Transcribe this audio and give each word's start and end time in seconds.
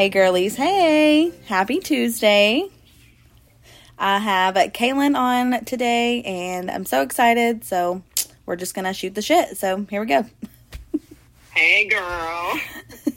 Hey, 0.00 0.08
girlies. 0.08 0.56
Hey, 0.56 1.30
happy 1.44 1.78
Tuesday. 1.78 2.64
I 3.98 4.18
have 4.18 4.54
Kaelynn 4.54 5.14
on 5.14 5.62
today, 5.66 6.22
and 6.22 6.70
I'm 6.70 6.86
so 6.86 7.02
excited. 7.02 7.64
So, 7.66 8.02
we're 8.46 8.56
just 8.56 8.74
going 8.74 8.86
to 8.86 8.94
shoot 8.94 9.14
the 9.14 9.20
shit. 9.20 9.58
So, 9.58 9.84
here 9.90 10.00
we 10.00 10.06
go. 10.06 10.24
Hey, 11.50 11.86
girl. 11.86 12.58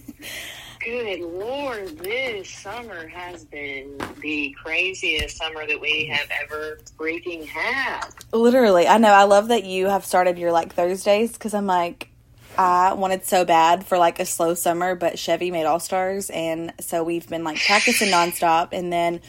Good 0.84 1.21
Lord, 1.21 1.99
this 1.99 2.49
summer 2.49 3.07
has 3.07 3.45
been 3.45 3.97
the 4.20 4.54
craziest 4.61 5.38
summer 5.38 5.65
that 5.65 5.79
we 5.79 6.07
have 6.07 6.27
ever 6.43 6.79
freaking 7.00 7.45
had. 7.45 8.09
Literally. 8.34 8.90
I 8.90 8.98
know. 8.98 9.13
I 9.13 9.23
love 9.23 9.48
that 9.48 9.63
you 9.63 9.88
have 9.88 10.04
started 10.04 10.38
your 10.38 10.52
like 10.52 10.73
Thursdays 10.73 11.31
because 11.31 11.54
I'm 11.54 11.65
like, 11.65 12.09
I 12.57 12.93
wanted 12.93 13.25
so 13.25 13.45
bad 13.45 13.85
for 13.85 13.98
like 13.98 14.20
a 14.20 14.25
slow 14.25 14.53
summer, 14.53 14.95
but 14.95 15.17
Chevy 15.17 15.49
made 15.49 15.66
All 15.66 15.80
Stars, 15.80 16.30
and 16.30 16.71
so 16.79 17.03
we've 17.03 17.27
been 17.27 17.43
like 17.43 17.59
practicing 17.66 18.09
nonstop. 18.09 18.70
And 18.71 18.93
then 18.93 19.21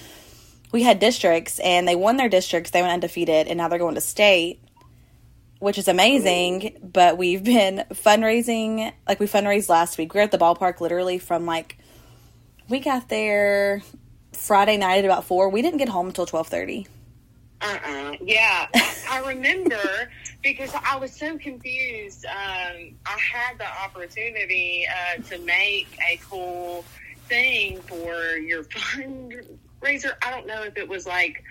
we 0.72 0.82
had 0.82 0.98
districts, 0.98 1.58
and 1.58 1.88
they 1.88 1.96
won 1.96 2.16
their 2.16 2.28
districts. 2.28 2.70
They 2.70 2.82
went 2.82 2.92
undefeated, 2.92 3.48
and 3.48 3.58
now 3.58 3.68
they're 3.68 3.78
going 3.78 3.94
to 3.94 4.00
state, 4.02 4.60
which 5.58 5.78
is 5.78 5.88
amazing. 5.88 6.76
But 6.82 7.16
we've 7.16 7.42
been 7.42 7.84
fundraising, 7.92 8.92
like 9.08 9.20
we 9.20 9.26
fundraised 9.26 9.68
last 9.70 9.96
week. 9.96 10.12
We 10.12 10.18
were 10.18 10.24
at 10.24 10.30
the 10.30 10.38
ballpark 10.38 10.80
literally 10.80 11.18
from 11.18 11.46
like 11.46 11.78
we 12.68 12.80
got 12.80 13.08
there 13.08 13.82
Friday 14.32 14.76
night 14.76 14.98
at 14.98 15.04
about 15.06 15.24
four. 15.24 15.48
We 15.48 15.62
didn't 15.62 15.78
get 15.78 15.88
home 15.88 16.08
until 16.08 16.26
twelve 16.26 16.48
thirty. 16.48 16.86
Uh-uh. 17.64 18.16
Yeah, 18.20 18.66
I, 19.10 19.22
remember 19.26 20.10
because 20.42 20.70
I 20.84 20.96
was 20.96 21.12
so 21.12 21.38
confused. 21.38 22.26
Um, 22.26 22.94
I 23.06 23.18
had 23.18 23.58
the 23.58 23.66
opportunity 23.66 24.86
uh, 24.86 25.22
to 25.30 25.38
make 25.38 25.88
a 26.06 26.20
cool 26.28 26.84
thing 27.26 27.80
for 27.80 28.36
your 28.36 28.64
fundraiser. 28.64 30.12
I 30.20 30.30
don't 30.30 30.46
know 30.46 30.62
if 30.62 30.76
it 30.76 30.86
was 30.86 31.06
like 31.06 31.42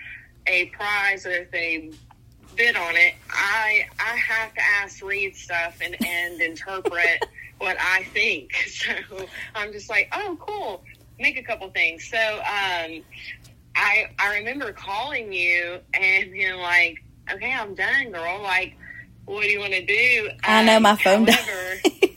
a 0.46 0.66
prize 0.66 1.26
or 1.26 1.30
if 1.30 1.50
they 1.50 1.90
bid 2.54 2.76
on 2.76 2.94
it. 2.96 3.14
I 3.30 3.88
I 3.98 4.16
have 4.16 4.54
to 4.54 4.60
ask 4.62 5.02
read 5.02 5.34
stuff 5.34 5.78
and 5.80 5.96
and 6.06 6.40
interpret 6.40 7.24
what 7.58 7.76
I 7.80 8.04
think. 8.12 8.52
So 8.68 9.26
I'm 9.56 9.72
just 9.72 9.90
like, 9.90 10.12
oh, 10.12 10.36
cool. 10.40 10.84
Make 11.18 11.38
a 11.38 11.42
couple 11.42 11.68
things. 11.70 12.06
So 12.08 12.18
um, 12.18 13.02
I 13.76 14.06
I 14.18 14.36
remember 14.38 14.72
calling 14.72 15.32
you 15.32 15.80
and 15.94 16.32
being 16.32 16.56
like, 16.56 17.02
okay, 17.32 17.52
I'm 17.52 17.74
done, 17.74 18.12
girl. 18.12 18.42
Like, 18.42 18.76
what 19.24 19.42
do 19.42 19.48
you 19.48 19.60
want 19.60 19.72
to 19.72 19.84
do? 19.84 20.30
I 20.44 20.64
know 20.64 20.80
my 20.80 20.96
phone 20.96 21.26
However, 21.26 21.80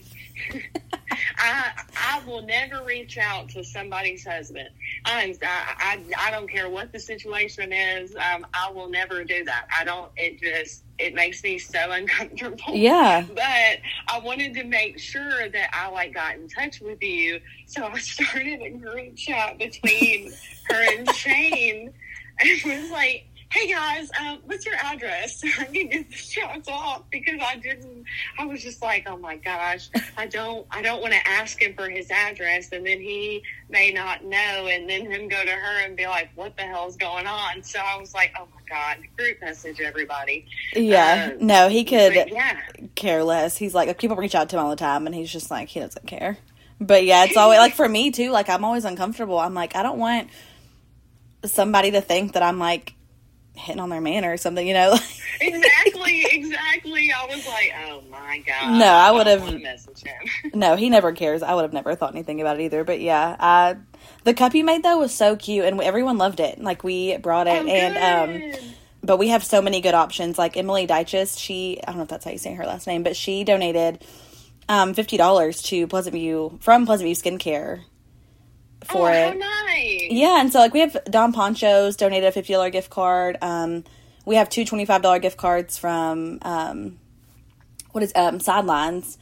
I 1.38 1.72
I 1.96 2.22
will 2.26 2.42
never 2.42 2.82
reach 2.84 3.18
out 3.18 3.48
to 3.50 3.64
somebody's 3.64 4.26
husband. 4.26 4.68
I'm, 5.04 5.34
I, 5.42 5.98
I 6.16 6.28
I 6.28 6.30
don't 6.30 6.48
care 6.48 6.68
what 6.68 6.92
the 6.92 6.98
situation 6.98 7.72
is. 7.72 8.14
Um, 8.14 8.46
I 8.54 8.70
will 8.70 8.88
never 8.88 9.24
do 9.24 9.44
that. 9.44 9.66
I 9.76 9.84
don't. 9.84 10.10
It 10.16 10.40
just 10.40 10.84
it 10.98 11.14
makes 11.14 11.42
me 11.42 11.58
so 11.58 11.78
uncomfortable. 11.90 12.74
Yeah. 12.74 13.24
But 13.28 13.78
I 14.08 14.20
wanted 14.22 14.54
to 14.54 14.64
make 14.64 14.98
sure 14.98 15.48
that 15.48 15.70
I 15.72 15.88
like 15.90 16.14
got 16.14 16.34
in 16.34 16.48
touch 16.48 16.80
with 16.80 17.02
you, 17.02 17.40
so 17.66 17.84
I 17.86 17.98
started 17.98 18.60
a 18.62 18.70
group 18.70 19.16
chat 19.16 19.58
between 19.58 20.32
her 20.70 20.98
and 20.98 21.10
Shane, 21.14 21.92
and 22.40 22.62
was 22.64 22.90
like, 22.90 23.26
"Hey 23.50 23.72
guys, 23.72 24.10
um, 24.20 24.38
what's 24.46 24.66
your 24.66 24.74
address? 24.76 25.42
I 25.58 25.64
can 25.64 25.88
get 25.88 26.10
the 26.10 26.16
shots 26.16 26.68
off 26.68 27.04
because 27.10 27.40
I 27.40 27.56
didn't. 27.56 28.04
I 28.38 28.46
was 28.46 28.62
just 28.62 28.82
like, 28.82 29.08
oh 29.08 29.16
my 29.16 29.36
gosh, 29.36 29.90
I 30.16 30.26
don't, 30.26 30.66
I 30.70 30.82
don't 30.82 31.00
want 31.00 31.14
to 31.14 31.28
ask 31.28 31.60
him 31.60 31.74
for 31.74 31.88
his 31.88 32.10
address, 32.10 32.70
and 32.72 32.86
then 32.86 33.00
he 33.00 33.42
may 33.68 33.90
not 33.90 34.24
know, 34.24 34.66
and 34.70 34.88
then 34.88 35.10
him 35.10 35.28
go 35.28 35.42
to 35.44 35.50
her 35.50 35.84
and 35.84 35.96
be 35.96 36.06
like, 36.06 36.30
what 36.34 36.56
the 36.56 36.62
hell's 36.62 36.96
going 36.96 37.26
on? 37.26 37.62
So 37.62 37.80
I 37.80 37.98
was 37.98 38.14
like, 38.14 38.32
oh 38.38 38.46
my 38.54 38.62
god, 38.68 38.98
group 39.16 39.40
message 39.40 39.80
everybody. 39.80 40.46
Yeah. 40.74 41.32
Um, 41.32 41.46
no, 41.46 41.68
he 41.68 41.84
could 41.84 42.14
yeah. 42.14 42.60
care 42.94 43.24
less. 43.24 43.56
He's 43.56 43.74
like 43.74 43.98
people 43.98 44.16
reach 44.16 44.34
out 44.34 44.48
to 44.50 44.56
him 44.56 44.64
all 44.64 44.70
the 44.70 44.76
time, 44.76 45.06
and 45.06 45.14
he's 45.14 45.32
just 45.32 45.50
like 45.50 45.68
he 45.68 45.80
doesn't 45.80 46.06
care. 46.06 46.38
But 46.80 47.04
yeah, 47.04 47.24
it's 47.24 47.36
always 47.36 47.58
like 47.58 47.74
for 47.74 47.88
me 47.88 48.10
too. 48.10 48.30
Like 48.30 48.48
I'm 48.48 48.64
always 48.64 48.84
uncomfortable. 48.84 49.38
I'm 49.38 49.54
like 49.54 49.74
I 49.74 49.82
don't 49.82 49.98
want 49.98 50.28
somebody 51.44 51.92
to 51.92 52.00
think 52.00 52.32
that 52.32 52.42
I'm 52.42 52.58
like 52.58 52.94
hitting 53.54 53.80
on 53.80 53.90
their 53.90 54.00
man 54.00 54.24
or 54.24 54.36
something. 54.36 54.66
You 54.66 54.74
know? 54.74 54.96
exactly, 55.40 56.24
exactly. 56.30 57.12
I 57.12 57.26
was 57.26 57.46
like, 57.46 57.72
oh 57.86 58.02
my 58.10 58.42
god. 58.46 58.78
No, 58.78 58.86
I 58.86 59.10
wanna 59.10 59.58
message 59.58 60.02
him. 60.02 60.52
no, 60.54 60.76
he 60.76 60.88
never 60.90 61.12
cares. 61.12 61.42
I 61.42 61.54
would 61.54 61.62
have 61.62 61.72
never 61.72 61.94
thought 61.94 62.14
anything 62.14 62.40
about 62.40 62.60
it 62.60 62.64
either. 62.64 62.84
But 62.84 63.00
yeah, 63.00 63.36
I, 63.38 63.76
the 64.24 64.34
cup 64.34 64.54
you 64.54 64.64
made 64.64 64.82
though 64.82 64.98
was 64.98 65.14
so 65.14 65.36
cute, 65.36 65.64
and 65.64 65.80
everyone 65.80 66.18
loved 66.18 66.40
it. 66.40 66.60
Like 66.60 66.84
we 66.84 67.16
brought 67.18 67.46
it, 67.46 67.64
Oh, 67.64 67.68
and 67.68 68.54
um, 68.54 68.60
but 69.02 69.18
we 69.18 69.28
have 69.28 69.44
so 69.44 69.62
many 69.62 69.80
good 69.80 69.94
options. 69.94 70.38
Like 70.38 70.56
Emily 70.56 70.86
Dyches, 70.86 71.38
she 71.38 71.80
I 71.82 71.90
don't 71.90 71.96
know 71.98 72.02
if 72.02 72.08
that's 72.08 72.24
how 72.24 72.30
you 72.30 72.38
say 72.38 72.54
her 72.54 72.66
last 72.66 72.86
name, 72.86 73.02
but 73.02 73.16
she 73.16 73.44
donated 73.44 74.04
um 74.68 74.94
fifty 74.94 75.16
dollars 75.16 75.62
to 75.62 75.86
Pleasant 75.86 76.14
View 76.14 76.58
from 76.60 76.86
Pleasant 76.86 77.06
View 77.06 77.14
Skincare 77.14 77.82
for 78.84 79.08
oh, 79.10 79.12
it. 79.12 79.32
how 79.32 79.38
nice. 79.38 80.06
Yeah, 80.10 80.40
and 80.40 80.52
so 80.52 80.58
like 80.58 80.72
we 80.72 80.80
have 80.80 80.96
Don 81.04 81.32
Ponchos 81.32 81.96
donated 81.96 82.28
a 82.28 82.32
fifty 82.32 82.52
dollar 82.52 82.70
gift 82.70 82.90
card. 82.90 83.38
Um, 83.42 83.84
we 84.24 84.36
have 84.36 84.48
two 84.48 84.64
twenty 84.64 84.84
five 84.84 85.02
dollar 85.02 85.18
gift 85.18 85.36
cards 85.36 85.78
from 85.78 86.38
um, 86.42 86.98
what 87.92 88.02
is 88.02 88.12
um 88.14 88.40
Sidelines. 88.40 89.18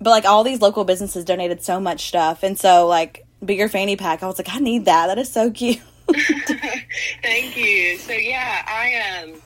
But 0.00 0.10
like 0.10 0.24
all 0.24 0.42
these 0.42 0.60
local 0.60 0.84
businesses 0.84 1.24
donated 1.24 1.62
so 1.62 1.78
much 1.78 2.08
stuff, 2.08 2.42
and 2.42 2.58
so 2.58 2.86
like 2.86 3.26
bigger 3.44 3.68
fanny 3.68 3.96
pack. 3.96 4.22
I 4.22 4.26
was 4.26 4.38
like, 4.38 4.52
I 4.52 4.58
need 4.58 4.86
that. 4.86 5.08
That 5.08 5.18
is 5.18 5.30
so 5.30 5.50
cute. 5.52 5.80
Thank 7.22 7.56
you. 7.56 7.96
So 7.98 8.12
yeah, 8.12 8.64
I 8.66 9.22
um 9.22 9.40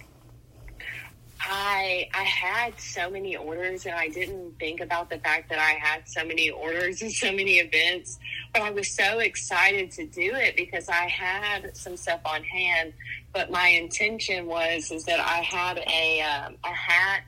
I 1.41 2.09
I 2.15 2.23
had 2.23 2.79
so 2.81 3.11
many 3.11 3.37
orders 3.37 3.87
and 3.87 3.95
I 3.95 4.09
didn't 4.09 4.59
think 4.59 4.81
about 4.81 5.11
the 5.11 5.19
fact 5.19 5.49
that 5.51 5.59
I 5.59 5.73
had 5.73 6.09
so 6.09 6.25
many 6.25 6.51
orders 6.51 7.03
and 7.03 7.13
so 7.13 7.33
many 7.33 7.59
events, 7.59 8.19
but 8.53 8.63
I 8.63 8.71
was 8.71 8.91
so 8.91 9.19
excited 9.19 9.91
to 9.93 10.07
do 10.07 10.35
it 10.35 10.57
because 10.57 10.89
I 10.89 11.09
had 11.09 11.77
some 11.77 11.97
stuff 11.97 12.21
on 12.25 12.43
hand, 12.45 12.93
but 13.33 13.51
my 13.51 13.69
intention 13.69 14.47
was 14.47 14.91
is 14.91 15.05
that 15.05 15.21
I 15.21 15.41
had 15.43 15.79
a 15.79 16.21
um, 16.23 16.57
a 16.65 16.73
hat. 16.73 17.25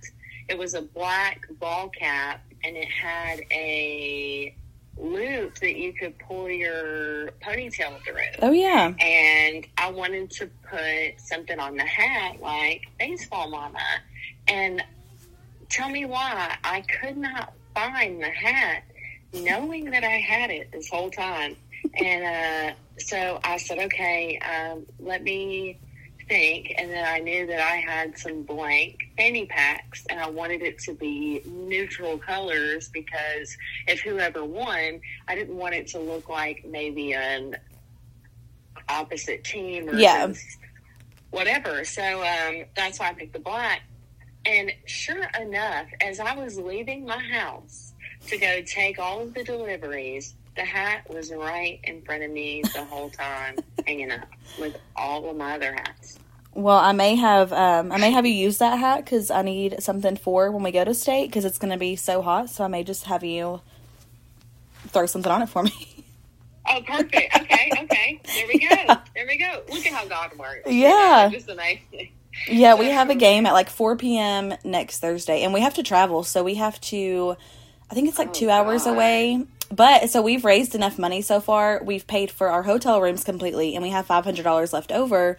It 0.48 0.56
was 0.56 0.74
a 0.74 0.82
black 0.82 1.46
ball 1.60 1.90
cap 1.90 2.42
and 2.64 2.76
it 2.76 2.88
had 2.88 3.40
a 3.50 4.54
loop 5.00 5.54
that 5.60 5.76
you 5.76 5.92
could 5.92 6.18
pull 6.18 6.50
your 6.50 7.30
ponytail 7.42 8.02
through 8.02 8.16
oh 8.42 8.50
yeah, 8.50 8.92
and 9.00 9.66
I 9.76 9.90
wanted 9.90 10.30
to 10.32 10.50
put 10.68 11.20
something 11.20 11.58
on 11.58 11.76
the 11.76 11.84
hat 11.84 12.40
like 12.40 12.88
baseball 12.98 13.50
mama. 13.50 13.78
And 14.48 14.82
tell 15.68 15.90
me 15.90 16.04
why 16.04 16.56
I 16.64 16.82
could 16.82 17.16
not 17.16 17.52
find 17.74 18.22
the 18.22 18.30
hat, 18.30 18.82
knowing 19.32 19.90
that 19.90 20.04
I 20.04 20.18
had 20.18 20.50
it 20.50 20.72
this 20.72 20.88
whole 20.88 21.10
time. 21.10 21.56
And 21.94 22.24
uh, 22.24 22.74
so 22.98 23.40
I 23.44 23.58
said, 23.58 23.78
okay, 23.78 24.38
um, 24.38 24.86
let 24.98 25.22
me 25.22 25.78
think. 26.28 26.74
And 26.78 26.90
then 26.90 27.04
I 27.06 27.18
knew 27.20 27.46
that 27.46 27.60
I 27.60 27.76
had 27.76 28.16
some 28.18 28.42
blank 28.42 28.98
fanny 29.16 29.46
packs, 29.46 30.04
and 30.10 30.20
I 30.20 30.28
wanted 30.28 30.62
it 30.62 30.78
to 30.80 30.94
be 30.94 31.42
neutral 31.46 32.18
colors 32.18 32.88
because 32.92 33.56
if 33.86 34.00
whoever 34.00 34.44
won, 34.44 35.00
I 35.26 35.34
didn't 35.34 35.56
want 35.56 35.74
it 35.74 35.86
to 35.88 35.98
look 35.98 36.28
like 36.28 36.64
maybe 36.66 37.14
an 37.14 37.56
opposite 38.88 39.44
team 39.44 39.88
or 39.88 39.94
Yeah. 39.98 40.32
whatever. 41.30 41.84
So 41.84 42.22
um, 42.22 42.64
that's 42.76 42.98
why 42.98 43.08
I 43.08 43.14
picked 43.14 43.32
the 43.32 43.38
black. 43.40 43.82
And 44.44 44.72
sure 44.86 45.24
enough, 45.40 45.86
as 46.00 46.20
I 46.20 46.34
was 46.34 46.58
leaving 46.58 47.04
my 47.04 47.18
house 47.18 47.92
to 48.28 48.38
go 48.38 48.62
take 48.62 48.98
all 48.98 49.20
of 49.20 49.34
the 49.34 49.44
deliveries, 49.44 50.34
the 50.56 50.64
hat 50.64 51.08
was 51.08 51.30
right 51.32 51.78
in 51.84 52.02
front 52.02 52.22
of 52.22 52.30
me 52.30 52.62
the 52.74 52.84
whole 52.84 53.10
time, 53.10 53.56
hanging 53.86 54.10
up 54.10 54.26
with 54.58 54.76
all 54.96 55.28
of 55.28 55.36
my 55.36 55.54
other 55.54 55.72
hats. 55.72 56.17
Well, 56.58 56.76
I 56.76 56.90
may 56.90 57.14
have 57.14 57.52
um, 57.52 57.92
I 57.92 57.98
may 57.98 58.10
have 58.10 58.26
you 58.26 58.32
use 58.32 58.58
that 58.58 58.80
hat 58.80 59.04
because 59.04 59.30
I 59.30 59.42
need 59.42 59.80
something 59.80 60.16
for 60.16 60.50
when 60.50 60.64
we 60.64 60.72
go 60.72 60.84
to 60.84 60.92
state 60.92 61.26
because 61.28 61.44
it's 61.44 61.56
going 61.56 61.70
to 61.70 61.78
be 61.78 61.94
so 61.94 62.20
hot. 62.20 62.50
So 62.50 62.64
I 62.64 62.66
may 62.66 62.82
just 62.82 63.04
have 63.04 63.22
you 63.22 63.60
throw 64.88 65.06
something 65.06 65.30
on 65.30 65.42
it 65.42 65.48
for 65.48 65.62
me. 65.62 66.04
Oh, 66.68 66.82
perfect. 66.86 67.34
Okay, 67.34 67.70
okay. 67.84 68.20
There 68.26 68.46
we 68.48 68.58
go. 68.58 68.94
There 69.14 69.26
we 69.26 69.38
go. 69.38 69.62
Look 69.72 69.86
at 69.86 69.92
how 69.92 70.06
God 70.06 70.36
works. 70.38 70.70
Yeah. 70.70 71.30
Just 71.32 71.48
amazing. 71.48 72.10
yeah, 72.48 72.74
we 72.74 72.86
have 72.90 73.08
a 73.10 73.14
game 73.14 73.46
at 73.46 73.52
like 73.52 73.70
4 73.70 73.96
p.m. 73.96 74.54
next 74.64 74.98
Thursday, 75.00 75.42
and 75.42 75.54
we 75.54 75.60
have 75.60 75.74
to 75.74 75.82
travel, 75.82 76.24
so 76.24 76.44
we 76.44 76.56
have 76.56 76.80
to. 76.82 77.36
I 77.90 77.94
think 77.94 78.08
it's 78.08 78.18
like 78.18 78.28
Oh, 78.28 78.32
two 78.32 78.50
hours 78.50 78.86
away. 78.86 79.44
But 79.70 80.10
so 80.10 80.22
we've 80.22 80.44
raised 80.44 80.74
enough 80.74 80.98
money 80.98 81.22
so 81.22 81.40
far. 81.40 81.82
We've 81.84 82.06
paid 82.06 82.30
for 82.30 82.48
our 82.48 82.64
hotel 82.64 83.00
rooms 83.00 83.24
completely, 83.24 83.74
and 83.74 83.82
we 83.82 83.90
have 83.90 84.06
five 84.06 84.24
hundred 84.24 84.42
dollars 84.44 84.72
left 84.72 84.92
over. 84.92 85.38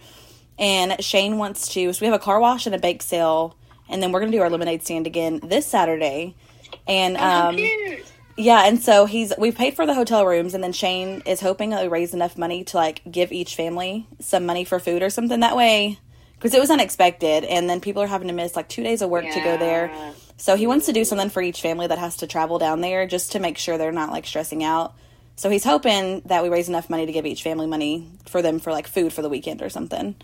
And 0.60 1.02
Shane 1.02 1.38
wants 1.38 1.66
to. 1.68 1.92
So 1.92 2.00
we 2.00 2.06
have 2.06 2.14
a 2.14 2.22
car 2.22 2.38
wash 2.38 2.66
and 2.66 2.74
a 2.74 2.78
bake 2.78 3.02
sale, 3.02 3.56
and 3.88 4.00
then 4.00 4.12
we're 4.12 4.20
gonna 4.20 4.30
do 4.30 4.42
our 4.42 4.50
lemonade 4.50 4.84
stand 4.84 5.08
again 5.08 5.40
this 5.42 5.66
Saturday. 5.66 6.36
And 6.86 7.16
um. 7.16 7.58
Yeah, 8.36 8.66
and 8.66 8.80
so 8.80 9.04
he's 9.04 9.34
we 9.36 9.52
paid 9.52 9.74
for 9.74 9.84
the 9.84 9.92
hotel 9.92 10.24
rooms, 10.24 10.54
and 10.54 10.64
then 10.64 10.72
Shane 10.72 11.22
is 11.26 11.40
hoping 11.40 11.70
that 11.70 11.82
we 11.82 11.88
raise 11.88 12.14
enough 12.14 12.38
money 12.38 12.64
to 12.64 12.76
like 12.78 13.02
give 13.10 13.32
each 13.32 13.54
family 13.54 14.06
some 14.18 14.46
money 14.46 14.64
for 14.64 14.78
food 14.78 15.02
or 15.02 15.10
something. 15.10 15.40
That 15.40 15.56
way, 15.56 15.98
because 16.34 16.54
it 16.54 16.60
was 16.60 16.70
unexpected, 16.70 17.44
and 17.44 17.68
then 17.68 17.80
people 17.80 18.02
are 18.02 18.06
having 18.06 18.28
to 18.28 18.34
miss 18.34 18.56
like 18.56 18.68
two 18.68 18.82
days 18.82 19.02
of 19.02 19.10
work 19.10 19.24
to 19.24 19.40
go 19.40 19.58
there. 19.58 19.90
So 20.38 20.56
he 20.56 20.66
wants 20.66 20.86
to 20.86 20.92
do 20.92 21.04
something 21.04 21.28
for 21.28 21.42
each 21.42 21.60
family 21.60 21.86
that 21.88 21.98
has 21.98 22.16
to 22.18 22.26
travel 22.26 22.58
down 22.58 22.80
there, 22.80 23.06
just 23.06 23.32
to 23.32 23.40
make 23.40 23.58
sure 23.58 23.76
they're 23.76 23.92
not 23.92 24.10
like 24.10 24.26
stressing 24.26 24.64
out. 24.64 24.94
So 25.36 25.50
he's 25.50 25.64
hoping 25.64 26.22
that 26.26 26.42
we 26.42 26.48
raise 26.48 26.68
enough 26.68 26.88
money 26.88 27.04
to 27.04 27.12
give 27.12 27.26
each 27.26 27.42
family 27.42 27.66
money 27.66 28.10
for 28.26 28.40
them 28.40 28.58
for 28.58 28.72
like 28.72 28.86
food 28.86 29.12
for 29.12 29.20
the 29.20 29.28
weekend 29.28 29.60
or 29.60 29.68
something. 29.68 30.14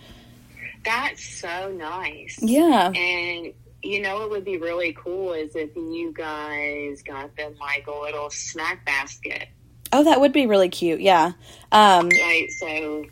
That's 0.86 1.22
so 1.40 1.70
nice. 1.72 2.38
Yeah, 2.40 2.90
And 2.94 3.52
you 3.82 4.00
know 4.00 4.20
what 4.20 4.30
would 4.30 4.44
be 4.44 4.56
really 4.56 4.92
cool 4.94 5.32
is 5.34 5.54
if 5.54 5.76
you 5.76 6.12
guys 6.16 7.02
got 7.02 7.36
them 7.36 7.54
like 7.60 7.86
a 7.86 7.92
little 7.92 8.30
snack 8.30 8.84
basket. 8.86 9.48
Oh, 9.92 10.02
that 10.04 10.20
would 10.20 10.32
be 10.32 10.46
really 10.46 10.68
cute. 10.68 11.00
Yeah. 11.00 11.32
Um, 11.72 12.08
Like 12.08 12.50
so 12.58 13.04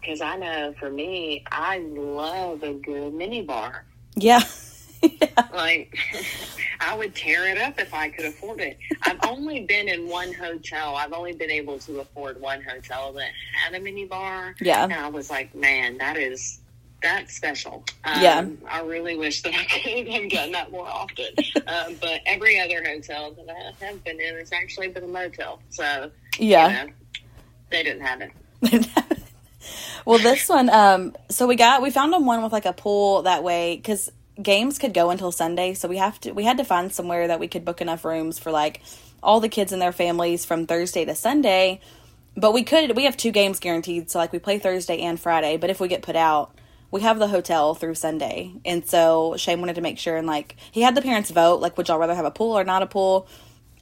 because 0.00 0.20
I 0.20 0.36
know 0.36 0.72
for 0.78 0.88
me, 0.90 1.44
I 1.50 1.78
love 1.78 2.62
a 2.62 2.74
good 2.74 3.12
mini 3.12 3.42
bar. 3.42 3.84
yeah. 4.14 4.40
yeah. 5.02 5.48
Like 5.52 5.96
I 6.80 6.96
would 6.96 7.14
tear 7.14 7.46
it 7.48 7.58
up 7.58 7.78
if 7.78 7.92
I 7.92 8.08
could 8.08 8.24
afford 8.24 8.60
it. 8.60 8.78
I've 9.02 9.18
only 9.28 9.60
been 9.64 9.88
in 9.88 10.08
one 10.08 10.32
hotel. 10.32 10.96
I've 10.96 11.12
only 11.12 11.32
been 11.32 11.50
able 11.50 11.78
to 11.80 12.00
afford 12.00 12.40
one 12.40 12.62
hotel 12.62 13.12
that 13.12 13.30
had 13.54 13.74
a 13.74 13.80
mini 13.80 14.04
bar. 14.06 14.54
Yeah. 14.60 14.84
And 14.84 14.92
I 14.94 15.08
was 15.08 15.28
like, 15.30 15.54
man, 15.54 15.98
that 15.98 16.16
is 16.16 16.60
that's 17.02 17.34
special. 17.36 17.84
Um, 18.04 18.20
Yeah. 18.22 18.46
I 18.68 18.80
really 18.82 19.16
wish 19.16 19.42
that 19.42 19.54
I 19.54 19.64
could 19.82 20.08
have 20.08 20.30
done 20.30 20.52
that 20.52 20.70
more 20.70 20.86
often. 20.86 21.26
um, 21.66 21.94
but 22.00 22.20
every 22.26 22.58
other 22.60 22.82
hotel 22.84 23.32
that 23.32 23.48
I 23.54 23.84
have 23.84 24.02
been 24.04 24.20
in 24.20 24.36
has 24.38 24.52
actually 24.52 24.88
been 24.88 25.04
a 25.04 25.08
motel. 25.08 25.60
So 25.70 26.10
Yeah. 26.38 26.68
you 26.82 26.86
know, 26.88 26.92
they 27.70 27.82
didn't 27.82 28.02
have 28.02 28.20
it. 28.22 28.88
well, 30.04 30.18
this 30.18 30.48
one, 30.48 30.70
um, 30.70 31.14
so 31.28 31.46
we 31.46 31.56
got 31.56 31.82
we 31.82 31.90
found 31.90 32.12
them 32.12 32.26
one 32.26 32.42
with 32.42 32.52
like 32.52 32.66
a 32.66 32.72
pool 32.72 33.22
that 33.22 33.42
way 33.44 33.76
because 33.76 34.10
games 34.40 34.78
could 34.78 34.94
go 34.94 35.10
until 35.10 35.30
Sunday, 35.32 35.74
so 35.74 35.88
we 35.88 35.96
have 35.98 36.18
to 36.20 36.32
we 36.32 36.44
had 36.44 36.56
to 36.58 36.64
find 36.64 36.92
somewhere 36.92 37.28
that 37.28 37.40
we 37.40 37.48
could 37.48 37.64
book 37.64 37.80
enough 37.80 38.04
rooms 38.04 38.38
for 38.38 38.50
like 38.50 38.82
all 39.22 39.40
the 39.40 39.48
kids 39.48 39.72
and 39.72 39.80
their 39.82 39.92
families 39.92 40.44
from 40.44 40.66
Thursday 40.66 41.04
to 41.04 41.14
Sunday. 41.14 41.80
But 42.36 42.52
we 42.52 42.62
could 42.64 42.96
we 42.96 43.04
have 43.04 43.16
two 43.16 43.30
games 43.30 43.60
guaranteed, 43.60 44.10
so 44.10 44.18
like 44.18 44.32
we 44.32 44.38
play 44.38 44.58
Thursday 44.58 45.00
and 45.00 45.18
Friday. 45.20 45.56
But 45.56 45.70
if 45.70 45.80
we 45.80 45.88
get 45.88 46.02
put 46.02 46.16
out, 46.16 46.54
we 46.96 47.02
have 47.02 47.18
the 47.18 47.28
hotel 47.28 47.74
through 47.74 47.94
Sunday, 47.94 48.54
and 48.64 48.88
so 48.88 49.34
Shane 49.36 49.60
wanted 49.60 49.74
to 49.74 49.82
make 49.82 49.98
sure 49.98 50.16
and 50.16 50.26
like 50.26 50.56
he 50.72 50.80
had 50.80 50.94
the 50.94 51.02
parents 51.02 51.30
vote 51.30 51.60
like 51.60 51.76
would 51.76 51.88
y'all 51.88 51.98
rather 51.98 52.14
have 52.14 52.24
a 52.24 52.30
pool 52.30 52.58
or 52.58 52.64
not 52.64 52.82
a 52.82 52.86
pool, 52.86 53.28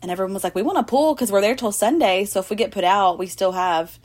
and 0.02 0.10
everyone 0.10 0.34
was 0.34 0.42
like 0.42 0.56
we 0.56 0.62
want 0.62 0.78
a 0.78 0.82
pool 0.82 1.14
because 1.14 1.30
we're 1.30 1.40
there 1.40 1.54
till 1.54 1.70
Sunday. 1.70 2.24
So 2.24 2.40
if 2.40 2.50
we 2.50 2.56
get 2.56 2.72
put 2.72 2.82
out, 2.82 3.16
we 3.16 3.28
still 3.28 3.52
have 3.52 4.00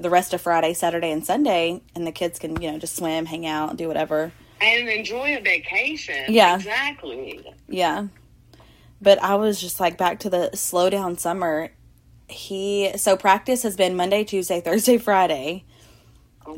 the 0.00 0.10
rest 0.10 0.34
of 0.34 0.40
Friday, 0.40 0.74
Saturday, 0.74 1.12
and 1.12 1.24
Sunday, 1.24 1.80
and 1.94 2.04
the 2.04 2.10
kids 2.10 2.40
can 2.40 2.60
you 2.60 2.72
know 2.72 2.78
just 2.78 2.96
swim, 2.96 3.24
hang 3.26 3.46
out, 3.46 3.76
do 3.76 3.86
whatever. 3.86 4.32
And 4.60 4.88
enjoy 4.88 5.36
a 5.36 5.40
vacation. 5.40 6.24
Yeah. 6.28 6.56
Exactly. 6.56 7.44
Yeah. 7.68 8.08
But 9.00 9.22
I 9.22 9.36
was 9.36 9.60
just 9.60 9.78
like 9.78 9.96
back 9.96 10.18
to 10.20 10.30
the 10.30 10.50
slow 10.54 10.90
down 10.90 11.18
summer. 11.18 11.70
He 12.28 12.90
so 12.96 13.16
practice 13.16 13.62
has 13.62 13.76
been 13.76 13.94
Monday, 13.94 14.24
Tuesday, 14.24 14.60
Thursday, 14.60 14.98
Friday 15.08 15.66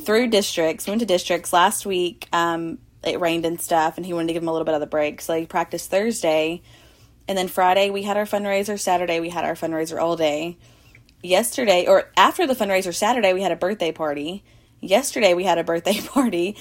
through 0.00 0.28
districts. 0.28 0.86
Went 0.86 1.00
to 1.00 1.06
districts 1.06 1.52
last 1.52 1.86
week. 1.86 2.28
Um, 2.32 2.78
it 3.04 3.20
rained 3.20 3.44
and 3.46 3.60
stuff, 3.60 3.96
and 3.96 4.06
he 4.06 4.12
wanted 4.12 4.28
to 4.28 4.32
give 4.34 4.42
him 4.42 4.48
a 4.48 4.52
little 4.52 4.64
bit 4.64 4.74
of 4.74 4.80
the 4.80 4.86
break, 4.86 5.20
so 5.20 5.38
he 5.38 5.46
practiced 5.46 5.90
Thursday, 5.90 6.62
and 7.26 7.36
then 7.36 7.48
Friday 7.48 7.90
we 7.90 8.02
had 8.02 8.16
our 8.16 8.24
fundraiser. 8.24 8.78
Saturday 8.78 9.20
we 9.20 9.28
had 9.28 9.44
our 9.44 9.54
fundraiser 9.54 10.00
all 10.00 10.16
day. 10.16 10.56
Yesterday 11.22 11.86
or 11.86 12.10
after 12.16 12.46
the 12.46 12.54
fundraiser 12.54 12.94
Saturday 12.94 13.32
we 13.32 13.42
had 13.42 13.52
a 13.52 13.56
birthday 13.56 13.92
party. 13.92 14.44
Yesterday 14.80 15.34
we 15.34 15.44
had 15.44 15.58
a 15.58 15.64
birthday 15.64 16.00
party, 16.06 16.56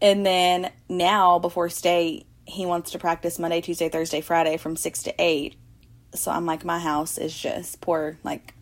and 0.00 0.24
then 0.24 0.70
now 0.88 1.38
before 1.38 1.68
state 1.68 2.26
he 2.44 2.64
wants 2.64 2.92
to 2.92 2.98
practice 2.98 3.38
Monday, 3.38 3.60
Tuesday, 3.60 3.88
Thursday, 3.90 4.22
Friday 4.22 4.56
from 4.56 4.76
six 4.76 5.02
to 5.04 5.14
eight. 5.18 5.56
So 6.14 6.30
I'm 6.30 6.46
like, 6.46 6.64
my 6.64 6.78
house 6.78 7.18
is 7.18 7.38
just 7.38 7.82
poor. 7.82 8.18
Like, 8.24 8.54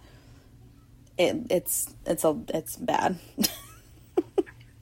it, 1.16 1.46
it's 1.50 1.94
it's 2.04 2.24
a 2.24 2.36
it's 2.48 2.76
bad. 2.76 3.18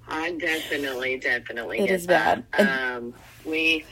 I 0.09 0.33
definitely, 0.33 1.19
definitely. 1.19 1.81
It 1.81 1.91
is 1.91 2.07
bad. 2.07 2.45
Um, 2.59 3.15
we 3.45 3.85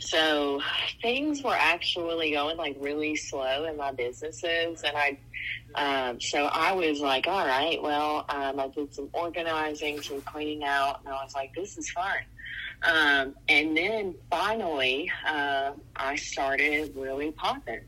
so 0.00 0.60
things 1.02 1.42
were 1.42 1.56
actually 1.56 2.30
going 2.30 2.56
like 2.56 2.76
really 2.78 3.16
slow 3.16 3.64
in 3.64 3.76
my 3.76 3.92
businesses, 3.92 4.82
and 4.82 4.96
I. 4.96 5.18
Um, 5.74 6.20
so 6.20 6.46
I 6.46 6.72
was 6.72 7.00
like, 7.00 7.26
all 7.26 7.46
right, 7.46 7.80
well, 7.82 8.24
um, 8.28 8.58
I 8.58 8.68
did 8.68 8.94
some 8.94 9.08
organizing, 9.12 10.00
some 10.00 10.20
cleaning 10.22 10.64
out, 10.64 11.00
and 11.00 11.08
I 11.08 11.22
was 11.22 11.34
like, 11.34 11.54
this 11.54 11.76
is 11.76 11.90
fun. 11.90 12.16
Um, 12.82 13.34
and 13.48 13.76
then 13.76 14.14
finally, 14.30 15.10
uh, 15.26 15.72
I 15.96 16.16
started 16.16 16.92
really 16.96 17.32
popping. 17.32 17.80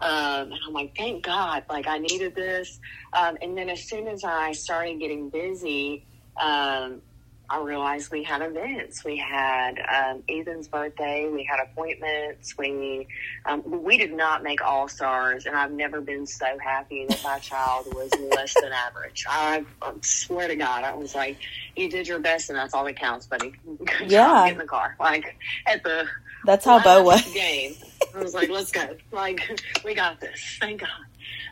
Um, 0.00 0.52
and 0.52 0.58
I'm 0.66 0.72
like, 0.72 0.96
thank 0.96 1.24
God, 1.24 1.64
like 1.68 1.86
I 1.86 1.98
needed 1.98 2.34
this. 2.34 2.80
Um, 3.12 3.36
and 3.42 3.56
then 3.56 3.68
as 3.68 3.84
soon 3.84 4.08
as 4.08 4.24
I 4.24 4.52
started 4.52 5.00
getting 5.00 5.28
busy, 5.28 6.06
um, 6.40 7.02
I 7.50 7.60
realized 7.62 8.10
we 8.12 8.24
had 8.24 8.42
events. 8.42 9.04
We 9.04 9.16
had 9.18 9.74
um, 9.80 10.22
Ethan's 10.28 10.68
birthday. 10.68 11.28
We 11.32 11.44
had 11.50 11.60
appointments. 11.62 12.54
We 12.58 13.08
um, 13.46 13.62
we 13.66 13.98
did 13.98 14.12
not 14.12 14.42
make 14.42 14.62
all 14.62 14.88
stars, 14.88 15.46
and 15.46 15.56
I've 15.56 15.72
never 15.72 16.00
been 16.00 16.26
so 16.26 16.46
happy 16.62 17.06
that 17.08 17.22
my 17.22 17.38
child 17.40 17.86
was 17.86 18.16
less 18.18 18.56
than 18.56 18.72
average. 18.72 19.24
I, 19.28 19.64
I 19.82 19.92
swear 20.02 20.48
to 20.48 20.56
God, 20.56 20.84
I 20.84 20.94
was 20.94 21.14
like, 21.14 21.38
"You 21.76 21.90
did 21.90 22.08
your 22.08 22.20
best, 22.20 22.50
and 22.50 22.58
that's 22.58 22.74
all 22.74 22.84
that 22.86 22.98
counts, 22.98 23.26
buddy." 23.28 23.52
Good 23.84 23.90
Yeah. 24.10 24.44
get 24.44 24.52
in 24.54 24.58
the 24.58 24.66
car. 24.66 24.96
Like 25.00 25.36
at 25.66 25.84
the 25.84 26.06
That's 26.44 26.64
how 26.64 26.80
Bo 26.80 27.02
was. 27.04 27.24
game. 27.32 27.76
I 28.14 28.22
was 28.22 28.34
like, 28.34 28.50
let's 28.50 28.72
go. 28.72 28.96
Like, 29.12 29.40
we 29.84 29.94
got 29.94 30.20
this. 30.20 30.58
Thank 30.60 30.82
God. 30.82 30.90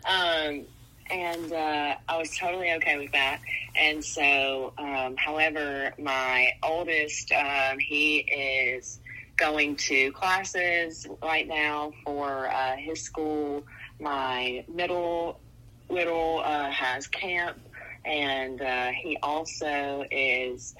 Um, 0.08 0.66
and 1.10 1.52
uh, 1.52 1.94
I 2.08 2.18
was 2.18 2.36
totally 2.36 2.72
okay 2.74 2.98
with 2.98 3.12
that. 3.12 3.40
And 3.76 4.04
so, 4.04 4.72
um, 4.78 5.16
however, 5.16 5.92
my 5.98 6.52
oldest, 6.62 7.32
um, 7.32 7.78
he 7.78 8.18
is 8.18 9.00
going 9.36 9.76
to 9.76 10.12
classes 10.12 11.06
right 11.22 11.46
now 11.46 11.92
for 12.04 12.48
uh, 12.48 12.76
his 12.76 13.02
school. 13.02 13.64
My 14.00 14.64
middle 14.72 15.40
little 15.88 16.42
uh, 16.44 16.70
has 16.70 17.06
camp, 17.06 17.58
and 18.04 18.60
uh, 18.60 18.90
he 18.90 19.16
also 19.22 20.04
is 20.10 20.74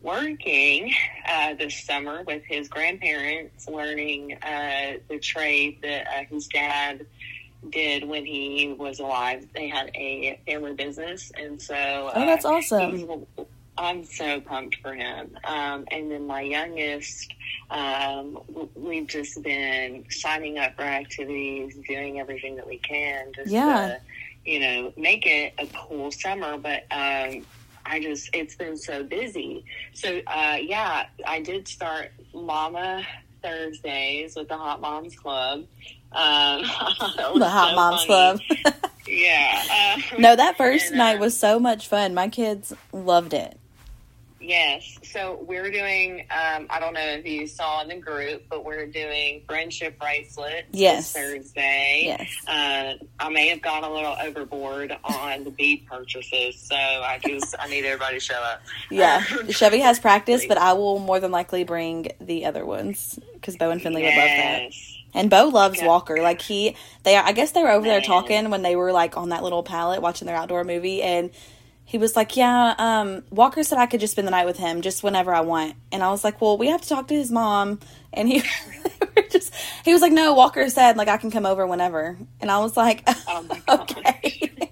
working 0.00 0.92
uh, 1.28 1.54
this 1.54 1.84
summer 1.84 2.24
with 2.26 2.42
his 2.48 2.68
grandparents, 2.68 3.68
learning 3.68 4.36
uh, 4.42 4.98
the 5.08 5.18
trade 5.18 5.78
that 5.82 6.06
uh, 6.06 6.24
his 6.30 6.48
dad 6.48 7.06
did 7.70 8.06
when 8.08 8.24
he 8.26 8.74
was 8.78 9.00
alive. 9.00 9.46
They 9.54 9.68
had 9.68 9.90
a 9.94 10.40
family 10.46 10.74
business, 10.74 11.30
and 11.36 11.60
so 11.60 11.74
uh, 11.74 12.12
Oh, 12.16 12.26
that's 12.26 12.44
awesome. 12.44 13.26
I'm 13.78 14.04
so 14.04 14.40
pumped 14.40 14.76
for 14.82 14.94
him. 14.94 15.36
Um, 15.44 15.86
and 15.90 16.10
then 16.10 16.26
my 16.26 16.42
youngest, 16.42 17.32
um, 17.70 18.38
we've 18.74 19.06
just 19.06 19.42
been 19.42 20.04
signing 20.10 20.58
up 20.58 20.76
for 20.76 20.82
activities, 20.82 21.76
doing 21.88 22.20
everything 22.20 22.56
that 22.56 22.66
we 22.66 22.76
can, 22.78 23.32
just 23.34 23.50
Yeah. 23.50 23.96
to, 24.44 24.50
you 24.50 24.60
know, 24.60 24.92
make 24.98 25.26
it 25.26 25.54
a 25.58 25.66
cool 25.68 26.10
summer. 26.10 26.58
But 26.58 26.82
um, 26.90 27.46
I 27.86 27.98
just, 28.02 28.28
it's 28.34 28.56
been 28.56 28.76
so 28.76 29.02
busy. 29.04 29.64
So, 29.94 30.20
uh, 30.26 30.58
yeah, 30.60 31.06
I 31.26 31.40
did 31.40 31.66
start 31.66 32.12
Mama 32.34 33.02
Thursdays 33.42 34.36
with 34.36 34.48
the 34.48 34.56
Hot 34.56 34.80
Moms 34.82 35.16
Club. 35.16 35.64
Um, 36.14 36.62
The 37.38 37.48
Hot 37.48 37.70
so 37.70 37.76
Moms 37.76 38.04
funny. 38.04 38.46
Club. 38.62 38.74
Yeah. 39.04 39.62
Uh, 40.14 40.16
no, 40.20 40.36
that 40.36 40.56
first 40.56 40.90
And, 40.90 40.98
night 40.98 41.16
uh, 41.16 41.20
was 41.20 41.36
so 41.38 41.58
much 41.58 41.88
fun. 41.88 42.14
My 42.14 42.28
kids 42.28 42.72
loved 42.92 43.34
it. 43.34 43.58
Yes. 44.40 44.98
So 45.02 45.44
we're 45.46 45.70
doing, 45.70 46.20
um, 46.30 46.66
I 46.70 46.80
don't 46.80 46.94
know 46.94 47.00
if 47.00 47.26
you 47.26 47.46
saw 47.46 47.82
in 47.82 47.88
the 47.88 47.96
group, 47.96 48.44
but 48.48 48.64
we're 48.64 48.86
doing 48.86 49.42
friendship 49.46 49.98
bracelets 49.98 50.68
Yes. 50.72 51.12
this 51.12 51.22
Thursday. 51.22 52.02
Yes. 52.06 52.30
Uh, 52.48 53.04
I 53.20 53.28
may 53.28 53.48
have 53.48 53.60
gone 53.60 53.84
a 53.84 53.92
little 53.92 54.16
overboard 54.22 54.96
on 55.04 55.44
the 55.44 55.50
bead 55.50 55.84
purchases, 55.86 56.58
so 56.58 56.74
I 56.74 57.20
just, 57.24 57.54
I 57.58 57.68
need 57.68 57.84
everybody 57.84 58.16
to 58.16 58.20
show 58.20 58.34
up. 58.40 58.62
Yeah. 58.90 59.22
Um, 59.40 59.50
Chevy 59.50 59.80
has 59.80 60.00
practice, 60.00 60.46
but 60.46 60.58
I 60.58 60.72
will 60.72 60.98
more 61.00 61.20
than 61.20 61.30
likely 61.32 61.64
bring 61.64 62.08
the 62.20 62.46
other 62.46 62.64
ones 62.64 63.18
because 63.34 63.56
Bo 63.56 63.70
and 63.70 63.82
Finley 63.82 64.02
would 64.02 64.08
love 64.14 64.16
that. 64.24 64.72
And 65.14 65.28
Bo 65.28 65.48
loves 65.48 65.78
Yeah. 65.80 65.86
Walker. 65.86 66.22
Like 66.22 66.40
he, 66.40 66.76
they, 67.02 67.16
I 67.16 67.32
guess 67.32 67.52
they 67.52 67.62
were 67.62 67.70
over 67.70 67.86
there 67.86 68.00
talking 68.00 68.48
when 68.50 68.62
they 68.62 68.76
were 68.76 68.92
like 68.92 69.16
on 69.16 69.28
that 69.30 69.42
little 69.42 69.62
pallet 69.62 70.00
watching 70.00 70.26
their 70.26 70.36
outdoor 70.36 70.64
movie, 70.64 71.02
and 71.02 71.30
he 71.84 71.98
was 71.98 72.16
like, 72.16 72.36
"Yeah, 72.36 72.74
um, 72.78 73.22
Walker 73.30 73.62
said 73.62 73.78
I 73.78 73.86
could 73.86 74.00
just 74.00 74.12
spend 74.12 74.26
the 74.26 74.30
night 74.30 74.46
with 74.46 74.56
him 74.56 74.80
just 74.80 75.02
whenever 75.02 75.34
I 75.34 75.40
want." 75.42 75.74
And 75.90 76.02
I 76.02 76.10
was 76.10 76.24
like, 76.24 76.40
"Well, 76.40 76.56
we 76.56 76.68
have 76.68 76.80
to 76.80 76.88
talk 76.88 77.08
to 77.08 77.14
his 77.14 77.30
mom." 77.30 77.80
And 78.14 78.28
he 78.28 78.42
just 79.30 79.52
he 79.84 79.92
was 79.92 80.00
like, 80.00 80.12
"No, 80.12 80.32
Walker 80.32 80.68
said 80.70 80.96
like 80.96 81.08
I 81.08 81.18
can 81.18 81.30
come 81.30 81.44
over 81.44 81.66
whenever." 81.66 82.16
And 82.40 82.50
I 82.50 82.60
was 82.60 82.76
like, 82.76 83.02
Oh 83.06 83.46
"Okay." 83.68 84.50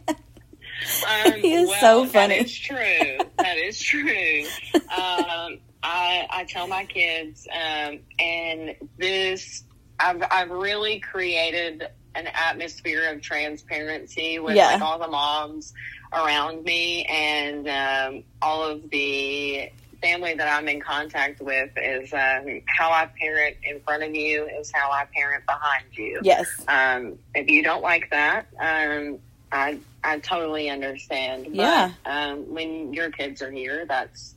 Um, 1.07 1.35
He 1.41 1.53
is 1.53 1.69
well, 1.69 1.81
so 1.81 2.07
funny. 2.07 2.39
That 2.39 2.45
is 2.47 2.59
true. 2.59 3.19
That 3.39 3.57
is 3.59 3.81
true. 3.81 4.45
Um, 4.75 5.59
I 5.83 6.27
I 6.31 6.47
tell 6.49 6.67
my 6.67 6.85
kids, 6.85 7.47
um, 7.53 8.01
and 8.19 8.75
this 8.99 9.65
I've 10.01 10.23
I've 10.31 10.51
really 10.51 10.99
created 11.01 11.87
an 12.15 12.27
atmosphere 12.27 13.11
of 13.13 13.21
transparency 13.21 14.39
with 14.39 14.57
Yeah. 14.57 14.73
like 14.73 14.83
all 14.83 14.99
the 14.99 15.07
moms 15.09 15.73
around 16.13 16.65
me 16.65 17.05
and 17.05 17.69
um, 17.69 18.25
all 18.43 18.65
of 18.65 18.91
the 18.91 19.71
family 20.03 20.35
that 20.35 20.49
I'm 20.49 20.67
in 20.67 20.81
contact 20.81 21.41
with 21.41 21.71
is 21.77 22.13
um, 22.13 22.63
how 22.67 22.91
I 22.91 23.07
parent 23.21 23.59
in 23.63 23.79
front 23.81 24.03
of 24.03 24.13
you 24.15 24.47
is 24.47 24.73
how 24.75 24.91
I 24.91 25.05
parent 25.15 25.45
behind 25.47 25.85
you. 25.93 26.19
yes, 26.25 26.49
Um, 26.67 27.19
if 27.35 27.49
you 27.49 27.63
don't 27.63 27.83
like 27.83 28.11
that, 28.11 28.47
um, 28.59 29.19
I 29.53 29.79
I 30.03 30.19
totally 30.21 30.71
understand. 30.71 31.45
But, 31.45 31.55
Yeah. 31.55 31.93
Um, 32.07 32.53
when 32.55 32.93
your 32.95 33.11
kids 33.11 33.43
are 33.43 33.51
here, 33.51 33.85
that's 33.87 34.35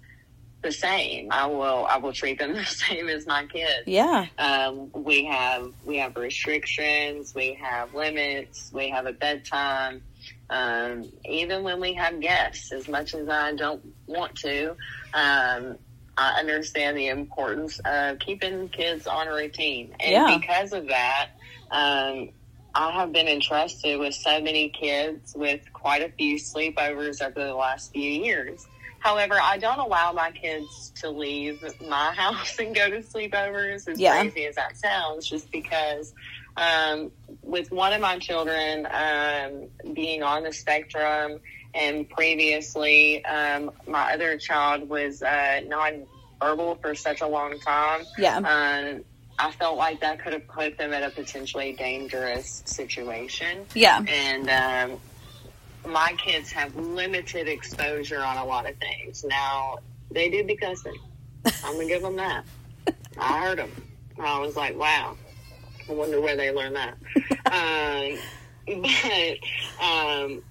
the 0.63 0.71
same. 0.71 1.27
I 1.31 1.45
will 1.45 1.85
I 1.87 1.97
will 1.97 2.13
treat 2.13 2.39
them 2.39 2.53
the 2.61 2.65
same 2.65 3.07
as 3.09 3.27
my 3.27 3.45
kids. 3.45 3.83
yeah, 3.85 4.25
Um, 4.39 4.89
we 4.93 5.25
have 5.25 5.71
we 5.85 5.97
have 5.97 6.15
restrictions, 6.15 7.33
we 7.35 7.53
have 7.61 7.93
limits, 7.93 8.71
we 8.73 8.89
have 8.89 9.05
a 9.05 9.13
bedtime. 9.13 10.01
Um, 10.49 11.09
even 11.25 11.63
when 11.63 11.79
we 11.79 11.93
have 11.93 12.19
guests, 12.19 12.71
as 12.71 12.87
much 12.87 13.13
as 13.13 13.27
I 13.29 13.53
don't 13.55 13.83
want 14.07 14.35
to, 14.37 14.71
um, 15.13 15.77
I 16.17 16.35
understand 16.39 16.97
the 16.97 17.07
importance 17.07 17.79
of 17.85 18.19
keeping 18.19 18.69
kids 18.69 19.07
on 19.07 19.27
a 19.27 19.33
routine, 19.33 19.95
and 19.99 20.11
Yeah. 20.11 20.37
because 20.39 20.73
of 20.73 20.87
that, 20.87 21.29
um, 21.71 22.29
I 22.75 22.91
have 22.91 23.11
been 23.11 23.27
entrusted 23.27 23.99
with 23.99 24.13
so 24.15 24.41
many 24.41 24.69
kids 24.69 25.33
with 25.35 25.61
quite 25.73 26.01
a 26.03 26.09
few 26.09 26.37
sleepovers 26.37 27.21
over 27.21 27.43
the 27.43 27.53
last 27.55 27.91
few 27.93 28.09
years. 28.11 28.65
However, 29.03 29.37
I 29.41 29.57
don't 29.57 29.79
allow 29.79 30.13
my 30.13 30.31
kids 30.31 30.93
to 31.01 31.09
leave 31.09 31.61
my 31.85 32.13
house 32.15 32.57
and 32.57 32.73
go 32.73 32.89
to 32.89 32.99
sleepovers, 32.99 33.85
as 33.89 33.99
Yeah. 33.99 34.21
crazy 34.21 34.45
as 34.45 34.55
that 34.55 34.77
sounds, 34.77 35.27
just 35.29 35.51
because 35.51 36.13
um, 36.55 37.11
with 37.41 37.69
one 37.71 37.91
of 37.91 37.99
my 37.99 38.17
children 38.19 38.87
um, 38.89 39.93
being 39.93 40.23
on 40.23 40.43
the 40.43 40.53
spectrum 40.53 41.39
and 41.73 42.07
previously 42.09 43.25
um, 43.25 43.71
my 43.87 44.13
other 44.13 44.37
child 44.37 44.87
was 44.87 45.21
uh, 45.21 45.59
nonverbal 45.67 46.79
for 46.81 46.95
such 46.95 47.19
a 47.21 47.27
long 47.27 47.59
time, 47.59 48.05
yeah, 48.17 48.37
um, 48.37 49.03
I 49.37 49.51
felt 49.51 49.77
like 49.77 49.99
that 50.01 50.23
could 50.23 50.31
have 50.33 50.47
put 50.47 50.77
them 50.77 50.93
in 50.93 51.03
a 51.03 51.09
potentially 51.09 51.73
dangerous 51.73 52.61
situation. 52.65 53.65
yeah, 53.73 53.99
And 54.07 54.49
um, 54.49 54.99
my 55.87 56.13
kids 56.17 56.51
have 56.51 56.75
limited 56.75 57.47
exposure 57.47 58.21
on 58.21 58.37
a 58.37 58.45
lot 58.45 58.69
of 58.69 58.75
things. 58.77 59.23
Now, 59.23 59.77
they 60.11 60.29
do 60.29 60.43
be 60.43 60.55
cussing. 60.55 60.97
I'm 61.63 61.73
going 61.73 61.87
to 61.87 61.93
give 61.93 62.01
them 62.01 62.15
that. 62.15 62.45
I 63.17 63.39
heard 63.39 63.59
them. 63.59 63.71
I 64.19 64.39
was 64.39 64.55
like, 64.55 64.77
wow. 64.77 65.17
I 65.89 65.93
wonder 65.93 66.21
where 66.21 66.37
they 66.37 66.51
learned 66.51 66.75
that. 66.75 66.97
um, 68.17 68.81
but 68.81 69.85
um, 69.85 70.41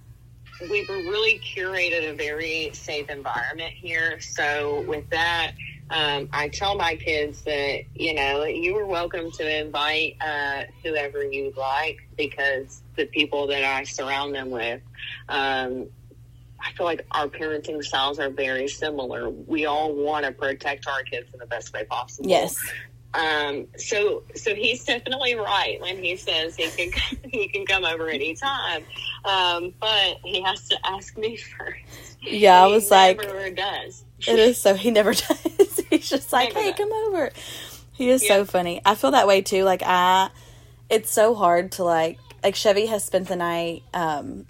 we've 0.70 0.88
really 0.88 1.40
curated 1.40 2.10
a 2.10 2.14
very 2.14 2.70
safe 2.74 3.08
environment 3.08 3.72
here. 3.72 4.20
So, 4.20 4.82
with 4.82 5.08
that, 5.10 5.52
um, 5.92 6.28
I 6.32 6.48
tell 6.48 6.74
my 6.74 6.96
kids 6.96 7.42
that, 7.42 7.82
you 7.94 8.14
know, 8.14 8.44
you 8.44 8.76
are 8.78 8.86
welcome 8.86 9.30
to 9.32 9.60
invite 9.60 10.16
uh, 10.22 10.62
whoever 10.82 11.22
you'd 11.22 11.56
like 11.56 11.98
because 12.16 12.82
the 12.96 13.04
people 13.04 13.46
that 13.48 13.62
I 13.62 13.84
surround 13.84 14.34
them 14.34 14.50
with, 14.50 14.80
um, 15.28 15.88
I 16.58 16.72
feel 16.72 16.86
like 16.86 17.04
our 17.10 17.28
parenting 17.28 17.84
styles 17.84 18.18
are 18.18 18.30
very 18.30 18.68
similar. 18.68 19.28
We 19.28 19.66
all 19.66 19.92
want 19.94 20.24
to 20.24 20.32
protect 20.32 20.86
our 20.86 21.02
kids 21.02 21.28
in 21.34 21.38
the 21.38 21.46
best 21.46 21.74
way 21.74 21.84
possible. 21.84 22.30
yes, 22.30 22.56
Um, 23.12 23.66
so, 23.76 24.22
so 24.34 24.54
he's 24.54 24.84
definitely 24.84 25.34
right 25.34 25.78
when 25.82 26.02
he 26.02 26.16
says 26.16 26.56
he 26.56 26.70
can 26.70 27.18
he 27.30 27.48
can 27.48 27.66
come 27.66 27.84
over 27.84 28.08
anytime, 28.08 28.84
um, 29.26 29.74
but 29.78 30.18
he 30.24 30.40
has 30.40 30.68
to 30.68 30.78
ask 30.86 31.18
me 31.18 31.36
first. 31.58 32.16
yeah. 32.22 32.62
I 32.64 32.66
was 32.68 32.90
like, 32.90 33.20
does. 33.54 34.04
It 34.26 34.38
is 34.38 34.58
so 34.60 34.74
he 34.74 34.90
never 34.90 35.12
does. 35.14 35.80
He's 35.90 36.08
just 36.08 36.32
like, 36.32 36.52
hey, 36.52 36.72
come 36.72 36.92
over. 36.92 37.30
He 37.92 38.08
is 38.08 38.26
so 38.26 38.44
funny. 38.44 38.80
I 38.84 38.94
feel 38.94 39.10
that 39.12 39.26
way 39.26 39.42
too. 39.42 39.64
Like 39.64 39.82
I, 39.84 40.30
it's 40.88 41.10
so 41.10 41.34
hard 41.34 41.72
to 41.72 41.84
like 41.84 42.18
like 42.42 42.54
Chevy 42.54 42.86
has 42.86 43.04
spent 43.04 43.28
the 43.28 43.36
night 43.36 43.82
um 43.94 44.46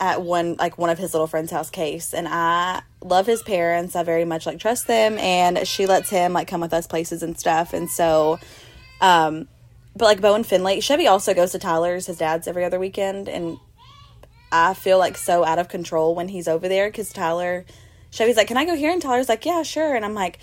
at 0.00 0.22
one 0.22 0.56
like 0.58 0.78
one 0.78 0.90
of 0.90 0.98
his 0.98 1.14
little 1.14 1.26
friend's 1.26 1.52
house 1.52 1.70
case 1.70 2.14
and 2.14 2.26
I 2.28 2.82
love 3.00 3.26
his 3.26 3.42
parents. 3.42 3.94
I 3.94 4.02
very 4.02 4.24
much 4.24 4.46
like 4.46 4.58
trust 4.58 4.86
them 4.86 5.18
and 5.18 5.66
she 5.66 5.86
lets 5.86 6.10
him 6.10 6.32
like 6.32 6.48
come 6.48 6.60
with 6.60 6.72
us 6.72 6.86
places 6.86 7.22
and 7.22 7.38
stuff. 7.38 7.72
And 7.72 7.90
so 7.90 8.38
um 9.00 9.48
but 9.94 10.06
like 10.06 10.20
Bo 10.20 10.34
and 10.34 10.46
Finley, 10.46 10.80
Chevy 10.80 11.06
also 11.06 11.34
goes 11.34 11.52
to 11.52 11.58
Tyler's, 11.58 12.06
his 12.06 12.16
dad's 12.16 12.48
every 12.48 12.64
other 12.64 12.78
weekend 12.78 13.28
and 13.28 13.58
I 14.50 14.74
feel 14.74 14.98
like 14.98 15.16
so 15.16 15.44
out 15.44 15.58
of 15.58 15.68
control 15.68 16.14
when 16.14 16.28
he's 16.28 16.48
over 16.48 16.68
there 16.68 16.88
because 16.88 17.12
Tyler, 17.12 17.64
Chevy's 18.12 18.36
like, 18.36 18.46
"Can 18.46 18.56
I 18.56 18.64
go 18.64 18.76
here?" 18.76 18.90
And 18.92 19.02
Tyler's 19.02 19.28
like, 19.28 19.44
"Yeah, 19.44 19.62
sure." 19.64 19.94
And 19.96 20.04
I'm 20.04 20.14
like, 20.14 20.38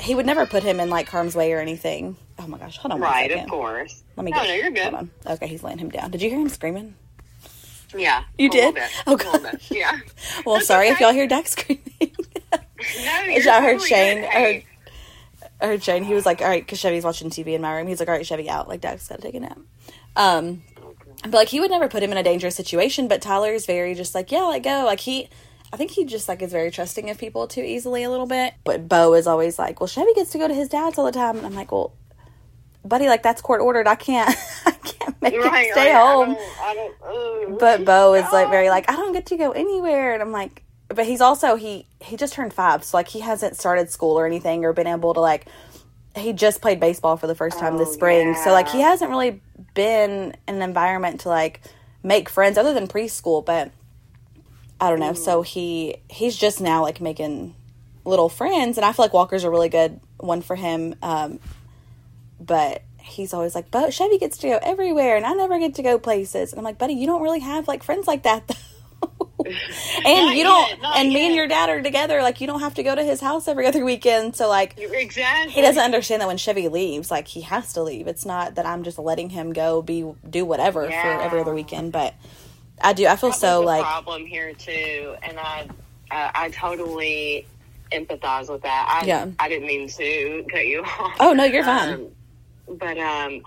he 0.00 0.14
would 0.14 0.26
never 0.26 0.46
put 0.46 0.62
him 0.62 0.78
in 0.78 0.88
like 0.90 1.08
harm's 1.08 1.34
way 1.34 1.52
or 1.52 1.58
anything. 1.58 2.16
Oh 2.38 2.46
my 2.46 2.58
gosh, 2.58 2.76
hold 2.76 2.92
on, 2.92 3.00
Right, 3.00 3.30
second. 3.30 3.44
of 3.44 3.50
course. 3.50 4.02
Let 4.16 4.24
me 4.24 4.30
No, 4.30 4.38
get. 4.38 4.48
no, 4.48 4.54
you're 4.54 4.70
good. 4.70 4.82
Hold 4.82 4.94
on. 4.94 5.10
Okay, 5.26 5.46
he's 5.48 5.62
laying 5.62 5.78
him 5.78 5.90
down. 5.90 6.10
Did 6.10 6.22
you 6.22 6.30
hear 6.30 6.38
him 6.40 6.48
screaming? 6.48 6.94
Yeah, 7.96 8.24
You 8.38 8.48
did? 8.48 8.74
bit, 8.74 8.90
Oh, 9.06 9.16
bit. 9.16 9.70
Yeah. 9.70 9.98
Well, 10.46 10.54
That's 10.56 10.66
sorry 10.66 10.88
if 10.88 10.98
y'all 10.98 11.12
hear 11.12 11.26
Dak 11.26 11.46
screaming. 11.48 11.82
No, 12.50 13.12
I 13.12 13.26
you're 13.28 13.52
heard 13.60 13.80
Shane. 13.82 14.24
I 14.24 14.40
heard, 14.40 14.62
I 15.60 15.66
heard 15.66 15.84
Shane. 15.84 16.02
He 16.02 16.14
was 16.14 16.26
like, 16.26 16.40
"All 16.40 16.48
right," 16.48 16.64
because 16.64 16.80
Chevy's 16.80 17.04
watching 17.04 17.30
TV 17.30 17.54
in 17.54 17.62
my 17.62 17.76
room. 17.76 17.86
He's 17.86 18.00
like, 18.00 18.08
"All 18.08 18.14
right, 18.16 18.26
Chevy 18.26 18.50
out." 18.50 18.66
Like 18.66 18.80
Dak's 18.80 19.06
got 19.06 19.16
to 19.16 19.22
take 19.22 19.36
a 19.36 19.40
nap. 19.40 19.58
Um, 20.16 20.64
but 21.22 21.32
like 21.34 21.48
he 21.48 21.60
would 21.60 21.70
never 21.70 21.86
put 21.88 22.02
him 22.02 22.10
in 22.10 22.16
a 22.18 22.24
dangerous 22.24 22.56
situation. 22.56 23.06
But 23.06 23.22
Tyler's 23.22 23.66
very 23.66 23.94
just 23.94 24.16
like, 24.16 24.32
"Yeah, 24.32 24.42
let 24.46 24.64
go." 24.64 24.82
Like 24.84 24.98
he. 24.98 25.28
I 25.72 25.76
think 25.78 25.92
he 25.92 26.04
just 26.04 26.28
like 26.28 26.42
is 26.42 26.52
very 26.52 26.70
trusting 26.70 27.08
of 27.08 27.16
people 27.18 27.46
too 27.48 27.62
easily 27.62 28.02
a 28.02 28.10
little 28.10 28.26
bit. 28.26 28.54
But 28.62 28.88
Bo 28.88 29.14
is 29.14 29.26
always 29.26 29.58
like, 29.58 29.80
"Well, 29.80 29.86
Chevy 29.86 30.12
gets 30.14 30.30
to 30.32 30.38
go 30.38 30.46
to 30.46 30.54
his 30.54 30.68
dad's 30.68 30.98
all 30.98 31.06
the 31.06 31.12
time," 31.12 31.38
and 31.38 31.46
I'm 31.46 31.54
like, 31.54 31.72
"Well, 31.72 31.94
buddy, 32.84 33.08
like 33.08 33.22
that's 33.22 33.40
court 33.40 33.62
ordered. 33.62 33.86
I 33.86 33.94
can't, 33.94 34.28
I 34.66 34.72
can't 34.72 35.22
make 35.22 35.34
right, 35.34 35.66
him 35.66 35.72
stay 35.72 35.92
right. 35.92 36.00
home." 36.00 36.30
I 36.30 36.74
don't, 36.74 36.94
I 37.02 37.12
don't, 37.14 37.54
uh, 37.54 37.56
But 37.58 37.84
Bo 37.86 38.14
is 38.14 38.30
like 38.32 38.50
very 38.50 38.68
like, 38.68 38.90
I 38.90 38.96
don't 38.96 39.12
get 39.12 39.26
to 39.26 39.36
go 39.36 39.52
anywhere, 39.52 40.12
and 40.12 40.22
I'm 40.22 40.32
like, 40.32 40.62
but 40.88 41.06
he's 41.06 41.22
also 41.22 41.56
he 41.56 41.86
he 42.00 42.16
just 42.16 42.34
turned 42.34 42.52
five, 42.52 42.84
so 42.84 42.96
like 42.98 43.08
he 43.08 43.20
hasn't 43.20 43.56
started 43.56 43.90
school 43.90 44.18
or 44.18 44.26
anything 44.26 44.64
or 44.64 44.72
been 44.72 44.86
able 44.86 45.14
to 45.14 45.20
like. 45.20 45.46
He 46.14 46.34
just 46.34 46.60
played 46.60 46.78
baseball 46.78 47.16
for 47.16 47.26
the 47.26 47.34
first 47.34 47.58
time 47.58 47.78
this 47.78 47.88
Oh, 47.88 47.92
spring, 47.92 48.34
so 48.34 48.52
like 48.52 48.68
he 48.68 48.82
hasn't 48.82 49.08
really 49.10 49.40
been 49.72 50.36
in 50.46 50.56
an 50.56 50.60
environment 50.60 51.20
to 51.20 51.30
like 51.30 51.62
make 52.02 52.28
friends 52.28 52.58
other 52.58 52.74
than 52.74 52.86
preschool. 52.86 53.42
But 53.42 53.70
I 54.82 54.90
don't 54.90 54.98
know. 55.00 55.12
So 55.12 55.42
he 55.42 55.96
he's 56.10 56.36
just 56.36 56.60
now 56.60 56.82
like 56.82 57.00
making 57.00 57.54
little 58.04 58.28
friends, 58.28 58.76
and 58.78 58.84
I 58.84 58.92
feel 58.92 59.04
like 59.04 59.12
Walker's 59.12 59.44
a 59.44 59.50
really 59.50 59.68
good 59.68 60.00
one 60.18 60.42
for 60.42 60.56
him. 60.56 60.96
Um, 61.02 61.38
but 62.40 62.82
he's 62.98 63.32
always 63.32 63.54
like, 63.54 63.70
"But 63.70 63.94
Chevy 63.94 64.18
gets 64.18 64.38
to 64.38 64.48
go 64.48 64.58
everywhere, 64.60 65.16
and 65.16 65.24
I 65.24 65.34
never 65.34 65.58
get 65.60 65.76
to 65.76 65.82
go 65.82 65.98
places." 66.00 66.52
And 66.52 66.58
I'm 66.58 66.64
like, 66.64 66.78
"Buddy, 66.78 66.94
you 66.94 67.06
don't 67.06 67.22
really 67.22 67.38
have 67.40 67.68
like 67.68 67.84
friends 67.84 68.08
like 68.08 68.24
that, 68.24 68.46
though." 68.48 68.56
and 69.44 70.26
Not 70.26 70.36
you 70.36 70.44
don't. 70.44 70.68
yet, 70.80 70.96
and 70.96 71.08
me 71.08 71.26
and 71.26 71.34
your 71.34 71.48
dad 71.48 71.68
are 71.68 71.82
together. 71.82 72.22
Like, 72.22 72.40
you 72.40 72.46
don't 72.46 72.60
have 72.60 72.74
to 72.74 72.82
go 72.84 72.94
to 72.94 73.02
his 73.02 73.20
house 73.20 73.48
every 73.48 73.66
other 73.66 73.84
weekend. 73.84 74.36
So 74.36 74.48
like, 74.48 74.74
Exactly. 74.78 75.52
he 75.52 75.60
doesn't 75.62 75.82
understand 75.82 76.22
that 76.22 76.28
when 76.28 76.36
Chevy 76.36 76.68
leaves, 76.68 77.10
like 77.10 77.26
he 77.26 77.40
has 77.42 77.72
to 77.72 77.82
leave. 77.82 78.06
It's 78.06 78.24
not 78.24 78.54
that 78.54 78.66
I'm 78.66 78.84
just 78.84 78.98
letting 79.00 79.30
him 79.30 79.52
go 79.52 79.82
be 79.82 80.12
do 80.28 80.44
whatever 80.44 80.86
for 80.88 80.92
every 81.20 81.40
other 81.40 81.54
weekend. 81.54 81.90
But 81.92 82.14
I 82.82 82.92
do. 82.92 83.06
I 83.06 83.16
feel 83.16 83.32
so 83.32 83.60
like 83.60 83.82
problem 83.82 84.26
here 84.26 84.52
too, 84.54 85.16
and 85.22 85.38
I, 85.38 85.68
uh, 86.10 86.30
I 86.34 86.50
totally 86.50 87.46
empathize 87.92 88.50
with 88.50 88.62
that. 88.62 89.00
I, 89.02 89.06
Yeah. 89.06 89.28
I 89.38 89.48
didn't 89.48 89.66
mean 89.66 89.88
to 89.88 90.46
cut 90.50 90.66
you 90.66 90.82
off. 90.84 91.16
Oh, 91.20 91.32
no, 91.32 91.44
you're 91.44 91.64
fine. 91.64 91.94
Um, 91.94 92.08
but 92.78 92.98
um, 92.98 93.42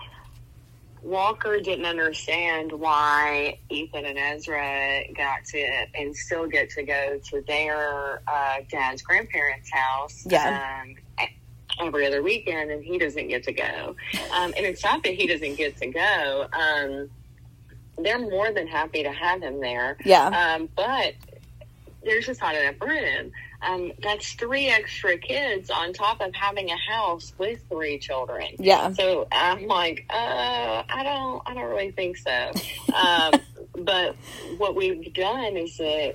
Walker 1.02 1.60
didn't 1.60 1.84
understand 1.84 2.72
why 2.72 3.58
Ethan 3.70 4.04
and 4.04 4.18
Ezra 4.18 5.02
got 5.16 5.44
to 5.46 5.58
and 5.94 6.14
still 6.16 6.46
get 6.46 6.70
to 6.70 6.82
go 6.82 7.18
to 7.30 7.40
their 7.42 8.22
uh, 8.26 8.56
dad's 8.70 9.02
grandparents' 9.02 9.70
house. 9.70 10.26
Yeah. 10.28 10.82
Um, 10.84 10.96
every 11.80 12.06
other 12.06 12.22
weekend, 12.22 12.70
and 12.70 12.82
he 12.82 12.96
doesn't 12.98 13.28
get 13.28 13.42
to 13.44 13.52
go. 13.52 13.94
Um, 14.32 14.54
and 14.56 14.64
it's 14.64 14.82
not 14.82 15.02
that 15.02 15.12
he 15.14 15.26
doesn't 15.26 15.56
get 15.56 15.76
to 15.78 15.86
go. 15.88 16.46
Um, 16.52 17.10
they're 17.98 18.18
more 18.18 18.52
than 18.52 18.66
happy 18.66 19.02
to 19.02 19.10
have 19.12 19.42
him 19.42 19.60
there. 19.60 19.96
yeah, 20.04 20.26
Um, 20.56 20.68
but 20.76 21.14
there's 22.04 22.26
just 22.26 22.40
not 22.40 22.54
enough 22.54 22.80
room. 22.80 23.32
Um, 23.62 23.92
that's 24.02 24.34
three 24.34 24.68
extra 24.68 25.16
kids 25.18 25.70
on 25.70 25.92
top 25.94 26.20
of 26.20 26.34
having 26.34 26.70
a 26.70 26.76
house 26.76 27.32
with 27.38 27.60
three 27.70 27.98
children. 27.98 28.48
Yeah. 28.58 28.92
So 28.92 29.26
I'm 29.32 29.66
like, 29.66 30.04
uh, 30.10 30.82
I 30.88 31.02
don't, 31.02 31.42
I 31.46 31.54
don't 31.54 31.70
really 31.70 31.90
think 31.92 32.16
so. 32.18 32.52
Um, 32.96 33.34
but 33.78 34.16
what 34.56 34.74
we've 34.74 35.12
done 35.12 35.56
is 35.58 35.76
that 35.76 36.14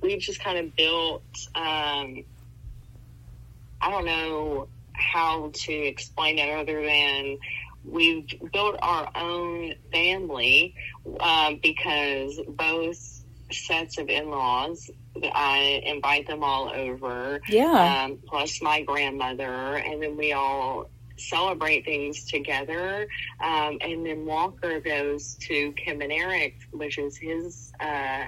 we've 0.00 0.20
just 0.20 0.40
kind 0.42 0.56
of 0.58 0.74
built. 0.74 1.22
Um, 1.54 2.24
I 3.82 3.90
don't 3.90 4.06
know 4.06 4.68
how 4.94 5.50
to 5.52 5.72
explain 5.74 6.38
it 6.38 6.48
other 6.48 6.80
than 6.82 7.36
we've 7.84 8.26
built 8.52 8.76
our 8.82 9.08
own 9.16 9.74
family 9.92 10.74
um, 11.20 11.58
because 11.62 12.40
both 12.48 12.96
sets 13.50 13.98
of 13.98 14.08
in-laws 14.08 14.90
i 15.34 15.82
invite 15.84 16.26
them 16.26 16.42
all 16.42 16.70
over 16.74 17.40
Yeah. 17.48 18.04
um, 18.04 18.18
plus 18.26 18.62
my 18.62 18.82
grandmother 18.82 19.76
and 19.76 20.02
then 20.02 20.16
we 20.16 20.32
all 20.32 20.88
celebrate 21.18 21.84
things 21.84 22.24
together 22.30 23.06
um, 23.40 23.78
and 23.82 24.06
then 24.06 24.24
walker 24.24 24.80
goes 24.80 25.34
to 25.42 25.72
kim 25.72 26.00
and 26.00 26.10
eric 26.12 26.54
which 26.72 26.96
is 26.98 27.16
his 27.18 27.72
uh, 27.80 28.24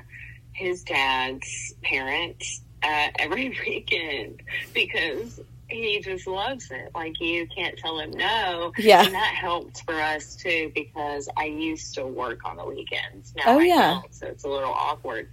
his 0.53 0.83
dad's 0.85 1.75
parents 1.83 2.61
uh, 2.83 3.09
every 3.19 3.57
weekend 3.67 4.43
because 4.75 5.41
he 5.75 6.01
just 6.01 6.27
loves 6.27 6.71
it. 6.71 6.91
Like 6.95 7.21
you 7.21 7.47
can't 7.49 7.77
tell 7.79 7.99
him 7.99 8.11
no. 8.13 8.73
Yeah. 8.79 9.05
And 9.05 9.15
that 9.15 9.35
helped 9.35 9.83
for 9.85 9.95
us 9.95 10.37
too 10.37 10.71
because 10.75 11.29
I 11.37 11.45
used 11.47 11.95
to 11.97 12.07
work 12.07 12.41
on 12.45 12.57
the 12.57 12.65
weekends. 12.65 13.35
Now 13.37 13.43
Oh, 13.47 13.59
I 13.59 13.65
yeah. 13.65 14.01
don't, 14.01 14.15
so 14.15 14.27
it's 14.27 14.45
a 14.45 14.49
little 14.49 14.73
awkward 14.73 15.29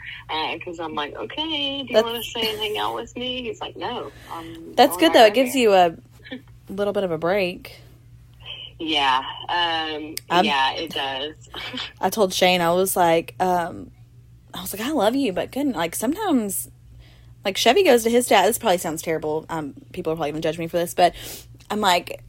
because 0.53 0.79
I'm 0.79 0.93
like, 0.95 1.15
okay, 1.15 1.83
do 1.83 1.93
you 1.93 2.03
want 2.03 2.23
to 2.23 2.29
stay 2.29 2.49
and 2.49 2.59
hang 2.59 2.77
out 2.77 2.95
with 2.95 3.15
me? 3.15 3.43
He's 3.43 3.61
like, 3.61 3.75
no. 3.77 4.11
I'm 4.31 4.75
That's 4.75 4.97
good 4.97 5.13
though. 5.13 5.25
It 5.25 5.33
gives 5.33 5.55
you 5.55 5.73
a 5.73 5.95
little 6.69 6.93
bit 6.93 7.03
of 7.03 7.11
a 7.11 7.17
break. 7.17 7.79
Yeah. 8.79 9.21
Um, 9.47 10.15
yeah, 10.43 10.73
it 10.73 10.91
does. 10.91 11.35
I 12.01 12.09
told 12.09 12.33
Shane, 12.33 12.61
I 12.61 12.71
was 12.73 12.95
like, 12.95 13.35
um, 13.39 13.91
I 14.53 14.61
was 14.61 14.73
like, 14.73 14.81
I 14.85 14.91
love 14.91 15.15
you, 15.15 15.31
but 15.33 15.51
good. 15.51 15.67
Like 15.67 15.93
sometimes, 15.95 16.67
like 17.43 17.57
Chevy 17.57 17.83
goes 17.83 18.03
to 18.03 18.09
his 18.09 18.27
dad. 18.27 18.47
This 18.47 18.57
probably 18.57 18.77
sounds 18.77 19.01
terrible. 19.01 19.45
Um, 19.49 19.73
people 19.91 20.13
are 20.13 20.15
probably 20.15 20.31
gonna 20.31 20.41
judge 20.41 20.57
me 20.59 20.67
for 20.67 20.77
this, 20.77 20.93
but 20.93 21.13
I'm 21.69 21.81
like, 21.81 22.23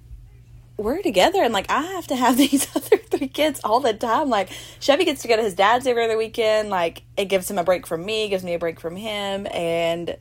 we're 0.77 1.03
together, 1.03 1.43
and 1.43 1.53
like 1.53 1.71
I 1.71 1.83
have 1.83 2.07
to 2.09 2.17
have 2.17 2.37
these 2.39 2.75
other 2.75 2.97
three 2.97 3.29
kids 3.29 3.61
all 3.65 3.81
the 3.81 3.95
time. 3.95 4.29
Like 4.29 4.51
Chevy 4.81 5.05
gets 5.05 5.23
to 5.23 5.29
go 5.29 5.37
to 5.37 5.43
his 5.43 5.55
dad's 5.55 5.87
every 5.87 6.05
other 6.05 6.17
weekend. 6.17 6.71
Like 6.71 7.03
it 7.17 7.27
gives 7.27 7.51
him 7.51 7.59
a 7.59 7.65
break 7.65 7.87
from 7.87 8.05
me, 8.05 8.29
gives 8.29 8.45
me 8.45 8.55
a 8.55 8.59
break 8.59 8.81
from 8.81 8.97
him, 8.97 9.47
and 9.53 10.17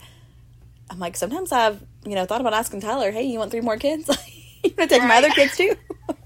I'm 0.90 1.00
like, 1.00 1.16
sometimes 1.16 1.52
I've 1.52 1.82
you 2.06 2.16
know 2.16 2.26
thought 2.26 2.42
about 2.42 2.54
asking 2.54 2.82
Tyler, 2.82 3.12
hey, 3.12 3.24
you 3.24 3.40
want 3.40 3.52
three 3.52 3.62
more 3.62 3.78
kids? 3.78 4.10
you 4.64 4.74
want 4.78 4.90
to 4.90 4.96
take 5.00 5.08
my 5.08 5.18
other 5.18 5.30
kids 5.30 5.56
too? 5.56 5.76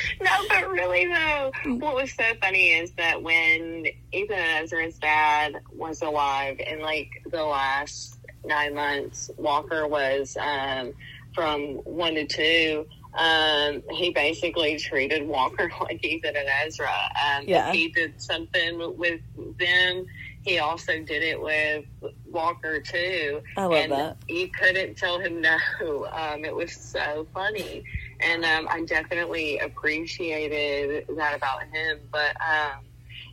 No, 0.20 0.30
but 0.48 0.70
really 0.70 1.06
though, 1.06 1.52
what 1.76 1.94
was 1.94 2.12
so 2.12 2.24
funny 2.40 2.70
is 2.70 2.92
that 2.92 3.22
when 3.22 3.86
Ethan 4.12 4.38
and 4.38 4.64
Ezra's 4.64 4.98
dad 4.98 5.54
was 5.72 6.02
alive 6.02 6.58
in 6.60 6.80
like 6.80 7.10
the 7.30 7.44
last 7.44 8.18
nine 8.44 8.74
months, 8.74 9.30
Walker 9.36 9.86
was 9.86 10.36
um, 10.40 10.92
from 11.34 11.76
one 11.84 12.14
to 12.14 12.26
two. 12.26 12.86
Um, 13.14 13.82
he 13.90 14.10
basically 14.10 14.78
treated 14.78 15.26
Walker 15.26 15.70
like 15.80 16.04
Ethan 16.04 16.36
and 16.36 16.48
Ezra. 16.64 16.90
Um, 16.90 17.44
Yeah. 17.46 17.72
He 17.72 17.88
did 17.88 18.20
something 18.20 18.96
with 18.96 19.20
them, 19.58 20.06
he 20.42 20.58
also 20.58 20.98
did 21.00 21.22
it 21.22 21.40
with 21.40 21.84
Walker 22.26 22.80
too. 22.80 23.42
I 23.56 23.64
love 23.64 23.72
and 23.72 23.92
that. 23.92 24.16
You 24.28 24.48
couldn't 24.48 24.96
tell 24.96 25.18
him 25.18 25.40
no. 25.40 25.56
Um, 26.12 26.44
it 26.44 26.54
was 26.54 26.72
so 26.72 27.26
funny 27.32 27.84
and 28.24 28.44
um, 28.44 28.68
I 28.70 28.84
definitely 28.84 29.58
appreciated 29.58 31.06
that 31.16 31.36
about 31.36 31.62
him. 31.64 31.98
But 32.10 32.36
um, 32.40 32.84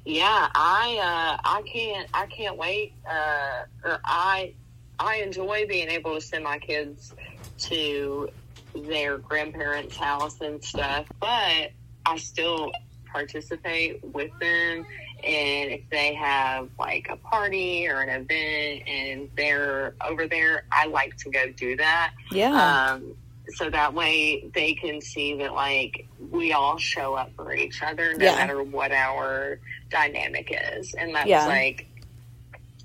yeah, 0.06 0.50
I 0.56 0.98
uh, 0.98 1.42
I 1.44 1.62
can't 1.64 2.10
I 2.14 2.26
can't 2.28 2.58
wait. 2.58 2.94
Uh, 3.10 3.64
or 3.84 4.00
I 4.06 4.54
I 5.00 5.18
enjoy 5.18 5.66
being 5.68 5.90
able 5.90 6.16
to 6.16 6.22
send 6.22 6.44
my 6.44 6.60
kids 6.60 7.14
to 7.60 8.30
their 8.76 9.18
grandparents' 9.18 9.98
house 9.98 10.42
and 10.42 10.64
stuff, 10.64 11.06
but 11.20 11.72
I 12.06 12.18
still 12.18 12.72
participate 13.12 14.04
with 14.04 14.32
them. 14.40 14.86
And 15.24 15.72
if 15.72 15.82
they 15.90 16.14
have 16.14 16.70
like 16.80 17.10
a 17.12 17.18
party 17.18 17.88
or 17.88 18.02
an 18.02 18.10
event 18.10 18.88
and 18.88 19.30
they're 19.36 19.96
over 20.08 20.28
there, 20.28 20.64
I 20.72 20.86
like 20.86 21.18
to 21.18 21.30
go 21.30 21.52
do 21.52 21.76
that 21.76 22.14
Yeah, 22.32 22.92
um, 22.94 23.16
so 23.56 23.70
that 23.70 23.94
way 23.94 24.50
they 24.54 24.74
can 24.74 25.02
see 25.02 25.36
that 25.38 25.54
like 25.54 26.08
we 26.32 26.54
all 26.54 26.78
show 26.78 27.14
up 27.16 27.32
for 27.36 27.54
each 27.54 27.82
other 27.82 28.14
no 28.18 28.26
Yeah. 28.26 28.36
matter 28.36 28.64
what 28.64 28.92
our 28.92 29.60
dynamic 29.90 30.52
is 30.76 30.94
and 30.94 31.14
that's 31.16 31.28
Yeah. 31.28 31.46
like 31.48 31.88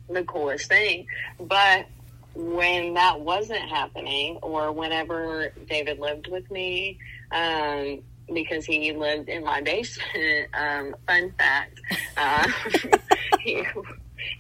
the 0.09 0.23
coolest 0.25 0.69
thing 0.69 1.07
but 1.41 1.87
when 2.35 2.95
that 2.95 3.21
wasn't 3.21 3.61
happening 3.69 4.37
or 4.43 4.73
whenever 4.73 5.53
david 5.69 5.99
lived 5.99 6.29
with 6.29 6.51
me 6.51 6.99
um, 7.33 8.01
because 8.33 8.65
he 8.65 8.93
lived 8.93 9.29
in 9.29 9.45
my 9.45 9.61
basement 9.61 10.49
um, 10.55 10.95
fun 11.07 11.33
fact 11.39 11.81
uh, 12.17 12.49
he, 13.41 13.65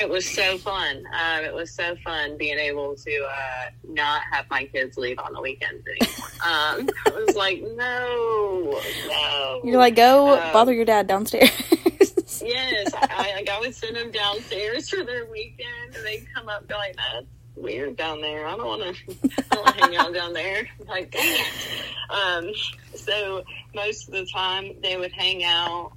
it 0.00 0.08
was 0.08 0.28
so 0.28 0.58
fun. 0.58 1.04
Um, 1.12 1.44
it 1.44 1.54
was 1.54 1.72
so 1.74 1.96
fun 2.04 2.36
being 2.36 2.58
able 2.58 2.96
to 2.96 3.24
uh, 3.24 3.70
not 3.88 4.22
have 4.30 4.46
my 4.50 4.64
kids 4.64 4.96
leave 4.96 5.18
on 5.18 5.32
the 5.32 5.40
weekends 5.40 5.84
anymore. 5.86 6.28
Um, 6.44 6.90
I 7.06 7.10
was 7.10 7.34
like, 7.36 7.62
no, 7.62 8.78
no. 9.08 9.60
you're 9.64 9.78
like 9.78 9.96
go 9.96 10.34
um, 10.34 10.52
bother 10.52 10.74
your 10.74 10.84
dad 10.84 11.06
downstairs. 11.06 11.50
yes. 12.42 12.92
I, 12.92 13.08
I, 13.10 13.34
like, 13.36 13.48
I 13.48 13.60
would 13.60 13.74
send 13.74 13.96
them 13.96 14.10
downstairs 14.10 14.90
for 14.90 15.04
their 15.04 15.24
weekend, 15.24 15.96
and 15.96 16.04
they'd 16.04 16.26
come 16.34 16.50
up 16.50 16.70
like, 16.70 16.96
that's 16.96 17.26
weird 17.56 17.96
down 17.96 18.20
there. 18.20 18.46
I 18.46 18.56
don't 18.56 18.66
want 18.66 18.82
to. 18.82 19.14
I 19.50 19.54
don't 19.54 19.76
hang 19.80 19.96
out 19.96 20.12
down 20.12 20.32
there. 20.34 20.68
Like, 20.86 21.10
dang 21.10 21.40
it. 21.40 22.10
Um, 22.10 22.52
so 22.94 23.44
most 23.74 24.08
of 24.08 24.14
the 24.14 24.26
time 24.26 24.72
they 24.82 24.96
would 24.96 25.12
hang 25.12 25.44
out 25.44 25.92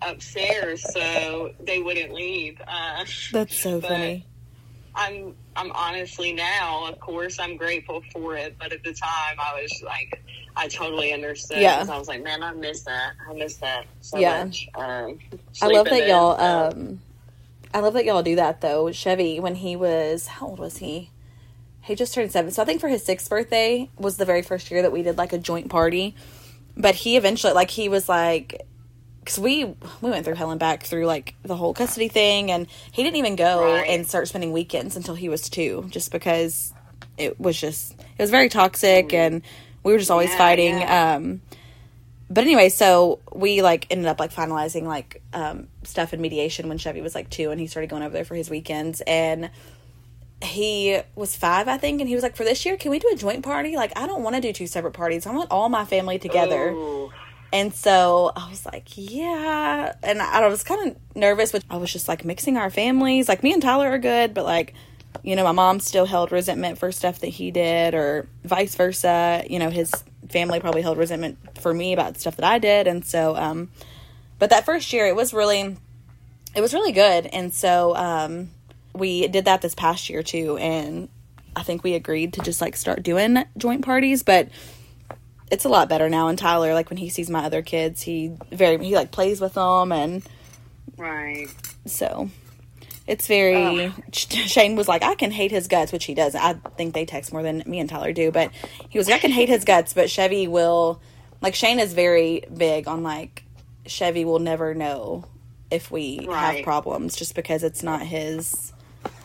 upstairs, 0.00 0.82
so 0.92 1.52
they 1.60 1.80
wouldn't 1.80 2.12
leave. 2.12 2.60
Uh, 2.66 3.04
That's 3.32 3.56
so 3.56 3.80
funny. 3.80 4.26
I'm 4.94 5.34
I'm 5.56 5.70
honestly 5.72 6.32
now, 6.32 6.86
of 6.86 6.98
course, 7.00 7.38
I'm 7.38 7.56
grateful 7.56 8.02
for 8.12 8.36
it. 8.36 8.56
But 8.58 8.72
at 8.72 8.82
the 8.84 8.92
time, 8.92 9.36
I 9.38 9.60
was 9.60 9.82
like, 9.82 10.22
I 10.56 10.68
totally 10.68 11.12
understood. 11.12 11.58
Yeah. 11.58 11.86
I 11.88 11.98
was 11.98 12.08
like, 12.08 12.22
man, 12.22 12.42
I 12.42 12.52
miss 12.52 12.82
that. 12.82 13.12
I 13.28 13.32
miss 13.32 13.56
that 13.56 13.86
so 14.02 14.18
Yeah. 14.18 14.44
much. 14.44 14.68
Um, 14.74 15.18
I 15.62 15.66
love 15.68 15.86
that 15.86 16.06
y'all. 16.08 16.36
so- 16.38 16.78
Um, 16.78 17.00
I 17.74 17.80
love 17.80 17.94
that 17.94 18.04
y'all 18.04 18.22
do 18.22 18.36
that 18.36 18.60
though. 18.60 18.92
Chevy, 18.92 19.40
when 19.40 19.54
he 19.54 19.76
was 19.76 20.26
how 20.26 20.48
old 20.48 20.58
was 20.58 20.78
he? 20.78 21.10
He 21.80 21.94
just 21.94 22.12
turned 22.14 22.30
seven, 22.30 22.50
so 22.52 22.62
I 22.62 22.64
think 22.66 22.80
for 22.80 22.88
his 22.88 23.02
sixth 23.02 23.28
birthday 23.30 23.88
was 23.98 24.16
the 24.18 24.24
very 24.26 24.42
first 24.42 24.70
year 24.70 24.82
that 24.82 24.92
we 24.92 25.02
did 25.02 25.16
like 25.18 25.32
a 25.32 25.38
joint 25.38 25.68
party. 25.70 26.14
But 26.76 26.94
he 26.94 27.16
eventually, 27.16 27.52
like, 27.54 27.70
he 27.70 27.88
was 27.88 28.08
like, 28.08 28.62
because 29.24 29.38
we 29.38 29.64
we 29.64 30.10
went 30.10 30.24
through 30.24 30.34
hell 30.34 30.50
and 30.50 30.58
back 30.60 30.82
through 30.84 31.06
like 31.06 31.34
the 31.42 31.56
whole 31.56 31.74
custody 31.74 32.08
thing, 32.08 32.50
and 32.50 32.66
he 32.90 33.02
didn't 33.02 33.16
even 33.16 33.36
go 33.36 33.60
Right. 33.60 33.88
and 33.88 34.06
start 34.08 34.28
spending 34.28 34.52
weekends 34.52 34.96
until 34.96 35.14
he 35.14 35.28
was 35.28 35.48
two, 35.48 35.86
just 35.90 36.10
because 36.10 36.72
it 37.16 37.38
was 37.40 37.58
just 37.60 37.92
it 37.92 38.22
was 38.22 38.30
very 38.30 38.48
toxic, 38.48 39.12
and 39.14 39.42
we 39.84 39.92
were 39.92 39.98
just 39.98 40.10
always 40.10 40.30
Yeah, 40.30 40.38
fighting. 40.38 40.78
yeah. 40.80 41.14
Um, 41.14 41.40
but 42.30 42.42
anyway, 42.44 42.68
so 42.70 43.18
we 43.34 43.60
like 43.62 43.86
ended 43.90 44.06
up 44.06 44.18
like 44.18 44.32
finalizing 44.32 44.84
like 44.84 45.22
um, 45.34 45.68
stuff 45.84 46.14
in 46.14 46.20
mediation 46.20 46.68
when 46.68 46.78
Chevy 46.78 47.00
was 47.02 47.14
like 47.14 47.28
two, 47.30 47.50
and 47.50 47.60
he 47.60 47.66
started 47.66 47.90
going 47.90 48.02
over 48.02 48.12
there 48.12 48.24
for 48.24 48.34
his 48.34 48.48
weekends. 48.50 49.02
And 49.02 49.50
he 50.42 50.98
was 51.14 51.36
five, 51.36 51.68
I 51.68 51.76
think, 51.78 52.00
and 52.00 52.08
he 52.08 52.14
was 52.16 52.22
like, 52.24 52.34
"For 52.34 52.42
this 52.44 52.64
year, 52.66 52.76
can 52.76 52.90
we 52.90 52.98
do 52.98 53.08
a 53.12 53.16
joint 53.16 53.42
party? 53.44 53.76
Like, 53.76 53.92
I 53.96 54.06
don't 54.06 54.22
want 54.22 54.34
to 54.34 54.42
do 54.42 54.52
two 54.52 54.66
separate 54.66 54.92
parties. 54.92 55.26
I 55.26 55.32
want 55.32 55.50
all 55.50 55.68
my 55.68 55.84
family 55.84 56.18
together." 56.18 56.70
Ooh. 56.70 57.12
And 57.52 57.74
so 57.74 58.32
I 58.34 58.48
was 58.48 58.64
like, 58.64 58.88
"Yeah," 58.96 59.94
and 60.02 60.22
I, 60.22 60.40
I 60.42 60.48
was 60.48 60.64
kind 60.64 60.88
of 60.90 61.16
nervous, 61.16 61.52
but 61.52 61.64
I 61.70 61.76
was 61.76 61.92
just 61.92 62.08
like 62.08 62.24
mixing 62.24 62.56
our 62.56 62.70
families. 62.70 63.28
Like 63.28 63.42
me 63.42 63.52
and 63.52 63.62
Tyler 63.62 63.88
are 63.88 63.98
good, 63.98 64.34
but 64.34 64.44
like. 64.44 64.74
You 65.22 65.36
know, 65.36 65.44
my 65.44 65.52
mom 65.52 65.78
still 65.78 66.06
held 66.06 66.32
resentment 66.32 66.78
for 66.78 66.90
stuff 66.90 67.20
that 67.20 67.28
he 67.28 67.50
did, 67.50 67.94
or 67.94 68.26
vice 68.44 68.74
versa. 68.74 69.44
You 69.48 69.58
know, 69.58 69.68
his 69.68 69.92
family 70.30 70.58
probably 70.58 70.80
held 70.80 70.96
resentment 70.96 71.36
for 71.60 71.72
me 71.72 71.92
about 71.92 72.18
stuff 72.18 72.36
that 72.36 72.46
I 72.46 72.58
did, 72.58 72.86
and 72.86 73.04
so, 73.04 73.36
um, 73.36 73.68
but 74.42 74.50
that 74.50 74.64
first 74.64 74.92
year 74.92 75.06
it 75.06 75.14
was 75.14 75.32
really 75.32 75.76
it 76.56 76.60
was 76.60 76.74
really 76.74 76.90
good 76.90 77.26
and 77.26 77.54
so 77.54 77.94
um 77.94 78.50
we 78.92 79.28
did 79.28 79.44
that 79.44 79.62
this 79.62 79.72
past 79.72 80.10
year 80.10 80.20
too 80.20 80.56
and 80.56 81.08
i 81.54 81.62
think 81.62 81.84
we 81.84 81.94
agreed 81.94 82.32
to 82.32 82.40
just 82.40 82.60
like 82.60 82.74
start 82.74 83.04
doing 83.04 83.44
joint 83.56 83.84
parties 83.84 84.24
but 84.24 84.48
it's 85.52 85.64
a 85.64 85.68
lot 85.68 85.88
better 85.88 86.08
now 86.08 86.26
and 86.28 86.38
tyler 86.38 86.74
like 86.74 86.90
when 86.90 86.96
he 86.96 87.08
sees 87.08 87.30
my 87.30 87.44
other 87.44 87.62
kids 87.62 88.02
he 88.02 88.32
very 88.50 88.82
he 88.84 88.96
like 88.96 89.12
plays 89.12 89.40
with 89.40 89.54
them 89.54 89.92
and 89.92 90.24
Right. 90.98 91.48
so 91.86 92.28
It's 93.06 93.26
very. 93.26 93.92
Shane 94.12 94.76
was 94.76 94.86
like, 94.86 95.02
I 95.02 95.14
can 95.16 95.32
hate 95.32 95.50
his 95.50 95.66
guts, 95.66 95.90
which 95.90 96.04
he 96.04 96.14
does. 96.14 96.34
I 96.36 96.54
think 96.76 96.94
they 96.94 97.04
text 97.04 97.32
more 97.32 97.42
than 97.42 97.62
me 97.66 97.80
and 97.80 97.90
Tyler 97.90 98.12
do, 98.12 98.30
but 98.30 98.50
he 98.88 98.98
was 98.98 99.08
like, 99.08 99.16
I 99.16 99.18
can 99.18 99.32
hate 99.32 99.48
his 99.48 99.64
guts, 99.64 99.92
but 99.92 100.08
Chevy 100.10 100.46
will. 100.46 101.00
Like 101.40 101.56
Shane 101.56 101.80
is 101.80 101.92
very 101.92 102.44
big 102.56 102.86
on 102.86 103.02
like 103.02 103.42
Chevy 103.86 104.24
will 104.24 104.38
never 104.38 104.74
know 104.74 105.24
if 105.70 105.90
we 105.90 106.28
have 106.30 106.62
problems 106.62 107.16
just 107.16 107.34
because 107.34 107.64
it's 107.64 107.82
not 107.82 108.02
his. 108.02 108.72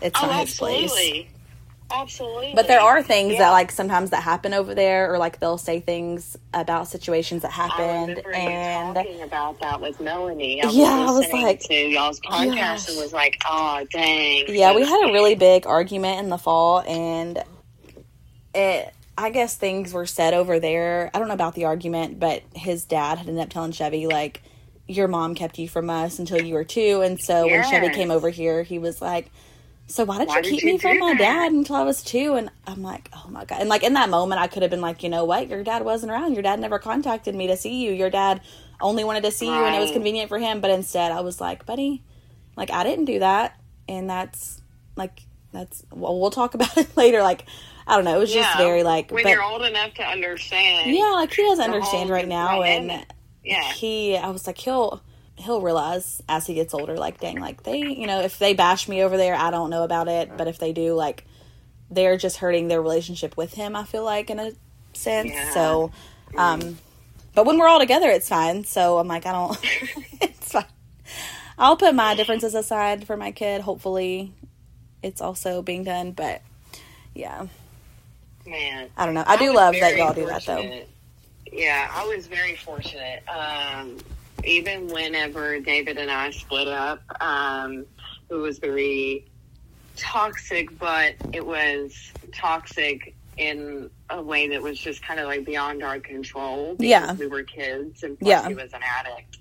It's 0.01 0.19
Oh, 0.19 0.25
not 0.25 0.47
his 0.47 0.57
place. 0.57 1.27
Absolutely. 1.91 2.53
But 2.55 2.67
there 2.67 2.81
are 2.81 3.01
things 3.01 3.33
Yeah. 3.33 3.39
that 3.39 3.51
like 3.51 3.71
sometimes 3.71 4.09
that 4.11 4.23
happen 4.23 4.53
over 4.53 4.73
there, 4.75 5.13
or 5.13 5.17
like 5.17 5.39
they'll 5.39 5.57
say 5.57 5.79
things 5.79 6.37
about 6.53 6.87
situations 6.87 7.41
that 7.43 7.51
happened, 7.51 8.21
and 8.33 8.95
talking 8.95 9.21
about 9.21 9.59
that 9.59 9.81
with 9.81 9.99
Melanie. 9.99 10.63
I 10.63 10.69
Yeah, 10.69 11.05
I 11.07 11.11
was 11.11 11.31
like, 11.31 11.61
to 11.61 11.73
y'all's 11.73 12.19
podcast 12.19 12.89
and 12.89 12.97
was 12.97 13.13
like, 13.13 13.37
oh, 13.49 13.85
dang. 13.91 14.45
yeah, 14.49 14.75
we 14.75 14.81
had 14.85 15.09
a 15.09 15.13
really 15.13 15.35
big 15.35 15.65
argument 15.67 16.19
in 16.19 16.29
the 16.29 16.37
fall, 16.37 16.81
and 16.81 17.43
it. 18.53 18.93
I 19.19 19.31
guess 19.31 19.55
things 19.55 19.93
were 19.93 20.05
said 20.05 20.35
over 20.35 20.59
there. 20.59 21.09
I 21.11 21.17
don't 21.17 21.27
know 21.27 21.33
about 21.33 21.55
the 21.55 21.65
argument, 21.65 22.19
but 22.19 22.43
his 22.53 22.85
dad 22.85 23.17
had 23.17 23.27
ended 23.27 23.41
up 23.41 23.49
telling 23.49 23.71
Chevy 23.71 24.05
like, 24.05 24.43
"Your 24.87 25.07
mom 25.07 25.33
kept 25.33 25.57
you 25.57 25.67
from 25.67 25.89
us 25.89 26.19
until 26.19 26.39
you 26.39 26.53
were 26.53 26.63
two, 26.63 27.01
and 27.01 27.19
so 27.19 27.47
when 27.47 27.63
Chevy 27.63 27.89
came 27.89 28.11
over 28.11 28.29
here, 28.29 28.61
he 28.61 28.77
was 28.77 29.01
like." 29.01 29.31
So 29.89 30.03
why 30.03 30.17
did 30.19 30.27
Why 30.27 30.37
you 30.37 30.43
did 30.43 30.49
keep 30.51 30.63
you 30.63 30.73
me 30.73 30.77
from 30.77 30.99
my 30.99 31.13
that?" 31.13 31.17
dad 31.17 31.51
until 31.53 31.77
I 31.77 31.83
was 31.83 32.03
two? 32.03 32.33
And 32.33 32.49
I'm 32.65 32.83
like, 32.83 33.09
oh 33.13 33.29
my 33.29 33.45
god! 33.45 33.61
And 33.61 33.69
like 33.69 33.83
in 33.83 33.93
that 33.93 34.09
moment, 34.09 34.41
I 34.41 34.47
could 34.47 34.61
have 34.61 34.71
been 34.71 34.81
like, 34.81 35.01
you 35.01 35.09
know 35.09 35.23
what? 35.25 35.47
Your 35.47 35.63
dad 35.63 35.83
wasn't 35.85 36.11
around. 36.11 36.33
Your 36.33 36.43
dad 36.43 36.59
never 36.59 36.77
contacted 36.77 37.33
me 37.33 37.47
to 37.47 37.55
see 37.57 37.83
you. 37.85 37.93
Your 37.93 38.09
dad 38.09 38.41
only 38.81 39.03
wanted 39.03 39.23
to 39.23 39.31
see 39.31 39.47
you, 39.47 39.63
and 39.65 39.75
it 39.75 39.79
was 39.79 39.91
convenient 39.91 40.29
for 40.29 40.39
him. 40.39 40.59
But 40.59 40.71
instead, 40.71 41.11
I 41.11 41.21
was 41.21 41.39
like, 41.39 41.65
buddy, 41.65 42.03
like 42.57 42.69
I 42.69 42.83
didn't 42.83 43.05
do 43.05 43.19
that, 43.19 43.57
and 43.87 44.09
that's 44.09 44.61
like 44.97 45.21
that's 45.53 45.83
well, 45.91 46.19
we'll 46.19 46.31
talk 46.31 46.53
about 46.53 46.77
it 46.77 46.95
later. 46.97 47.21
Like 47.23 47.45
I 47.87 47.95
don't 47.95 48.03
know, 48.03 48.17
it 48.17 48.19
was 48.19 48.33
just 48.33 48.57
very 48.57 48.83
like, 48.83 49.11
when 49.11 49.23
but 49.23 49.29
you're 49.29 49.43
old 49.43 49.63
enough 49.63 49.93
to 49.93 50.03
understand. 50.03 50.91
yeah, 50.93 51.11
like 51.13 51.33
he 51.33 51.43
doesn't 51.43 51.63
understand 51.63 52.09
right 52.09 52.27
now, 52.27 52.61
and. 52.61 53.05
Yeah. 53.43 53.71
he, 53.71 54.17
I 54.17 54.29
was 54.29 54.45
like, 54.45 54.57
he'll 54.57 55.01
he'll 55.37 55.61
realize 55.61 56.21
as 56.27 56.45
he 56.47 56.55
gets 56.55 56.73
older, 56.73 56.95
like, 56.95 57.19
dang, 57.19 57.39
like 57.39 57.63
they, 57.63 57.79
you 57.79 58.07
know, 58.07 58.21
if 58.21 58.39
they 58.39 58.53
bash 58.53 58.87
me 58.87 59.03
over 59.03 59.17
there, 59.17 59.35
I 59.35 59.51
don't 59.51 59.69
know 59.69 59.83
about 59.83 60.07
it, 60.07 60.35
but 60.35 60.47
if 60.47 60.57
they 60.57 60.73
do, 60.73 60.93
like, 60.93 61.25
they're 61.89 62.17
just 62.17 62.37
hurting 62.37 62.67
their 62.67 62.81
relationship 62.81 63.37
with 63.37 63.53
him. 63.53 63.75
I 63.75 63.83
feel 63.83 64.03
like 64.03 64.29
in 64.29 64.39
a 64.39 64.51
sense. 64.93 65.31
Yeah. 65.31 65.53
So, 65.53 65.91
um, 66.35 66.77
but 67.33 67.45
when 67.45 67.57
we're 67.57 67.67
all 67.67 67.79
together, 67.79 68.09
it's 68.09 68.27
fine. 68.27 68.65
So 68.65 68.97
I'm 68.97 69.07
like, 69.07 69.25
I 69.25 69.31
don't. 69.31 69.57
it's 70.21 70.51
fine. 70.51 70.65
I'll 71.57 71.77
put 71.77 71.95
my 71.95 72.15
differences 72.15 72.53
aside 72.53 73.07
for 73.07 73.15
my 73.15 73.31
kid. 73.31 73.61
Hopefully, 73.61 74.33
it's 75.01 75.21
also 75.21 75.61
being 75.61 75.83
done. 75.83 76.11
But 76.11 76.41
yeah, 77.15 77.47
Man. 78.47 78.89
I 78.95 79.05
don't 79.05 79.13
know. 79.13 79.23
I 79.25 79.37
do 79.37 79.53
love 79.53 79.75
that 79.79 79.97
y'all 79.97 80.13
do 80.13 80.25
that 80.25 80.45
though. 80.45 80.81
Yeah, 81.51 81.89
I 81.91 82.05
was 82.07 82.27
very 82.27 82.55
fortunate. 82.55 83.23
Um, 83.27 83.97
even 84.43 84.87
whenever 84.87 85.59
David 85.59 85.97
and 85.97 86.11
I 86.11 86.31
split 86.31 86.67
up, 86.67 87.01
um, 87.21 87.85
it 88.29 88.35
was 88.35 88.59
very 88.59 89.25
toxic, 89.95 90.77
but 90.77 91.15
it 91.33 91.45
was 91.45 92.11
toxic 92.33 93.15
in 93.37 93.89
a 94.09 94.21
way 94.21 94.49
that 94.49 94.61
was 94.61 94.79
just 94.79 95.01
kind 95.03 95.19
of 95.19 95.27
like 95.27 95.45
beyond 95.45 95.83
our 95.83 95.99
control. 95.99 96.75
Because 96.75 96.89
Yeah. 96.89 97.13
we 97.13 97.27
were 97.27 97.43
kids, 97.43 98.03
and 98.03 98.17
plus 98.19 98.29
Yeah. 98.29 98.47
he 98.47 98.53
was 98.53 98.73
an 98.73 98.81
addict. 98.83 99.37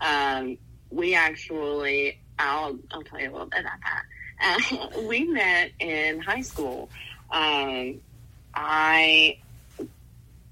Um, 0.00 0.58
we 0.90 1.14
actually, 1.14 2.18
I'll, 2.38 2.78
I'll 2.92 3.02
tell 3.02 3.20
you 3.20 3.30
a 3.30 3.32
little 3.32 3.46
bit 3.46 3.60
about 3.60 3.78
that. 3.84 4.04
Uh, 4.96 5.00
we 5.08 5.24
met 5.24 5.72
in 5.80 6.20
high 6.20 6.40
school. 6.42 6.88
Um, 7.30 8.00
I 8.54 9.38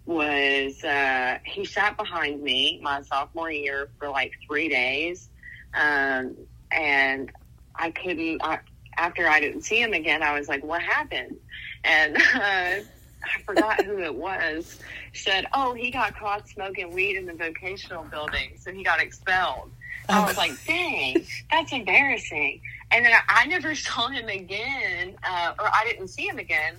was 0.09 0.83
uh, 0.85 1.39
he 1.45 1.67
sat 1.67 1.99
behind 1.99 2.43
me 2.43 2.81
my 2.83 3.03
sophomore 3.03 3.51
year 3.51 3.91
for 3.99 4.09
like 4.09 4.33
three 4.47 4.69
days, 4.71 5.29
um, 5.75 6.35
and 6.73 7.31
I 7.77 7.91
couldn't. 7.91 8.43
I, 8.43 8.61
after 8.97 9.29
I 9.29 9.39
didn't 9.39 9.63
see 9.63 9.81
him 9.81 9.93
again, 9.93 10.23
I 10.23 10.37
was 10.37 10.49
like, 10.49 10.65
"What 10.65 10.81
happened?" 10.81 11.37
And 11.85 12.17
uh, 12.35 12.41
I 12.41 13.43
forgot 13.45 13.85
who 13.85 13.99
it 13.99 14.15
was. 14.15 14.79
Said, 15.13 15.45
"Oh, 15.53 15.75
he 15.75 15.91
got 15.91 16.19
caught 16.19 16.49
smoking 16.49 16.95
weed 16.95 17.17
in 17.17 17.27
the 17.27 17.35
vocational 17.35 18.05
building, 18.05 18.57
so 18.59 18.73
he 18.73 18.83
got 18.83 19.01
expelled." 19.01 19.71
I 20.09 20.25
was 20.25 20.39
like, 20.39 20.53
"Dang, 20.65 21.27
that's 21.51 21.71
embarrassing." 21.71 22.63
And 22.91 23.05
then 23.05 23.13
I, 23.13 23.43
I 23.43 23.47
never 23.47 23.75
saw 23.75 24.09
him 24.09 24.29
again, 24.29 25.17
uh, 25.23 25.53
or 25.59 25.67
I 25.67 25.85
didn't 25.85 26.09
see 26.09 26.27
him 26.27 26.39
again 26.39 26.77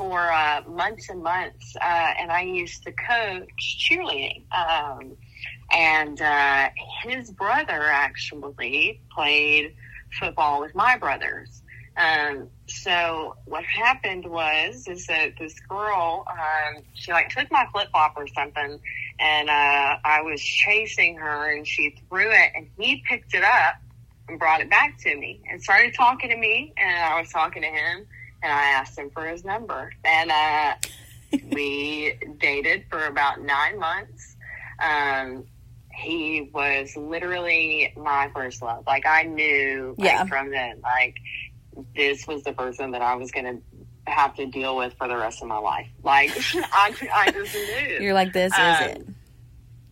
for 0.00 0.32
uh, 0.32 0.62
months 0.66 1.10
and 1.10 1.22
months. 1.22 1.76
Uh, 1.76 2.12
and 2.18 2.32
I 2.32 2.40
used 2.40 2.84
to 2.84 2.92
coach 2.92 3.78
cheerleading. 3.78 4.44
Um, 4.50 5.12
and 5.70 6.20
uh, 6.20 6.70
his 7.04 7.30
brother 7.30 7.82
actually 7.82 9.02
played 9.14 9.74
football 10.18 10.62
with 10.62 10.74
my 10.74 10.96
brothers. 10.96 11.62
Um, 11.98 12.48
so 12.66 13.36
what 13.44 13.62
happened 13.64 14.24
was 14.24 14.88
is 14.88 15.06
that 15.08 15.34
this 15.38 15.60
girl, 15.68 16.24
um, 16.30 16.82
she 16.94 17.12
like 17.12 17.28
took 17.28 17.50
my 17.52 17.66
flip 17.70 17.88
flop 17.92 18.14
or 18.16 18.26
something, 18.28 18.80
and 19.18 19.50
uh, 19.50 19.96
I 20.02 20.22
was 20.22 20.40
chasing 20.40 21.16
her, 21.18 21.54
and 21.54 21.66
she 21.66 21.94
threw 22.08 22.30
it, 22.30 22.52
and 22.54 22.68
he 22.78 23.02
picked 23.06 23.34
it 23.34 23.44
up 23.44 23.74
and 24.28 24.38
brought 24.38 24.62
it 24.62 24.70
back 24.70 24.98
to 25.00 25.14
me, 25.14 25.42
and 25.50 25.60
started 25.62 25.92
talking 25.94 26.30
to 26.30 26.36
me, 26.36 26.72
and 26.78 26.98
I 26.98 27.20
was 27.20 27.28
talking 27.30 27.62
to 27.62 27.68
him, 27.68 28.06
and 28.42 28.52
I 28.52 28.66
asked 28.70 28.98
him 28.98 29.10
for 29.10 29.26
his 29.26 29.44
number, 29.44 29.92
and 30.04 30.30
uh, 30.30 30.74
we 31.52 32.14
dated 32.38 32.84
for 32.90 33.04
about 33.06 33.40
nine 33.42 33.78
months. 33.78 34.36
Um, 34.82 35.44
he 35.92 36.50
was 36.54 36.96
literally 36.96 37.92
my 37.96 38.30
first 38.34 38.62
love. 38.62 38.84
Like 38.86 39.04
I 39.06 39.24
knew 39.24 39.94
like, 39.98 40.06
Yeah. 40.06 40.24
from 40.24 40.50
then, 40.50 40.80
like 40.82 41.16
this 41.94 42.26
was 42.26 42.42
the 42.44 42.52
person 42.52 42.92
that 42.92 43.02
I 43.02 43.14
was 43.16 43.30
going 43.30 43.44
to 44.06 44.10
have 44.10 44.34
to 44.36 44.46
deal 44.46 44.76
with 44.76 44.94
for 44.94 45.06
the 45.08 45.16
rest 45.16 45.42
of 45.42 45.48
my 45.48 45.58
life. 45.58 45.88
Like 46.02 46.30
I, 46.54 46.94
I 47.14 47.30
just 47.30 47.54
knew. 47.54 47.98
You're 48.00 48.14
like, 48.14 48.32
this 48.32 48.52
Um, 48.58 48.66
is 48.66 48.80
it. 48.80 49.08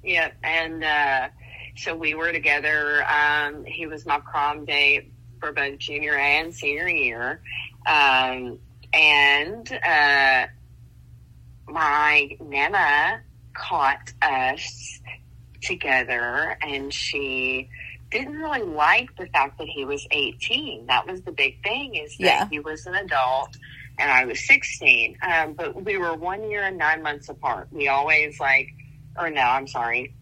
Yeah, 0.02 0.30
and 0.42 0.82
uh, 0.82 1.28
so 1.76 1.94
we 1.94 2.14
were 2.14 2.32
together. 2.32 3.04
Um, 3.06 3.64
he 3.66 3.86
was 3.86 4.06
my 4.06 4.20
prom 4.20 4.64
date 4.64 5.12
for 5.40 5.52
both 5.52 5.78
junior 5.78 6.14
and 6.16 6.54
senior 6.54 6.88
year, 6.88 7.42
um, 7.88 8.58
and 8.92 9.72
uh, 9.72 10.46
my 11.66 12.30
nana 12.40 13.20
caught 13.54 14.12
us 14.22 15.00
together, 15.62 16.56
and 16.62 16.92
she 16.92 17.68
didn't 18.10 18.34
really 18.34 18.62
like 18.62 19.08
the 19.18 19.26
fact 19.26 19.58
that 19.58 19.68
he 19.68 19.84
was 19.84 20.06
18. 20.10 20.86
That 20.86 21.06
was 21.06 21.20
the 21.22 21.32
big 21.32 21.62
thing 21.62 21.94
is 21.94 22.16
that 22.18 22.24
Yeah. 22.24 22.48
he 22.50 22.58
was 22.60 22.86
an 22.86 22.94
adult 22.94 23.56
and 23.98 24.10
I 24.10 24.24
was 24.24 24.46
16. 24.46 25.18
Um, 25.20 25.52
but 25.54 25.84
we 25.84 25.98
were 25.98 26.14
one 26.14 26.48
year 26.50 26.62
and 26.62 26.78
nine 26.78 27.02
months 27.02 27.28
apart. 27.28 27.68
We 27.70 27.88
always 27.88 28.40
like, 28.40 28.68
or 29.18 29.28
no, 29.28 29.42
I'm 29.42 29.66
sorry. 29.66 30.14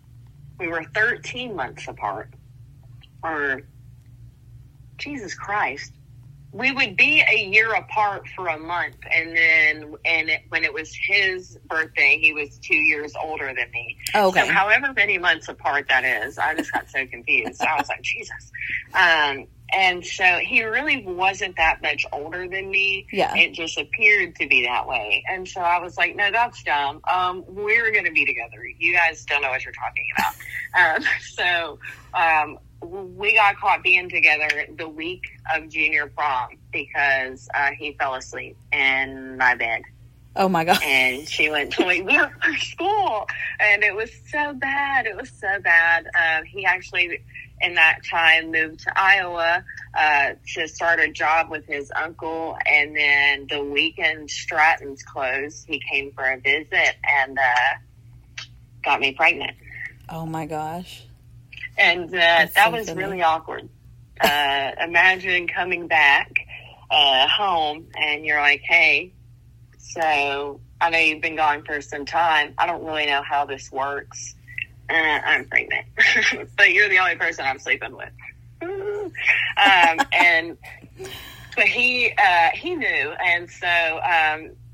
We 0.58 0.66
were 0.68 0.82
13 0.94 1.54
months 1.54 1.86
apart. 1.86 2.32
Or, 3.22 3.62
Jesus 4.98 5.34
Christ. 5.34 5.92
We 6.56 6.72
would 6.72 6.96
be 6.96 7.22
a 7.30 7.44
year 7.44 7.74
apart 7.74 8.26
for 8.34 8.48
a 8.48 8.58
month, 8.58 8.96
and 9.10 9.36
then, 9.36 9.94
and 10.04 10.30
it, 10.30 10.42
when 10.48 10.64
it 10.64 10.72
was 10.72 10.94
his 10.94 11.58
birthday, 11.68 12.18
he 12.20 12.32
was 12.32 12.58
two 12.58 12.76
years 12.76 13.12
older 13.22 13.46
than 13.46 13.70
me. 13.72 13.98
Oh, 14.14 14.28
okay. 14.28 14.46
So 14.46 14.52
however 14.52 14.92
many 14.94 15.18
months 15.18 15.48
apart 15.48 15.86
that 15.88 16.04
is, 16.04 16.38
I 16.38 16.54
just 16.54 16.72
got 16.72 16.88
so 16.88 17.06
confused. 17.06 17.60
I 17.60 17.76
was 17.76 17.88
like, 17.88 18.02
Jesus. 18.02 18.50
Um, 18.94 19.46
and 19.74 20.04
so 20.04 20.38
he 20.38 20.62
really 20.62 21.04
wasn't 21.04 21.56
that 21.56 21.82
much 21.82 22.06
older 22.12 22.48
than 22.48 22.70
me. 22.70 23.06
Yeah. 23.12 23.34
It 23.34 23.52
just 23.52 23.78
appeared 23.78 24.36
to 24.36 24.46
be 24.46 24.64
that 24.64 24.86
way. 24.86 25.24
And 25.28 25.46
so 25.46 25.60
I 25.60 25.80
was 25.80 25.96
like, 25.96 26.14
no, 26.14 26.30
that's 26.30 26.62
dumb. 26.62 27.00
Um, 27.12 27.44
we're 27.48 27.90
going 27.90 28.04
to 28.04 28.12
be 28.12 28.24
together. 28.24 28.64
You 28.78 28.94
guys 28.94 29.24
don't 29.24 29.42
know 29.42 29.50
what 29.50 29.64
you're 29.64 29.74
talking 29.74 30.06
about. 30.16 31.02
um, 31.02 31.08
so, 31.20 31.78
um, 32.14 32.58
we 32.86 33.34
got 33.34 33.56
caught 33.56 33.82
being 33.82 34.08
together 34.08 34.48
the 34.76 34.88
week 34.88 35.24
of 35.54 35.68
junior 35.68 36.06
prom 36.06 36.50
because 36.72 37.48
uh, 37.54 37.70
he 37.78 37.92
fell 37.92 38.14
asleep 38.14 38.56
in 38.72 39.36
my 39.36 39.54
bed. 39.54 39.82
Oh 40.38 40.48
my 40.48 40.64
god. 40.64 40.82
and 40.84 41.26
she 41.26 41.48
went 41.48 41.72
to 41.74 41.84
like 41.84 42.04
work 42.04 42.32
for 42.42 42.56
school. 42.58 43.26
And 43.58 43.82
it 43.82 43.94
was 43.94 44.10
so 44.30 44.52
bad. 44.52 45.06
It 45.06 45.16
was 45.16 45.30
so 45.30 45.58
bad. 45.60 46.06
Um, 46.06 46.44
he 46.44 46.64
actually 46.64 47.22
in 47.62 47.74
that 47.74 48.00
time 48.04 48.52
moved 48.52 48.80
to 48.80 48.92
iowa 49.00 49.64
uh, 49.94 50.32
to 50.54 50.68
start 50.68 51.00
a 51.00 51.10
job 51.10 51.50
with 51.50 51.64
his 51.66 51.90
uncle. 51.96 52.58
And 52.66 52.94
then 52.94 53.46
the 53.48 53.64
weekend 53.64 54.30
stratton's 54.30 55.02
closed 55.02 55.66
he 55.66 55.80
came 55.90 56.12
for 56.12 56.24
a 56.24 56.38
visit 56.38 56.96
and 57.02 57.38
uh, 57.38 58.42
got 58.84 59.00
me 59.00 59.12
pregnant. 59.12 59.56
Oh 60.08 60.26
my 60.26 60.44
gosh. 60.44 61.05
And 61.78 62.08
uh, 62.14 62.18
that 62.18 62.52
so 62.54 62.70
was 62.70 62.88
funny. 62.88 63.02
really 63.02 63.22
awkward 63.22 63.68
uh, 64.20 64.72
imagine 64.80 65.46
coming 65.46 65.86
back 65.86 66.46
uh, 66.90 67.28
home 67.28 67.86
and 67.96 68.24
you're 68.24 68.40
like, 68.40 68.62
hey, 68.62 69.12
so 69.78 70.60
I 70.80 70.90
know 70.90 70.98
you've 70.98 71.22
been 71.22 71.36
gone 71.36 71.64
for 71.64 71.80
some 71.80 72.06
time. 72.06 72.54
I 72.58 72.66
don't 72.66 72.84
really 72.84 73.06
know 73.06 73.22
how 73.22 73.44
this 73.44 73.70
works. 73.70 74.34
Uh, 74.88 74.94
I'm 74.94 75.46
pregnant, 75.46 75.86
but 76.56 76.72
you're 76.72 76.88
the 76.88 76.98
only 76.98 77.16
person 77.16 77.44
I'm 77.44 77.58
sleeping 77.58 77.96
with. 77.96 78.10
um, 78.62 80.06
and 80.12 80.56
but 81.56 81.64
he 81.64 82.12
uh, 82.16 82.50
he 82.54 82.74
knew, 82.74 82.86
and 82.86 83.50
so 83.50 84.00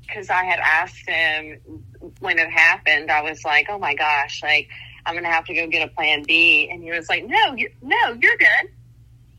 because 0.07 0.29
um, 0.29 0.35
I 0.35 0.43
had 0.43 0.59
asked 0.59 1.09
him 1.09 1.81
when 2.19 2.37
it 2.37 2.49
happened, 2.49 3.09
I 3.09 3.21
was 3.23 3.43
like, 3.43 3.67
oh 3.69 3.79
my 3.79 3.95
gosh, 3.95 4.43
like 4.43 4.69
I'm 5.05 5.15
gonna 5.15 5.31
have 5.31 5.45
to 5.45 5.53
go 5.53 5.67
get 5.67 5.87
a 5.87 5.91
plan 5.93 6.23
B, 6.23 6.69
and 6.71 6.81
he 6.83 6.91
was 6.91 7.09
like, 7.09 7.25
no, 7.25 7.53
you're, 7.55 7.71
no, 7.81 8.17
you're 8.19 8.37
good, 8.37 8.71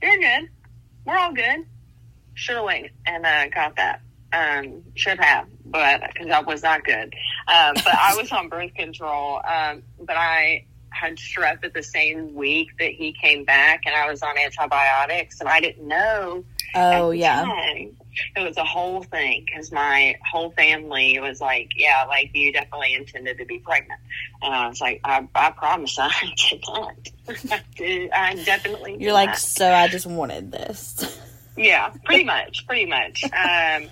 you're 0.03 0.19
good, 0.19 0.49
we're 1.05 1.17
all 1.17 1.33
good. 1.33 1.67
Should 2.35 2.57
have 2.57 2.65
waited 2.65 2.91
and 3.07 3.25
uh, 3.25 3.49
got 3.49 3.77
that. 3.77 4.01
Um, 4.33 4.83
should 4.97 5.21
have, 5.21 5.47
but 5.65 6.03
because 6.13 6.29
I 6.29 6.41
was 6.41 6.63
not 6.63 6.85
good. 6.85 7.15
Um, 7.47 7.75
but 7.75 7.95
I 7.95 8.17
was 8.17 8.33
on 8.33 8.49
birth 8.49 8.75
control. 8.75 9.41
Um, 9.47 9.85
but 10.01 10.17
I 10.17 10.67
had 10.91 11.17
strep 11.17 11.65
at 11.65 11.75
the 11.75 11.83
same 11.83 12.35
week 12.35 12.71
that 12.79 12.91
he 12.91 13.13
came 13.13 13.45
back, 13.45 13.83
and 13.87 13.95
I 13.95 14.11
was 14.11 14.23
on 14.23 14.37
antibiotics, 14.37 15.41
and 15.41 15.49
I 15.49 15.61
didn't 15.61 15.87
know. 15.87 16.45
Oh 16.75 17.11
yeah. 17.13 17.45
Time. 17.45 17.97
It 18.37 18.41
was 18.41 18.57
a 18.57 18.65
whole 18.65 19.03
thing 19.03 19.45
because 19.47 19.73
my 19.73 20.17
whole 20.31 20.51
family 20.51 21.19
was 21.21 21.41
like, 21.41 21.71
"Yeah, 21.77 22.05
like 22.09 22.31
you 22.35 22.53
definitely 22.53 22.95
intended 22.95 23.39
to 23.39 23.45
be 23.45 23.59
pregnant," 23.59 24.01
and 24.43 24.55
I 24.55 24.69
was 24.69 24.81
like, 24.81 25.01
"I, 25.05 25.27
I 25.35 25.51
promise 25.51 25.97
I 25.99 26.11
did 26.51 26.63
not. 26.67 26.95
I, 27.51 27.61
did, 27.77 28.11
I 28.11 28.35
definitely." 28.45 28.97
You're 28.99 29.13
like, 29.13 29.37
so 29.37 29.73
I 29.73 29.89
just 29.89 30.07
wanted 30.07 30.53
this. 30.53 31.19
yeah, 31.57 31.93
pretty 32.05 32.25
much, 32.25 32.67
pretty 32.67 32.87
much. 32.87 33.25
Um, 33.25 33.89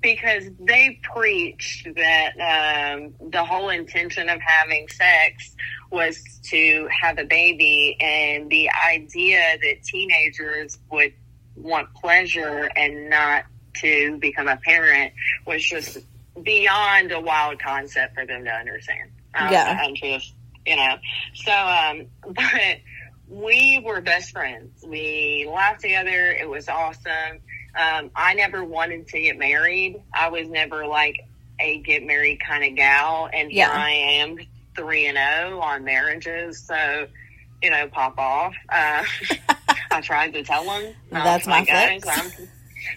because 0.00 0.44
they 0.60 1.00
preached 1.02 1.88
that 1.96 2.94
um, 2.94 3.14
the 3.30 3.44
whole 3.44 3.68
intention 3.68 4.28
of 4.28 4.40
having 4.40 4.86
sex 4.88 5.56
was 5.90 6.38
to 6.44 6.88
have 6.90 7.18
a 7.18 7.24
baby, 7.24 7.96
and 8.00 8.50
the 8.50 8.70
idea 8.70 9.58
that 9.60 9.82
teenagers 9.82 10.78
would 10.90 11.12
want 11.56 11.92
pleasure 11.94 12.70
and 12.76 13.10
not 13.10 13.44
to 13.80 14.18
become 14.18 14.48
a 14.48 14.56
parent 14.56 15.12
was 15.46 15.64
just 15.64 15.98
beyond 16.42 17.12
a 17.12 17.20
wild 17.20 17.60
concept 17.60 18.14
for 18.14 18.24
them 18.26 18.44
to 18.44 18.50
understand. 18.50 19.10
Um, 19.34 19.52
yeah, 19.52 19.80
I'm 19.82 19.94
just 19.94 20.34
you 20.66 20.76
know, 20.76 20.96
so 21.34 21.52
um, 21.52 22.06
but 22.34 22.78
we 23.28 23.82
were 23.84 24.00
best 24.00 24.32
friends. 24.32 24.84
We 24.86 25.48
laughed 25.52 25.80
together. 25.80 26.32
It 26.32 26.48
was 26.48 26.68
awesome. 26.68 27.40
Um, 27.78 28.10
I 28.16 28.34
never 28.34 28.64
wanted 28.64 29.08
to 29.08 29.20
get 29.20 29.38
married. 29.38 30.02
I 30.12 30.30
was 30.30 30.48
never 30.48 30.86
like 30.86 31.20
a 31.60 31.78
get 31.78 32.04
married 32.04 32.40
kind 32.40 32.64
of 32.64 32.74
gal, 32.76 33.28
and 33.32 33.52
Yeah. 33.52 33.70
I 33.70 33.90
am, 33.90 34.38
three 34.76 35.06
and 35.06 35.16
zero 35.18 35.60
on 35.60 35.84
marriages. 35.84 36.62
So, 36.62 37.06
you 37.62 37.70
know, 37.70 37.88
pop 37.88 38.18
off. 38.18 38.54
Uh, 38.68 39.04
I 39.90 40.00
tried 40.00 40.32
to 40.34 40.42
tell 40.44 40.64
them. 40.64 40.94
That's 41.10 41.46
like, 41.46 41.68
my 41.68 42.00
I'm 42.02 42.48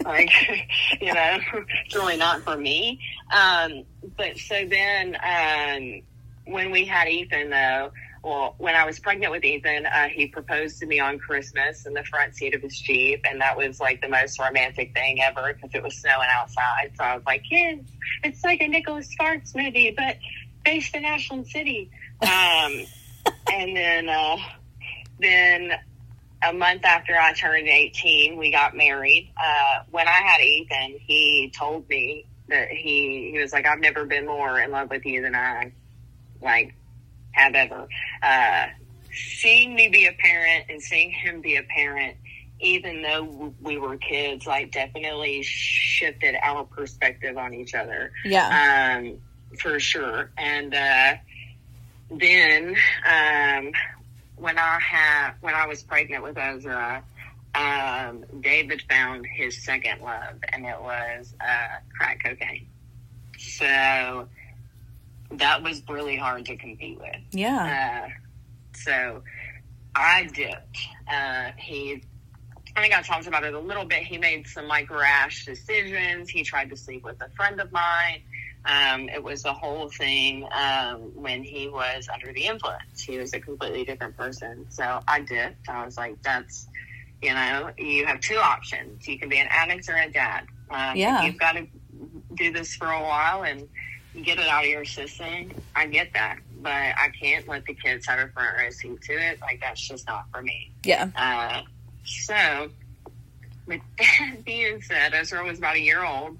like, 0.03 0.31
you 1.01 1.13
know, 1.13 1.39
it's 1.85 1.95
really 1.95 2.17
not 2.17 2.41
for 2.41 2.57
me. 2.57 2.99
Um, 3.33 3.83
but 4.17 4.37
so 4.37 4.65
then, 4.65 5.15
um, 5.15 6.01
when 6.45 6.71
we 6.71 6.85
had 6.85 7.07
Ethan, 7.07 7.49
though, 7.49 7.91
well, 8.23 8.55
when 8.59 8.75
I 8.75 8.85
was 8.85 8.99
pregnant 8.99 9.31
with 9.31 9.43
Ethan, 9.43 9.85
uh, 9.85 10.07
he 10.09 10.27
proposed 10.27 10.79
to 10.79 10.85
me 10.85 10.99
on 10.99 11.17
Christmas 11.17 11.87
in 11.87 11.93
the 11.93 12.03
front 12.03 12.35
seat 12.35 12.53
of 12.53 12.61
his 12.61 12.79
Jeep. 12.79 13.21
And 13.27 13.41
that 13.41 13.57
was 13.57 13.79
like 13.79 14.01
the 14.01 14.09
most 14.09 14.39
romantic 14.39 14.93
thing 14.93 15.21
ever 15.21 15.53
because 15.53 15.73
it 15.73 15.81
was 15.81 15.97
snowing 15.97 16.27
outside. 16.31 16.91
So 16.95 17.03
I 17.03 17.15
was 17.15 17.25
like, 17.25 17.43
kids, 17.49 17.89
it's 18.23 18.43
like 18.43 18.61
a 18.61 18.67
Nicholas 18.67 19.09
Sparks 19.09 19.55
movie, 19.55 19.93
but 19.97 20.17
based 20.63 20.95
in 20.95 21.03
Ashland 21.03 21.47
City. 21.47 21.89
Um, 22.21 22.85
and 23.51 23.75
then, 23.75 24.09
uh, 24.09 24.37
then 25.19 25.71
a 26.43 26.53
month 26.53 26.83
after 26.85 27.15
I 27.17 27.33
turned 27.33 27.67
18, 27.67 28.37
we 28.37 28.51
got 28.51 28.75
married. 28.75 29.31
Uh, 29.37 29.83
when 29.91 30.07
I 30.07 30.11
had 30.11 30.41
Ethan, 30.41 30.97
he 30.99 31.51
told 31.55 31.87
me 31.89 32.25
that 32.47 32.69
he, 32.69 33.31
he 33.33 33.39
was 33.39 33.53
like, 33.53 33.65
I've 33.65 33.79
never 33.79 34.05
been 34.05 34.25
more 34.25 34.59
in 34.59 34.71
love 34.71 34.89
with 34.89 35.05
you 35.05 35.21
than 35.21 35.35
I, 35.35 35.71
like, 36.41 36.73
have 37.31 37.53
ever. 37.55 37.87
Uh, 38.21 38.67
seeing 39.13 39.75
me 39.75 39.89
be 39.89 40.07
a 40.07 40.13
parent 40.13 40.65
and 40.69 40.81
seeing 40.81 41.11
him 41.11 41.41
be 41.41 41.57
a 41.57 41.63
parent, 41.63 42.17
even 42.59 43.01
though 43.01 43.53
we 43.61 43.77
were 43.77 43.97
kids, 43.97 44.45
like, 44.47 44.71
definitely 44.71 45.43
shifted 45.43 46.35
our 46.41 46.63
perspective 46.63 47.37
on 47.37 47.53
each 47.53 47.73
other 47.73 48.11
Yeah. 48.25 48.97
um, 48.99 49.19
for 49.59 49.79
sure. 49.79 50.31
And 50.37 50.73
uh, 50.73 51.13
then 52.09 52.75
um, 53.09 53.71
when 54.41 54.57
I 54.57 54.79
had 54.79 55.33
when 55.41 55.53
I 55.53 55.67
was 55.67 55.83
pregnant 55.83 56.23
with 56.23 56.37
Ezra, 56.37 57.03
um, 57.53 58.25
David 58.41 58.81
found 58.89 59.25
his 59.25 59.63
second 59.63 60.01
love, 60.01 60.37
and 60.51 60.65
it 60.65 60.81
was 60.81 61.33
uh, 61.39 61.77
crack 61.95 62.23
cocaine. 62.23 62.67
So 63.37 64.27
that 65.31 65.63
was 65.63 65.81
really 65.87 66.17
hard 66.17 66.45
to 66.45 66.57
compete 66.57 66.99
with. 66.99 67.17
yeah. 67.31 68.07
Uh, 68.07 68.09
so 68.73 69.21
I 69.95 70.23
dipped. 70.33 70.77
Uh, 71.07 71.51
he, 71.57 72.03
I 72.75 72.81
think 72.81 72.97
I 72.97 73.01
talked 73.01 73.27
about 73.27 73.43
it 73.43 73.53
a 73.53 73.59
little 73.59 73.85
bit. 73.85 74.03
He 74.03 74.17
made 74.17 74.47
some 74.47 74.67
like 74.67 74.89
rash 74.89 75.45
decisions. 75.45 76.29
He 76.29 76.43
tried 76.43 76.69
to 76.71 76.77
sleep 76.77 77.03
with 77.03 77.21
a 77.21 77.29
friend 77.35 77.59
of 77.59 77.71
mine. 77.71 78.21
Um, 78.65 79.09
it 79.09 79.23
was 79.23 79.43
the 79.43 79.53
whole 79.53 79.89
thing 79.89 80.47
um, 80.51 80.99
when 81.15 81.43
he 81.43 81.67
was 81.67 82.07
under 82.13 82.31
the 82.31 82.45
influence. 82.45 83.01
He 83.01 83.17
was 83.17 83.33
a 83.33 83.39
completely 83.39 83.83
different 83.85 84.15
person. 84.15 84.65
So 84.69 84.99
I 85.07 85.21
dipped. 85.21 85.67
I 85.67 85.83
was 85.83 85.97
like, 85.97 86.21
that's, 86.21 86.67
you 87.21 87.33
know, 87.33 87.71
you 87.77 88.05
have 88.05 88.19
two 88.19 88.37
options. 88.37 89.07
You 89.07 89.17
can 89.17 89.29
be 89.29 89.39
an 89.39 89.47
addict 89.49 89.89
or 89.89 89.95
a 89.95 90.09
dad. 90.11 90.45
Um, 90.69 90.95
Yeah. 90.95 91.23
You've 91.23 91.39
got 91.39 91.53
to 91.53 91.65
do 92.35 92.51
this 92.51 92.75
for 92.75 92.87
a 92.87 93.01
while 93.01 93.43
and 93.43 93.67
get 94.23 94.37
it 94.37 94.47
out 94.47 94.63
of 94.63 94.69
your 94.69 94.85
system. 94.85 95.51
I 95.75 95.87
get 95.87 96.13
that, 96.13 96.37
but 96.61 96.71
I 96.71 97.09
can't 97.19 97.47
let 97.47 97.65
the 97.65 97.73
kids 97.73 98.05
have 98.07 98.19
a 98.19 98.27
front 98.31 98.57
row 98.57 98.69
seat 98.69 99.01
to 99.03 99.13
it. 99.13 99.41
Like 99.41 99.59
that's 99.61 99.81
just 99.81 100.05
not 100.07 100.25
for 100.31 100.41
me. 100.41 100.71
Yeah. 100.83 101.09
Uh, 101.15 101.61
so, 102.03 102.69
with 103.65 103.81
that 103.97 104.43
being 104.45 104.81
said, 104.81 105.13
Ezra 105.13 105.43
was 105.43 105.57
about 105.59 105.75
a 105.75 105.81
year 105.81 106.03
old, 106.03 106.37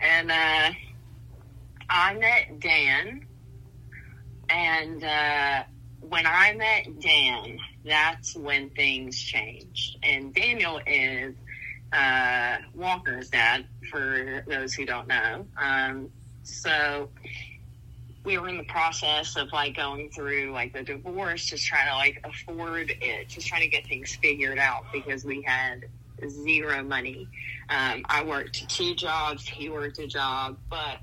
and 0.00 0.30
uh, 0.30 0.70
I 1.88 2.14
met 2.14 2.60
Dan. 2.60 3.26
And 4.48 5.02
uh, 5.02 5.62
when 6.00 6.26
I 6.26 6.54
met 6.54 7.00
Dan, 7.00 7.58
that's 7.84 8.36
when 8.36 8.70
things 8.70 9.18
changed. 9.18 9.98
And 10.02 10.34
Daniel 10.34 10.80
is 10.86 11.34
uh, 11.92 12.56
Walker's 12.74 13.30
dad, 13.30 13.66
for 13.90 14.44
those 14.46 14.74
who 14.74 14.84
don't 14.84 15.08
know. 15.08 15.46
Um, 15.56 16.10
so 16.42 17.08
we 18.24 18.38
were 18.38 18.48
in 18.48 18.56
the 18.56 18.64
process 18.64 19.36
of 19.36 19.52
like 19.52 19.76
going 19.76 20.10
through 20.10 20.52
like 20.52 20.72
the 20.72 20.82
divorce, 20.82 21.46
just 21.46 21.66
trying 21.66 21.88
to 21.88 21.94
like 21.94 22.20
afford 22.24 22.90
it, 23.00 23.28
just 23.28 23.46
trying 23.46 23.62
to 23.62 23.68
get 23.68 23.86
things 23.86 24.14
figured 24.16 24.58
out 24.58 24.84
because 24.92 25.24
we 25.24 25.42
had 25.42 25.86
zero 26.28 26.82
money. 26.82 27.28
Um, 27.68 28.04
I 28.08 28.22
worked 28.24 28.68
two 28.68 28.94
jobs, 28.94 29.46
he 29.46 29.68
worked 29.68 29.98
a 29.98 30.06
job, 30.06 30.56
but 30.70 30.98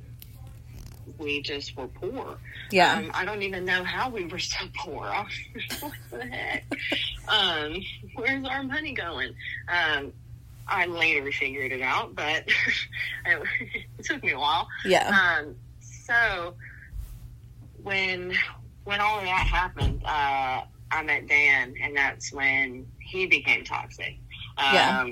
we 1.18 1.42
just 1.42 1.76
were 1.76 1.88
poor. 1.88 2.38
Yeah. 2.72 2.98
Um, 2.98 3.12
I 3.14 3.26
don't 3.26 3.42
even 3.42 3.66
know 3.66 3.84
how 3.84 4.10
we 4.10 4.26
were 4.26 4.40
so 4.40 4.66
poor. 4.78 5.06
What 5.80 5.94
the 6.12 6.26
heck? 6.26 6.64
Um, 7.28 7.76
where's 8.16 8.46
our 8.46 8.64
money 8.64 8.94
going? 8.94 9.34
Um, 9.68 10.12
I 10.68 10.86
later 10.86 11.32
figured 11.32 11.72
it 11.72 11.82
out, 11.82 12.16
but 12.16 12.44
it, 12.48 12.54
it 13.98 14.06
took 14.06 14.24
me 14.24 14.32
a 14.34 14.40
while. 14.40 14.68
yeah. 14.86 15.38
Um, 15.40 15.56
so 15.82 16.54
when 17.84 18.34
when 18.84 19.00
all 19.02 19.20
of 19.20 19.26
that 19.26 19.48
happened, 19.48 20.02
uh, 20.06 20.62
I 20.92 21.04
met 21.04 21.28
Dan, 21.28 21.76
and 21.82 21.96
that's 21.96 22.34
when 22.34 22.86
he 23.00 23.26
became 23.28 23.64
toxic. 23.64 24.18
Um, 24.58 24.74
Yeah. 24.74 25.08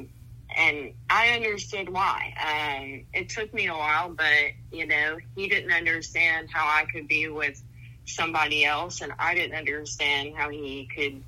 And 0.58 0.94
I 1.10 1.30
understood 1.30 1.90
why. 1.90 2.34
Um, 2.42 3.06
it 3.14 3.30
took 3.30 3.54
me 3.54 3.68
a 3.68 3.74
while, 3.74 4.10
but 4.10 4.52
you 4.72 4.88
know, 4.88 5.18
he 5.36 5.48
didn't 5.48 5.72
understand 5.72 6.50
how 6.52 6.66
I 6.66 6.86
could 6.92 7.08
be 7.08 7.30
with 7.30 7.62
somebody 8.06 8.66
else, 8.66 9.02
and 9.02 9.14
I 9.20 9.36
didn't 9.36 9.58
understand 9.58 10.36
how 10.36 10.50
he 10.50 10.90
could 10.96 11.24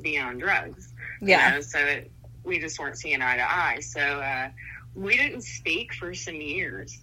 be 0.00 0.18
on 0.18 0.38
drugs. 0.38 0.92
you 1.26 1.26
Yeah. 1.28 1.54
know, 1.54 1.60
so 1.60 1.78
it, 1.80 2.12
we 2.44 2.58
just 2.60 2.78
weren't 2.78 2.98
seeing 2.98 3.22
eye 3.22 3.36
to 3.36 3.42
eye. 3.54 3.80
So 3.80 4.00
uh, 4.00 4.50
we 4.94 5.16
didn't 5.16 5.42
speak 5.42 5.94
for 5.94 6.14
some 6.14 6.40
years. 6.40 6.98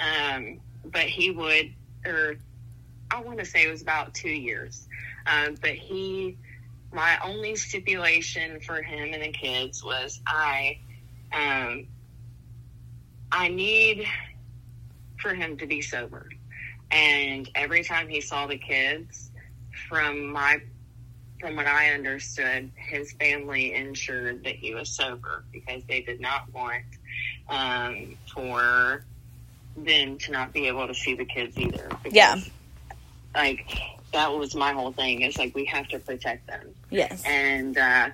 Um, 0.00 0.60
but 0.84 1.02
he 1.04 1.30
would, 1.30 1.74
or 2.06 2.36
I 3.10 3.20
want 3.22 3.38
to 3.40 3.44
say 3.44 3.64
it 3.64 3.70
was 3.70 3.82
about 3.82 4.14
two 4.14 4.30
years. 4.30 4.86
Um, 5.26 5.56
but 5.60 5.72
he 5.72 6.38
my 6.92 7.18
only 7.24 7.54
stipulation 7.56 8.60
for 8.60 8.82
him 8.82 9.12
and 9.12 9.22
the 9.22 9.32
kids 9.32 9.84
was 9.84 10.20
I, 10.26 10.78
um, 11.32 11.86
I 13.30 13.48
need 13.48 14.06
for 15.20 15.34
him 15.34 15.56
to 15.58 15.66
be 15.66 15.82
sober. 15.82 16.28
And 16.90 17.48
every 17.54 17.84
time 17.84 18.08
he 18.08 18.20
saw 18.20 18.46
the 18.46 18.56
kids, 18.56 19.30
from 19.88 20.32
my 20.32 20.60
from 21.40 21.54
what 21.54 21.66
I 21.66 21.90
understood, 21.90 22.70
his 22.74 23.12
family 23.12 23.74
ensured 23.74 24.42
that 24.44 24.56
he 24.56 24.74
was 24.74 24.88
sober 24.88 25.44
because 25.52 25.82
they 25.88 26.00
did 26.00 26.20
not 26.20 26.52
want 26.52 26.84
um, 27.48 28.16
for 28.34 29.04
them 29.76 30.18
to 30.18 30.32
not 30.32 30.52
be 30.52 30.66
able 30.66 30.86
to 30.88 30.94
see 30.94 31.14
the 31.14 31.24
kids 31.24 31.56
either. 31.56 31.88
Because, 32.02 32.12
Yeah. 32.12 32.40
Like, 33.34 33.70
that 34.12 34.32
was 34.32 34.56
my 34.56 34.72
whole 34.72 34.90
thing. 34.90 35.20
It's 35.20 35.38
like, 35.38 35.54
we 35.54 35.64
have 35.66 35.86
to 35.88 36.00
protect 36.00 36.46
them. 36.48 36.74
Yes. 36.90 37.22
And 37.24 37.78
uh, 37.78 38.10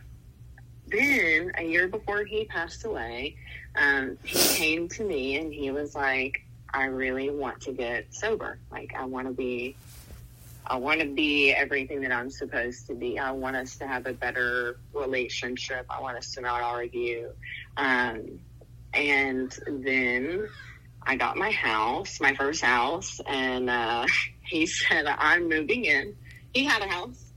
then, 0.88 1.52
a 1.58 1.64
year 1.64 1.88
before 1.88 2.24
he 2.24 2.44
passed 2.44 2.84
away, 2.84 3.36
um, 3.76 4.18
he 4.24 4.38
came 4.56 4.88
to 4.90 5.04
me 5.04 5.38
and 5.38 5.52
he 5.52 5.70
was 5.70 5.94
like, 5.94 6.42
I 6.72 6.86
really 6.86 7.30
want 7.30 7.60
to 7.62 7.72
get 7.72 8.12
sober. 8.14 8.58
Like, 8.70 8.94
I 8.96 9.04
want 9.04 9.26
to 9.28 9.32
be 9.32 9.76
I 10.66 10.76
want 10.76 11.00
to 11.00 11.06
be 11.06 11.52
everything 11.52 12.00
that 12.02 12.12
I'm 12.12 12.30
supposed 12.30 12.86
to 12.86 12.94
be. 12.94 13.18
I 13.18 13.32
want 13.32 13.54
us 13.54 13.76
to 13.76 13.86
have 13.86 14.06
a 14.06 14.14
better 14.14 14.78
relationship. 14.94 15.84
I 15.90 16.00
want 16.00 16.16
us 16.16 16.32
to 16.34 16.40
not 16.40 16.62
argue. 16.62 17.30
Um, 17.76 18.40
and 18.94 19.54
then 19.68 20.48
I 21.02 21.16
got 21.16 21.36
my 21.36 21.50
house, 21.50 22.18
my 22.18 22.34
first 22.34 22.62
house, 22.62 23.20
and 23.26 23.68
uh, 23.68 24.06
he 24.40 24.66
said, 24.66 25.06
I'm 25.06 25.48
moving 25.48 25.84
in. 25.84 26.16
He 26.54 26.64
had 26.64 26.80
a 26.80 26.88
house, 26.88 27.32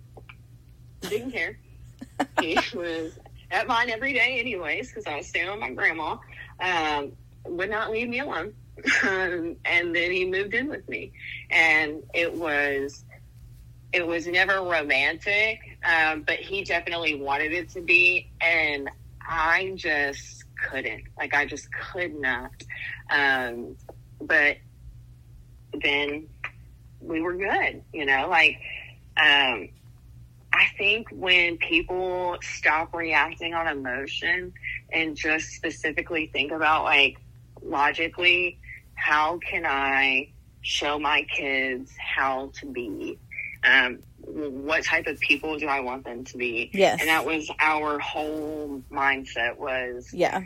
didn't 1.01 1.31
care. 1.31 1.60
he 2.39 2.57
was 2.73 3.19
at 3.51 3.67
mine 3.67 3.89
every 3.89 4.13
day, 4.13 4.38
anyways, 4.39 4.89
because 4.89 5.05
I 5.05 5.17
was 5.17 5.27
staying 5.27 5.49
with 5.49 5.60
my 5.60 5.71
grandma. 5.71 6.17
Um, 6.60 7.13
would 7.45 7.69
not 7.69 7.91
leave 7.91 8.10
me 8.10 8.19
alone. 8.19 8.53
Um, 9.03 9.55
and 9.65 9.95
then 9.95 10.12
he 10.12 10.23
moved 10.23 10.53
in 10.53 10.69
with 10.69 10.88
me, 10.88 11.12
and 11.49 12.03
it 12.13 12.31
was 12.31 13.03
it 13.91 14.05
was 14.05 14.27
never 14.27 14.62
romantic, 14.62 15.60
um, 15.83 16.23
but 16.27 16.36
he 16.38 16.63
definitely 16.63 17.15
wanted 17.15 17.53
it 17.53 17.69
to 17.69 17.81
be, 17.81 18.29
and 18.39 18.88
I 19.27 19.73
just 19.75 20.43
couldn't. 20.69 21.05
Like 21.17 21.33
I 21.33 21.47
just 21.47 21.69
could 21.73 22.13
not. 22.13 22.51
Um, 23.10 23.75
but 24.21 24.57
then 25.81 26.27
we 27.01 27.21
were 27.21 27.36
good, 27.36 27.81
you 27.93 28.05
know. 28.05 28.27
Like 28.29 28.60
um, 29.19 29.69
I 30.58 30.65
think 30.78 31.08
when 31.12 31.58
people 31.58 32.38
stop 32.41 32.93
reacting 32.96 33.54
on 33.54 33.67
emotion 33.67 34.54
and 34.91 35.15
just 35.15 35.50
specifically 35.50 36.28
think 36.34 36.52
about 36.52 36.84
like 36.84 37.17
logically, 37.62 38.60
how 38.96 39.38
can 39.38 39.65
I 39.67 40.32
show 40.62 40.98
my 40.98 41.22
kids 41.24 41.91
how 42.00 42.52
to 42.60 42.65
be? 42.65 43.20
Um, 43.63 44.00
what 44.26 44.84
type 44.84 45.06
of 45.06 45.20
people 45.20 45.60
do 45.60 45.67
I 45.67 45.82
want 45.82 46.06
them 46.06 46.24
to 46.24 46.38
be? 46.38 46.72
Yes. 46.74 47.02
And 47.02 47.10
that 47.10 47.24
was 47.26 47.52
our 47.60 48.00
whole 48.00 48.82
mindset 48.91 49.58
was 49.58 50.12
Yeah. 50.12 50.41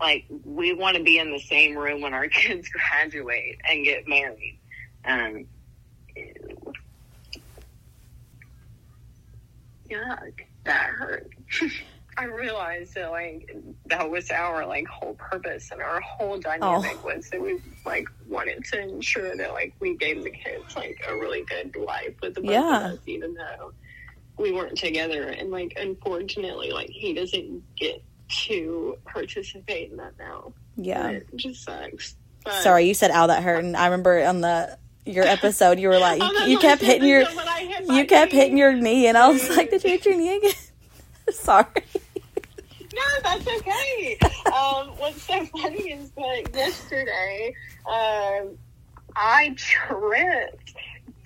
like 0.00 0.26
we 0.44 0.74
want 0.74 0.98
to 0.98 1.02
be 1.02 1.18
in 1.18 1.32
the 1.32 1.40
same 1.40 1.76
room 1.78 2.02
when 2.02 2.12
our 2.12 2.28
kids 2.42 2.68
graduate 2.68 3.56
and 3.68 3.84
get 3.84 4.06
married. 4.06 4.58
Um, 5.04 5.46
yuck, 9.90 10.40
that 10.64 10.86
hurt. 10.86 11.32
I 12.18 12.24
realized 12.24 12.94
that 12.96 13.12
like 13.12 13.56
that 13.86 14.10
was 14.10 14.32
our 14.32 14.66
like 14.66 14.88
whole 14.88 15.14
purpose 15.14 15.70
and 15.70 15.80
our 15.80 16.00
whole 16.00 16.36
dynamic 16.36 16.98
oh. 17.00 17.14
was 17.14 17.30
that 17.30 17.40
we 17.40 17.60
like 17.86 18.08
wanted 18.26 18.64
to 18.72 18.80
ensure 18.80 19.36
that 19.36 19.52
like 19.52 19.72
we 19.78 19.96
gave 19.96 20.24
the 20.24 20.30
kids 20.30 20.74
like 20.74 21.00
a 21.08 21.14
really 21.14 21.44
good 21.44 21.76
life 21.76 22.16
with 22.20 22.34
the 22.34 22.40
both 22.40 22.50
Yeah. 22.50 22.86
of 22.86 22.92
us, 22.94 22.98
even 23.06 23.34
though 23.34 23.72
we 24.36 24.50
weren't 24.50 24.76
together. 24.76 25.28
And 25.28 25.52
like 25.52 25.74
unfortunately, 25.78 26.72
like 26.72 26.90
he 26.90 27.14
doesn't 27.14 27.62
get 27.76 28.02
to 28.46 28.98
participate 29.04 29.92
in 29.92 29.96
that 29.98 30.18
now. 30.18 30.52
Yeah. 30.76 31.10
It 31.10 31.28
just 31.36 31.62
sucks. 31.62 32.16
But- 32.44 32.62
Sorry, 32.64 32.88
you 32.88 32.94
said 32.94 33.12
ow 33.12 33.28
that 33.28 33.44
hurt 33.44 33.62
and 33.62 33.76
I 33.76 33.84
remember 33.86 34.24
on 34.24 34.40
the 34.40 34.76
your 35.08 35.24
episode 35.24 35.78
you 35.78 35.88
were 35.88 35.98
like 35.98 36.20
you, 36.20 36.32
not 36.32 36.48
you 36.48 36.58
kept 36.58 36.82
hitting 36.82 37.08
your 37.08 37.24
say 37.24 37.34
that, 37.34 37.44
but 37.44 37.48
I 37.48 37.60
hit 37.60 37.88
you 37.88 38.06
kept 38.06 38.32
knee. 38.32 38.38
hitting 38.38 38.58
your 38.58 38.72
knee 38.74 39.06
and 39.06 39.16
I 39.18 39.28
was 39.28 39.48
like, 39.56 39.70
Did 39.70 39.84
you 39.84 39.90
hit 39.90 40.06
your 40.06 40.16
knee 40.16 40.36
again? 40.36 40.52
Sorry. 41.30 41.66
No, 42.94 43.02
that's 43.22 43.46
okay. 43.46 44.18
um, 44.46 44.88
what's 44.98 45.22
so 45.22 45.44
funny 45.46 45.92
is 45.92 46.10
that 46.12 46.50
yesterday, 46.54 47.54
um, 47.86 48.58
I 49.14 49.54
tripped 49.56 50.74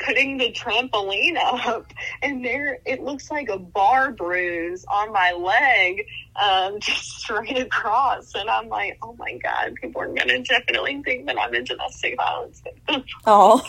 putting 0.04 0.38
the 0.38 0.50
trampoline 0.52 1.36
up, 1.42 1.86
and 2.22 2.44
there 2.44 2.78
it 2.84 3.02
looks 3.02 3.30
like 3.30 3.48
a 3.48 3.58
bar 3.58 4.10
bruise 4.12 4.84
on 4.88 5.12
my 5.12 5.32
leg, 5.32 6.06
um, 6.36 6.80
just 6.80 7.20
straight 7.20 7.58
across. 7.58 8.34
And 8.34 8.48
I'm 8.50 8.68
like, 8.68 8.98
oh 9.02 9.14
my 9.18 9.38
god, 9.38 9.74
people 9.80 10.00
are 10.02 10.08
gonna 10.08 10.40
definitely 10.42 11.02
think 11.02 11.26
that 11.26 11.38
I'm 11.38 11.54
a 11.54 11.62
domestic 11.62 12.16
violence. 12.16 12.62
Oh. 13.26 13.62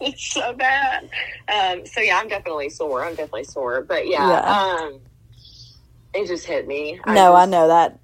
it's 0.00 0.30
so 0.30 0.52
bad. 0.52 1.08
Um, 1.48 1.86
so 1.86 2.00
yeah, 2.00 2.18
I'm 2.18 2.28
definitely 2.28 2.68
sore. 2.68 3.02
I'm 3.02 3.12
definitely 3.14 3.44
sore. 3.44 3.80
But 3.80 4.06
yeah, 4.06 4.28
Yeah. 4.28 4.76
um, 4.84 5.00
it 6.12 6.26
just 6.26 6.44
hit 6.46 6.66
me. 6.68 7.00
No, 7.06 7.32
I 7.34 7.42
just- 7.42 7.50
know 7.52 7.68
that 7.68 7.98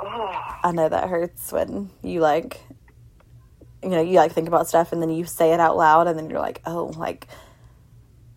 Oh, 0.00 0.54
I 0.64 0.72
know 0.72 0.88
that 0.88 1.08
hurts 1.08 1.50
when 1.52 1.90
you 2.02 2.20
like 2.20 2.60
you 3.82 3.90
know, 3.90 4.00
you 4.00 4.14
like 4.14 4.32
think 4.32 4.48
about 4.48 4.68
stuff 4.68 4.92
and 4.92 5.00
then 5.00 5.10
you 5.10 5.24
say 5.24 5.52
it 5.52 5.60
out 5.60 5.76
loud 5.76 6.08
and 6.08 6.18
then 6.18 6.30
you're 6.30 6.40
like, 6.40 6.62
oh, 6.66 6.92
like 6.96 7.26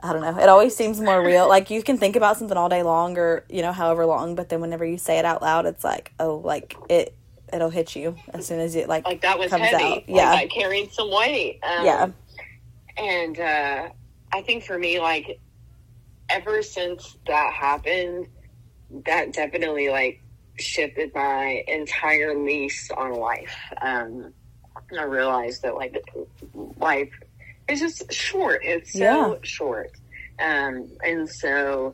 I 0.04 0.13
don't 0.13 0.21
know. 0.21 0.38
It 0.41 0.49
always 0.49 0.75
seems 0.75 0.99
more 0.99 1.23
real. 1.23 1.47
Like 1.47 1.69
you 1.69 1.84
can 1.84 1.97
think 1.97 2.15
about 2.15 2.38
something 2.38 2.58
all 2.58 2.69
day 2.69 2.84
long 2.84 3.17
or, 3.17 3.45
you 3.49 3.62
know, 3.62 3.71
however 3.71 4.06
long, 4.06 4.36
but 4.36 4.49
then 4.49 4.62
whenever 4.62 4.86
you 4.86 4.97
say 4.97 5.19
it 5.19 5.25
out 5.25 5.41
loud, 5.41 5.65
it's 5.65 5.84
like, 5.84 6.12
oh, 6.19 6.38
like 6.38 6.75
it 6.89 7.15
it'll 7.54 7.69
hit 7.69 7.95
you 7.95 8.15
as 8.34 8.47
soon 8.47 8.60
as 8.60 8.75
it 8.75 8.88
like, 8.88 9.06
like 9.06 9.21
that 9.21 9.38
was 9.38 9.49
comes 9.49 9.63
heavy. 9.63 9.84
out. 9.84 9.91
Like, 9.91 10.06
Yeah. 10.08 10.32
I 10.32 10.47
carried 10.47 10.91
some 10.91 11.12
weight. 11.12 11.60
Um, 11.63 11.86
yeah. 11.86 12.10
And 12.97 13.39
uh, 13.39 13.89
I 14.34 14.41
think 14.41 14.63
for 14.63 14.77
me, 14.77 14.99
like, 14.99 15.39
ever 16.30 16.62
since 16.62 17.17
that 17.27 17.54
happened, 17.54 18.27
that 19.06 19.34
definitely, 19.34 19.89
like, 19.89 20.21
shifted 20.60 21.12
my 21.15 21.63
entire 21.67 22.38
lease 22.38 22.91
on 22.91 23.13
life. 23.13 23.56
Um, 23.82 24.34
I 24.99 25.04
realized 25.04 25.62
that, 25.63 25.75
like, 25.75 25.95
life 26.77 27.10
is 27.67 27.80
just 27.80 28.12
short. 28.12 28.62
It's 28.63 28.93
so 28.93 28.99
Yeah. 28.99 29.34
short. 29.43 29.91
Um, 30.39 30.89
and 31.04 31.30
so, 31.30 31.93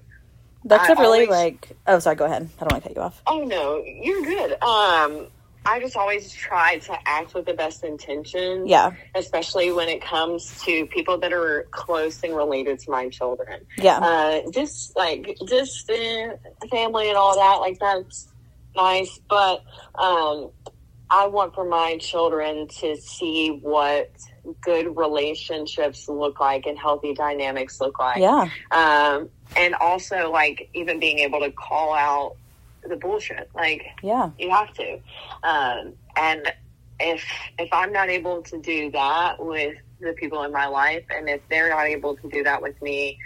That's 0.65 0.89
I 0.89 0.93
a 0.93 0.95
really 0.95 1.25
always- 1.25 1.29
like 1.29 1.69
oh 1.88 1.99
sorry, 1.99 2.15
go 2.15 2.25
ahead. 2.25 2.49
I 2.57 2.60
don't 2.62 2.71
want 2.71 2.83
to 2.83 2.89
cut 2.89 2.95
you 2.95 3.01
off. 3.03 3.21
oh 3.27 3.43
no, 3.43 3.83
you're 3.86 4.21
good. 4.23 4.51
Um, 4.63 5.27
I 5.65 5.79
just 5.81 5.97
always 5.97 6.31
try 6.31 6.77
to 6.79 6.97
act 7.05 7.33
with 7.33 7.45
the 7.45 7.53
best 7.53 7.83
intentions. 7.83 8.69
Yeah. 8.69 8.91
especially 9.15 9.71
when 9.73 9.89
it 9.89 10.01
comes 10.01 10.62
to 10.63 10.86
people 10.88 11.17
that 11.19 11.33
are 11.33 11.67
close 11.71 12.23
and 12.23 12.33
related 12.36 12.79
to 12.79 12.91
my 12.91 13.10
children. 13.10 13.65
Yeah. 13.77 13.97
Uh, 13.99 14.41
just 14.51 14.95
like 14.95 15.38
distant 15.45 16.39
family 16.71 17.10
and 17.10 17.17
all 17.17 17.36
that, 17.36 17.55
like 17.60 17.79
that's 17.79 18.27
nice. 18.75 19.19
But 19.29 19.62
um, 19.95 20.51
I 21.09 21.27
want 21.27 21.55
for 21.55 21.65
my 21.65 21.97
children 21.97 22.67
to 22.79 22.95
see 22.97 23.59
what 23.61 24.11
good 24.61 24.95
relationships 24.97 26.07
look 26.09 26.39
like 26.39 26.65
and 26.65 26.77
healthy 26.77 27.13
dynamics 27.13 27.79
look 27.79 27.99
like. 27.99 28.17
yeah. 28.19 28.49
Um, 28.71 29.29
and 29.55 29.75
also, 29.75 30.29
like, 30.31 30.69
even 30.73 30.99
being 30.99 31.19
able 31.19 31.39
to 31.39 31.51
call 31.51 31.93
out 31.93 32.35
the 32.87 32.95
bullshit. 32.97 33.49
Like, 33.55 33.85
Yeah. 34.03 34.31
you 34.37 34.49
have 34.49 34.73
to. 34.73 34.99
Um, 35.43 35.93
and 36.15 36.53
if 36.99 37.23
if 37.60 37.69
I'm 37.71 37.91
not 37.93 38.10
able 38.10 38.41
to 38.43 38.60
do 38.60 38.91
that 38.91 39.43
with 39.43 39.75
the 39.99 40.13
people 40.13 40.43
in 40.43 40.51
my 40.51 40.67
life, 40.67 41.03
and 41.10 41.29
if 41.29 41.41
they're 41.49 41.69
not 41.69 41.87
able 41.87 42.15
to 42.17 42.29
do 42.29 42.43
that 42.43 42.62
with 42.62 42.79
me, 42.81 43.17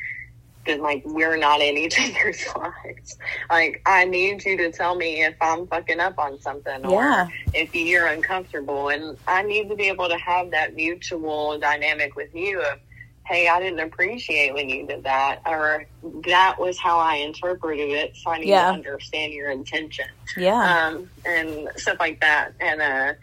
then 0.66 0.82
like 0.82 1.02
we're 1.06 1.38
not 1.38 1.62
in 1.62 1.78
each 1.78 2.00
other's 2.00 2.46
lives. 2.56 3.18
Like 3.50 3.82
I 3.86 4.06
need 4.06 4.44
you 4.46 4.58
to 4.58 4.72
tell 4.72 4.96
me 4.96 5.24
if 5.24 5.36
I'm 5.42 5.68
fucking 5.68 6.00
up 6.00 6.18
on 6.20 6.40
something, 6.42 6.86
or 6.86 6.92
Yeah. 6.92 7.28
if 7.54 7.74
you're 7.76 8.08
uncomfortable, 8.08 8.90
and 8.90 9.18
I 9.28 9.44
need 9.44 9.70
to 9.70 9.76
be 9.76 9.88
able 9.88 10.08
to 10.10 10.18
have 10.18 10.52
that 10.52 10.76
mutual 10.76 11.58
dynamic 11.60 12.16
with 12.16 12.34
you 12.34 12.62
of. 12.62 12.80
Hey, 13.28 13.48
I 13.48 13.60
didn't 13.62 13.80
appreciate 13.80 14.54
when 14.56 14.68
you 14.68 14.86
did 14.88 15.04
that, 15.04 15.42
or 15.46 15.86
that 16.26 16.56
was 16.60 16.78
how 16.80 16.98
I 16.98 17.16
interpreted 17.18 17.90
it. 17.92 18.18
So 18.18 18.32
I 18.32 18.40
need 18.40 18.50
Yeah. 18.50 18.64
to 18.64 18.74
understand 18.74 19.32
your 19.32 19.52
intention 19.52 20.06
Yeah. 20.36 20.88
um, 20.90 21.10
and 21.24 21.70
stuff 21.78 21.98
like 22.00 22.20
that. 22.22 22.54
And 22.60 22.82
uh, 22.82 23.14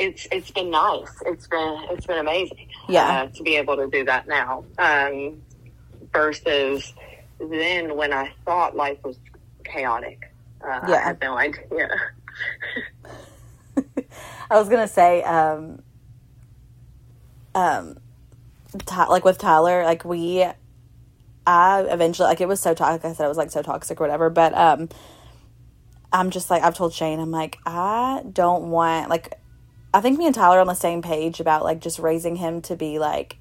it's 0.00 0.26
it's 0.32 0.50
been 0.50 0.70
nice. 0.70 1.06
It's 1.26 1.46
been 1.46 1.84
it's 1.90 2.06
been 2.06 2.18
amazing. 2.18 2.66
Yeah. 2.88 3.22
uh, 3.22 3.26
to 3.36 3.42
be 3.44 3.56
able 3.56 3.76
to 3.76 3.86
do 3.88 4.04
that 4.06 4.26
now. 4.26 4.64
Um, 4.78 5.42
versus 6.14 6.94
then 7.38 7.96
when 7.96 8.12
I 8.12 8.32
thought 8.46 8.74
life 8.76 8.98
was 9.04 9.18
chaotic. 9.64 10.32
Uh, 10.62 10.80
Yeah. 10.88 10.94
I 10.94 11.00
had 11.00 11.20
no 11.20 11.36
idea. 11.36 11.90
I 14.50 14.56
was 14.58 14.68
gonna 14.68 14.88
say, 14.88 15.22
um, 15.24 15.82
um, 17.54 17.96
Ty- 18.86 19.06
like 19.08 19.24
with 19.24 19.38
Tyler, 19.38 19.84
like 19.84 20.04
we, 20.04 20.44
I 21.46 21.80
eventually 21.82 22.28
like 22.28 22.40
it 22.40 22.48
was 22.48 22.60
so 22.60 22.74
toxic. 22.74 23.04
Like 23.04 23.12
I 23.12 23.14
said 23.14 23.24
it 23.26 23.28
was 23.28 23.36
like 23.36 23.50
so 23.50 23.62
toxic 23.62 24.00
or 24.00 24.04
whatever. 24.04 24.30
But 24.30 24.54
um, 24.56 24.88
I'm 26.12 26.30
just 26.30 26.50
like 26.50 26.62
I've 26.62 26.74
told 26.74 26.92
Shane, 26.92 27.20
I'm 27.20 27.30
like 27.30 27.58
I 27.66 28.22
don't 28.32 28.70
want 28.70 29.10
like, 29.10 29.34
I 29.92 30.00
think 30.00 30.18
me 30.18 30.26
and 30.26 30.34
Tyler 30.34 30.58
are 30.58 30.60
on 30.60 30.66
the 30.66 30.74
same 30.74 31.02
page 31.02 31.40
about 31.40 31.64
like 31.64 31.80
just 31.80 31.98
raising 31.98 32.36
him 32.36 32.62
to 32.62 32.76
be 32.76 32.98
like 32.98 33.36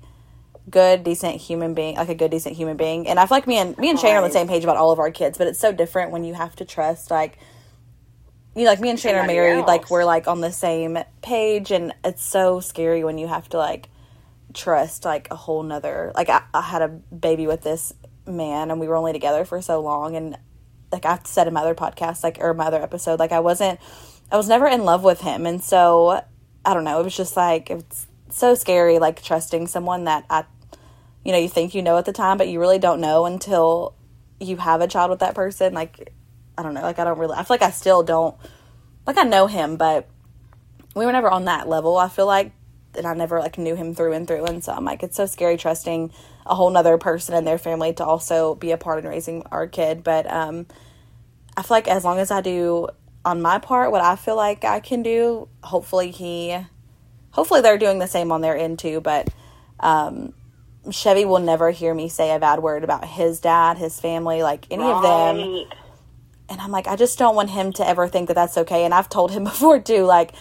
good, 0.70 1.03
decent 1.03 1.36
human 1.36 1.74
being, 1.74 1.95
like 1.95 2.09
a 2.09 2.16
good, 2.16 2.32
decent 2.32 2.55
human 2.55 2.78
being. 2.78 3.07
And 3.07 3.20
I 3.20 3.26
feel 3.26 3.38
like 3.38 3.47
me 3.47 3.57
and 3.57 3.78
me 3.78 3.89
and 3.89 3.99
Shane 3.99 4.16
are 4.16 4.18
on 4.18 4.24
the 4.24 4.32
same 4.32 4.47
page 4.47 4.64
about 4.64 4.78
all 4.78 4.91
of 4.91 4.99
our 4.99 5.11
kids, 5.11 5.38
but 5.38 5.47
it's 5.47 5.59
so 5.59 5.72
different 5.72 6.11
when 6.11 6.24
you 6.24 6.34
have 6.34 6.55
to 6.57 6.66
trust 6.66 7.11
like 7.11 7.38
you 8.55 8.66
know, 8.66 8.70
like 8.70 8.80
me 8.80 8.89
and 8.89 8.99
Shane 8.99 9.16
are 9.16 9.26
married, 9.26 9.66
like 9.66 9.89
we're 9.89 10.05
like 10.05 10.28
on 10.28 10.41
the 10.41 10.51
same 10.51 10.99
page, 11.22 11.72
and 11.72 11.93
it's 12.03 12.24
so 12.24 12.59
scary 12.59 13.03
when 13.03 13.18
you 13.18 13.28
have 13.28 13.49
to 13.49 13.57
like 13.57 13.89
trust 14.53 15.05
like 15.05 15.28
a 15.32 15.36
whole 15.36 15.64
nother. 15.64 16.11
Like 16.16 16.30
I, 16.30 16.43
I 16.53 16.61
had 16.61 16.82
a 16.84 16.88
baby 16.88 17.47
with 17.47 17.64
this 17.64 17.93
man, 18.28 18.70
and 18.70 18.80
we 18.80 18.88
were 18.88 18.95
only 18.95 19.11
together 19.11 19.43
for 19.43 19.61
so 19.61 19.82
long, 19.82 20.16
and 20.16 20.38
like 20.91 21.05
I've 21.05 21.26
said 21.26 21.47
in 21.47 21.53
my 21.53 21.61
other 21.61 21.74
podcast, 21.74 22.24
like 22.24 22.38
or 22.39 22.53
my 22.53 22.66
other 22.66 22.82
episode, 22.82 23.18
like 23.20 23.32
I 23.32 23.39
wasn't, 23.39 23.80
I 24.32 24.38
was 24.38 24.47
never 24.47 24.68
in 24.68 24.86
love 24.86 25.03
with 25.03 25.22
him, 25.22 25.47
and 25.47 25.64
so 25.64 26.22
I 26.64 26.74
don't 26.76 26.84
know. 26.84 26.99
It 26.99 27.03
was 27.03 27.18
just 27.18 27.36
like 27.36 27.72
it's 27.72 28.07
so 28.38 28.55
scary, 28.55 28.99
like 28.99 29.21
trusting 29.21 29.67
someone 29.67 30.05
that 30.05 30.25
I, 30.29 30.45
you 31.23 31.31
know, 31.31 31.38
you 31.38 31.49
think 31.49 31.73
you 31.73 31.81
know 31.81 31.97
at 31.97 32.05
the 32.05 32.13
time, 32.13 32.38
but 32.38 32.47
you 32.47 32.59
really 32.59 32.79
don't 32.79 33.01
know 33.01 33.25
until 33.25 33.95
you 34.39 34.57
have 34.57 34.81
a 34.81 34.88
child 34.88 35.09
with 35.09 35.19
that 35.19 35.36
person. 35.36 35.73
Like 35.73 36.13
I 36.57 36.63
don't 36.63 36.73
know, 36.73 36.81
like 36.81 36.99
I 36.99 37.03
don't 37.03 37.17
really. 37.17 37.36
I 37.36 37.43
feel 37.43 37.55
like 37.55 37.61
I 37.61 37.71
still 37.71 38.03
don't. 38.03 38.36
Like 39.05 39.17
I 39.17 39.23
know 39.23 39.47
him, 39.47 39.75
but 39.75 40.07
we 40.95 41.05
were 41.05 41.11
never 41.11 41.29
on 41.29 41.45
that 41.45 41.67
level. 41.67 41.97
I 41.97 42.07
feel 42.07 42.27
like, 42.27 42.53
and 42.95 43.05
I 43.05 43.13
never 43.13 43.39
like 43.39 43.57
knew 43.57 43.75
him 43.75 43.95
through 43.95 44.13
and 44.13 44.27
through. 44.27 44.45
And 44.45 44.63
so 44.63 44.73
I'm 44.73 44.86
like, 44.86 45.03
it's 45.03 45.17
so 45.17 45.25
scary 45.25 45.57
trusting 45.57 46.11
a 46.45 46.55
whole 46.55 46.69
nother 46.69 46.97
person 46.97 47.36
and 47.36 47.47
their 47.47 47.57
family 47.57 47.93
to 47.93 48.05
also 48.05 48.55
be 48.55 48.71
a 48.71 48.77
part 48.77 49.03
in 49.03 49.09
raising 49.09 49.43
our 49.51 49.67
kid. 49.67 50.03
But 50.03 50.29
um, 50.29 50.67
I 51.57 51.63
feel 51.63 51.77
like 51.77 51.88
as 51.88 52.03
long 52.03 52.19
as 52.19 52.31
I 52.31 52.41
do 52.41 52.89
on 53.25 53.41
my 53.41 53.57
part 53.57 53.91
what 53.91 54.01
I 54.01 54.15
feel 54.15 54.36
like 54.36 54.63
I 54.63 54.79
can 54.79 55.01
do, 55.01 55.47
hopefully 55.63 56.11
he, 56.11 56.57
hopefully 57.34 57.61
they're 57.61 57.77
doing 57.77 57.99
the 57.99 58.07
same 58.07 58.31
on 58.31 58.41
their 58.41 58.57
end 58.57 58.79
too. 58.79 59.01
But 59.01 59.27
um, 59.79 60.34
Chevy 60.89 61.25
will 61.25 61.39
never 61.39 61.69
hear 61.71 61.93
me 61.93 62.09
say 62.09 62.34
a 62.34 62.39
bad 62.39 62.59
word 62.63 62.84
about 62.84 63.05
his 63.05 63.39
dad, 63.39 63.77
his 63.77 63.99
family, 63.99 64.41
like 64.41 64.65
any 64.71 64.89
of 64.89 65.01
them 65.03 65.67
and 66.49 66.61
I'm 66.61 66.71
like, 66.71 66.88
I 66.88 66.95
just 66.95 67.17
don't 67.17 67.36
want 67.36 67.49
him 67.49 67.71
to 67.73 67.88
ever 67.88 68.07
think 68.07 68.27
that 68.27 68.36
that's 68.36 68.57
okay. 68.59 68.86
And 68.86 68.93
I've 68.93 69.09
told 69.09 69.31
him 69.31 69.43
before 69.53 69.79
too, 69.79 70.03
like, 70.03 70.34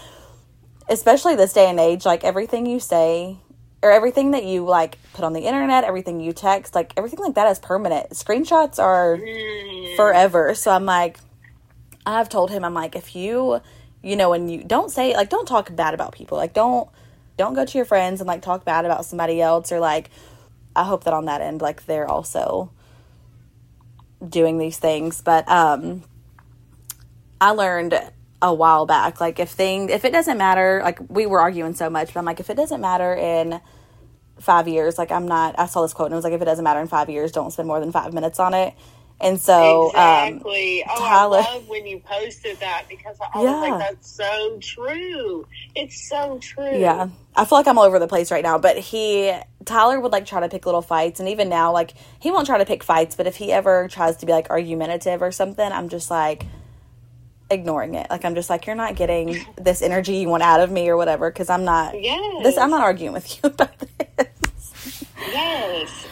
especially 0.88 1.34
this 1.36 1.52
day 1.52 1.68
and 1.70 1.80
age, 1.80 2.04
like 2.04 2.24
everything 2.24 2.66
you 2.66 2.80
say 2.80 3.38
or 3.82 3.90
everything 3.90 4.32
that 4.32 4.44
you 4.44 4.64
like 4.64 4.98
put 5.14 5.24
on 5.24 5.32
the 5.32 5.40
internet, 5.40 5.84
everything 5.84 6.20
you 6.20 6.32
text, 6.32 6.74
like 6.74 6.92
everything 6.96 7.18
like 7.20 7.34
that 7.34 7.50
is 7.50 7.58
permanent. 7.58 8.10
Screenshots 8.10 8.78
are 8.78 9.16
Mm. 9.16 9.96
forever. 9.96 10.54
So 10.54 10.70
I'm 10.70 10.84
like, 10.84 11.18
I've 12.04 12.28
told 12.28 12.50
him, 12.50 12.64
I'm 12.64 12.74
like, 12.74 12.94
if 12.96 13.14
you, 13.16 13.60
you 14.02 14.16
know, 14.16 14.32
and 14.32 14.50
you 14.50 14.64
don't 14.64 14.90
say 14.90 15.14
like, 15.14 15.30
don't 15.30 15.46
talk 15.46 15.74
bad 15.74 15.94
about 15.94 16.12
people, 16.12 16.38
like, 16.38 16.54
don't, 16.54 16.88
don't 17.36 17.54
go 17.54 17.64
to 17.64 17.78
your 17.78 17.84
friends 17.84 18.20
and 18.20 18.28
like 18.28 18.42
talk 18.42 18.64
bad 18.64 18.84
about 18.84 19.04
somebody 19.04 19.40
else 19.40 19.72
or 19.72 19.80
like, 19.80 20.10
I 20.74 20.84
hope 20.84 21.04
that 21.04 21.14
on 21.14 21.26
that 21.26 21.40
end, 21.40 21.60
like, 21.60 21.86
they're 21.86 22.08
also 22.08 22.70
doing 24.26 24.58
these 24.58 24.78
things. 24.78 25.20
But 25.20 25.48
um, 25.48 26.02
I 27.40 27.50
learned 27.50 28.00
a 28.40 28.54
while 28.54 28.86
back, 28.86 29.20
like, 29.20 29.38
if 29.38 29.50
thing, 29.50 29.90
if 29.90 30.04
it 30.04 30.12
doesn't 30.12 30.38
matter, 30.38 30.80
like, 30.82 30.98
we 31.08 31.26
were 31.26 31.40
arguing 31.40 31.74
so 31.74 31.90
much, 31.90 32.14
but 32.14 32.20
I'm 32.20 32.24
like, 32.24 32.40
if 32.40 32.50
it 32.50 32.56
doesn't 32.56 32.80
matter 32.80 33.14
in 33.14 33.60
five 34.38 34.66
years, 34.66 34.98
like, 34.98 35.12
I'm 35.12 35.28
not. 35.28 35.58
I 35.58 35.66
saw 35.66 35.82
this 35.82 35.92
quote 35.92 36.06
and 36.06 36.14
it 36.14 36.16
was 36.16 36.24
like, 36.24 36.32
if 36.32 36.42
it 36.42 36.46
doesn't 36.46 36.64
matter 36.64 36.80
in 36.80 36.88
five 36.88 37.10
years, 37.10 37.32
don't 37.32 37.50
spend 37.50 37.68
more 37.68 37.80
than 37.80 37.92
five 37.92 38.12
minutes 38.14 38.40
on 38.40 38.54
it. 38.54 38.74
And 39.22 39.40
so, 39.40 39.86
um, 39.94 40.28
exactly. 40.34 40.84
oh, 40.90 40.98
Tyler- 40.98 41.38
I 41.38 41.54
love 41.54 41.68
when 41.68 41.86
you 41.86 42.00
posted 42.00 42.58
that 42.60 42.86
because 42.88 43.16
I 43.20 43.38
was 43.38 43.44
Yeah. 43.44 43.60
like, 43.60 43.78
"That's 43.78 44.10
so 44.16 44.58
true. 44.60 45.46
It's 45.74 46.08
so 46.08 46.38
true." 46.38 46.76
Yeah. 46.78 47.08
I 47.36 47.44
feel 47.44 47.56
like 47.58 47.66
I'm 47.68 47.78
all 47.78 47.84
over 47.84 47.98
the 47.98 48.08
place 48.08 48.30
right 48.30 48.42
now, 48.42 48.58
but 48.58 48.76
he 48.78 49.32
Tyler 49.64 50.00
would 50.00 50.12
like 50.12 50.26
try 50.26 50.40
to 50.40 50.48
pick 50.48 50.66
little 50.66 50.82
fights 50.82 51.20
and 51.20 51.28
even 51.28 51.48
now 51.48 51.72
like 51.72 51.94
he 52.18 52.30
won't 52.32 52.46
try 52.46 52.58
to 52.58 52.64
pick 52.66 52.82
fights, 52.82 53.14
but 53.14 53.26
if 53.26 53.36
he 53.36 53.52
ever 53.52 53.88
tries 53.88 54.16
to 54.18 54.26
be 54.26 54.32
like 54.32 54.50
argumentative 54.50 55.22
or 55.22 55.30
something, 55.32 55.70
I'm 55.72 55.88
just 55.88 56.10
like 56.10 56.44
ignoring 57.50 57.94
it. 57.94 58.08
Like 58.10 58.24
I'm 58.24 58.34
just 58.34 58.50
like 58.50 58.66
you're 58.66 58.74
not 58.76 58.96
getting 58.96 59.44
this 59.56 59.82
energy 59.82 60.16
you 60.16 60.28
want 60.28 60.42
out 60.42 60.60
of 60.60 60.70
me 60.70 60.88
or 60.88 60.96
whatever 60.96 61.30
cuz 61.30 61.48
I'm 61.48 61.64
not 61.64 62.00
Yes. 62.00 62.42
this 62.42 62.58
I'm 62.58 62.70
not 62.70 62.82
arguing 62.82 63.12
with 63.12 63.32
you 63.44 63.50
about 63.50 63.78
this. 63.78 65.04
Yes. 65.30 66.06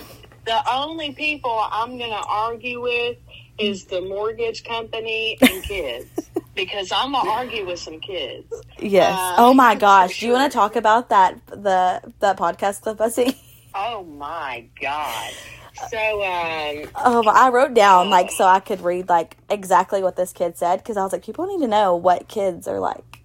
The 0.50 0.68
only 0.68 1.12
people 1.12 1.64
I'm 1.70 1.96
going 1.96 2.10
to 2.10 2.24
argue 2.28 2.80
with 2.80 3.18
is 3.56 3.84
the 3.84 4.00
mortgage 4.00 4.64
company 4.64 5.38
and 5.40 5.62
kids 5.62 6.08
because 6.56 6.90
I'm 6.90 7.12
going 7.12 7.24
to 7.24 7.30
argue 7.30 7.66
with 7.66 7.78
some 7.78 8.00
kids. 8.00 8.52
Yes. 8.80 9.14
Uh, 9.16 9.34
oh 9.38 9.54
my 9.54 9.76
gosh. 9.76 10.18
Do 10.18 10.26
you 10.26 10.32
want 10.32 10.50
to 10.50 10.58
talk 10.58 10.74
about 10.74 11.10
that 11.10 11.38
the 11.46 12.02
that 12.18 12.36
podcast 12.36 12.80
clip 12.80 13.00
I 13.00 13.10
see? 13.10 13.40
Oh 13.76 14.02
my 14.02 14.66
God. 14.80 15.32
So, 15.88 16.22
um, 16.24 16.90
Um, 16.96 17.28
I 17.28 17.48
wrote 17.50 17.72
down 17.72 18.10
like 18.10 18.30
so 18.32 18.44
I 18.44 18.58
could 18.60 18.82
read 18.82 19.08
like 19.08 19.36
exactly 19.48 20.02
what 20.02 20.14
this 20.16 20.32
kid 20.32 20.58
said 20.58 20.76
because 20.78 20.98
I 20.98 21.04
was 21.04 21.12
like, 21.12 21.24
people 21.24 21.46
need 21.46 21.64
to 21.64 21.68
know 21.68 21.94
what 21.96 22.28
kids 22.28 22.68
are 22.68 22.80
like, 22.80 23.22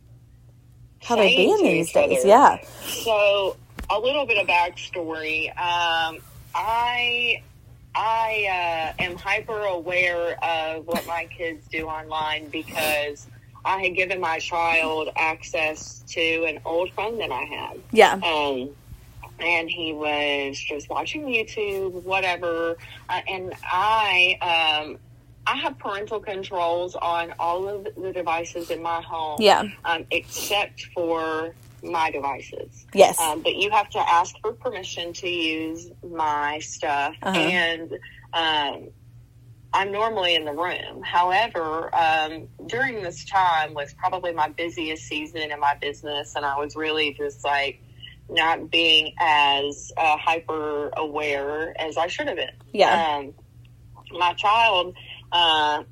how 1.02 1.16
they're 1.16 1.26
being 1.26 1.58
these 1.64 1.92
days. 1.92 2.20
other. 2.20 2.28
Yeah, 2.28 2.58
So 3.04 3.58
a 3.90 4.00
little 4.00 4.26
bit 4.26 4.38
of 4.38 4.48
backstory. 4.48 5.50
Um, 5.60 6.20
I 6.56 7.44
I 7.94 8.94
uh, 9.00 9.04
am 9.04 9.16
hyper 9.18 9.60
aware 9.60 10.44
of 10.44 10.88
what 10.88 11.06
my 11.06 11.26
kids 11.26 11.68
do 11.68 11.86
online 11.86 12.50
because 12.50 13.28
I 13.64 13.82
had 13.82 13.96
given 13.96 14.20
my 14.20 14.40
child 14.40 15.10
access 15.16 16.04
to 16.10 16.46
an 16.46 16.60
old 16.66 16.92
phone 16.94 17.18
that 17.20 17.32
I 17.32 17.44
had. 17.44 17.80
yeah, 17.92 18.14
Um, 18.14 18.70
and 19.40 19.70
he 19.70 19.94
was 19.94 20.60
just 20.60 20.90
watching 20.90 21.26
YouTube, 21.26 22.04
whatever. 22.04 22.78
Uh, 23.10 23.22
and 23.28 23.54
I, 23.64 24.38
um, 24.86 24.98
I 25.48 25.56
have 25.58 25.78
parental 25.80 26.20
controls 26.20 26.96
on 26.96 27.34
all 27.40 27.68
of 27.68 27.88
the 27.96 28.12
devices 28.14 28.70
in 28.72 28.82
my 28.82 29.02
home, 29.02 29.38
yeah, 29.40 29.64
um, 29.86 30.06
except 30.12 30.86
for 30.94 31.54
my 31.86 32.12
devices. 32.12 32.86
yes, 32.94 33.20
Um, 33.20 33.42
but 33.42 33.56
you 33.56 33.70
have 33.72 33.90
to 33.92 34.00
ask 34.00 34.36
for 34.42 34.54
permission 34.54 35.14
to 35.14 35.30
use 35.30 35.92
my 36.04 36.60
stuff. 36.60 37.16
Uh-huh. 37.22 37.38
And 37.38 37.94
um, 38.34 38.90
I'm 39.74 39.92
normally 39.92 40.36
in 40.36 40.46
the 40.46 40.54
room. 40.54 41.04
However, 41.04 41.94
um, 41.94 42.48
during 42.66 43.04
this 43.04 43.26
time 43.26 43.74
was 43.74 43.94
probably 43.94 44.34
my 44.34 44.50
busiest 44.50 45.04
season 45.04 45.52
in 45.52 45.60
my 45.60 45.76
business, 45.76 46.36
and 46.36 46.46
I 46.46 46.58
was 46.58 46.76
really 46.76 47.14
just 47.14 47.44
like 47.44 47.82
not 48.30 48.72
being 48.72 49.14
as 49.20 49.92
uh, 49.98 50.18
hyper 50.18 50.90
aware 50.98 51.80
as 51.80 51.98
I 51.98 52.08
should 52.08 52.28
have 52.28 52.38
been 52.38 52.50
yeah, 52.74 53.18
um, 53.18 53.34
my 54.12 54.34
child 54.34 54.96
uh, 55.32 55.84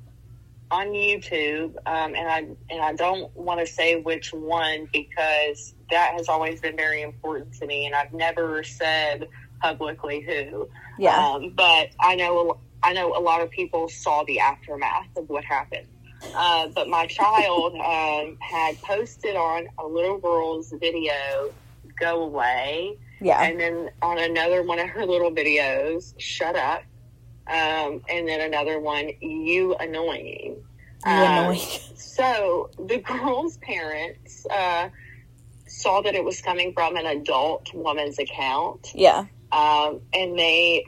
on 0.70 0.86
YouTube, 0.88 1.76
um, 1.86 2.14
and 2.14 2.28
I 2.28 2.38
and 2.70 2.82
I 2.82 2.94
don't 2.94 3.34
want 3.36 3.60
to 3.60 3.66
say 3.66 3.96
which 4.00 4.32
one 4.32 4.88
because 4.92 5.73
that 5.90 6.14
has 6.14 6.28
always 6.28 6.60
been 6.60 6.76
very 6.76 7.02
important 7.02 7.52
to 7.54 7.66
me, 7.66 7.86
and 7.86 7.94
I've 7.94 8.12
never 8.12 8.62
said 8.64 9.28
publicly 9.60 10.20
who. 10.20 10.68
yeah, 10.98 11.16
Um, 11.16 11.50
but 11.50 11.90
I 12.00 12.14
know 12.14 12.58
I 12.82 12.92
know 12.92 13.16
a 13.16 13.20
lot 13.20 13.40
of 13.40 13.50
people 13.50 13.88
saw 13.88 14.24
the 14.24 14.40
aftermath 14.40 15.08
of 15.16 15.28
what 15.28 15.44
happened. 15.44 15.86
Uh, 16.34 16.68
but 16.68 16.88
my 16.88 17.06
child 17.06 17.74
um, 17.84 18.36
had 18.40 18.80
posted 18.82 19.36
on 19.36 19.68
a 19.78 19.86
little 19.86 20.18
girl's 20.18 20.72
video, 20.72 21.50
"Go 21.98 22.22
away," 22.24 22.98
yeah, 23.20 23.42
and 23.42 23.58
then 23.58 23.90
on 24.02 24.18
another 24.18 24.62
one 24.62 24.78
of 24.78 24.88
her 24.88 25.04
little 25.06 25.30
videos, 25.30 26.14
shut 26.18 26.56
up. 26.56 26.82
Um, 27.46 28.00
and 28.08 28.26
then 28.26 28.40
another 28.40 28.80
one, 28.80 29.10
you 29.20 29.74
annoying. 29.74 30.56
You 31.06 31.12
Um, 31.12 31.22
annoying. 31.22 31.60
So 31.96 32.70
the 32.78 32.98
girl's 32.98 33.56
parents 33.58 34.46
uh, 34.46 34.88
saw 35.74 36.00
that 36.02 36.14
it 36.14 36.24
was 36.24 36.40
coming 36.40 36.72
from 36.72 36.96
an 36.96 37.06
adult 37.06 37.72
woman's 37.74 38.18
account, 38.18 38.90
yeah, 38.94 39.26
um, 39.52 40.00
and 40.12 40.38
they 40.38 40.86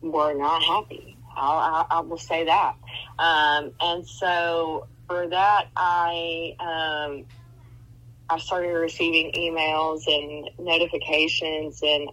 were 0.00 0.34
not 0.34 0.62
happy. 0.62 1.16
I'll, 1.36 1.58
I, 1.58 1.86
I 1.90 2.00
will 2.00 2.18
say 2.18 2.44
that. 2.44 2.76
Um, 3.18 3.72
and 3.80 4.06
so 4.06 4.86
for 5.06 5.28
that, 5.28 5.68
I 5.76 6.54
um, 6.60 7.24
I 8.28 8.38
started 8.38 8.72
receiving 8.72 9.32
emails 9.32 10.02
and 10.06 10.50
notifications 10.58 11.80
and 11.82 12.10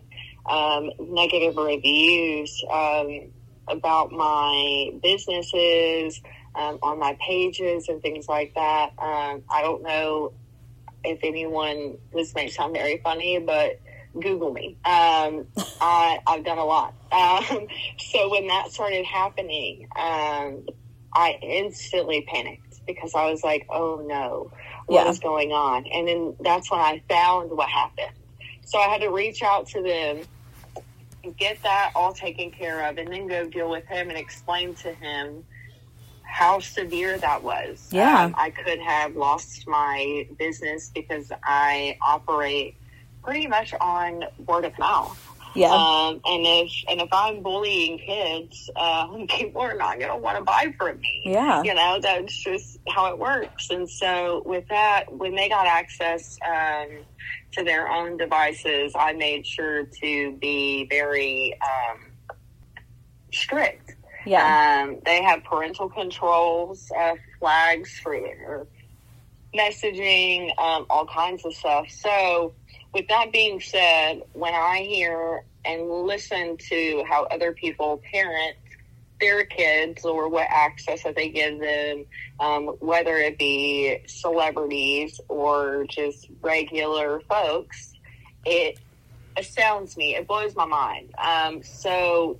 um, 0.49 0.91
negative 0.99 1.55
reviews. 1.57 2.63
Um, 2.71 3.31
about 3.67 4.11
my 4.11 4.91
businesses 5.01 6.21
um, 6.55 6.79
on 6.83 6.99
my 6.99 7.17
pages 7.25 7.87
and 7.87 8.01
things 8.01 8.27
like 8.27 8.53
that. 8.55 8.89
Um, 8.97 9.43
I 9.49 9.61
don't 9.61 9.83
know 9.83 10.33
if 11.03 11.19
anyone, 11.23 11.97
this 12.13 12.33
may 12.35 12.49
sound 12.49 12.73
very 12.73 12.99
funny, 13.03 13.39
but 13.39 13.79
Google 14.19 14.51
me. 14.53 14.77
Um, 14.85 15.45
I, 15.81 16.19
I've 16.27 16.43
done 16.45 16.57
a 16.57 16.65
lot. 16.65 16.93
Um, 17.13 17.67
so 17.99 18.31
when 18.31 18.47
that 18.47 18.71
started 18.71 19.05
happening, 19.05 19.87
um, 19.95 20.65
I 21.13 21.37
instantly 21.43 22.25
panicked 22.27 22.81
because 22.87 23.13
I 23.13 23.29
was 23.29 23.43
like, 23.43 23.67
oh 23.69 24.03
no, 24.03 24.51
what 24.87 25.05
Yeah. 25.05 25.11
is 25.11 25.19
going 25.19 25.51
on? 25.51 25.85
And 25.93 26.07
then 26.07 26.35
that's 26.39 26.71
when 26.71 26.79
I 26.79 27.03
found 27.07 27.51
what 27.51 27.69
happened. 27.69 28.17
So 28.65 28.79
I 28.79 28.87
had 28.87 29.01
to 29.01 29.09
reach 29.09 29.43
out 29.43 29.67
to 29.67 29.83
them, 29.83 30.21
and 31.23 31.37
get 31.37 31.61
that 31.61 31.91
all 31.95 32.13
taken 32.13 32.49
care 32.49 32.89
of, 32.89 32.97
and 32.97 33.13
then 33.13 33.27
go 33.27 33.45
deal 33.45 33.69
with 33.69 33.85
him 33.85 34.09
and 34.09 34.17
explain 34.17 34.73
to 34.75 34.91
him 34.93 35.43
how 36.33 36.59
severe 36.59 37.15
that 37.19 37.43
was. 37.43 37.87
Yeah. 37.91 38.23
Um, 38.23 38.35
I 38.35 38.49
could 38.49 38.79
have 38.79 39.15
lost 39.15 39.67
my 39.67 40.27
business 40.39 40.89
because 40.89 41.31
I 41.43 41.95
operate 42.01 42.75
pretty 43.23 43.45
much 43.45 43.71
on 43.79 44.23
word 44.47 44.65
of 44.65 44.77
mouth. 44.79 45.19
Yeah. 45.53 45.71
Um, 45.71 46.19
and 46.25 46.43
if 46.43 46.71
and 46.89 47.01
if 47.01 47.09
I'm 47.11 47.43
bullying 47.43 47.99
kids, 47.99 48.67
um, 48.75 49.27
people 49.29 49.61
are 49.61 49.77
not 49.77 49.99
going 49.99 50.09
to 50.09 50.17
want 50.17 50.39
to 50.39 50.43
buy 50.43 50.73
from 50.75 50.99
me. 51.01 51.21
Yeah. 51.23 51.61
You 51.61 51.75
know, 51.75 51.99
that's 52.01 52.35
just 52.35 52.79
how 52.89 53.11
it 53.11 53.19
works. 53.19 53.69
And 53.69 53.87
so 53.87 54.41
with 54.43 54.67
that, 54.69 55.13
when 55.13 55.35
they 55.35 55.49
got 55.49 55.67
access 55.67 56.39
um, 56.43 56.87
to 57.51 57.63
their 57.63 57.89
own 57.89 58.17
devices, 58.17 58.93
I 58.95 59.13
made 59.13 59.45
sure 59.45 59.83
to 59.83 60.31
be 60.41 60.87
very 60.89 61.55
um, 61.61 61.99
strict. 63.31 63.97
Yeah. 64.25 64.83
Um, 64.83 64.97
they 65.05 65.21
have 65.23 65.43
parental 65.43 65.89
controls, 65.89 66.91
uh, 66.97 67.15
flags 67.39 67.99
for 67.99 68.19
their 68.19 68.67
messaging, 69.55 70.49
um, 70.59 70.85
all 70.89 71.05
kinds 71.05 71.45
of 71.45 71.53
stuff. 71.53 71.89
So, 71.89 72.53
with 72.93 73.07
that 73.07 73.31
being 73.31 73.59
said, 73.59 74.21
when 74.33 74.53
I 74.53 74.79
hear 74.79 75.43
and 75.65 75.89
listen 75.89 76.57
to 76.57 77.03
how 77.07 77.23
other 77.25 77.53
people 77.53 78.01
parent 78.11 78.55
their 79.19 79.45
kids 79.45 80.03
or 80.03 80.27
what 80.27 80.47
access 80.49 81.03
that 81.03 81.15
they 81.15 81.29
give 81.29 81.59
them, 81.59 82.05
um, 82.39 82.65
whether 82.79 83.17
it 83.17 83.37
be 83.37 83.99
celebrities 84.05 85.19
or 85.29 85.85
just 85.89 86.27
regular 86.41 87.21
folks, 87.21 87.93
it 88.45 88.79
astounds 89.37 89.95
me. 89.97 90.15
It 90.15 90.27
blows 90.27 90.55
my 90.55 90.65
mind. 90.65 91.13
Um, 91.17 91.63
so, 91.63 92.37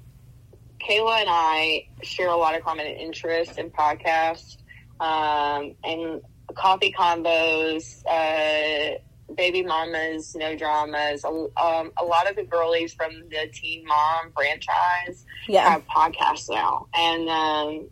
Kaila 0.88 1.22
and 1.22 1.30
I 1.30 1.88
share 2.02 2.30
a 2.30 2.36
lot 2.36 2.56
of 2.56 2.64
common 2.64 2.86
interests 2.86 3.58
in 3.58 3.70
podcasts 3.70 4.58
um, 5.00 5.76
and 5.84 6.22
Coffee 6.56 6.94
Convos, 6.98 8.04
uh, 8.06 8.98
baby 9.36 9.64
mamas, 9.64 10.36
no 10.36 10.56
dramas. 10.56 11.24
A, 11.24 11.28
um, 11.28 11.92
a 11.98 12.04
lot 12.04 12.30
of 12.30 12.36
the 12.36 12.44
girlies 12.44 12.94
from 12.94 13.12
the 13.30 13.50
Teen 13.52 13.86
Mom 13.86 14.32
franchise 14.36 15.26
yeah. 15.48 15.70
have 15.70 15.84
podcasts 15.88 16.50
now, 16.50 16.88
and 16.94 17.30
um, 17.30 17.90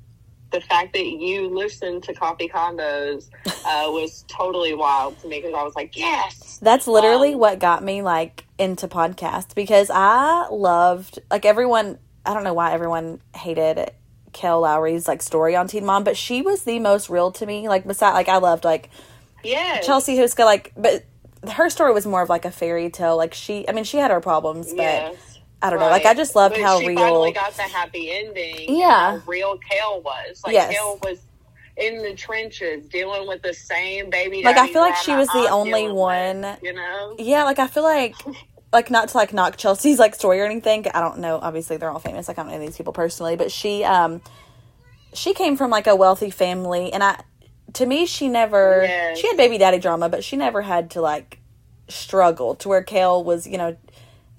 the 0.51 0.61
fact 0.61 0.93
that 0.93 1.05
you 1.05 1.47
listened 1.49 2.03
to 2.03 2.13
Coffee 2.13 2.49
Convos 2.49 3.29
uh, 3.45 3.89
was 3.91 4.25
totally 4.27 4.73
wild 4.73 5.19
to 5.21 5.27
me 5.27 5.39
because 5.39 5.53
I 5.53 5.63
was 5.63 5.75
like, 5.75 5.97
yes. 5.97 6.59
That's 6.61 6.87
literally 6.87 7.33
Um, 7.33 7.39
what 7.39 7.59
got 7.59 7.83
me 7.83 8.01
like 8.01 8.45
into 8.59 8.87
podcasts 8.87 9.55
because 9.55 9.89
I 9.91 10.47
loved 10.49 11.19
like 11.31 11.45
everyone. 11.45 11.97
I 12.25 12.33
don't 12.33 12.43
know 12.43 12.53
why 12.53 12.73
everyone 12.73 13.19
hated 13.35 13.91
Kail 14.33 14.61
Lowry's 14.61 15.07
like 15.07 15.21
story 15.21 15.55
on 15.55 15.67
Teen 15.67 15.85
Mom, 15.85 16.03
but 16.03 16.15
she 16.17 16.41
was 16.41 16.63
the 16.63 16.79
most 16.79 17.09
real 17.09 17.31
to 17.33 17.45
me. 17.45 17.67
Like 17.67 17.85
beside, 17.87 18.13
like 18.13 18.29
I 18.29 18.37
loved 18.37 18.63
like 18.63 18.89
yeah 19.43 19.79
Chelsea 19.81 20.15
Houska, 20.17 20.45
like, 20.45 20.71
but 20.77 21.03
her 21.53 21.69
story 21.69 21.93
was 21.93 22.05
more 22.05 22.21
of 22.21 22.29
like 22.29 22.45
a 22.45 22.51
fairy 22.51 22.89
tale. 22.89 23.17
Like 23.17 23.33
she, 23.33 23.67
I 23.67 23.71
mean, 23.71 23.83
she 23.83 23.97
had 23.97 24.11
her 24.11 24.21
problems, 24.21 24.67
but 24.69 24.77
Yes. 24.83 25.39
I 25.63 25.69
don't 25.69 25.79
know. 25.79 25.89
Like 25.89 26.05
I 26.05 26.13
just 26.13 26.35
loved 26.35 26.55
But 26.55 26.63
how 26.63 26.79
she 26.79 26.87
real. 26.87 26.97
finally 26.97 27.31
got 27.33 27.53
the 27.55 27.63
happy 27.63 28.11
ending. 28.11 28.77
Yeah. 28.79 29.19
how 29.19 29.23
real 29.27 29.57
Kail 29.57 30.01
was. 30.01 30.41
Like 30.45 30.53
Yes. 30.53 30.71
Kail 30.73 30.99
was 31.03 31.19
in 31.77 32.01
the 32.03 32.13
trenches 32.13 32.85
dealing 32.89 33.27
with 33.27 33.41
the 33.41 33.53
same 33.53 34.09
baby. 34.09 34.43
Like, 34.43 34.57
I 34.57 34.67
feel 34.67 34.81
like 34.81 34.95
she 34.97 35.15
was 35.15 35.27
the 35.29 35.39
I'm 35.47 35.53
only 35.53 35.87
one- 35.87 36.41
with, 36.41 36.59
you 36.63 36.73
know. 36.73 37.15
yeah, 37.17 37.43
like 37.43 37.59
I 37.59 37.67
feel 37.67 37.83
like, 37.83 38.13
like 38.73 38.89
not 38.89 39.09
to 39.09 39.17
like 39.17 39.33
knock 39.33 39.57
Chelsea's 39.57 39.99
like 39.99 40.15
story 40.15 40.39
or 40.41 40.45
anything. 40.45 40.85
I 40.93 41.01
don't 41.01 41.19
know. 41.19 41.39
Obviously, 41.41 41.77
they're 41.77 41.89
all 41.91 41.99
famous. 41.99 42.27
Like 42.27 42.39
I 42.39 42.43
don't 42.43 42.51
know 42.51 42.59
these 42.59 42.77
people 42.77 42.93
personally, 42.93 43.35
but 43.35 43.51
she, 43.51 43.83
um, 43.83 44.21
she 45.13 45.33
came 45.33 45.57
from 45.57 45.69
like 45.71 45.87
a 45.87 45.95
wealthy 45.95 46.29
family, 46.29 46.93
and 46.93 47.03
I, 47.03 47.21
to 47.73 47.85
me, 47.85 48.05
she 48.05 48.27
never. 48.29 48.83
Yes. 48.83 49.17
She 49.19 49.27
had 49.27 49.37
baby 49.37 49.57
daddy 49.57 49.79
drama, 49.79 50.07
but 50.09 50.23
she 50.23 50.35
never 50.37 50.61
had 50.61 50.91
to 50.91 51.01
like 51.01 51.39
struggle 51.89 52.55
to 52.55 52.69
where 52.69 52.83
Kail 52.83 53.23
was, 53.23 53.45
you 53.45 53.57
know, 53.57 53.75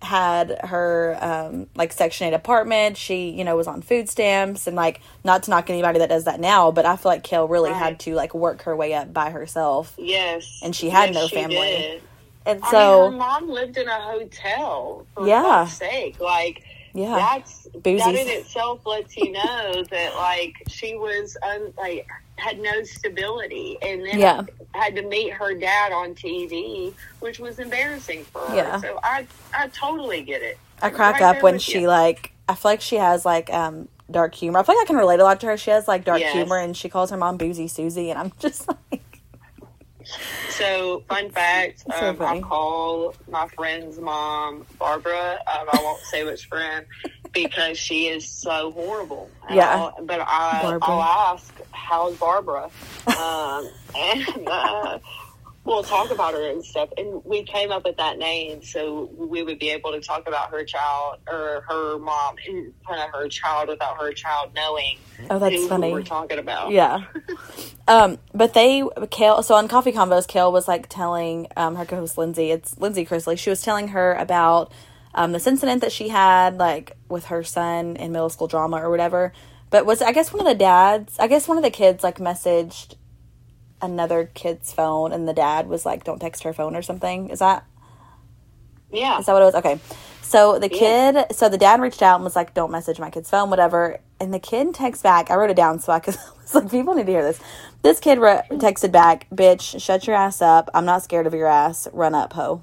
had 0.01 0.59
her 0.65 1.17
um 1.21 1.69
like 1.77 1.93
section 1.93 2.27
8 2.27 2.35
apartment 2.35 2.97
she 2.97 3.31
you 3.31 3.45
know 3.45 3.57
was 3.57 3.69
on 3.69 3.81
food 3.83 4.09
stamps 4.09 4.67
and 4.67 4.75
like 4.75 5.01
not 5.23 5.45
to 5.45 5.51
knock 5.51 5.71
anybody 5.71 6.01
that 6.01 6.09
does 6.09 6.25
that 6.25 6.41
now 6.41 6.73
but 6.73 6.85
i 6.85 6.97
feel 6.97 7.13
like 7.13 7.23
kail 7.23 7.47
really 7.47 7.71
Right. 7.71 7.79
had 7.79 8.01
to 8.01 8.17
like 8.17 8.35
work 8.35 8.63
her 8.63 8.75
way 8.75 8.95
up 8.95 9.13
by 9.15 9.31
herself 9.31 9.95
Yes. 9.97 10.59
And 10.61 10.75
she 10.75 10.91
had 10.91 11.11
Yes, 11.11 11.15
no 11.15 11.29
she 11.29 11.37
family. 11.37 11.57
did. 11.57 12.03
And 12.47 12.65
I 12.65 12.71
so 12.71 12.79
mean, 12.79 13.13
her 13.13 13.17
mom 13.19 13.49
lived 13.49 13.77
in 13.77 13.89
a 13.89 14.01
hotel. 14.01 15.07
For 15.15 15.27
Yeah. 15.29 15.67
sake, 15.67 16.17
like 16.21 16.63
yeah 16.95 17.17
that's 17.17 17.67
Boozy. 17.83 17.99
that 17.99 18.15
in 18.15 18.29
itself 18.29 18.81
lets 18.87 19.17
you 19.17 19.33
know 19.33 19.85
that 19.91 20.15
like 20.17 20.55
she 20.69 20.95
was 20.97 21.37
un, 21.47 21.73
like 21.79 22.07
had 22.39 22.59
no 22.59 22.83
stability, 22.85 23.79
and 23.83 24.05
then 24.05 24.21
Yeah. 24.21 24.43
had 24.75 24.97
to 24.97 25.03
meet 25.03 25.33
her 25.35 25.55
dad 25.55 25.93
on 25.93 26.15
TV, 26.15 26.95
which 27.21 27.39
was 27.39 27.59
embarrassing 27.59 28.27
for 28.33 28.41
her. 28.43 28.55
Yeah. 28.57 28.77
So 28.79 28.99
I 29.03 29.29
I 29.55 29.69
totally 29.69 30.23
get 30.25 30.43
it. 30.43 30.61
i 30.83 30.91
crack 30.91 31.15
Right 31.15 31.23
up 31.23 31.43
when 31.43 31.59
she 31.59 31.81
you. 31.81 31.89
like 31.89 32.33
i 32.49 32.55
feel 32.55 32.73
like 32.73 32.81
she 32.81 32.97
has 32.97 33.25
like 33.25 33.53
um 33.53 33.89
dark 34.11 34.35
humor 34.35 34.59
i 34.59 34.63
feel 34.63 34.75
like 34.77 34.85
i 34.85 34.87
can 34.87 34.97
relate 34.97 35.21
a 35.21 35.25
lot 35.25 35.41
to 35.41 35.47
her 35.47 35.57
she 35.57 35.71
has 35.71 35.89
like 35.89 36.05
dark 36.05 36.21
Yes. 36.21 36.35
humor 36.35 36.59
and 36.59 36.77
she 36.77 36.89
calls 36.89 37.11
her 37.11 37.17
mom 37.17 37.37
boozy 37.37 37.69
susie 37.69 38.11
and 38.11 38.19
i'm 38.19 38.33
just 38.39 38.69
like 38.93 39.12
So, 40.51 41.03
fun 41.09 41.31
fact: 41.31 41.85
So 41.99 42.11
um, 42.11 42.17
I 42.23 42.41
call 42.41 43.15
my 43.31 43.47
friend's 43.49 43.99
mom 43.99 44.67
Barbara. 44.79 45.33
Um, 45.53 45.67
I 45.73 45.81
won't 45.83 46.01
say 46.03 46.25
which 46.25 46.47
friend 46.47 46.87
because 47.33 47.79
she 47.79 48.09
is 48.09 48.29
so 48.29 48.71
horrible. 48.73 49.31
Yeah. 49.51 49.69
I'll- 49.75 50.05
but 50.05 50.21
I, 50.27 50.61
Barbara. 50.63 50.79
I'll 50.83 51.33
ask, 51.35 51.55
"How's 51.71 52.17
Barbara?" 52.17 52.71
Um, 53.07 53.69
and 53.97 54.49
uh, 54.49 54.99
we'll 55.65 55.85
talk 55.85 56.11
about 56.11 56.35
her 56.35 56.51
and 56.51 56.65
stuff. 56.65 56.89
And 56.97 57.25
we 57.25 57.45
came 57.45 57.71
up 57.71 57.85
with 57.85 57.97
that 57.97 58.19
name 58.19 58.63
so 58.63 59.11
we 59.17 59.43
would 59.43 59.59
be 59.59 59.71
able 59.71 59.93
to 59.93 60.01
talk 60.01 60.27
about 60.27 60.51
her 60.51 60.65
child 60.65 61.19
or 61.29 61.65
her 61.69 61.99
mom 61.99 62.37
in 62.47 62.73
front 62.85 63.03
of 63.03 63.11
her 63.15 63.29
child 63.29 63.69
without 63.69 64.01
her 64.01 64.13
child 64.13 64.51
knowing 64.55 64.99
oh 65.31 65.39
that's 65.39 65.55
who 65.55 65.69
funny 65.69 65.93
we're 65.93 66.03
talking 66.03 66.39
about. 66.39 66.73
Yeah. 66.73 67.05
um, 67.89 68.19
but 68.35 68.55
they 68.55 68.83
Kail 69.11 69.43
so 69.43 69.55
on 69.55 69.69
Coffee 69.69 69.93
Convos, 69.93 70.27
Kail 70.27 70.53
was 70.53 70.67
like 70.67 70.89
telling 70.89 71.47
um 71.57 71.77
her 71.77 71.85
co-host 71.85 72.17
Lindsie, 72.17 72.53
it's 72.53 72.75
Lindsie 72.77 73.07
Chrisley, 73.07 73.39
she 73.39 73.51
was 73.51 73.63
telling 73.63 73.89
her 73.89 74.15
about 74.15 74.73
um 75.15 75.33
this 75.33 75.47
incident 75.47 75.83
that 75.83 75.93
she 75.93 76.09
had 76.09 76.59
like 76.59 76.97
with 77.09 77.27
her 77.27 77.45
son 77.45 77.97
in 77.97 78.11
middle 78.13 78.31
school 78.31 78.49
drama 78.49 78.79
or 78.79 78.91
whatever. 78.91 79.33
But 79.71 79.87
was 79.87 80.03
I 80.03 80.13
guess 80.13 80.33
one 80.33 80.41
of 80.41 80.47
the 80.47 80.59
dads 80.59 81.19
I 81.21 81.29
guess 81.29 81.47
one 81.47 81.57
of 81.57 81.63
the 81.63 81.71
kids 81.71 82.03
like 82.03 82.19
messaged 82.19 82.97
another 83.83 84.31
kid's 84.35 84.73
phone 84.73 85.13
and 85.13 85.29
the 85.29 85.35
dad 85.35 85.69
was 85.69 85.85
like, 85.85 86.05
Don't 86.05 86.21
text 86.21 86.45
her 86.45 86.53
phone 86.53 86.77
or 86.77 86.83
something. 86.83 87.31
Is 87.31 87.41
that 87.41 87.65
Yeah. 88.91 89.19
is 89.19 89.27
that 89.27 89.33
what 89.33 89.43
it 89.43 89.47
was? 89.47 89.55
Okay. 89.57 89.81
So 90.23 90.59
the 90.59 90.71
Yeah. 90.71 90.79
kid, 91.13 91.37
so 91.37 91.49
the 91.49 91.59
dad 91.59 91.81
reached 91.81 92.03
out 92.03 92.17
and 92.17 92.25
was 92.25 92.37
like, 92.37 92.55
"Don't 92.55 92.71
message 92.71 92.99
my 92.99 93.11
kid's 93.11 93.29
phone, 93.31 93.51
whatever." 93.51 93.99
And 94.21 94.33
the 94.33 94.39
kid 94.39 94.75
texts 94.75 95.03
back. 95.03 95.31
I 95.31 95.35
wrote 95.37 95.51
it 95.51 95.57
down 95.57 95.79
so 95.81 95.93
I 95.93 96.01
could. 96.05 96.17
I 96.17 96.21
was 96.43 96.55
like, 96.55 96.71
people 96.71 96.95
need 96.95 97.07
to 97.07 97.13
hear 97.13 97.23
this. 97.23 97.39
This 97.83 98.01
kid 98.01 98.19
re- 98.19 98.43
texted 98.53 98.93
back, 98.93 99.27
"Bitch, 99.35 99.81
shut 99.81 100.07
your 100.07 100.17
ass 100.17 100.41
up. 100.43 100.71
I'm 100.75 100.85
not 100.87 101.03
scared 101.03 101.27
of 101.27 101.35
your 101.35 101.49
ass. 101.49 101.89
Run 101.93 102.15
up, 102.15 102.33
ho." 102.35 102.63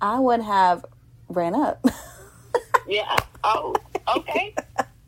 I 0.00 0.18
would 0.20 0.40
have 0.42 0.84
ran 1.28 1.54
up. 1.54 1.84
Yeah. 2.88 3.16
Oh, 3.42 3.74
okay. 4.16 4.54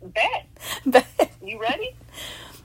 Bet. 0.03 0.47
Bet. 0.85 1.31
You 1.43 1.61
ready? 1.61 1.95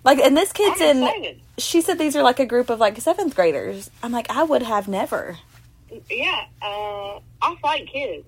like, 0.03 0.17
and 0.19 0.35
this 0.35 0.51
kid's 0.51 0.81
I'm 0.81 0.97
in. 0.97 1.03
excited. 1.03 1.41
She 1.57 1.81
said 1.81 1.99
these 1.99 2.15
are 2.15 2.23
like 2.23 2.39
a 2.39 2.45
group 2.45 2.69
of 2.69 2.79
like 2.79 2.99
seventh 2.99 3.35
graders. 3.35 3.89
I'm 4.01 4.11
like, 4.11 4.29
I 4.29 4.43
would 4.43 4.63
have 4.63 4.87
never. 4.87 5.37
Yeah. 6.09 6.45
Uh, 6.61 7.19
I 7.41 7.55
fight 7.61 7.87
kids. 7.87 8.25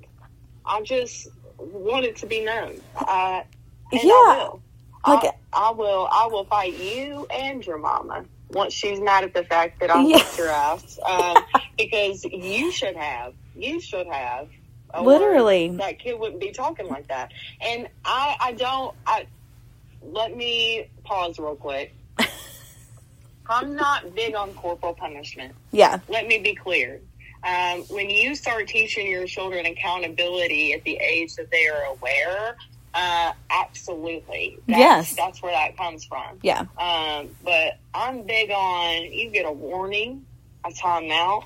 I 0.66 0.82
just 0.82 1.28
want 1.58 2.06
it 2.06 2.16
to 2.18 2.28
be 2.28 2.44
known. 2.44 2.80
Uh, 2.96 3.42
Yeah. 3.92 4.02
I 4.04 4.38
will. 4.48 4.62
Like- 5.08 5.34
I, 5.54 5.68
I 5.68 5.72
will. 5.72 6.08
I 6.12 6.28
will 6.28 6.46
fight 6.46 6.78
you 6.80 7.26
and 7.32 7.66
your 7.66 7.78
mama 7.78 8.26
once 8.52 8.74
she's 8.74 9.00
mad 9.00 9.24
at 9.24 9.34
the 9.34 9.44
fact 9.44 9.80
that 9.80 9.90
I 9.90 10.04
Yeah. 10.04 10.18
whipped 10.18 10.38
your 10.38 10.50
ass. 10.50 11.00
Um, 11.08 11.38
because 11.78 12.24
you 12.26 12.72
should 12.72 12.96
have. 12.96 13.34
You 13.56 13.80
should 13.80 14.08
have. 14.08 14.50
Literally. 15.02 15.70
that 15.78 16.00
kid 16.00 16.18
wouldn't 16.20 16.40
be 16.40 16.52
talking 16.52 16.88
like 16.88 17.08
that. 17.10 17.32
And 17.60 17.90
I, 18.06 18.36
I 18.40 18.52
don't. 18.54 18.96
I 19.06 19.26
let 20.02 20.36
me 20.38 20.90
pause 21.04 21.38
real 21.40 21.56
quick. 21.56 21.94
I'm 23.50 23.76
not 23.76 24.16
big 24.16 24.36
on 24.36 24.54
corporal 24.54 24.94
punishment. 24.94 25.54
Yeah. 25.72 26.00
Let 26.08 26.28
me 26.28 26.40
be 26.40 26.56
clear. 26.56 27.02
Um, 27.44 27.82
when 27.90 28.10
you 28.10 28.36
start 28.36 28.68
teaching 28.68 29.08
your 29.08 29.28
children 29.28 29.66
accountability 29.66 30.74
at 30.74 30.84
the 30.84 30.96
age 30.98 31.36
that 31.36 31.52
they 31.52 31.68
are 31.68 31.84
aware, 31.84 32.58
uh, 32.94 33.34
absolutely. 33.52 34.58
That's, 34.68 34.80
Yes. 34.80 35.16
That's 35.16 35.42
where 35.44 35.52
that 35.52 35.78
comes 35.78 36.06
from. 36.06 36.40
Yeah. 36.42 36.66
Um, 36.80 37.30
but 37.44 37.78
I'm 37.94 38.24
big 38.24 38.50
on 38.52 39.12
you 39.12 39.30
get 39.30 39.46
a 39.46 39.52
warning, 39.52 40.26
a 40.66 40.70
timeout, 40.70 41.44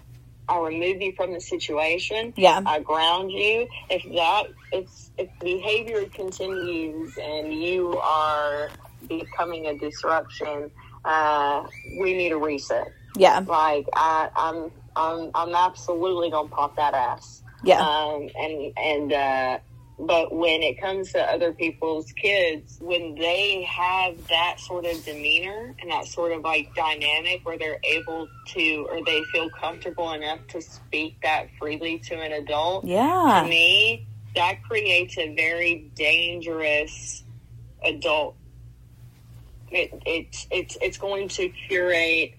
I 0.50 0.58
remove 0.60 1.00
you 1.02 1.14
from 1.14 1.34
the 1.34 1.40
situation, 1.42 2.34
Yeah. 2.36 2.62
I 2.66 2.80
ground 2.80 3.32
you. 3.32 3.68
If 3.90 4.04
that 4.16 4.46
if 4.72 4.90
if 5.18 5.30
behavior 5.40 6.06
continues 6.06 7.16
and 7.22 7.54
you 7.54 7.96
are 8.00 8.70
becoming 9.08 9.68
a 9.68 9.78
disruption, 9.78 10.72
uh, 11.06 11.64
we 12.00 12.14
need 12.14 12.32
a 12.32 12.38
reset. 12.38 12.92
Yeah. 13.16 13.40
Like 13.46 13.88
I, 13.94 14.30
I'm 14.36 14.72
I'm 14.96 15.32
I'm 15.34 15.56
absolutely 15.56 16.30
gonna 16.30 16.50
pop 16.50 16.76
that 16.76 16.94
ass. 16.94 17.44
Yeah. 17.64 17.82
Um, 17.82 18.30
and 18.36 18.74
and 18.78 19.14
uh, 19.14 19.60
but 20.00 20.34
when 20.34 20.64
it 20.64 20.80
comes 20.80 21.12
to 21.12 21.22
other 21.22 21.52
people's 21.52 22.12
kids, 22.14 22.78
when 22.80 23.16
they 23.16 23.64
have 23.64 24.28
that 24.28 24.60
sort 24.60 24.86
of 24.86 25.04
demeanor 25.04 25.76
and 25.82 25.92
that 25.92 26.06
sort 26.06 26.32
of 26.32 26.42
like 26.42 26.74
dynamic 26.74 27.46
where 27.46 27.58
they're 27.58 27.82
able 27.84 28.30
to 28.48 28.88
or 28.90 29.04
they 29.04 29.22
feel 29.34 29.50
comfortable 29.50 30.14
enough 30.14 30.40
to 30.48 30.62
speak 30.62 31.18
that 31.22 31.48
freely 31.60 32.00
to 32.00 32.16
an 32.16 32.32
adult, 32.32 32.86
yeah. 32.86 33.42
to 33.44 33.50
me, 33.50 34.08
that 34.36 34.64
creates 34.64 35.18
a 35.18 35.36
very 35.36 35.92
dangerous 35.96 37.24
adult. 37.84 38.36
It, 39.72 40.02
it's 40.06 40.48
it's 40.52 40.78
it's 40.82 40.98
going 40.98 41.28
to 41.30 41.50
curate 41.50 42.34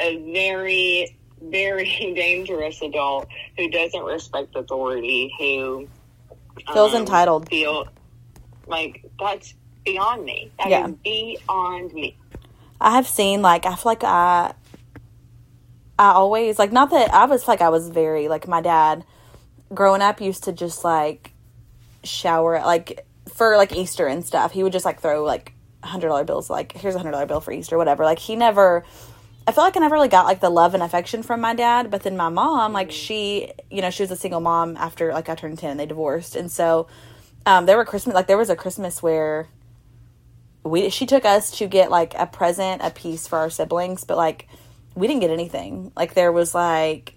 a 0.00 0.32
very 0.32 1.16
very 1.42 1.84
dangerous 2.16 2.80
adult 2.82 3.28
who 3.56 3.68
doesn't 3.70 4.02
respect 4.04 4.54
authority, 4.56 5.32
who 5.38 5.88
Feels 6.72 6.94
um, 6.94 7.00
entitled. 7.02 7.48
Feel 7.48 7.86
like 8.66 9.04
that's 9.18 9.54
beyond 9.84 10.24
me. 10.24 10.50
That 10.58 10.66
is 10.66 10.72
Yeah. 10.72 10.86
beyond 11.02 11.92
me. 11.92 12.16
I 12.80 12.92
have 12.92 13.06
seen 13.06 13.42
like 13.42 13.66
I 13.66 13.74
feel 13.74 13.82
like 13.92 14.04
I 14.04 14.54
I 15.98 16.12
always 16.12 16.58
like 16.58 16.72
not 16.72 16.90
that 16.90 17.12
I 17.12 17.26
was 17.26 17.46
like 17.46 17.60
I 17.60 17.68
was 17.68 17.88
very 17.88 18.28
like 18.28 18.48
my 18.48 18.60
dad 18.60 19.04
growing 19.72 20.02
up 20.02 20.20
used 20.20 20.44
to 20.44 20.52
just 20.52 20.82
like 20.84 21.32
shower 22.04 22.60
like 22.64 23.06
for 23.32 23.56
like 23.56 23.74
Easter 23.74 24.06
and 24.06 24.24
stuff. 24.24 24.52
He 24.52 24.62
would 24.62 24.72
just 24.72 24.84
like 24.84 25.00
throw 25.00 25.24
like 25.24 25.54
hundred 25.82 26.08
dollar 26.08 26.24
bills 26.24 26.50
like 26.50 26.72
here's 26.72 26.94
a 26.94 26.98
hundred 26.98 27.12
dollar 27.12 27.26
bill 27.26 27.40
for 27.40 27.52
Easter, 27.52 27.78
whatever. 27.78 28.04
Like 28.04 28.18
he 28.18 28.36
never 28.36 28.84
I 29.46 29.52
feel 29.52 29.64
like 29.64 29.76
I 29.76 29.80
never 29.80 29.94
really 29.94 30.08
got 30.08 30.26
like 30.26 30.40
the 30.40 30.50
love 30.50 30.74
and 30.74 30.82
affection 30.82 31.22
from 31.22 31.40
my 31.40 31.54
dad, 31.54 31.90
but 31.90 32.02
then 32.02 32.16
my 32.16 32.28
mom, 32.28 32.72
like 32.72 32.90
she, 32.90 33.52
you 33.70 33.82
know, 33.82 33.90
she 33.90 34.02
was 34.02 34.10
a 34.10 34.16
single 34.16 34.40
mom 34.40 34.76
after 34.76 35.12
like 35.12 35.28
I 35.28 35.34
turned 35.34 35.58
10 35.58 35.70
and 35.70 35.80
they 35.80 35.86
divorced. 35.86 36.36
And 36.36 36.50
so 36.50 36.86
um 37.46 37.66
there 37.66 37.76
were 37.76 37.84
Christmas 37.84 38.14
like 38.14 38.26
there 38.26 38.38
was 38.38 38.50
a 38.50 38.56
Christmas 38.56 39.02
where 39.02 39.48
we 40.62 40.90
she 40.90 41.06
took 41.06 41.24
us 41.24 41.50
to 41.58 41.66
get 41.66 41.90
like 41.90 42.14
a 42.14 42.26
present, 42.26 42.82
a 42.82 42.90
piece 42.90 43.26
for 43.26 43.38
our 43.38 43.50
siblings, 43.50 44.04
but 44.04 44.16
like 44.16 44.46
we 44.94 45.06
didn't 45.06 45.20
get 45.20 45.30
anything. 45.30 45.92
Like 45.96 46.14
there 46.14 46.32
was 46.32 46.54
like 46.54 47.14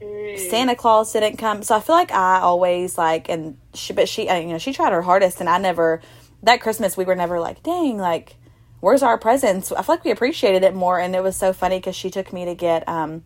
Santa 0.00 0.76
Claus 0.76 1.12
didn't 1.12 1.38
come, 1.38 1.62
so 1.62 1.74
I 1.74 1.80
feel 1.80 1.96
like 1.96 2.12
I 2.12 2.40
always 2.40 2.98
like 2.98 3.28
and 3.28 3.56
she, 3.74 3.92
but 3.92 4.08
she, 4.08 4.28
you 4.28 4.44
know, 4.46 4.58
she 4.58 4.72
tried 4.72 4.92
her 4.92 5.02
hardest, 5.02 5.40
and 5.40 5.48
I 5.48 5.58
never. 5.58 6.00
That 6.46 6.60
Christmas, 6.60 6.96
we 6.96 7.04
were 7.04 7.16
never 7.16 7.40
like, 7.40 7.62
dang, 7.62 7.98
like, 7.98 8.36
where's 8.80 9.02
our 9.02 9.18
presents? 9.18 9.72
I 9.72 9.82
feel 9.82 9.96
like 9.96 10.04
we 10.04 10.12
appreciated 10.12 10.62
it 10.62 10.74
more, 10.74 10.98
and 10.98 11.14
it 11.14 11.22
was 11.22 11.36
so 11.36 11.52
funny 11.52 11.78
because 11.78 11.96
she 11.96 12.08
took 12.08 12.32
me 12.32 12.44
to 12.44 12.54
get 12.54 12.88
um 12.88 13.24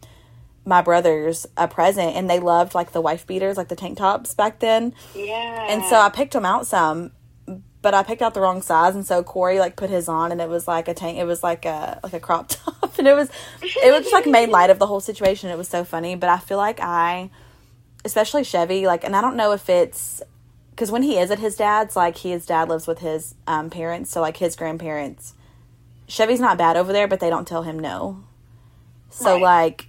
my 0.65 0.83
brothers 0.83 1.47
a 1.57 1.69
present, 1.69 2.17
and 2.17 2.29
they 2.29 2.39
loved 2.39 2.75
like 2.75 2.93
the 2.93 3.01
wife 3.01 3.27
beaters, 3.27 3.57
like 3.57 3.69
the 3.69 3.77
tank 3.77 3.99
tops 3.99 4.35
back 4.35 4.61
then. 4.61 4.95
Yeah. 5.15 5.67
And 5.69 5.85
so 5.85 5.97
I 6.01 6.09
picked 6.09 6.33
them 6.33 6.47
out 6.47 6.67
some, 6.67 7.13
but 7.83 7.95
I 7.95 8.03
picked 8.03 8.23
out 8.23 8.35
the 8.35 8.41
wrong 8.41 8.63
size, 8.63 8.95
and 8.95 9.07
so 9.07 9.23
Corey 9.23 9.59
like 9.59 9.77
put 9.77 9.91
his 9.91 10.09
on, 10.09 10.33
and 10.33 10.41
it 10.41 10.49
was 10.49 10.67
like 10.67 10.89
a 10.89 10.95
tank. 10.95 11.19
It 11.19 11.25
was 11.25 11.43
like 11.43 11.65
a 11.65 12.01
like 12.03 12.15
a 12.15 12.21
crop 12.21 12.49
top, 12.49 12.99
and 12.99 13.07
it 13.07 13.15
was 13.15 13.29
it 13.61 13.93
was 13.93 14.03
just 14.03 14.13
like 14.15 14.27
made 14.27 14.49
light 14.49 14.71
of 14.71 14.79
the 14.79 14.87
whole 14.87 15.01
situation. 15.01 15.51
It 15.51 15.59
was 15.59 15.69
so 15.69 15.85
funny, 15.85 16.15
but 16.15 16.31
I 16.31 16.39
feel 16.39 16.59
like 16.59 16.81
I, 16.81 17.31
especially 18.05 18.45
Chevy, 18.45 18.87
like, 18.87 19.05
and 19.05 19.15
I 19.15 19.21
don't 19.21 19.37
know 19.37 19.53
if 19.53 19.69
it's 19.69 20.23
because 20.81 20.91
when 20.91 21.03
he 21.03 21.19
is 21.19 21.31
at 21.31 21.41
his 21.41 21.57
dad's, 21.57 21.95
like 21.95 22.17
his 22.17 22.47
dad 22.47 22.71
lives 22.71 22.87
with 22.87 23.01
his 23.01 23.35
um, 23.47 23.69
parents, 23.69 24.11
so 24.11 24.23
like 24.23 24.39
his 24.39 24.57
grandparents. 24.57 25.35
Chevy's 26.09 26.41
not 26.41 26.57
bad 26.57 26.75
over 26.79 26.91
there, 26.91 27.07
but 27.07 27.21
they 27.21 27.29
don't 27.29 27.47
tell 27.47 27.65
him 27.65 27.79
no. 27.79 28.25
So 29.11 29.35
Right. 29.35 29.43
like, 29.43 29.89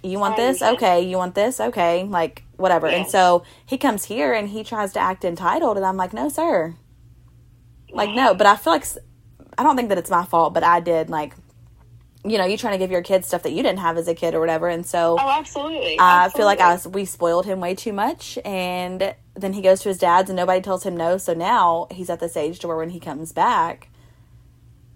you 0.00 0.20
want 0.20 0.36
this? 0.36 0.62
Okay. 0.62 1.00
You 1.00 1.16
want 1.16 1.34
this? 1.34 1.58
Okay. 1.58 2.04
Like 2.04 2.44
whatever. 2.56 2.86
And 2.86 3.08
so 3.08 3.42
he 3.66 3.76
comes 3.76 4.04
here 4.04 4.32
and 4.32 4.48
he 4.48 4.62
tries 4.62 4.92
to 4.92 5.00
act 5.00 5.24
entitled, 5.24 5.76
and 5.76 5.84
I'm 5.84 5.96
like, 5.96 6.12
no, 6.12 6.28
sir. 6.28 6.76
Like 7.90 8.10
no, 8.10 8.32
but 8.32 8.46
I 8.46 8.54
feel 8.54 8.74
like 8.74 8.86
I 9.58 9.64
don't 9.64 9.74
think 9.74 9.88
that 9.88 9.98
it's 9.98 10.08
my 10.08 10.24
fault, 10.24 10.54
but 10.54 10.62
I 10.62 10.78
did 10.78 11.10
like, 11.10 11.34
you 12.28 12.38
know, 12.38 12.44
you 12.44 12.56
trying 12.56 12.72
to 12.74 12.78
give 12.78 12.90
your 12.90 13.02
kid 13.02 13.24
stuff 13.24 13.42
that 13.42 13.52
you 13.52 13.62
didn't 13.62 13.78
have 13.80 13.96
as 13.96 14.08
a 14.08 14.14
kid 14.14 14.34
or 14.34 14.40
whatever, 14.40 14.68
and 14.68 14.84
so. 14.86 15.16
Oh, 15.20 15.30
absolutely. 15.30 15.98
Uh, 15.98 16.26
I 16.26 16.28
feel 16.30 16.44
like 16.46 16.60
I 16.60 16.72
was, 16.72 16.86
we 16.86 17.04
spoiled 17.04 17.46
him 17.46 17.60
way 17.60 17.74
too 17.74 17.92
much, 17.92 18.38
and 18.44 19.14
then 19.34 19.52
he 19.52 19.62
goes 19.62 19.80
to 19.82 19.88
his 19.88 19.98
dad's, 19.98 20.28
and 20.30 20.36
nobody 20.36 20.60
tells 20.60 20.84
him 20.84 20.96
no. 20.96 21.18
So 21.18 21.34
now 21.34 21.86
he's 21.90 22.10
at 22.10 22.20
this 22.20 22.36
age 22.36 22.58
to 22.60 22.68
where 22.68 22.76
when 22.76 22.90
he 22.90 23.00
comes 23.00 23.32
back, 23.32 23.88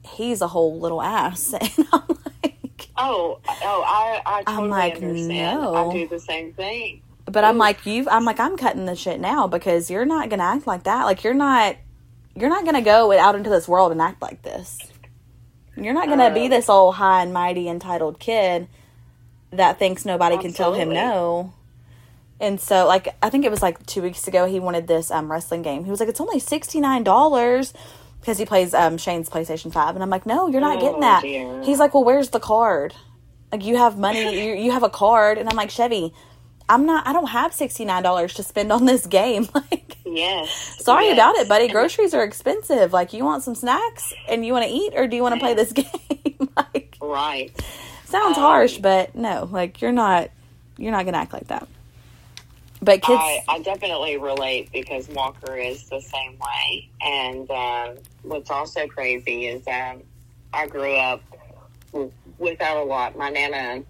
he's 0.05 0.41
a 0.41 0.49
whole 0.49 0.79
little 0.81 1.01
ass, 1.03 1.53
and 1.61 1.87
I'm 1.93 2.03
like, 2.09 2.89
Oh, 2.97 3.41
oh, 3.49 3.83
I, 3.87 4.21
I 4.27 4.43
totally 4.45 4.69
like, 4.69 4.95
understand. 4.97 5.61
no. 5.61 5.75
I 5.75 5.93
do 5.93 6.09
the 6.09 6.21
same 6.21 6.53
thing. 6.53 7.03
but 7.25 7.43
I'm 7.45 7.57
like 7.57 7.87
you, 7.87 8.07
I'm 8.11 8.25
like 8.25 8.39
I'm 8.39 8.57
cutting 8.57 8.85
the 8.85 8.95
shit 8.97 9.19
now 9.21 9.47
because 9.47 9.91
you're 9.91 10.05
not 10.05 10.29
gonna 10.29 10.43
act 10.43 10.67
like 10.67 10.83
that. 10.85 11.05
Like 11.05 11.25
you're 11.25 11.33
not, 11.35 11.77
you're 12.37 12.51
not 12.51 12.65
gonna 12.65 12.83
go 12.83 13.17
out 13.19 13.35
into 13.35 13.49
this 13.49 13.67
world 13.67 13.93
and 13.93 14.01
act 14.03 14.21
like 14.21 14.43
this. 14.43 14.79
You're 15.77 15.95
not 15.95 16.09
gonna 16.09 16.33
be 16.33 16.47
Uh, 16.47 16.49
this 16.49 16.69
old 16.69 16.97
high 16.97 17.23
and 17.23 17.33
mighty 17.33 17.69
entitled 17.69 18.19
kid 18.19 18.69
that 19.51 19.79
thinks 19.79 20.05
nobody 20.05 20.37
can 20.39 20.53
tell 20.53 20.75
him 20.75 20.91
no. 20.91 21.53
And 22.41 22.61
so, 22.61 22.87
like, 22.87 23.15
I 23.23 23.31
think 23.31 23.45
it 23.45 23.51
was 23.51 23.63
like 23.63 23.85
two 23.87 24.03
weeks 24.03 24.27
ago, 24.27 24.47
he 24.47 24.59
wanted 24.59 24.87
this 24.89 25.11
um, 25.11 25.31
wrestling 25.31 25.63
game. 25.63 25.85
He 25.85 25.91
was 25.91 26.01
like, 26.01 26.09
"It's 26.09 26.21
only 26.21 26.39
sixty 26.41 26.81
nine 26.81 27.05
dollars." 27.05 27.73
Because 28.21 28.39
he 28.39 28.45
plays 28.45 28.73
um, 28.73 28.99
Shane's 28.99 29.29
PlayStation 29.29 29.73
Five, 29.73 29.95
and 29.97 30.03
I'm 30.03 30.11
like, 30.11 30.27
"No, 30.27 30.47
you're 30.49 30.61
not 30.61 30.79
getting 30.81 30.97
Oh, 30.99 31.01
that." 31.01 31.23
dear. 31.23 31.63
He's 31.63 31.79
like, 31.79 31.93
"Well, 31.95 32.05
where's 32.05 32.31
the 32.31 32.41
card? 32.41 32.95
Like, 33.51 33.65
you 33.65 33.77
have 33.77 33.99
money, 33.99 34.47
you 34.47 34.55
you 34.55 34.71
have 34.73 34.83
a 34.83 34.89
card," 34.91 35.39
and 35.39 35.49
I'm 35.49 35.57
like, 35.57 35.71
"Chevy, 35.71 36.13
I'm 36.73 36.87
not. 36.87 37.07
I 37.07 37.13
don't 37.13 37.29
have 37.29 37.53
sixty 37.53 37.85
nine 37.85 38.03
dollars 38.03 38.35
to 38.35 38.43
spend 38.43 38.73
on 38.73 38.85
this 38.87 39.07
game. 39.07 39.49
Like, 39.55 39.97
Yes. 40.05 40.83
sorry 40.85 41.07
yes. 41.07 41.15
about 41.15 41.37
it, 41.37 41.49
buddy. 41.49 41.69
Groceries 41.69 42.13
are 42.13 42.23
expensive. 42.25 42.93
Like, 42.93 43.13
you 43.13 43.25
want 43.25 43.43
some 43.45 43.55
snacks 43.55 44.13
and 44.29 44.45
you 44.45 44.53
want 44.53 44.67
to 44.67 44.71
eat, 44.71 44.93
or 44.97 45.07
do 45.07 45.17
you 45.17 45.23
want 45.23 45.35
to 45.35 45.41
play 45.41 45.55
this 45.55 45.73
game? 45.81 46.49
like, 46.57 46.97
Right. 47.01 47.51
sounds 48.05 48.37
Um, 48.37 48.43
harsh, 48.43 48.79
but 48.79 49.15
no, 49.15 49.49
like 49.51 49.81
you're 49.81 49.93
not. 49.93 50.31
You're 50.79 50.93
not 50.93 51.05
gonna 51.05 51.19
act 51.19 51.33
like 51.33 51.49
that. 51.49 51.69
But 52.81 53.01
kids, 53.03 53.21
I, 53.23 53.43
I 53.49 53.59
definitely 53.61 54.17
relate 54.19 54.73
because 54.73 55.09
Walker 55.11 55.57
is 55.57 55.89
the 55.89 56.01
same 56.01 56.37
way. 56.39 56.89
And 57.01 57.49
um, 57.51 57.97
what's 58.23 58.51
also 58.51 58.89
crazy 58.89 59.47
is 59.47 59.63
um, 59.69 60.03
I 60.53 60.67
grew 60.67 60.95
up 60.95 61.23
without 62.39 62.77
a 62.79 62.83
lot. 62.83 63.17
My 63.17 63.31
nana, 63.31 63.85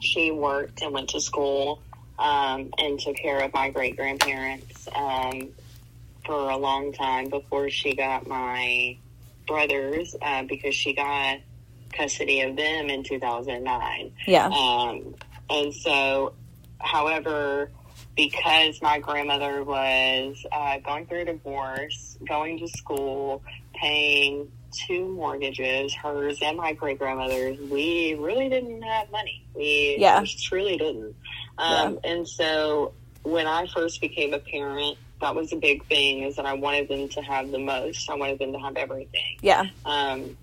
she 0.00 0.30
worked 0.30 0.80
and 0.82 0.92
went 0.92 1.08
to 1.10 1.20
school 1.20 1.82
um, 2.18 2.70
and 2.78 2.98
took 2.98 3.16
care 3.16 3.40
of 3.40 3.52
my 3.52 3.70
great 3.70 3.96
grandparents 3.96 4.88
um, 4.94 5.48
for 6.24 6.50
a 6.50 6.56
long 6.56 6.92
time 6.92 7.28
before 7.28 7.68
she 7.70 7.94
got 7.94 8.26
my 8.26 8.96
brothers 9.46 10.14
uh, 10.22 10.42
because 10.44 10.74
she 10.74 10.94
got 10.94 11.38
custody 11.92 12.40
of 12.42 12.56
them 12.56 12.88
in 12.88 13.02
2009. 13.04 14.12
yeah, 14.26 14.46
Um, 14.46 15.14
and 15.50 15.74
so, 15.74 16.32
however, 16.80 17.70
because 18.16 18.80
my 18.80 18.98
grandmother 19.00 19.62
was 19.64 20.44
uh, 20.52 20.78
going 20.78 21.06
through 21.06 21.20
a 21.22 21.24
divorce, 21.26 22.16
going 22.26 22.58
to 22.60 22.68
school, 22.68 23.42
paying 23.74 24.48
two 24.86 25.06
mortgages, 25.08 25.94
hers 25.94 26.38
and 26.42 26.56
my 26.56 26.72
great 26.72 26.98
grandmother's, 26.98 27.58
we 27.70 28.14
really 28.18 28.48
didn't 28.48 28.82
have 28.82 29.10
money. 29.12 29.44
We 29.54 29.96
Yeah. 29.98 30.24
truly 30.42 30.76
didn't. 30.76 31.14
Um, 31.58 31.98
And 32.04 32.26
so, 32.28 32.92
when 33.22 33.46
I 33.46 33.66
first 33.66 34.00
became 34.00 34.34
a 34.34 34.38
parent, 34.38 34.98
that 35.20 35.34
was 35.34 35.52
a 35.52 35.56
big 35.56 35.86
thing 35.86 36.22
is 36.24 36.36
that 36.36 36.44
I 36.46 36.52
wanted 36.54 36.88
them 36.88 37.08
to 37.10 37.22
have 37.22 37.50
the 37.50 37.58
most. 37.58 38.10
I 38.10 38.14
wanted 38.14 38.38
them 38.38 38.52
to 38.52 38.58
have 38.58 38.76
everything. 38.76 39.38
yeah, 39.40 39.64
Um, 39.84 40.36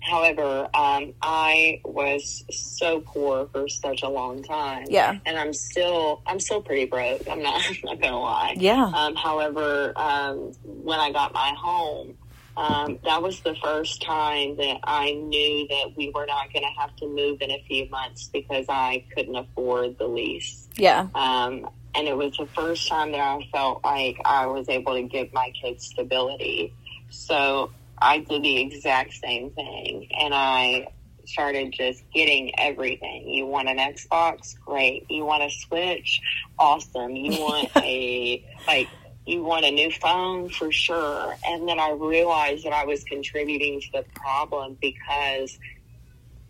However, 0.00 0.68
um, 0.74 1.12
I 1.20 1.80
was 1.84 2.42
so 2.50 3.00
poor 3.00 3.46
for 3.52 3.68
such 3.68 4.02
a 4.02 4.08
long 4.08 4.42
time. 4.42 4.86
Yeah. 4.88 5.18
And 5.26 5.36
I'm 5.36 5.52
still, 5.52 6.22
I'm 6.26 6.40
still 6.40 6.62
pretty 6.62 6.86
broke. 6.86 7.22
I'm 7.30 7.42
not, 7.42 7.62
I'm 7.68 7.76
not 7.84 8.00
gonna 8.00 8.18
lie. 8.18 8.54
Yeah. 8.56 8.84
Um, 8.86 9.14
however, 9.16 9.92
um, 9.96 10.52
when 10.64 10.98
I 10.98 11.12
got 11.12 11.34
my 11.34 11.52
home, 11.58 12.14
um, 12.58 12.98
that 13.04 13.22
was 13.22 13.38
the 13.40 13.54
first 13.62 14.02
time 14.02 14.56
that 14.56 14.80
I 14.82 15.12
knew 15.12 15.68
that 15.68 15.92
we 15.96 16.10
were 16.12 16.26
not 16.26 16.52
going 16.52 16.64
to 16.64 16.80
have 16.80 16.94
to 16.96 17.06
move 17.06 17.40
in 17.40 17.52
a 17.52 17.62
few 17.68 17.88
months 17.88 18.28
because 18.32 18.66
I 18.68 19.04
couldn't 19.14 19.36
afford 19.36 19.96
the 19.96 20.08
lease. 20.08 20.66
Yeah. 20.76 21.06
Um, 21.14 21.70
and 21.94 22.08
it 22.08 22.16
was 22.16 22.36
the 22.36 22.46
first 22.46 22.88
time 22.88 23.12
that 23.12 23.20
I 23.20 23.48
felt 23.52 23.84
like 23.84 24.16
I 24.24 24.46
was 24.46 24.68
able 24.68 24.94
to 24.94 25.04
give 25.04 25.32
my 25.32 25.52
kids 25.62 25.86
stability. 25.86 26.74
So 27.10 27.70
I 27.96 28.18
did 28.18 28.42
the 28.42 28.60
exact 28.60 29.12
same 29.12 29.50
thing, 29.50 30.08
and 30.18 30.34
I 30.34 30.88
started 31.26 31.72
just 31.72 32.02
getting 32.12 32.58
everything. 32.58 33.28
You 33.28 33.46
want 33.46 33.68
an 33.68 33.78
Xbox? 33.78 34.58
Great. 34.60 35.06
You 35.08 35.24
want 35.24 35.44
a 35.44 35.50
Switch? 35.50 36.20
Awesome. 36.58 37.14
You 37.14 37.40
want 37.40 37.70
a 37.76 38.44
like 38.66 38.88
you 39.28 39.42
want 39.42 39.64
a 39.64 39.70
new 39.70 39.90
phone 39.90 40.48
for 40.48 40.72
sure. 40.72 41.36
And 41.46 41.68
then 41.68 41.78
I 41.78 41.90
realized 41.90 42.64
that 42.64 42.72
I 42.72 42.84
was 42.84 43.04
contributing 43.04 43.80
to 43.80 43.92
the 43.92 44.04
problem 44.14 44.78
because 44.80 45.58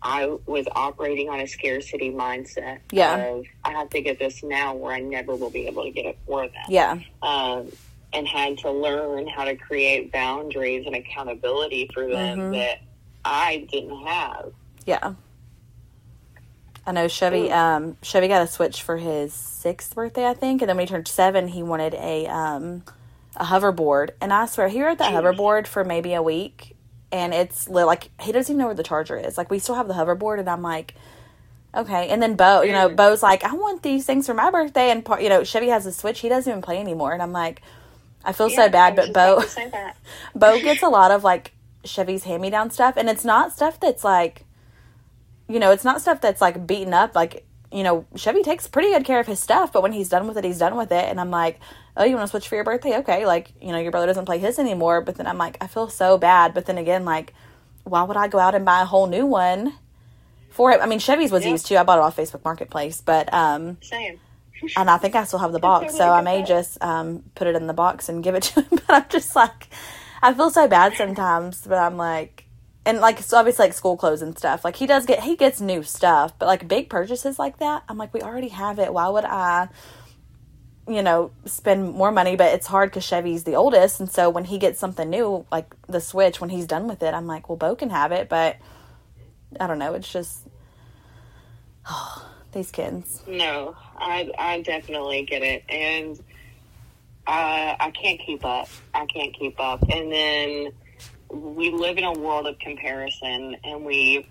I 0.01 0.27
was 0.45 0.65
operating 0.71 1.29
on 1.29 1.41
a 1.41 1.47
scarcity 1.47 2.09
mindset. 2.09 2.79
Yeah. 2.91 3.17
Of, 3.17 3.45
I 3.65 3.71
have 3.71 3.89
to 3.89 4.01
get 4.01 4.17
this 4.17 4.41
now 4.43 4.73
where 4.75 4.93
I 4.93 5.01
never 5.01 5.35
will 5.35 5.49
be 5.49 5.67
able 5.67 5.83
to 5.83 5.91
get 5.91 6.05
it 6.05 6.17
for 6.25 6.43
them. 6.47 6.63
Yeah. 6.69 6.99
Um, 7.21 7.69
and 8.13 8.27
had 8.27 8.57
to 8.59 8.71
learn 8.71 9.27
how 9.27 9.43
to 9.43 9.55
create 9.55 10.11
boundaries 10.11 10.85
and 10.87 10.95
accountability 10.95 11.89
for 11.93 12.07
them 12.07 12.39
Mhm. 12.39 12.53
that 12.53 12.79
I 13.25 13.67
didn't 13.71 14.05
have. 14.07 14.53
Yeah. 14.85 15.13
I 16.89 16.91
know 16.91 17.07
Chevy. 17.07 17.51
Um, 17.51 17.97
Chevy 18.01 18.27
got 18.27 18.41
a 18.41 18.47
Switch 18.47 18.81
for 18.81 18.97
his 18.97 19.31
sixth 19.31 19.93
birthday, 19.93 20.25
I 20.25 20.33
think, 20.33 20.63
and 20.63 20.69
then 20.69 20.75
when 20.75 20.87
he 20.87 20.91
turned 20.91 21.07
seven, 21.07 21.47
he 21.49 21.61
wanted 21.61 21.93
a 21.93 22.25
um, 22.25 22.83
a 23.35 23.45
hoverboard. 23.45 24.09
And 24.19 24.33
I 24.33 24.47
swear, 24.47 24.69
he 24.69 24.81
rode 24.81 24.97
that 24.97 25.13
hoverboard 25.13 25.67
for 25.67 25.83
maybe 25.83 26.15
a 26.15 26.23
week, 26.23 26.75
and 27.11 27.31
it's 27.31 27.69
li- 27.69 27.83
like 27.83 28.09
he 28.19 28.31
doesn't 28.31 28.51
even 28.51 28.59
know 28.59 28.65
where 28.65 28.75
the 28.75 28.81
charger 28.81 29.15
is. 29.15 29.37
Like 29.37 29.51
we 29.51 29.59
still 29.59 29.75
have 29.75 29.87
the 29.87 29.93
hoverboard, 29.93 30.39
and 30.39 30.49
I'm 30.49 30.63
like, 30.63 30.95
okay. 31.75 32.09
And 32.09 32.23
then 32.23 32.35
Bo, 32.35 32.63
you 32.63 32.71
know, 32.71 32.89
Bo's 32.89 33.21
like, 33.21 33.43
I 33.43 33.53
want 33.53 33.83
these 33.83 34.07
things 34.07 34.25
for 34.25 34.33
my 34.33 34.49
birthday, 34.49 34.89
and 34.89 35.07
you 35.21 35.29
know, 35.29 35.43
Chevy 35.43 35.67
has 35.67 35.85
a 35.85 35.91
Switch. 35.91 36.21
He 36.21 36.29
doesn't 36.29 36.49
even 36.49 36.63
play 36.63 36.79
anymore, 36.79 37.13
and 37.13 37.21
I'm 37.21 37.31
like, 37.33 37.61
I 38.25 38.33
feel 38.33 38.49
so 38.49 38.63
Yeah, 38.63 38.65
I 38.65 38.69
bad, 38.69 38.95
but 38.95 39.13
Bo. 39.13 39.33
about 39.33 39.43
to 39.43 39.49
say 39.49 39.69
that. 39.69 39.95
Bo 40.35 40.59
gets 40.59 40.81
a 40.81 40.89
lot 40.89 41.11
of 41.11 41.23
like 41.23 41.51
Chevy's 41.83 42.23
hand 42.23 42.41
me 42.41 42.49
down 42.49 42.71
stuff, 42.71 42.95
and 42.97 43.07
it's 43.07 43.23
not 43.23 43.53
stuff 43.53 43.79
that's 43.79 44.03
like, 44.03 44.45
you 45.49 45.59
know, 45.59 45.71
it's 45.71 45.83
not 45.83 45.99
stuff 45.99 46.21
that's 46.21 46.39
like 46.39 46.65
beaten 46.67 46.93
up. 46.93 47.15
Like, 47.15 47.45
you 47.71 47.83
know, 47.83 48.05
Chevy 48.15 48.43
takes 48.43 48.67
pretty 48.67 48.91
good 48.91 49.03
care 49.03 49.19
of 49.19 49.27
his 49.27 49.39
stuff, 49.39 49.73
but 49.73 49.81
when 49.83 49.91
he's 49.91 50.07
done 50.09 50.27
with 50.27 50.37
it, 50.37 50.43
he's 50.43 50.59
done 50.59 50.77
with 50.77 50.91
it. 50.91 51.05
And 51.05 51.19
I'm 51.19 51.31
like, 51.31 51.59
oh, 51.97 52.05
you 52.05 52.15
want 52.15 52.27
to 52.27 52.29
switch 52.29 52.47
for 52.47 52.55
your 52.55 52.63
birthday? 52.63 52.97
Okay. 52.99 53.25
Like, 53.25 53.51
you 53.61 53.71
know, 53.71 53.79
your 53.79 53.91
brother 53.91 54.07
doesn't 54.07 54.25
play 54.25 54.37
his 54.39 54.59
anymore. 54.59 55.01
But 55.01 55.15
then 55.15 55.27
I'm 55.27 55.37
like, 55.37 55.57
I 55.59 55.67
feel 55.67 55.89
so 55.89 56.17
bad. 56.17 56.53
But 56.53 56.67
then 56.67 56.77
again, 56.77 57.03
like, 57.03 57.33
why 57.83 58.03
would 58.03 58.17
I 58.17 58.27
go 58.27 58.39
out 58.39 58.55
and 58.55 58.63
buy 58.63 58.81
a 58.81 58.85
whole 58.85 59.07
new 59.07 59.25
one 59.25 59.73
for 60.51 60.71
it? 60.71 60.81
I 60.81 60.85
mean, 60.85 60.99
Chevy's 60.99 61.31
was 61.31 61.43
Yeah. 61.45 61.51
used 61.51 61.65
too. 61.65 61.77
I 61.77 61.83
bought 61.83 61.97
it 61.97 62.03
off 62.03 62.15
Facebook 62.15 62.45
Marketplace, 62.45 63.01
but 63.01 63.33
um, 63.33 63.77
Same. 63.81 64.19
and 64.77 64.89
I 64.89 64.97
think 64.97 65.15
I 65.15 65.23
still 65.23 65.39
have 65.39 65.51
the 65.51 65.59
box, 65.59 65.95
so 65.95 66.09
I 66.09 66.21
may 66.21 66.43
just 66.43 66.81
um, 66.83 67.23
put 67.33 67.47
it 67.47 67.55
in 67.55 67.65
the 67.65 67.73
box 67.73 68.09
and 68.09 68.23
give 68.23 68.35
it 68.35 68.43
to 68.43 68.61
him. 68.61 68.65
But 68.87 69.03
I'm 69.03 69.05
just 69.09 69.35
like, 69.35 69.67
I 70.21 70.33
feel 70.33 70.49
so 70.49 70.67
bad 70.67 70.95
sometimes, 70.95 71.65
but 71.65 71.77
I'm 71.77 71.95
like, 71.97 72.45
and 72.89 73.01
like, 73.01 73.19
so 73.19 73.37
obviously 73.37 73.65
like 73.65 73.73
school 73.73 73.95
clothes 73.95 74.23
and 74.23 74.35
stuff. 74.35 74.65
Like 74.65 74.75
he 74.75 74.87
does 74.87 75.05
get, 75.05 75.19
he 75.21 75.35
gets 75.35 75.61
new 75.61 75.83
stuff, 75.83 76.33
but 76.39 76.47
like 76.47 76.67
big 76.67 76.89
purchases 76.89 77.37
like 77.37 77.59
that, 77.59 77.83
I'm 77.87 77.99
like, 77.99 78.11
we 78.15 78.21
already 78.21 78.47
have 78.47 78.79
it. 78.79 78.91
Why 78.91 79.07
would 79.07 79.25
I, 79.25 79.69
you 80.87 81.03
know, 81.03 81.29
spend 81.45 81.93
more 81.93 82.11
money? 82.11 82.35
But 82.35 82.55
it's 82.55 82.65
hard 82.65 82.89
because 82.89 83.03
Chevy's 83.03 83.43
the 83.43 83.55
oldest, 83.55 83.99
and 83.99 84.11
so 84.11 84.31
when 84.31 84.43
he 84.43 84.57
gets 84.57 84.79
something 84.79 85.07
new, 85.07 85.45
like 85.51 85.75
the 85.87 86.01
Switch, 86.01 86.41
when 86.41 86.49
he's 86.49 86.65
done 86.65 86.87
with 86.87 87.03
it, 87.03 87.13
I'm 87.13 87.27
like, 87.27 87.47
well, 87.47 87.57
Bo 87.57 87.75
can 87.75 87.91
have 87.91 88.11
it, 88.11 88.27
but 88.27 88.57
I 89.59 89.67
don't 89.67 89.77
know. 89.77 89.93
It's 89.93 90.11
just, 90.11 90.47
oh, 91.87 92.27
these 92.53 92.71
kids. 92.71 93.21
No, 93.27 93.75
I 93.97 94.31
I 94.35 94.61
definitely 94.61 95.25
get 95.25 95.43
it, 95.43 95.63
and 95.69 96.19
uh, 97.27 97.75
I 97.79 97.91
can't 97.91 98.19
keep 98.19 98.43
up. 98.43 98.69
I 98.95 99.05
can't 99.05 99.31
keep 99.35 99.59
up, 99.59 99.83
and 99.87 100.11
then 100.11 100.71
we 101.31 101.71
live 101.71 101.97
in 101.97 102.03
a 102.03 102.13
world 102.13 102.47
of 102.47 102.57
comparison, 102.59 103.55
and 103.63 103.85
we 103.85 104.27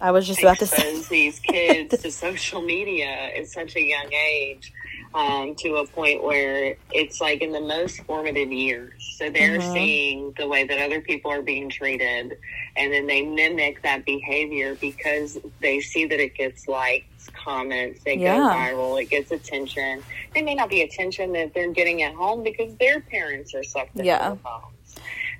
I 0.00 0.10
was 0.10 0.26
just 0.26 0.40
about 0.40 0.58
to 0.58 0.66
say. 0.66 1.00
these 1.10 1.38
kids 1.38 2.02
to 2.02 2.10
social 2.26 2.60
media 2.60 3.06
at 3.38 3.46
such 3.46 3.76
a 3.76 3.80
young 3.80 4.12
age 4.12 4.72
um, 5.14 5.54
to 5.60 5.76
a 5.76 5.86
point 5.86 6.24
where 6.24 6.74
it's 6.90 7.20
like 7.20 7.40
in 7.40 7.52
the 7.52 7.60
most 7.60 8.00
formative 8.00 8.50
years. 8.50 8.92
So 9.18 9.30
they're 9.30 9.58
Mhm. 9.58 9.72
seeing 9.72 10.32
the 10.36 10.48
way 10.48 10.64
that 10.64 10.78
other 10.84 11.00
people 11.00 11.30
are 11.30 11.42
being 11.42 11.68
treated, 11.70 12.36
and 12.76 12.92
then 12.92 13.06
they 13.06 13.22
mimic 13.22 13.80
that 13.82 14.04
behavior 14.04 14.74
because 14.80 15.38
they 15.60 15.80
see 15.80 16.06
that 16.06 16.18
it 16.18 16.34
gets 16.34 16.66
likes, 16.66 17.28
comments, 17.44 18.02
they 18.02 18.16
Yeah. 18.16 18.38
go 18.38 18.46
viral, 18.48 19.00
it 19.00 19.08
gets 19.10 19.30
attention. 19.30 20.02
It 20.34 20.44
may 20.44 20.56
not 20.56 20.68
be 20.68 20.82
attention 20.82 21.30
that 21.34 21.54
they're 21.54 21.70
getting 21.70 22.02
at 22.02 22.14
home 22.14 22.42
because 22.42 22.74
their 22.76 22.98
parents 23.00 23.54
are 23.54 23.62
sucked 23.62 23.92
into 23.94 24.06
Yeah. 24.06 24.30
their 24.30 24.36
phones. 24.38 24.64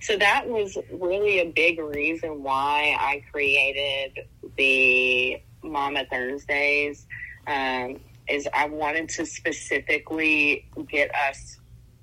So 0.02 0.16
that 0.16 0.48
was 0.48 0.76
really 0.90 1.38
a 1.38 1.44
big 1.44 1.78
reason 1.78 2.42
why 2.42 2.96
I 2.98 3.22
created 3.30 4.26
the 4.56 5.40
Mama 5.62 6.04
Thursdays. 6.10 7.06
Um, 7.46 8.00
is 8.28 8.48
I 8.54 8.66
wanted 8.66 9.08
to 9.10 9.26
specifically 9.26 10.68
get 10.88 11.14
us 11.14 11.58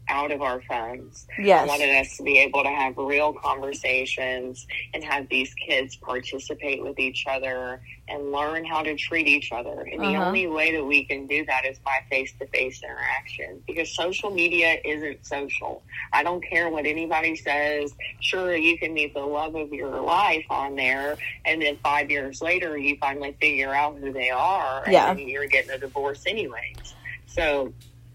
out 0.10 0.32
of 0.32 0.42
our 0.42 0.62
phones. 0.62 1.26
I 1.38 1.44
Yes. 1.44 1.68
wanted 1.68 1.90
us 1.96 2.18
to 2.18 2.24
be 2.24 2.40
able 2.40 2.64
to 2.64 2.70
have 2.70 2.98
real 2.98 3.34
conversations 3.34 4.66
and 4.94 5.04
have 5.04 5.30
these 5.30 5.54
kids 5.54 5.96
participate 5.98 6.84
with 6.84 7.00
each 7.00 7.26
other 7.28 7.82
and 8.08 8.32
learn 8.32 8.66
how 8.66 8.82
to 8.82 8.96
treat 8.96 9.28
each 9.28 9.52
other. 9.52 9.82
And 9.92 10.02
the 10.02 10.16
Uh-huh. 10.16 10.26
only 10.26 10.48
way 10.48 10.72
that 10.76 10.84
we 10.84 11.06
can 11.06 11.28
do 11.28 11.46
that 11.46 11.66
is 11.66 11.78
by 11.80 12.00
face 12.10 12.34
to 12.40 12.48
face 12.48 12.82
interaction 12.84 13.64
because 13.68 13.96
social 13.96 14.32
media 14.32 14.78
isn't 14.84 15.26
social. 15.26 15.84
I 16.12 16.24
don't 16.24 16.42
care 16.42 16.70
what 16.70 16.86
anybody 16.86 17.36
says. 17.36 17.94
Sure, 18.20 18.56
you 18.56 18.78
can 18.80 18.94
meet 18.94 19.14
the 19.14 19.26
love 19.26 19.56
of 19.56 19.72
your 19.72 20.02
life 20.02 20.46
on 20.50 20.76
there, 20.76 21.18
and 21.46 21.62
then 21.62 21.78
five 21.84 22.10
years 22.10 22.42
later, 22.42 22.78
you 22.78 22.98
finally 23.00 23.36
figure 23.40 23.74
out 23.74 23.98
who 24.00 24.12
they 24.12 24.32
are, 24.32 24.84
and 24.86 24.94
Yeah. 24.94 25.14
you're 25.14 25.48
getting 25.48 25.72
a 25.72 25.78
divorce 25.78 26.24
anyways. 26.26 26.96
So, 27.28 27.74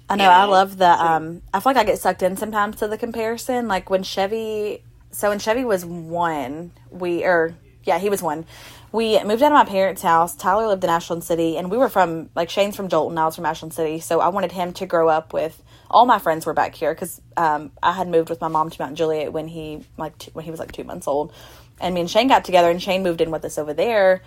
I 0.08 0.16
know, 0.16 0.24
you 0.24 0.30
I 0.30 0.44
love 0.44 0.76
the 0.76 0.90
um 0.90 1.42
I 1.52 1.60
feel 1.60 1.72
like 1.72 1.76
I 1.76 1.84
get 1.84 1.98
sucked 1.98 2.22
in 2.22 2.36
sometimes 2.36 2.76
to 2.76 2.88
the 2.88 2.98
comparison. 2.98 3.68
Like 3.68 3.90
when 3.90 4.02
Chevy 4.02 4.82
so 5.10 5.30
when 5.30 5.38
Chevy 5.38 5.64
was 5.64 5.84
one, 5.84 6.72
we 6.90 7.24
or 7.24 7.54
yeah, 7.84 7.98
he 7.98 8.10
was 8.10 8.22
one. 8.22 8.44
We 8.92 9.22
moved 9.24 9.42
out 9.42 9.52
of 9.52 9.54
my 9.54 9.64
parents' 9.64 10.02
house. 10.02 10.36
Tyler 10.36 10.66
lived 10.68 10.84
in 10.84 10.90
Ashland 10.90 11.24
City 11.24 11.56
and 11.56 11.70
we 11.70 11.76
were 11.76 11.88
from 11.88 12.30
like 12.34 12.50
Shane's 12.50 12.76
from 12.76 12.88
Joelton, 12.88 13.18
I 13.18 13.24
was 13.24 13.36
from 13.36 13.46
Ashland 13.46 13.74
City. 13.74 14.00
So 14.00 14.20
I 14.20 14.28
wanted 14.28 14.52
him 14.52 14.72
to 14.74 14.86
grow 14.86 15.08
up 15.08 15.32
with 15.32 15.62
all 15.90 16.06
my 16.06 16.18
friends 16.18 16.46
were 16.46 16.54
back 16.54 16.74
here 16.74 16.94
cuz 16.94 17.20
um 17.36 17.72
I 17.82 17.92
had 17.92 18.08
moved 18.08 18.28
with 18.28 18.40
my 18.40 18.48
mom 18.48 18.70
to 18.70 18.82
Mount 18.82 18.96
Juliet 18.96 19.32
when 19.32 19.48
he 19.48 19.84
like 19.96 20.18
two, 20.18 20.30
when 20.32 20.44
he 20.44 20.50
was 20.50 20.60
like 20.60 20.72
2 20.72 20.84
months 20.84 21.08
old. 21.08 21.32
And 21.80 21.94
me 21.94 22.02
and 22.02 22.10
Shane 22.10 22.28
got 22.28 22.44
together 22.44 22.70
and 22.70 22.82
Shane 22.82 23.02
moved 23.02 23.20
in 23.20 23.30
with 23.30 23.44
us 23.44 23.58
over 23.58 23.72
there 23.72 24.22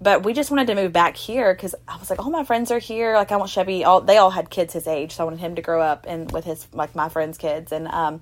but 0.00 0.24
we 0.24 0.32
just 0.34 0.50
wanted 0.50 0.66
to 0.66 0.74
move 0.74 0.92
back 0.92 1.16
here 1.16 1.54
because 1.54 1.74
I 1.88 1.96
was 1.96 2.10
like, 2.10 2.18
all 2.18 2.30
my 2.30 2.44
friends 2.44 2.70
are 2.70 2.78
here. 2.78 3.14
Like, 3.14 3.32
I 3.32 3.36
want 3.36 3.50
Chevy. 3.50 3.84
All 3.84 4.00
they 4.00 4.18
all 4.18 4.30
had 4.30 4.50
kids 4.50 4.74
his 4.74 4.86
age, 4.86 5.12
so 5.12 5.22
I 5.22 5.24
wanted 5.24 5.40
him 5.40 5.54
to 5.56 5.62
grow 5.62 5.80
up 5.80 6.04
and 6.06 6.30
with 6.30 6.44
his 6.44 6.66
like 6.72 6.94
my 6.94 7.08
friends' 7.08 7.38
kids. 7.38 7.72
And 7.72 7.88
um, 7.88 8.20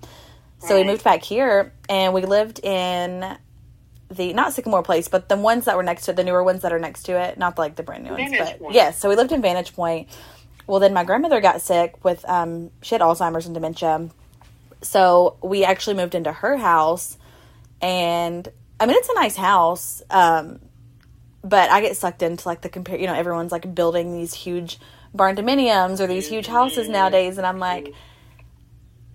so 0.58 0.76
we 0.76 0.84
moved 0.84 1.04
back 1.04 1.22
here, 1.22 1.72
and 1.88 2.14
we 2.14 2.22
lived 2.22 2.60
in 2.64 3.36
the 4.10 4.32
not 4.32 4.52
Sycamore 4.52 4.82
Place, 4.82 5.08
but 5.08 5.28
the 5.28 5.36
ones 5.36 5.64
that 5.64 5.76
were 5.76 5.82
next 5.82 6.04
to 6.04 6.12
it, 6.12 6.16
the 6.16 6.24
newer 6.24 6.44
ones 6.44 6.62
that 6.62 6.72
are 6.72 6.78
next 6.78 7.04
to 7.04 7.20
it, 7.20 7.38
not 7.38 7.58
like 7.58 7.74
the 7.74 7.82
brand 7.82 8.04
new 8.04 8.10
ones. 8.10 8.30
Vantage 8.30 8.38
But 8.38 8.58
Point. 8.60 8.74
yes, 8.74 8.98
so 8.98 9.08
we 9.08 9.16
lived 9.16 9.32
in 9.32 9.42
Vantage 9.42 9.74
Point. 9.74 10.08
Well, 10.66 10.80
then 10.80 10.94
my 10.94 11.04
grandmother 11.04 11.40
got 11.40 11.60
sick 11.60 12.02
with 12.04 12.26
um, 12.28 12.70
she 12.82 12.94
had 12.94 13.02
Alzheimer's 13.02 13.46
and 13.46 13.54
dementia, 13.54 14.08
so 14.80 15.36
we 15.42 15.64
actually 15.64 15.96
moved 15.96 16.14
into 16.14 16.32
her 16.32 16.56
house, 16.56 17.18
and 17.82 18.48
I 18.78 18.86
mean 18.86 18.96
it's 18.96 19.08
a 19.08 19.14
nice 19.14 19.36
house. 19.36 20.02
Um, 20.08 20.60
but 21.44 21.70
I 21.70 21.82
get 21.82 21.96
sucked 21.96 22.22
into 22.22 22.48
like 22.48 22.62
the 22.62 22.68
compare. 22.70 22.98
You 22.98 23.06
know, 23.06 23.14
everyone's 23.14 23.52
like 23.52 23.72
building 23.74 24.16
these 24.16 24.32
huge 24.34 24.80
barndominiums 25.14 26.00
or 26.00 26.06
these 26.08 26.26
huge 26.28 26.46
houses 26.46 26.88
nowadays, 26.88 27.38
and 27.38 27.46
I'm 27.46 27.58
like, 27.58 27.92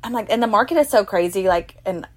I'm 0.03 0.13
like, 0.13 0.27
and 0.29 0.41
the 0.41 0.47
market 0.47 0.77
is 0.77 0.87
so 0.89 1.03
crazy. 1.03 1.47
Like, 1.47 1.75
and 1.85 2.07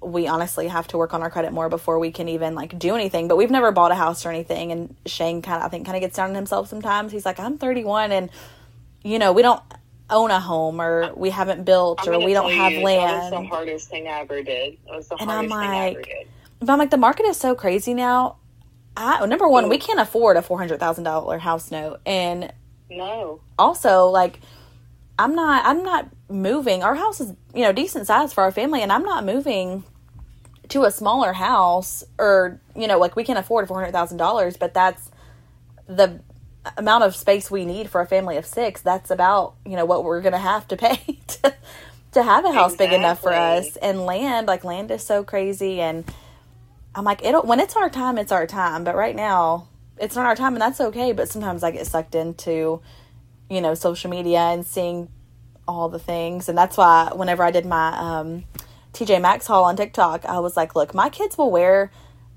we 0.00 0.26
honestly 0.26 0.66
have 0.66 0.88
to 0.88 0.98
work 0.98 1.14
on 1.14 1.22
our 1.22 1.30
credit 1.30 1.52
more 1.52 1.68
before 1.68 2.00
we 2.00 2.10
can 2.10 2.28
even 2.28 2.56
like 2.56 2.76
do 2.78 2.94
anything. 2.96 3.28
But 3.28 3.36
we've 3.36 3.52
never 3.52 3.70
bought 3.70 3.92
a 3.92 3.94
house 3.94 4.26
or 4.26 4.30
anything. 4.30 4.72
And 4.72 4.96
Shane 5.06 5.42
kind 5.42 5.58
of, 5.60 5.66
I 5.66 5.68
think, 5.68 5.86
kind 5.86 5.96
of 5.96 6.00
gets 6.02 6.16
down 6.16 6.30
on 6.30 6.34
himself 6.34 6.68
sometimes. 6.68 7.12
He's 7.12 7.24
like, 7.24 7.38
I'm 7.38 7.56
31, 7.56 8.10
and 8.12 8.30
you 9.04 9.18
know, 9.18 9.32
we 9.32 9.42
don't 9.42 9.62
own 10.10 10.30
a 10.30 10.40
home 10.40 10.80
or 10.80 11.12
we 11.14 11.30
haven't 11.30 11.64
built 11.64 12.06
or 12.06 12.18
we 12.18 12.32
don't 12.34 12.52
have 12.52 12.72
you, 12.72 12.80
land. 12.82 13.32
That 13.32 13.40
was 13.40 13.48
the 13.48 13.48
hardest 13.48 13.88
thing 13.88 14.08
I 14.08 14.20
ever 14.20 14.42
did. 14.42 14.74
It 14.74 14.78
was 14.86 15.08
the 15.08 15.16
And 15.20 15.30
I'm 15.30 15.48
hardest 15.48 15.60
thing 15.60 15.70
I 15.70 15.86
ever 15.88 15.98
like, 15.98 16.06
did. 16.06 16.28
but 16.60 16.70
I'm 16.70 16.78
like, 16.78 16.90
the 16.90 16.96
market 16.98 17.26
is 17.26 17.36
so 17.36 17.54
crazy 17.54 17.94
now. 17.94 18.36
I, 18.96 19.24
number 19.26 19.48
one, 19.48 19.68
we 19.68 19.78
mm. 19.78 19.80
can't 19.80 20.00
afford 20.00 20.36
a 20.36 20.42
four 20.42 20.58
hundred 20.58 20.80
thousand 20.80 21.04
dollar 21.04 21.38
house 21.38 21.70
note, 21.70 22.00
and 22.04 22.52
No. 22.90 23.40
also 23.58 24.06
like, 24.06 24.40
I'm 25.18 25.34
not, 25.34 25.64
I'm 25.64 25.82
not 25.82 26.08
moving. 26.28 26.82
Our 26.82 26.94
house 26.94 27.20
is 27.20 27.32
you 27.54 27.62
know 27.62 27.72
decent 27.72 28.06
size 28.06 28.32
for 28.32 28.42
our 28.42 28.52
family, 28.52 28.82
and 28.82 28.92
I'm 28.92 29.02
not 29.02 29.24
moving 29.24 29.84
to 30.68 30.84
a 30.84 30.90
smaller 30.90 31.34
house 31.34 32.02
or 32.18 32.58
you 32.74 32.86
know 32.86 32.98
like 32.98 33.14
we 33.16 33.24
can 33.24 33.36
afford 33.36 33.68
four 33.68 33.78
hundred 33.78 33.92
thousand 33.92 34.18
dollars, 34.18 34.56
but 34.56 34.74
that's 34.74 35.10
the 35.86 36.20
amount 36.76 37.04
of 37.04 37.16
space 37.16 37.50
we 37.50 37.64
need 37.64 37.90
for 37.90 38.00
a 38.00 38.06
family 38.06 38.36
of 38.36 38.46
six. 38.46 38.82
That's 38.82 39.10
about 39.10 39.54
you 39.64 39.76
know 39.76 39.84
what 39.84 40.04
we're 40.04 40.20
gonna 40.20 40.38
have 40.38 40.68
to 40.68 40.76
pay 40.76 40.96
to 41.28 41.54
to 42.12 42.22
have 42.22 42.44
a 42.44 42.52
house 42.52 42.76
big 42.76 42.92
enough 42.92 43.22
for 43.22 43.32
us 43.32 43.76
and 43.76 44.04
land 44.04 44.46
like 44.46 44.64
land 44.64 44.90
is 44.90 45.02
so 45.02 45.24
crazy 45.24 45.80
and 45.80 46.04
i'm 46.94 47.04
like 47.04 47.24
it'll 47.24 47.42
when 47.42 47.60
it's 47.60 47.76
our 47.76 47.88
time 47.90 48.18
it's 48.18 48.32
our 48.32 48.46
time. 48.46 48.84
But 48.84 48.94
right 48.96 49.16
now 49.16 49.68
it's 49.98 50.16
not 50.16 50.26
our 50.26 50.36
time 50.36 50.54
and 50.54 50.60
that's 50.62 50.80
okay. 50.80 51.12
But 51.12 51.28
sometimes 51.28 51.62
i 51.62 51.70
get 51.70 51.86
sucked 51.86 52.14
into 52.14 52.80
you 53.50 53.60
know 53.60 53.74
social 53.74 54.10
media 54.10 54.38
and 54.40 54.64
seeing 54.66 55.08
all 55.68 55.88
the 55.88 55.98
things. 55.98 56.48
And 56.48 56.56
that's 56.58 56.76
why 56.76 57.10
whenever 57.14 57.42
i 57.42 57.50
did 57.50 57.66
my 57.66 57.96
um 57.98 58.44
tj 58.92 59.20
maxx 59.22 59.46
haul 59.46 59.64
on 59.64 59.74
tiktok 59.74 60.24
i 60.26 60.38
was 60.38 60.54
like 60.56 60.74
look 60.76 60.94
my 60.94 61.08
kids 61.08 61.38
will 61.38 61.50
wear 61.50 61.90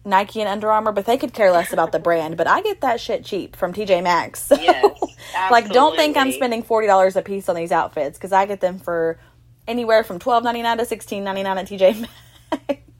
nike 0.05 0.39
and 0.39 0.47
under 0.47 0.71
armour 0.71 0.93
but 0.93 1.05
they 1.05 1.17
could 1.17 1.33
care 1.33 1.51
less 1.51 1.73
about 1.73 1.91
the 1.91 1.99
brand. 1.99 2.37
But 2.37 2.47
i 2.47 2.61
get 2.61 2.81
that 2.81 3.01
shit 3.01 3.25
cheap 3.25 3.55
from 3.55 3.73
tj 3.73 4.01
maxx. 4.03 4.51
Yes. 5.33 5.51
like 5.51 5.69
don't 5.69 5.95
think 5.95 6.15
i'm 6.17 6.31
spending 6.31 6.61
$40 6.63 7.15
a 7.15 7.21
piece 7.23 7.49
on 7.49 7.55
these 7.55 7.71
outfits 7.71 8.17
because 8.17 8.31
i 8.31 8.45
get 8.45 8.61
them 8.61 8.77
for 8.79 9.19
anywhere 9.67 10.03
from 10.03 10.19
twelve 10.19 10.43
ninety 10.43 10.61
nine 10.61 10.77
to 10.77 10.85
sixteen 10.85 11.23
ninety 11.23 11.41
nine 11.43 11.57
at 11.57 11.65
tj 11.67 11.99
maxx 12.01 12.81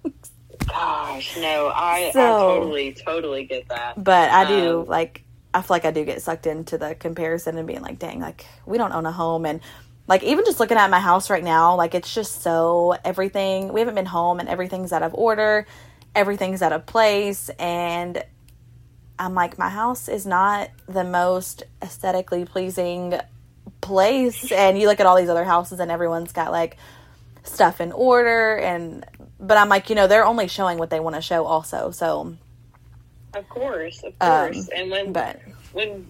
Gosh, 0.67 1.37
no, 1.37 1.71
I, 1.73 2.11
So- 2.13 2.19
I 2.19 2.55
totally, 2.55 2.93
totally 2.93 3.45
get 3.45 3.67
that. 3.69 4.01
but 4.03 4.29
i 4.31 4.45
do 4.45 4.81
Um, 4.81 4.85
like 4.87 5.23
i 5.53 5.61
feel 5.61 5.67
like 5.75 5.85
i 5.85 5.91
do 5.91 6.03
get 6.03 6.21
sucked 6.21 6.47
into 6.47 6.77
the 6.77 6.95
comparison 6.95 7.57
and 7.57 7.67
being 7.67 7.81
like 7.81 7.99
dang 7.99 8.19
like 8.19 8.45
we 8.65 8.77
don't 8.77 8.91
own 8.91 9.05
a 9.05 9.11
home. 9.11 9.45
And 9.45 9.61
like 10.07 10.21
even 10.23 10.45
just 10.45 10.59
looking 10.59 10.77
at 10.77 10.89
my 10.89 10.99
house 10.99 11.29
right 11.29 11.43
now 11.43 11.75
like 11.75 11.95
it's 11.95 12.13
just 12.13 12.41
so 12.41 12.95
everything 13.03 13.71
we 13.73 13.79
haven't 13.81 13.95
been 13.95 14.05
home 14.05 14.39
and 14.39 14.47
everything's 14.49 14.91
out 14.93 15.01
of 15.03 15.13
order 15.15 15.65
everything's 16.15 16.61
out 16.61 16.71
of 16.73 16.85
place. 16.85 17.49
And 17.59 18.23
i'm 19.17 19.33
like 19.33 19.57
my 19.57 19.69
house 19.69 20.07
is 20.09 20.25
not 20.25 20.69
the 20.87 21.03
most 21.03 21.63
aesthetically 21.81 22.43
pleasing 22.45 23.19
place. 23.81 24.51
And 24.51 24.77
you 24.79 24.87
look 24.87 24.99
at 24.99 25.05
all 25.05 25.15
these 25.15 25.29
other 25.29 25.43
houses 25.45 25.79
and 25.79 25.89
everyone's 25.91 26.31
got 26.33 26.51
like 26.51 26.77
stuff 27.43 27.79
in 27.81 27.91
order. 27.91 28.57
And 28.57 29.05
but 29.47 29.57
i'm 29.57 29.69
like 29.69 29.89
you 29.89 29.95
know 29.95 30.07
they're 30.07 30.25
only 30.25 30.47
showing 30.47 30.77
what 30.77 30.89
they 30.89 30.99
want 30.99 31.15
to 31.15 31.21
show 31.21 31.45
also 31.45 31.91
so 31.91 32.35
Of 33.35 33.47
course, 33.49 34.01
of 34.03 34.13
Um, 34.21 34.53
course. 34.53 34.69
and 34.75 34.89
when 34.91 35.11
but 35.13 35.39
when 35.73 36.09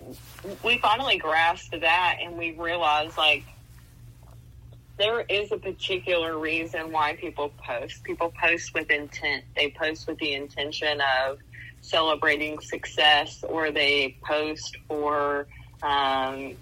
we 0.63 0.77
finally 0.77 1.17
grasped 1.17 1.71
that 1.81 2.17
and 2.21 2.37
we 2.37 2.51
realized 2.51 3.17
like 3.17 3.43
there 4.97 5.21
is 5.27 5.51
a 5.51 5.57
particular 5.57 6.37
reason 6.37 6.91
why 6.91 7.15
people 7.17 7.51
post. 7.65 8.01
People 8.03 8.31
post 8.41 8.73
with 8.73 8.89
intent. 8.89 9.43
They 9.55 9.71
post 9.71 10.07
with 10.07 10.17
the 10.19 10.33
intention 10.35 11.01
of 11.25 11.39
celebrating 11.81 12.59
success 12.61 13.43
or 13.47 13.71
they 13.71 14.15
post 14.23 14.77
for 14.87 15.47
um, 15.83 16.55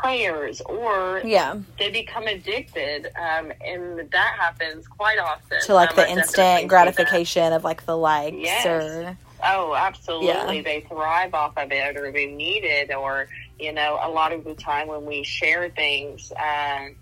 prayers 0.00 0.60
or 0.62 1.20
yeah 1.24 1.56
they 1.78 1.90
become 1.90 2.26
addicted 2.26 3.06
um, 3.16 3.52
and 3.66 3.98
that 4.10 4.34
happens 4.38 4.86
quite 4.86 5.18
often 5.18 5.60
to 5.60 5.74
like 5.74 5.90
Um, 5.90 5.96
the 5.96 6.10
instant 6.10 6.68
gratification 6.68 7.52
of 7.52 7.64
like 7.64 7.84
the 7.86 7.96
likes 7.96 8.36
Yes. 8.36 8.66
or 8.66 9.16
Oh, 9.44 9.74
absolutely. 9.74 10.56
Yeah. 10.56 10.62
They 10.62 10.80
thrive 10.88 11.32
off 11.34 11.56
of 11.56 11.70
it 11.70 11.96
or 11.96 12.10
they 12.10 12.26
need 12.26 12.64
it 12.64 12.92
or, 12.94 13.28
you 13.58 13.72
know, 13.72 13.98
a 14.02 14.10
lot 14.10 14.32
of 14.32 14.44
the 14.44 14.54
time 14.54 14.88
when 14.88 15.04
we 15.06 15.22
share 15.22 15.70
things, 15.70 16.32
um, 16.32 16.96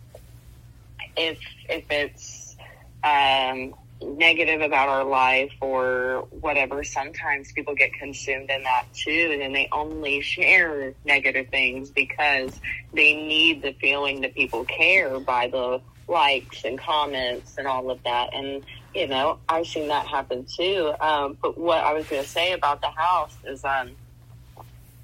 if, 1.17 1.39
if 1.69 1.85
it's, 1.91 2.57
um, 3.03 3.75
negative 4.03 4.61
about 4.61 4.89
our 4.89 5.05
life 5.05 5.53
or 5.61 6.27
whatever, 6.31 6.85
sometimes 6.85 7.53
people 7.53 7.75
get 7.75 7.93
consumed 7.95 8.51
in 8.51 8.63
that 8.63 8.87
too. 8.93 9.31
And 9.33 9.41
then 9.41 9.53
they 9.53 9.69
only 9.73 10.21
share 10.21 10.95
negative 11.05 11.49
things 11.51 11.91
because 11.91 12.61
they 12.93 13.15
need 13.15 13.63
the 13.63 13.75
feeling 13.81 14.21
that 14.23 14.35
people 14.35 14.65
care 14.65 15.19
by 15.21 15.49
the 15.49 15.81
likes 16.09 16.65
and 16.65 16.79
comments 16.79 17.55
and 17.59 17.67
all 17.67 17.91
of 17.91 18.03
that. 18.05 18.35
And, 18.35 18.63
you 18.95 19.09
know, 19.09 19.39
I've 19.49 19.67
seen 19.67 19.89
that 19.89 20.07
happen 20.07 20.47
too. 20.57 20.93
Um, 21.01 21.39
but 21.43 21.59
what 21.59 21.83
I 21.83 21.95
was 21.95 22.07
going 22.07 22.23
to 22.23 22.29
say 22.29 22.53
about 22.53 22.81
the 22.81 22.91
house 22.95 23.37
is, 23.45 23.65
um, 23.65 23.93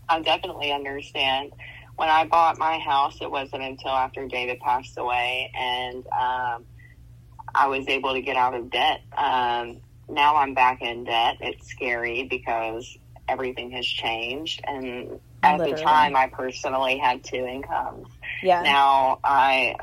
I 0.08 0.20
definitely 0.20 0.72
understand. 0.72 1.52
When 1.96 2.08
I 2.08 2.26
bought 2.26 2.58
my 2.58 2.78
house, 2.78 3.18
it 3.20 3.30
wasn't 3.30 3.62
until 3.62 3.90
after 3.90 4.26
David 4.26 4.60
passed 4.60 4.96
away, 4.96 5.50
and 5.54 6.04
um, 6.06 6.64
I 7.54 7.68
was 7.68 7.86
able 7.88 8.14
to 8.14 8.20
get 8.22 8.36
out 8.36 8.54
of 8.54 8.70
debt. 8.70 9.02
Um, 9.16 9.78
now 10.08 10.36
I'm 10.36 10.54
back 10.54 10.82
in 10.82 11.04
debt. 11.04 11.36
It's 11.40 11.68
scary 11.68 12.24
because 12.28 12.96
everything 13.28 13.70
has 13.72 13.86
changed, 13.86 14.60
and 14.66 15.20
at 15.42 15.58
Literally. 15.58 15.72
the 15.72 15.82
time, 15.82 16.16
I 16.16 16.28
personally 16.28 16.98
had 16.98 17.24
two 17.24 17.44
incomes 17.46 18.08
yeah 18.42 18.62
now 18.62 19.18
I 19.24 19.74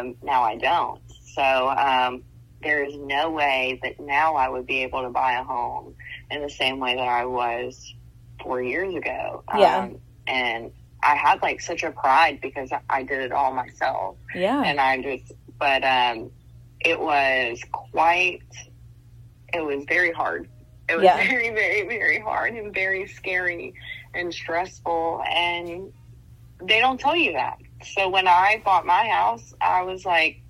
um, 0.00 0.16
now 0.22 0.42
I 0.42 0.56
don't. 0.56 1.00
So 1.34 1.68
um, 1.68 2.22
there 2.62 2.82
is 2.84 2.94
no 2.96 3.30
way 3.30 3.78
that 3.82 4.00
now 4.00 4.34
I 4.34 4.48
would 4.48 4.66
be 4.66 4.82
able 4.82 5.02
to 5.02 5.10
buy 5.10 5.34
a 5.34 5.44
home 5.44 5.94
in 6.30 6.42
the 6.42 6.50
same 6.50 6.80
way 6.80 6.96
that 6.96 7.08
I 7.08 7.24
was 7.26 7.94
four 8.42 8.60
years 8.62 8.94
ago. 8.94 9.44
Yeah. 9.56 9.78
Um, 9.84 10.00
and 10.26 10.72
I 11.02 11.14
had 11.14 11.40
like 11.42 11.60
such 11.60 11.84
a 11.84 11.92
pride 11.92 12.40
because 12.42 12.72
I- 12.72 12.80
I 12.90 13.02
did 13.04 13.20
it 13.20 13.32
all 13.32 13.54
myself, 13.54 14.16
yeah 14.34 14.62
and 14.62 14.80
I 14.80 15.00
just. 15.00 15.32
But 15.58 15.82
um, 15.82 16.30
it 16.80 17.00
was 17.00 17.60
quite. 17.72 18.42
It 19.52 19.64
was 19.64 19.84
very 19.88 20.12
hard. 20.12 20.48
It 20.88 20.96
was 20.96 21.04
Yeah. 21.04 21.16
very, 21.28 21.50
very, 21.50 21.86
very 21.86 22.20
hard 22.20 22.54
and 22.54 22.74
very 22.74 23.06
scary 23.06 23.74
and 24.14 24.32
stressful 24.32 25.22
and 25.28 25.92
they 26.62 26.80
don't 26.80 26.98
tell 26.98 27.16
you 27.16 27.32
that. 27.34 27.58
So 27.94 28.08
when 28.08 28.26
I 28.26 28.60
bought 28.64 28.84
my 28.84 29.08
house, 29.08 29.54
I 29.60 29.82
was 29.82 30.04
like 30.04 30.42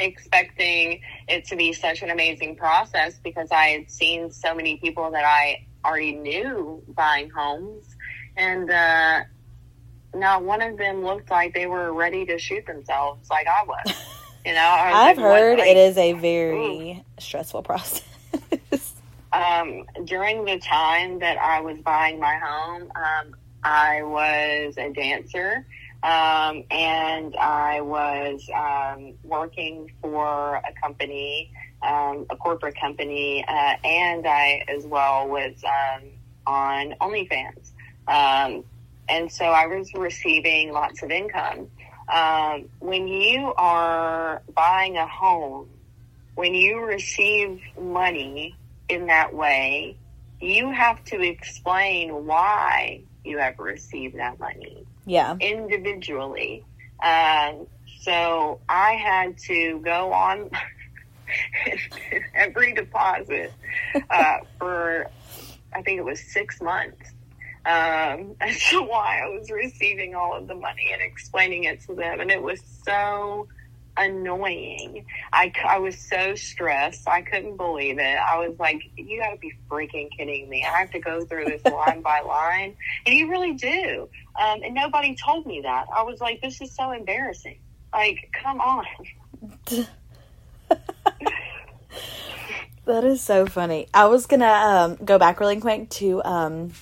expecting 0.00 1.00
it 1.28 1.44
to 1.46 1.56
be 1.56 1.72
such 1.72 2.02
an 2.02 2.10
amazing 2.10 2.56
process 2.56 3.18
because 3.22 3.50
I 3.52 3.66
had 3.66 3.90
seen 3.90 4.30
so 4.30 4.54
many 4.54 4.78
people 4.78 5.10
that 5.12 5.24
I 5.24 5.66
already 5.84 6.12
knew 6.12 6.82
buying 6.88 7.30
homes 7.30 7.84
and 8.36 8.70
uh 8.70 9.20
not 10.14 10.42
one 10.42 10.60
of 10.60 10.76
them 10.76 11.04
looked 11.04 11.30
like 11.30 11.54
they 11.54 11.66
were 11.66 11.92
ready 11.92 12.26
to 12.26 12.38
shoot 12.38 12.66
themselves 12.66 13.28
like 13.30 13.46
I 13.46 13.64
was. 13.64 13.94
You 14.44 14.54
know, 14.54 14.60
i've 14.60 15.16
like, 15.16 15.24
what- 15.24 15.40
heard 15.40 15.58
like, 15.58 15.68
it 15.68 15.76
is 15.76 15.98
a 15.98 16.12
very 16.14 17.04
stressful 17.18 17.62
process 17.64 18.02
um, 19.32 19.84
during 20.04 20.44
the 20.44 20.58
time 20.58 21.18
that 21.20 21.38
I 21.38 21.60
was 21.60 21.78
buying 21.78 22.18
my 22.18 22.36
home, 22.36 22.90
um, 22.94 23.36
I 23.62 24.02
was 24.02 24.74
a 24.76 24.90
dancer, 24.90 25.66
um, 26.02 26.64
and 26.70 27.36
I 27.36 27.80
was 27.80 28.48
um, 28.54 29.12
working 29.22 29.92
for 30.00 30.56
a 30.56 30.72
company, 30.82 31.52
um, 31.82 32.26
a 32.30 32.36
corporate 32.36 32.78
company, 32.80 33.44
uh, 33.46 33.74
and 33.84 34.26
I 34.26 34.64
as 34.68 34.84
well 34.86 35.28
was 35.28 35.62
um, 35.64 36.08
on 36.46 36.94
OnlyFans. 37.00 37.70
Um, 38.08 38.64
and 39.08 39.30
so 39.30 39.44
I 39.44 39.66
was 39.66 39.92
receiving 39.94 40.72
lots 40.72 41.02
of 41.02 41.10
income. 41.10 41.68
Um, 42.12 42.68
when 42.80 43.06
you 43.08 43.52
are 43.56 44.42
buying 44.54 44.96
a 44.96 45.06
home, 45.06 45.68
when 46.34 46.54
you 46.54 46.80
receive 46.80 47.60
money 47.80 48.56
in 48.88 49.06
that 49.06 49.34
way, 49.34 49.96
you 50.40 50.70
have 50.72 51.04
to 51.04 51.20
explain 51.20 52.26
why 52.26 53.02
you 53.24 53.38
have 53.38 53.58
received 53.58 54.16
that 54.18 54.38
money 54.40 54.86
yeah 55.06 55.36
individually. 55.40 56.64
Um, 57.02 57.66
so 58.00 58.60
I 58.68 58.92
had 58.92 59.38
to 59.38 59.78
go 59.80 60.12
on 60.12 60.50
every 62.34 62.72
deposit 62.72 63.52
uh, 64.10 64.38
for, 64.58 65.06
I 65.74 65.82
think 65.82 65.98
it 65.98 66.04
was 66.04 66.20
six 66.20 66.60
months. 66.60 67.12
Um, 67.66 68.36
as 68.40 68.58
to 68.70 68.82
why 68.82 69.22
I 69.24 69.28
was 69.28 69.50
receiving 69.50 70.14
all 70.14 70.36
of 70.36 70.48
the 70.48 70.54
money 70.54 70.90
and 70.92 71.02
explaining 71.02 71.64
it 71.64 71.82
to 71.82 71.94
them. 71.94 72.20
And 72.20 72.30
it 72.30 72.42
was 72.42 72.60
so 72.84 73.48
annoying. 73.96 75.04
I, 75.32 75.52
I 75.66 75.78
was 75.78 75.98
so 75.98 76.34
stressed. 76.34 77.08
I 77.08 77.22
couldn't 77.22 77.56
believe 77.56 77.98
it. 77.98 78.16
I 78.18 78.38
was 78.38 78.58
like, 78.58 78.82
you 78.96 79.20
got 79.20 79.30
to 79.32 79.36
be 79.36 79.52
freaking 79.68 80.08
kidding 80.16 80.48
me. 80.48 80.64
I 80.64 80.78
have 80.78 80.90
to 80.92 81.00
go 81.00 81.24
through 81.24 81.46
this 81.46 81.64
line 81.72 82.00
by 82.00 82.20
line. 82.20 82.76
And 83.04 83.14
you 83.14 83.30
really 83.30 83.54
do. 83.54 84.08
Um, 84.40 84.62
and 84.62 84.74
nobody 84.74 85.16
told 85.16 85.46
me 85.46 85.60
that. 85.62 85.86
I 85.94 86.02
was 86.02 86.20
like, 86.20 86.40
this 86.40 86.60
is 86.60 86.74
so 86.74 86.92
embarrassing. 86.92 87.58
Like, 87.92 88.30
come 88.42 88.60
on. 88.60 88.86
That 92.86 93.04
is 93.04 93.20
so 93.20 93.46
funny. 93.46 93.86
I 93.94 94.06
was 94.06 94.26
gonna 94.26 94.46
um, 94.46 94.96
go 95.04 95.16
back 95.16 95.38
really 95.38 95.60
quick 95.60 95.90
to 95.90 96.24
um, 96.24 96.72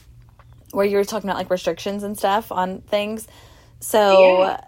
where 0.72 0.84
you 0.86 0.96
were 0.96 1.04
talking 1.04 1.28
about 1.28 1.38
like 1.38 1.50
restrictions 1.50 2.02
and 2.02 2.16
stuff 2.18 2.52
on 2.52 2.80
things. 2.82 3.26
So 3.80 4.42
Yeah. 4.42 4.60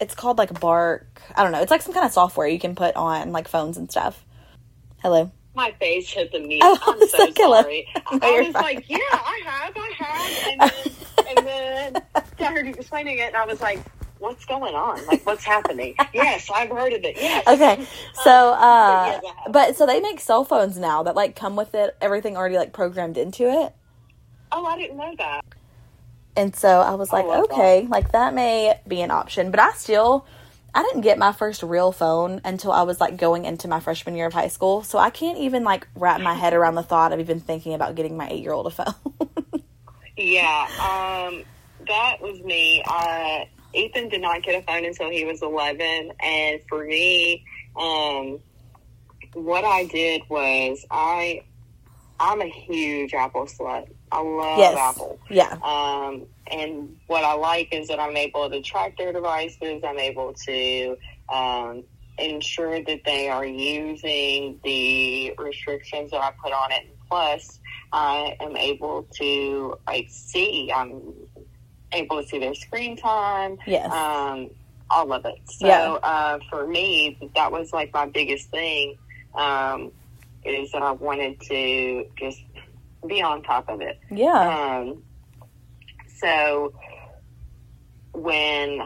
it's 0.00 0.14
called 0.14 0.38
like 0.38 0.58
Bark. 0.60 1.22
I 1.34 1.42
don't 1.42 1.52
know. 1.52 1.60
It's 1.60 1.70
like 1.70 1.82
some 1.82 1.94
kind 1.94 2.04
of 2.06 2.12
software 2.12 2.46
you 2.46 2.58
can 2.58 2.74
put 2.74 2.94
on 2.96 3.32
like 3.32 3.48
phones 3.48 3.76
and 3.76 3.90
stuff. 3.90 4.24
Hello. 5.02 5.30
My 5.54 5.70
face 5.80 6.10
hit 6.10 6.32
the 6.32 6.40
mute. 6.40 6.60
Oh, 6.62 6.78
I'm 6.86 7.00
so 7.08 7.30
sorry. 7.32 7.88
No, 8.12 8.18
I 8.22 8.30
you're 8.30 8.44
was 8.44 8.52
fine. 8.52 8.62
like, 8.62 8.90
yeah, 8.90 8.98
I 9.12 9.40
have, 9.44 9.72
I 9.76 9.92
have. 9.98 10.92
And 11.28 11.44
then, 11.46 11.94
and 11.96 12.04
then 12.38 12.46
I 12.46 12.52
heard 12.52 12.66
you 12.66 12.74
explaining 12.74 13.18
it, 13.18 13.28
and 13.28 13.36
I 13.36 13.44
was 13.46 13.60
like, 13.60 13.80
what's 14.18 14.44
going 14.44 14.74
on? 14.76 15.04
Like, 15.06 15.24
what's 15.26 15.44
happening? 15.44 15.94
yes, 16.14 16.48
I've 16.54 16.68
heard 16.70 16.92
of 16.92 17.02
it. 17.04 17.16
Yes. 17.16 17.46
Okay. 17.48 17.84
So 18.22 18.30
uh 18.52 18.56
I 18.56 19.20
have. 19.44 19.52
but 19.52 19.76
so 19.76 19.86
they 19.86 20.00
make 20.00 20.20
cell 20.20 20.44
phones 20.44 20.78
now 20.78 21.02
that 21.02 21.16
like 21.16 21.34
come 21.34 21.56
with 21.56 21.74
it 21.74 21.96
everything 22.00 22.36
already 22.36 22.56
like 22.56 22.72
programmed 22.72 23.16
into 23.18 23.44
it. 23.50 23.74
Oh, 24.52 24.64
I 24.64 24.76
didn't 24.76 24.96
know 24.96 25.14
that. 25.18 25.44
And 26.36 26.54
so 26.54 26.68
I 26.68 26.94
was 26.94 27.12
like, 27.12 27.24
love 27.24 27.44
okay, 27.44 27.86
like 27.88 28.12
that 28.12 28.34
may 28.34 28.78
be 28.86 29.00
an 29.00 29.10
option. 29.10 29.50
But 29.50 29.58
I 29.58 29.72
still, 29.72 30.26
I 30.74 30.82
didn't 30.82 31.00
get 31.00 31.18
my 31.18 31.32
first 31.32 31.62
real 31.62 31.92
phone 31.92 32.42
until 32.44 32.72
I 32.72 32.82
was 32.82 33.00
like 33.00 33.16
going 33.16 33.46
into 33.46 33.68
my 33.68 33.80
freshman 33.80 34.14
year 34.16 34.26
of 34.26 34.34
high 34.34 34.48
school. 34.48 34.82
So 34.82 34.98
I 34.98 35.08
can't 35.08 35.38
even 35.38 35.64
like 35.64 35.88
wrap 35.94 36.20
my 36.20 36.34
head 36.34 36.52
around 36.52 36.74
the 36.74 36.82
thought 36.82 37.12
of 37.12 37.20
even 37.20 37.40
thinking 37.40 37.72
about 37.72 37.94
getting 37.94 38.16
my 38.16 38.28
eight 38.28 38.42
year 38.42 38.52
old 38.52 38.66
a 38.66 38.70
phone. 38.70 38.94
Yeah, 40.18 40.66
um, 41.28 41.44
that 41.86 42.18
was 42.20 42.40
me. 42.42 42.82
Uh, 42.86 43.46
Ethan 43.72 44.08
did 44.10 44.20
not 44.20 44.42
get 44.42 44.62
a 44.62 44.66
phone 44.66 44.84
until 44.84 45.10
he 45.10 45.24
was 45.24 45.42
11. 45.42 46.12
And 46.20 46.60
for 46.68 46.84
me, 46.84 47.44
um, 47.76 48.40
what 49.32 49.64
I 49.64 49.84
did 49.84 50.22
was 50.28 50.84
I, 50.90 51.44
I'm 52.18 52.40
a 52.40 52.48
huge 52.48 53.14
Apple 53.14 53.46
slut. 53.46 53.88
I 54.12 54.22
love 54.22 54.58
yes. 54.58 54.76
Apple. 54.78 55.18
Yeah. 55.30 55.58
Um, 55.62 56.26
and 56.50 56.96
what 57.08 57.24
I 57.24 57.34
like 57.34 57.74
is 57.74 57.88
that 57.88 58.00
I'm 58.00 58.16
able 58.16 58.48
to 58.50 58.60
track 58.62 58.96
their 58.98 59.12
devices. 59.12 59.82
I'm 59.86 59.98
able 59.98 60.32
to 60.46 60.96
um, 61.28 61.84
ensure 62.18 62.82
that 62.82 63.00
they 63.04 63.28
are 63.28 63.44
using 63.46 64.60
the 64.64 65.34
restrictions 65.38 66.12
that 66.12 66.22
I 66.22 66.32
put 66.42 66.52
on 66.52 66.72
it. 66.72 66.86
Plus, 67.10 67.58
I 67.92 68.36
am 68.40 68.56
able 68.56 69.04
to 69.18 69.78
like 69.86 70.06
see. 70.10 70.72
I'm 70.74 71.14
able 71.92 72.22
to 72.22 72.28
see 72.28 72.38
their 72.38 72.54
screen 72.54 72.96
time. 72.96 73.58
Yes. 73.66 73.90
Um, 73.92 74.50
all 74.90 75.12
of 75.12 75.24
it. 75.24 75.40
So 75.46 75.66
Yeah. 75.66 75.92
uh, 76.02 76.38
for 76.50 76.66
me, 76.66 77.18
that 77.34 77.50
was 77.52 77.72
like 77.72 77.92
my 77.92 78.06
biggest 78.06 78.50
thing. 78.50 78.96
Um, 79.34 79.92
is 80.44 80.72
that 80.72 80.82
I 80.82 80.92
wanted 80.92 81.40
to 81.42 82.06
just 82.18 82.40
be 83.06 83.22
on 83.22 83.42
top 83.42 83.68
of 83.68 83.80
it. 83.80 83.98
yeah. 84.10 84.78
Um, 84.80 85.02
so 86.20 86.72
when 88.12 88.80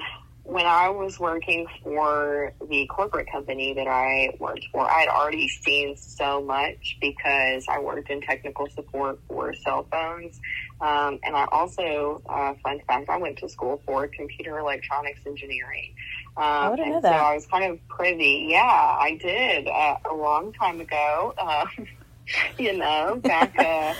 when 0.45 0.67
I 0.67 0.89
was 0.89 1.21
working 1.21 1.67
for 1.83 2.53
the 2.69 2.87
corporate 2.87 3.31
company 3.31 3.73
that 3.75 3.87
I 3.87 4.31
worked 4.41 4.67
for, 4.73 4.81
I 4.91 5.01
had 5.01 5.09
already 5.09 5.47
seen 5.49 5.97
so 5.97 6.43
much 6.43 6.97
because 7.01 7.67
I 7.69 7.79
worked 7.79 8.11
in 8.11 8.21
technical 8.21 8.67
support 8.69 9.21
for 9.29 9.55
cell 9.55 9.87
phones. 9.93 10.41
Um, 10.81 11.21
and 11.23 11.37
I 11.37 11.47
also, 11.53 12.23
uh, 12.29 12.55
fun 12.65 12.81
fact, 12.87 13.09
I 13.09 13.19
went 13.19 13.39
to 13.39 13.49
school 13.49 13.81
for 13.87 14.09
computer 14.09 14.59
electronics 14.59 15.21
engineering. 15.25 15.95
Um, 16.37 16.45
I 16.45 16.77
didn't 16.77 16.93
know 16.93 17.01
that. 17.03 17.21
So 17.21 17.25
I 17.27 17.35
was 17.35 17.47
kind 17.47 17.73
of 17.73 17.89
privy. 17.89 18.49
Yeah, 18.51 18.63
I 18.63 19.19
did 19.21 19.69
uh, 19.69 19.97
a 20.11 20.15
long 20.15 20.53
time 20.53 20.81
ago. 20.81 21.35
Um, 21.51 21.87
you 22.59 22.77
know, 22.77 23.21
back 23.23 23.59
uh, 23.59 23.95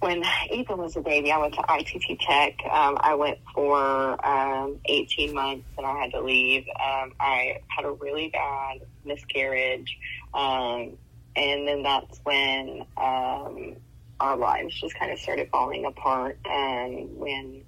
when 0.00 0.22
Ethan 0.52 0.78
was 0.78 0.96
a 0.96 1.00
baby, 1.00 1.32
I 1.32 1.38
went 1.38 1.54
to 1.54 1.64
ITT 1.68 2.20
Tech. 2.20 2.54
Um, 2.70 2.98
I 3.00 3.14
went 3.14 3.38
for 3.54 4.26
um, 4.26 4.78
18 4.86 5.34
months 5.34 5.66
and 5.78 5.86
I 5.86 5.98
had 5.98 6.10
to 6.12 6.20
leave. 6.20 6.66
Um, 6.68 7.12
I 7.20 7.60
had 7.68 7.84
a 7.84 7.92
really 7.92 8.28
bad 8.28 8.80
miscarriage. 9.04 9.98
Um, 10.34 10.98
and 11.36 11.66
then 11.66 11.82
that's 11.82 12.20
when 12.24 12.84
um, 12.96 13.76
our 14.20 14.36
lives 14.36 14.78
just 14.80 14.94
kind 14.94 15.10
of 15.10 15.18
started 15.18 15.48
falling 15.50 15.84
apart. 15.84 16.38
And 16.44 17.16
when 17.16 17.62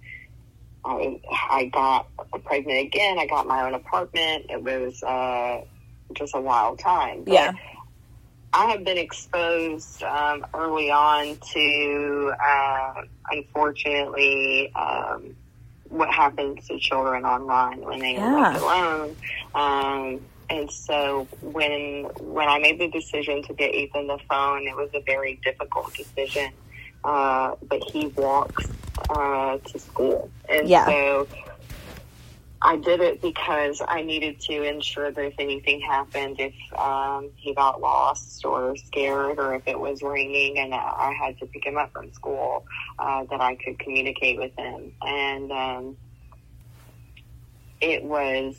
I, 0.84 1.20
I 1.51 1.64
got 1.66 2.09
pregnant 2.44 2.86
again, 2.86 3.18
I 3.18 3.26
got 3.26 3.47
my 3.47 3.66
own 3.66 3.74
apartment. 3.74 4.47
It 4.51 4.62
was 4.62 5.03
uh, 5.03 5.62
just 6.12 6.34
a 6.34 6.40
wild 6.40 6.78
time. 6.78 7.24
But 7.24 7.32
Yeah. 7.32 7.53
I 8.57 8.70
have 8.70 8.84
been 8.84 8.96
exposed 8.96 10.02
um, 10.02 10.46
early 10.54 10.90
on 10.90 11.36
to, 11.52 12.32
uh, 12.42 13.02
unfortunately, 13.30 14.72
um, 14.74 15.36
what 15.90 16.09
happens 16.11 16.66
to 16.68 16.78
children 16.78 17.26
online 17.26 17.80
when 17.82 17.98
they 18.00 18.16
are 18.16 18.34
left 18.34 18.62
alone. 18.62 19.16
Um, 19.54 20.20
and 20.48 20.70
so 20.70 21.28
when 21.42 22.04
when 22.20 22.48
I 22.48 22.59
made 22.59 22.78
the 22.78 22.88
decision 22.88 23.42
to 23.42 23.52
get 23.52 23.74
Ethan 23.74 24.07
the 24.07 24.18
phone, 24.28 24.66
it 24.66 24.74
was 24.74 24.88
a 24.94 25.00
very 25.00 25.38
difficult 25.44 25.92
decision. 25.94 26.50
Uh, 27.04 27.54
but 27.68 27.82
he 27.92 28.07
walks 28.09 28.66
uh, 29.11 29.59
to 29.59 29.78
school, 29.78 30.30
and 30.48 30.66
Yeah. 30.68 30.86
so 30.86 31.28
I 32.67 32.75
did 32.79 33.01
it 33.01 33.23
because 33.23 33.81
I 33.87 34.03
needed 34.03 34.41
to 34.41 34.62
ensure 34.64 35.12
that 35.12 35.25
if 35.25 35.35
anything 35.39 35.81
happened, 35.81 36.41
if 36.41 36.55
um, 36.77 37.31
he 37.37 37.55
got 37.55 37.81
lost 37.81 38.45
or 38.45 38.77
scared, 38.77 39.39
or 39.39 39.55
if 39.55 39.69
it 39.69 39.79
was 39.79 40.03
raining 40.03 40.59
and 40.59 40.75
I 40.75 41.14
had 41.17 41.39
to 41.39 41.47
pick 41.47 41.64
him 41.64 41.79
up 41.79 41.93
from 41.93 42.12
school, 42.12 42.67
uh, 42.99 43.23
that 43.31 43.41
I 43.41 43.55
could 43.55 43.79
communicate 43.79 44.37
with 44.39 44.51
him. 44.59 44.91
And 45.01 45.53
um, 45.53 45.97
it 47.81 48.03
was 48.03 48.57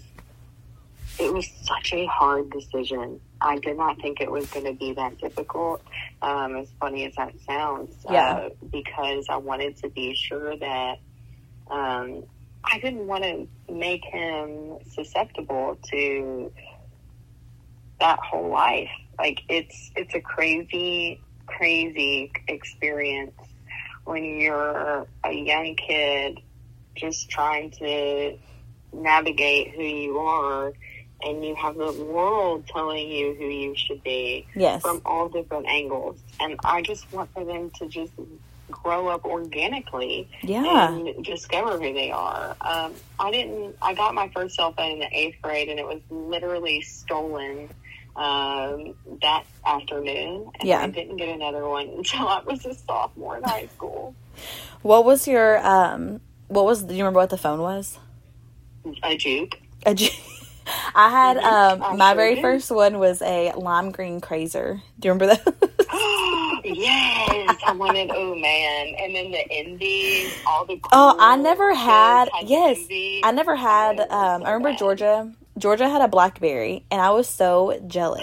it 1.20 1.34
was 1.34 1.50
such 1.64 1.92
a 1.92 2.06
hard 2.06 2.50
decision. 2.50 3.20
I 3.42 3.58
did 3.58 3.76
not 3.76 4.00
think 4.02 4.22
it 4.22 4.32
was 4.32 4.50
going 4.52 4.68
to 4.68 4.74
be 4.74 4.94
that 4.94 5.18
difficult. 5.20 5.82
Um, 6.22 6.56
as 6.56 6.70
funny 6.80 7.06
as 7.06 7.16
that 7.16 7.34
sounds, 7.46 7.94
Yeah. 8.10 8.30
uh, 8.32 8.50
because 8.72 9.26
I 9.30 9.36
wanted 9.36 9.76
to 9.78 9.90
be 9.90 10.16
sure 10.16 10.56
that 10.56 11.00
um, 11.70 12.24
I 12.72 12.80
didn't 12.80 13.08
want 13.08 13.24
to 13.24 13.48
make 13.72 14.04
him 14.04 14.78
susceptible 14.94 15.78
to 15.92 16.52
that 18.00 18.20
whole 18.20 18.50
life. 18.50 18.90
Like 19.18 19.42
it's 19.50 19.92
it's 19.96 20.14
a 20.14 20.22
crazy, 20.22 21.22
crazy 21.46 22.32
experience 22.48 23.34
when 24.06 24.24
you're 24.24 25.08
a 25.24 25.32
young 25.32 25.76
kid 25.76 26.40
just 26.96 27.30
trying 27.30 27.72
to 27.72 28.38
navigate 28.94 29.72
who 29.76 29.84
you 29.84 30.18
are 30.20 30.74
and 31.22 31.44
you 31.44 31.56
have 31.56 31.76
the 31.76 31.92
world 31.92 32.66
telling 32.68 33.10
you 33.10 33.34
who 33.34 33.46
you 33.46 33.76
should 33.76 34.04
be 34.04 34.46
Yes. 34.56 34.82
from 34.82 35.02
all 35.06 35.30
different 35.30 35.68
angles. 35.68 36.20
And 36.40 36.60
I 36.64 36.82
just 36.84 37.12
want 37.12 37.34
for 37.34 37.44
them 37.44 37.72
to 37.80 37.88
just 37.88 38.14
grow 38.72 39.08
up 39.08 39.26
organically 39.26 40.30
Yeah. 40.44 40.94
and 40.94 41.24
discover 41.24 41.80
who 41.80 41.94
they 41.94 42.12
are. 42.12 42.56
Um, 42.62 42.96
I 43.20 43.32
didn't. 43.32 43.76
I 43.82 43.94
got 43.94 44.14
my 44.14 44.30
first 44.34 44.56
cell 44.56 44.74
phone 44.74 44.94
in 44.94 45.00
the 45.00 45.10
eighth 45.12 45.38
grade, 45.42 45.70
and 45.70 45.80
it 45.80 45.86
was 45.86 46.02
literally 46.10 46.82
stolen 46.82 47.70
um, 48.16 48.96
that 49.22 49.44
afternoon. 49.66 50.50
And 50.60 50.68
Yeah. 50.68 50.82
I 50.82 50.88
didn't 50.88 51.18
get 51.18 51.30
another 51.30 51.68
one 51.68 51.88
until 51.98 52.28
I 52.28 52.42
was 52.46 52.66
a 52.66 52.74
sophomore 52.74 53.38
in 53.38 53.44
high 53.44 53.68
school. 53.76 54.16
What 54.82 55.06
was 55.06 55.28
your 55.28 55.66
um 55.66 56.22
what 56.48 56.66
was 56.66 56.84
do 56.84 56.94
you 56.94 57.00
remember 57.04 57.20
what 57.20 57.30
the 57.30 57.38
phone 57.38 57.60
was? 57.60 57.98
A 59.04 59.18
juke. 59.18 59.60
A 59.86 59.94
G- 59.96 60.12
I 60.96 61.10
had 61.10 61.38
um 61.38 61.82
I 61.84 61.96
my 61.96 62.14
very 62.14 62.42
first 62.42 62.72
one 62.72 63.00
was 63.00 63.22
a 63.22 63.52
lime 63.56 63.92
green 63.92 64.22
crazer. 64.22 64.82
Do 65.00 65.08
you 65.08 65.14
remember 65.14 65.36
that? 65.36 65.72
yes, 66.76 67.58
I 67.66 67.74
wanted. 67.74 68.12
Oh 68.14 68.36
man! 68.36 68.96
And 69.00 69.16
then 69.16 69.32
the 69.32 69.50
indies, 69.50 70.34
all 70.46 70.66
the. 70.66 70.80
Oh, 70.92 71.16
I 71.20 71.36
never 71.38 71.74
had. 71.74 72.30
Yes. 72.46 72.78
I 73.24 73.32
never 73.32 73.56
had. 73.56 73.98
Was 73.98 74.08
Um, 74.10 74.44
I 74.46 74.52
remember. 74.52 74.78
Georgia. 74.78 75.32
Georgia 75.58 75.90
had 75.90 76.02
a 76.04 76.08
BlackBerry, 76.08 76.84
and 76.92 77.02
I 77.02 77.10
was 77.12 77.28
so 77.28 77.82
jealous. 77.88 78.22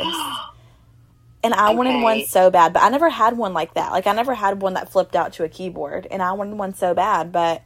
And 1.43 1.55
I 1.55 1.71
wanted 1.75 2.03
one 2.03 2.25
so 2.27 2.51
bad, 2.51 2.73
but 2.73 2.83
I 2.83 2.89
never 2.91 3.11
had 3.11 3.37
one 3.37 3.53
like 3.55 3.75
that. 3.75 3.93
Like 3.93 4.07
I 4.07 4.13
never 4.13 4.35
had 4.35 4.63
one 4.63 4.75
that 4.75 4.91
flipped 4.93 5.17
out 5.17 5.33
to 5.35 5.45
a 5.45 5.49
keyboard, 5.49 6.07
and 6.11 6.23
I 6.23 6.33
wanted 6.33 6.57
one 6.57 6.75
so 6.75 6.95
bad, 6.95 7.33
but 7.33 7.63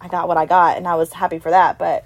I 0.00 0.08
got 0.08 0.28
what 0.28 0.36
I 0.38 0.46
got, 0.46 0.76
and 0.76 0.88
I 0.88 0.96
was 0.96 1.12
happy 1.12 1.38
for 1.38 1.50
that. 1.50 1.78
But 1.78 2.04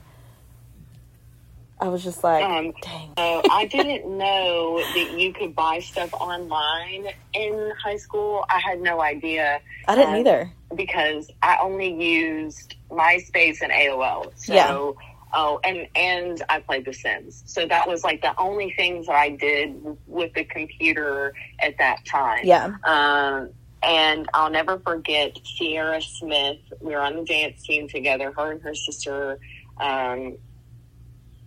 I 1.81 1.89
was 1.89 2.05
just 2.05 2.23
like, 2.23 2.45
Um, 2.45 2.73
dang. 2.83 3.13
So 3.19 3.43
I 3.51 3.67
didn't 3.67 4.07
know 4.17 4.79
that 4.79 5.19
you 5.19 5.33
could 5.33 5.55
buy 5.55 5.81
stuff 5.81 6.13
online 6.15 7.09
in 7.33 7.73
high 7.83 7.97
school. 7.97 8.45
I 8.49 8.59
had 8.61 8.81
no 8.81 9.01
idea 9.03 9.61
I 9.89 9.95
didn't 9.95 10.15
um, 10.15 10.21
either. 10.21 10.51
because 10.75 11.31
I 11.43 11.59
only 11.61 11.93
used 11.93 12.77
MySpace 12.91 13.61
and 13.61 13.73
AOL. 13.73 14.33
So 14.37 14.55
Yeah. 14.55 14.93
Oh, 15.37 15.59
and 15.65 15.89
and 15.97 16.41
I 16.49 16.61
played 16.61 16.85
The 16.85 16.93
Sims. 16.93 17.43
So 17.47 17.67
that 17.67 17.89
was 17.89 18.05
like 18.05 18.23
the 18.23 18.39
only 18.39 18.73
things 18.77 19.07
that 19.09 19.17
I 19.17 19.31
did 19.31 19.75
with 20.07 20.33
the 20.35 20.45
computer 20.45 21.35
at 21.59 21.77
that 21.79 22.05
time. 22.05 22.45
Yeah. 22.45 22.77
Um, 22.85 23.51
and 23.83 24.29
I'll 24.33 24.51
never 24.51 24.79
forget 24.79 25.37
Sierra 25.45 26.01
Smith. 26.01 26.59
We 26.81 26.95
were 26.95 27.01
on 27.01 27.17
the 27.17 27.25
dance 27.25 27.63
team 27.65 27.89
together. 27.89 28.31
Her 28.31 28.53
and 28.53 28.63
her 28.63 28.77
sister 28.77 29.41
um, 29.79 30.39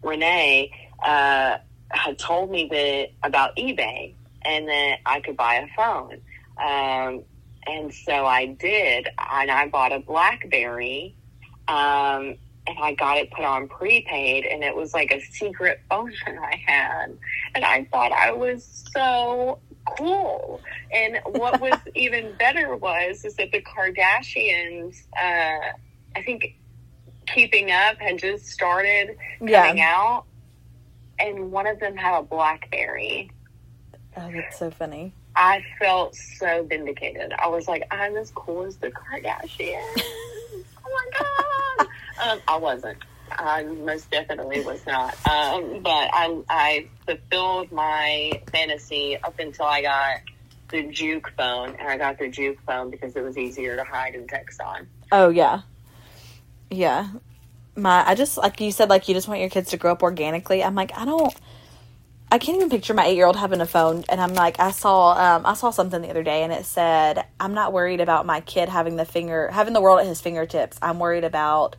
Renee 0.01 0.71
uh, 1.03 1.57
had 1.89 2.19
told 2.19 2.51
me 2.51 2.67
that 2.71 3.09
about 3.27 3.55
eBay 3.55 4.13
and 4.43 4.67
that 4.67 4.97
I 5.05 5.21
could 5.21 5.37
buy 5.37 5.55
a 5.55 5.67
phone. 5.75 6.21
Um, 6.57 7.23
and 7.67 7.93
so 7.93 8.25
I 8.25 8.47
did, 8.47 9.07
and 9.31 9.51
I 9.51 9.67
bought 9.67 9.91
a 9.91 9.99
BlackBerry. 9.99 11.15
Um, 11.67 12.37
and 12.67 12.77
I 12.79 12.93
got 12.93 13.17
it 13.17 13.31
put 13.31 13.45
on 13.45 13.67
prepaid, 13.67 14.45
and 14.45 14.63
it 14.63 14.75
was 14.75 14.93
like 14.93 15.11
a 15.11 15.21
secret 15.21 15.79
phone 15.89 16.11
that 16.25 16.37
I 16.37 16.61
had, 16.65 17.17
and 17.55 17.65
I 17.65 17.87
thought 17.91 18.11
I 18.11 18.31
was 18.31 18.85
so 18.93 19.59
cool. 19.97 20.61
And 20.91 21.19
what 21.25 21.61
was 21.61 21.79
even 21.95 22.35
better 22.37 22.75
was 22.75 23.23
is 23.23 23.35
that 23.35 23.51
the 23.51 23.61
Kardashians, 23.61 25.03
uh, 25.17 25.71
I 26.15 26.21
think, 26.23 26.57
Keeping 27.27 27.71
Up 27.71 27.97
had 27.99 28.17
just 28.19 28.47
started 28.47 29.17
coming 29.39 29.53
Yeah. 29.53 29.93
out, 29.95 30.25
and 31.19 31.51
one 31.51 31.67
of 31.67 31.79
them 31.79 31.95
had 31.95 32.19
a 32.19 32.23
BlackBerry. 32.23 33.31
Oh, 34.15 34.31
that's 34.31 34.57
so 34.57 34.71
funny. 34.71 35.13
I 35.35 35.63
felt 35.79 36.15
so 36.15 36.63
vindicated. 36.63 37.31
I 37.37 37.47
was 37.47 37.67
like, 37.67 37.83
I'm 37.91 38.15
as 38.17 38.31
cool 38.31 38.63
as 38.63 38.77
the 38.77 38.89
Kardashians. 38.89 39.83
oh 40.01 40.63
my 40.85 41.85
god! 41.85 41.87
Um, 42.31 42.39
I 42.47 42.57
wasn't. 42.57 42.97
I 43.29 43.63
most 43.63 44.09
definitely 44.09 44.61
was 44.61 44.83
not. 44.87 45.13
Um, 45.29 45.81
but 45.83 46.09
I, 46.13 46.41
I 46.49 46.87
fulfilled 47.05 47.71
my 47.71 48.41
fantasy 48.51 49.17
up 49.21 49.37
until 49.37 49.65
I 49.65 49.81
got 49.83 50.21
the 50.69 50.83
Juke 50.83 51.31
phone, 51.37 51.75
and 51.77 51.87
I 51.87 51.97
got 51.97 52.17
the 52.17 52.29
Juke 52.29 52.57
phone 52.65 52.89
because 52.89 53.15
it 53.15 53.21
was 53.21 53.37
easier 53.37 53.75
to 53.75 53.83
hide 53.83 54.15
and 54.15 54.27
text 54.27 54.59
on. 54.61 54.87
Oh 55.11 55.29
yeah, 55.29 55.61
yeah. 56.69 57.09
My, 57.75 58.03
I 58.07 58.15
just 58.15 58.37
like 58.37 58.59
you 58.59 58.71
said, 58.71 58.89
like 58.89 59.07
you 59.07 59.13
just 59.13 59.27
want 59.27 59.39
your 59.39 59.49
kids 59.49 59.69
to 59.71 59.77
grow 59.77 59.91
up 59.91 60.01
organically. 60.03 60.63
I'm 60.63 60.75
like, 60.75 60.91
I 60.97 61.05
don't, 61.05 61.33
I 62.31 62.39
can't 62.39 62.57
even 62.57 62.69
picture 62.69 62.93
my 62.93 63.05
eight 63.05 63.15
year 63.15 63.25
old 63.25 63.37
having 63.37 63.61
a 63.61 63.65
phone. 63.65 64.03
And 64.09 64.19
I'm 64.19 64.33
like, 64.33 64.59
I 64.59 64.71
saw, 64.71 65.11
um, 65.13 65.45
I 65.45 65.53
saw 65.53 65.69
something 65.71 66.01
the 66.01 66.09
other 66.09 66.23
day, 66.23 66.43
and 66.43 66.51
it 66.51 66.65
said, 66.65 67.25
I'm 67.39 67.53
not 67.53 67.71
worried 67.73 68.01
about 68.01 68.25
my 68.25 68.41
kid 68.41 68.67
having 68.67 68.95
the 68.97 69.05
finger, 69.05 69.49
having 69.51 69.73
the 69.73 69.81
world 69.81 69.99
at 69.99 70.07
his 70.07 70.19
fingertips. 70.19 70.77
I'm 70.81 70.99
worried 70.99 71.23
about, 71.23 71.75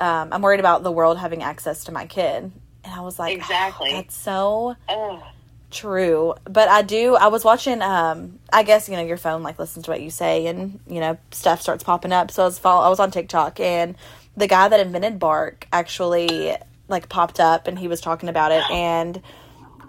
um, 0.00 0.30
I'm 0.32 0.42
worried 0.42 0.60
about 0.60 0.82
the 0.82 0.92
world 0.92 1.18
having 1.18 1.42
access 1.42 1.84
to 1.84 1.92
my 1.92 2.06
kid. 2.06 2.50
And 2.84 2.94
I 2.94 3.00
was 3.00 3.18
like, 3.18 3.36
Exactly. 3.36 3.92
that's 3.92 4.16
so 4.16 4.76
Oh, 4.88 5.22
True, 5.70 6.34
but 6.44 6.68
I 6.68 6.82
do. 6.82 7.14
I 7.14 7.28
was 7.28 7.44
watching. 7.44 7.80
Um, 7.80 8.40
I 8.52 8.64
guess 8.64 8.88
you 8.88 8.96
know 8.96 9.04
your 9.04 9.16
phone 9.16 9.44
like 9.44 9.58
listens 9.58 9.84
to 9.84 9.90
what 9.92 10.02
you 10.02 10.10
say, 10.10 10.46
and 10.46 10.80
you 10.88 10.98
know 10.98 11.16
stuff 11.30 11.62
starts 11.62 11.84
popping 11.84 12.12
up. 12.12 12.32
So 12.32 12.42
I 12.42 12.46
was 12.46 12.58
follow, 12.58 12.84
I 12.84 12.88
was 12.88 12.98
on 12.98 13.12
TikTok, 13.12 13.60
and 13.60 13.96
the 14.36 14.48
guy 14.48 14.68
that 14.68 14.80
invented 14.80 15.20
Bark 15.20 15.68
actually 15.72 16.56
like 16.88 17.08
popped 17.08 17.38
up, 17.38 17.68
and 17.68 17.78
he 17.78 17.86
was 17.86 18.00
talking 18.00 18.28
about 18.28 18.50
it, 18.50 18.68
and 18.68 19.22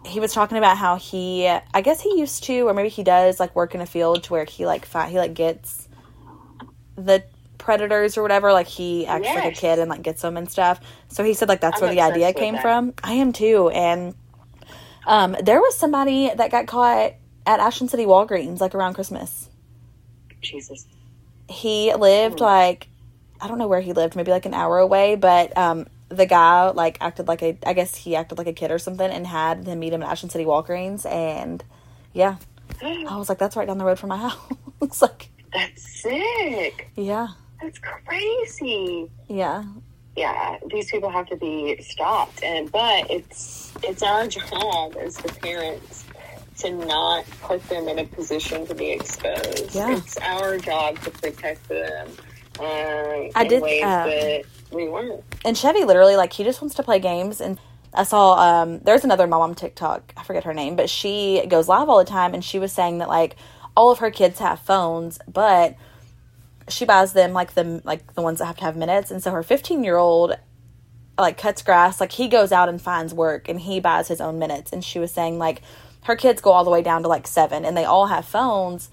he 0.05 0.19
was 0.19 0.33
talking 0.33 0.57
about 0.57 0.77
how 0.77 0.97
he, 0.97 1.47
I 1.47 1.81
guess 1.81 2.01
he 2.01 2.19
used 2.19 2.43
to, 2.45 2.61
or 2.67 2.73
maybe 2.73 2.89
he 2.89 3.03
does, 3.03 3.39
like 3.39 3.55
work 3.55 3.75
in 3.75 3.81
a 3.81 3.85
field 3.85 4.23
to 4.23 4.33
where 4.33 4.45
he 4.45 4.65
like 4.65 4.85
fi- 4.85 5.09
he 5.09 5.17
like 5.17 5.33
gets 5.33 5.87
the 6.95 7.23
predators 7.57 8.17
or 8.17 8.21
whatever. 8.21 8.53
Like 8.53 8.67
he 8.67 9.05
acts 9.05 9.27
like 9.27 9.45
a 9.45 9.51
kid 9.51 9.79
and 9.79 9.89
like 9.89 10.01
gets 10.01 10.21
them 10.21 10.37
and 10.37 10.49
stuff. 10.49 10.79
So 11.07 11.23
he 11.23 11.33
said 11.33 11.49
like 11.49 11.61
that's 11.61 11.81
I'm 11.81 11.87
where 11.87 11.95
the 11.95 12.01
idea 12.01 12.33
came 12.33 12.55
that. 12.55 12.61
from. 12.61 12.93
I 13.03 13.13
am 13.13 13.33
too, 13.33 13.69
and 13.69 14.13
um, 15.05 15.35
there 15.41 15.59
was 15.59 15.75
somebody 15.77 16.31
that 16.33 16.51
got 16.51 16.67
caught 16.67 17.13
at 17.45 17.59
Ashland 17.59 17.89
City 17.91 18.05
Walgreens 18.05 18.59
like 18.59 18.75
around 18.75 18.93
Christmas. 18.93 19.49
Jesus. 20.41 20.85
He 21.49 21.93
lived 21.93 22.39
like 22.39 22.87
I 23.39 23.47
don't 23.47 23.57
know 23.57 23.67
where 23.67 23.81
he 23.81 23.93
lived, 23.93 24.15
maybe 24.15 24.31
like 24.31 24.45
an 24.45 24.53
hour 24.53 24.77
away, 24.77 25.15
but 25.15 25.57
um, 25.57 25.87
the 26.09 26.25
guy 26.25 26.69
like 26.69 26.97
acted 27.01 27.27
like 27.27 27.41
a 27.41 27.57
I 27.65 27.73
guess 27.73 27.95
he 27.95 28.15
acted 28.15 28.37
like 28.37 28.47
a 28.47 28.53
kid 28.53 28.71
or 28.71 28.79
something 28.79 29.09
and 29.09 29.25
had 29.25 29.65
them 29.65 29.79
meet 29.79 29.93
him 29.93 30.03
at 30.03 30.09
Ashland 30.09 30.31
City 30.31 30.45
Walgreens 30.45 31.05
and 31.09 31.63
yeah. 32.13 32.35
I 32.81 33.17
was 33.17 33.29
like, 33.29 33.37
that's 33.37 33.55
right 33.55 33.67
down 33.67 33.77
the 33.77 33.85
road 33.85 33.99
from 33.99 34.09
my 34.09 34.17
house. 34.29 34.37
it's 34.81 35.01
like, 35.01 35.29
That's 35.53 36.01
sick. 36.01 36.89
yeah, 36.95 37.27
That's 37.61 37.79
crazy. 37.79 39.09
yeah, 39.27 39.63
yeah, 40.15 40.57
these 40.69 40.89
people 40.91 41.09
have 41.09 41.27
to 41.27 41.35
be 41.37 41.81
stopped. 41.81 42.43
And 42.43 42.71
but 42.71 43.09
it's 43.09 43.73
it's 43.83 44.03
our 44.03 44.27
job 44.27 44.95
as 44.97 45.17
the 45.17 45.29
parents 45.33 46.05
to 46.59 46.71
not 46.71 47.25
put 47.41 47.67
them 47.69 47.87
in 47.87 47.99
a 47.99 48.05
position 48.05 48.67
to 48.67 48.75
be 48.75 48.91
exposed. 48.91 49.73
Yeah. 49.73 49.97
It's 49.97 50.17
our 50.17 50.57
job 50.57 50.99
to 51.01 51.11
protect 51.11 51.67
them 51.69 52.09
um, 52.59 52.65
I 53.35 53.43
in 53.43 53.47
did, 53.47 53.61
ways 53.61 53.83
um, 53.83 54.09
that 54.09 54.43
we 54.71 54.87
weren't. 54.87 55.23
and 55.45 55.57
Chevy 55.57 55.83
literally 55.83 56.15
like 56.15 56.33
he 56.33 56.43
just 56.43 56.61
wants 56.61 56.75
to 56.75 56.83
play 56.83 56.99
games 56.99 57.41
and 57.41 57.57
I 57.93 58.03
saw 58.03 58.33
um 58.35 58.79
there's 58.79 59.03
another 59.03 59.27
mom 59.27 59.41
on 59.41 59.55
TikTok, 59.55 60.13
I 60.17 60.23
forget 60.23 60.43
her 60.43 60.53
name, 60.53 60.75
but 60.75 60.89
she 60.89 61.45
goes 61.47 61.67
live 61.67 61.89
all 61.89 61.97
the 61.97 62.05
time 62.05 62.33
and 62.33 62.43
she 62.43 62.59
was 62.59 62.71
saying 62.71 62.99
that 62.99 63.09
like 63.09 63.35
all 63.75 63.89
of 63.91 63.99
her 63.99 64.11
kids 64.11 64.39
have 64.39 64.59
phones, 64.59 65.19
but 65.27 65.75
she 66.71 66.85
buys 66.85 67.13
them 67.13 67.33
like 67.33 67.53
the 67.53 67.81
like 67.83 68.13
the 68.13 68.21
ones 68.21 68.39
that 68.39 68.45
have 68.45 68.57
to 68.57 68.63
have 68.63 68.75
minutes. 68.75 69.11
And 69.11 69.21
so 69.21 69.31
her 69.31 69.43
15 69.43 69.83
year 69.83 69.97
old 69.97 70.37
like 71.17 71.37
cuts 71.37 71.61
grass. 71.61 71.99
Like 71.99 72.11
he 72.11 72.27
goes 72.27 72.51
out 72.51 72.69
and 72.69 72.81
finds 72.81 73.13
work 73.13 73.49
and 73.49 73.59
he 73.59 73.79
buys 73.79 74.07
his 74.07 74.21
own 74.21 74.39
minutes. 74.39 74.71
And 74.71 74.83
she 74.83 74.99
was 74.99 75.11
saying 75.11 75.37
like 75.37 75.61
her 76.03 76.15
kids 76.15 76.41
go 76.41 76.51
all 76.51 76.63
the 76.63 76.71
way 76.71 76.81
down 76.81 77.03
to 77.03 77.07
like 77.07 77.27
seven 77.27 77.63
and 77.65 77.77
they 77.77 77.85
all 77.85 78.07
have 78.07 78.25
phones 78.25 78.89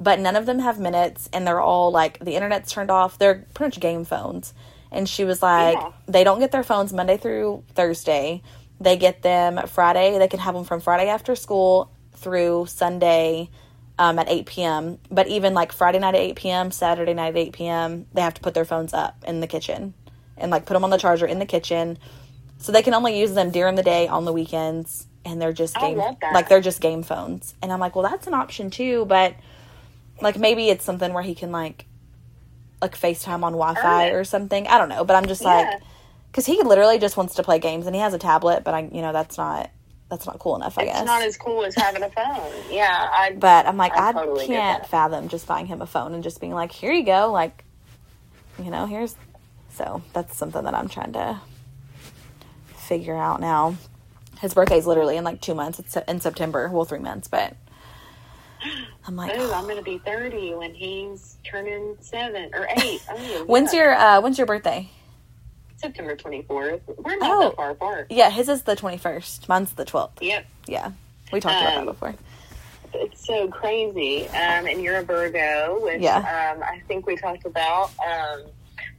but 0.00 0.20
none 0.20 0.36
of 0.36 0.46
them 0.46 0.60
have 0.60 0.78
minutes 0.78 1.28
and 1.32 1.46
they're 1.46 1.60
all 1.60 1.90
like 1.90 2.18
the 2.20 2.34
internet's 2.36 2.72
turned 2.72 2.90
off. 2.90 3.18
They're 3.18 3.44
pretty 3.54 3.68
much 3.76 3.80
game 3.80 4.04
phones. 4.04 4.54
And 4.92 5.08
she 5.08 5.24
was 5.24 5.42
like 5.42 5.76
Yeah. 5.76 5.90
they 6.06 6.24
don't 6.24 6.38
get 6.38 6.52
their 6.52 6.62
phones 6.62 6.92
monday 6.92 7.16
through 7.16 7.64
thursday. 7.74 8.42
They 8.80 8.96
get 8.96 9.22
them 9.22 9.66
friday. 9.66 10.18
They 10.18 10.28
can 10.28 10.38
have 10.40 10.54
them 10.54 10.64
from 10.64 10.80
friday 10.80 11.08
after 11.08 11.34
school 11.34 11.90
through 12.14 12.66
sunday 12.66 13.50
um, 13.98 14.18
at 14.18 14.28
8 14.28 14.46
p.m 14.46 14.98
but 15.10 15.26
even 15.28 15.54
like 15.54 15.72
friday 15.72 15.98
night 15.98 16.14
at 16.14 16.20
8 16.20 16.36
p.m 16.36 16.70
saturday 16.70 17.14
night 17.14 17.30
at 17.30 17.36
8 17.36 17.52
p.m 17.52 18.06
they 18.12 18.20
have 18.20 18.34
to 18.34 18.40
put 18.40 18.54
their 18.54 18.64
phones 18.64 18.94
up 18.94 19.24
in 19.26 19.40
the 19.40 19.46
kitchen 19.46 19.94
and 20.40 20.50
like 20.50 20.66
put 20.66 20.74
them 20.74 20.84
on 20.84 20.90
the 20.90 20.98
charger 20.98 21.26
in 21.26 21.38
the 21.38 21.46
kitchen. 21.46 21.98
So 22.58 22.72
they 22.72 22.82
can 22.82 22.94
only 22.94 23.18
use 23.18 23.34
them 23.34 23.50
during 23.50 23.74
the 23.74 23.82
day 23.82 24.08
on 24.08 24.24
the 24.24 24.32
weekends 24.32 25.06
and 25.24 25.40
they're 25.40 25.52
just 25.52 25.76
game 25.76 25.98
like 26.32 26.48
they're 26.48 26.60
just 26.60 26.80
game 26.80 27.02
phones. 27.02 27.54
And 27.62 27.72
i'm 27.72 27.80
like 27.80 27.94
well 27.94 28.08
that's 28.08 28.26
an 28.26 28.34
option 28.34 28.70
too. 28.70 29.04
But 29.04 29.34
like 30.20 30.38
maybe 30.38 30.68
it's 30.68 30.84
something 30.84 31.12
where 31.12 31.22
he 31.22 31.34
can 31.34 31.52
like 31.52 31.86
like 32.80 32.96
facetime 32.96 33.42
on 33.42 33.52
wi-fi 33.52 34.08
or 34.10 34.24
something. 34.24 34.66
I 34.66 34.78
don't 34.78 34.88
know. 34.88 35.04
But 35.04 35.16
i'm 35.16 35.26
just 35.26 35.42
like 35.42 35.80
because 36.30 36.46
he 36.46 36.62
literally 36.62 36.98
just 36.98 37.16
wants 37.16 37.34
to 37.36 37.42
play 37.42 37.58
games 37.58 37.86
and 37.86 37.94
he 37.94 38.00
has 38.02 38.14
a 38.14 38.18
tablet 38.18 38.62
but 38.64 38.74
i 38.74 38.80
you 38.92 39.00
know 39.00 39.12
that's 39.12 39.38
not 39.38 39.70
that's 40.10 40.26
not 40.26 40.38
cool 40.38 40.56
enough 40.56 40.78
i 40.78 40.84
It's 40.84 40.92
guess 40.92 41.02
it's 41.02 41.06
not 41.06 41.22
as 41.22 41.36
cool 41.36 41.64
as 41.64 41.74
having 41.76 42.02
a 42.04 42.10
phone. 42.10 42.64
Yeah, 42.70 43.08
I. 43.12 43.32
but 43.40 43.66
i'm 43.66 43.76
like 43.78 43.96
I 43.96 44.10
i, 44.10 44.12
totally 44.12 44.46
can't 44.46 44.86
fathom 44.86 45.28
just 45.28 45.46
buying 45.46 45.66
him 45.66 45.82
a 45.82 45.86
phone 45.86 46.14
and 46.14 46.22
just 46.22 46.40
being 46.40 46.54
like 46.54 46.72
here 46.72 46.92
you 46.92 47.04
go 47.04 47.30
like 47.32 47.64
you 48.58 48.70
know 48.70 48.86
here's 48.86 49.16
so 49.70 50.02
that's 50.14 50.36
something 50.36 50.64
that 50.64 50.74
i'm 50.74 50.88
trying 50.88 51.12
to 51.14 51.40
figure 52.76 53.16
out 53.16 53.40
now 53.40 53.76
his 54.40 54.54
birthday's 54.54 54.86
literally 54.86 55.16
in 55.16 55.24
like 55.24 55.40
two 55.40 55.54
months 55.54 55.78
it's 55.78 55.96
in 56.08 56.20
september 56.20 56.70
well 56.70 56.84
three 56.84 56.98
months 57.00 57.28
but 57.28 57.56
i'm 59.06 59.16
like 59.16 59.32
Oh, 59.34 59.52
I'm 59.54 59.64
going 59.64 59.76
to 59.76 59.82
be 59.82 59.98
30 60.06 60.54
when 60.56 60.74
he's 60.74 61.38
turning 61.44 61.96
seven 62.00 62.50
or 62.54 62.68
eight. 62.70 63.02
Oh, 63.10 63.46
when's 63.46 63.72
yeah. 63.72 63.80
your 63.80 63.94
uh 63.94 64.20
when's 64.20 64.38
your 64.38 64.46
birthday 64.46 64.90
September 65.78 66.14
24th? 66.16 66.80
We're 66.98 67.16
not 67.18 67.30
Oh. 67.30 67.40
that 67.48 67.56
far 67.56 67.70
apart. 67.70 68.06
yeah 68.10 68.30
his 68.30 68.48
is 68.48 68.62
the 68.62 68.76
21st 68.76 69.48
mine's 69.48 69.72
the 69.72 69.84
12th 69.84 70.10
Yep. 70.20 70.46
yeah 70.66 70.90
we 71.32 71.40
talked 71.40 71.54
about 71.60 71.70
that 71.70 71.78
Um, 71.78 71.86
before 71.86 72.14
It's 72.94 73.26
so 73.26 73.48
crazy. 73.48 74.26
Um, 74.28 74.66
and 74.66 74.80
you're 74.82 74.96
a 74.96 75.02
Virgo, 75.02 75.78
which 75.84 76.00
Yeah. 76.00 76.16
um, 76.56 76.62
I 76.62 76.80
think 76.88 77.06
we 77.06 77.16
talked 77.16 77.44
about, 77.44 77.90
um, 78.00 78.44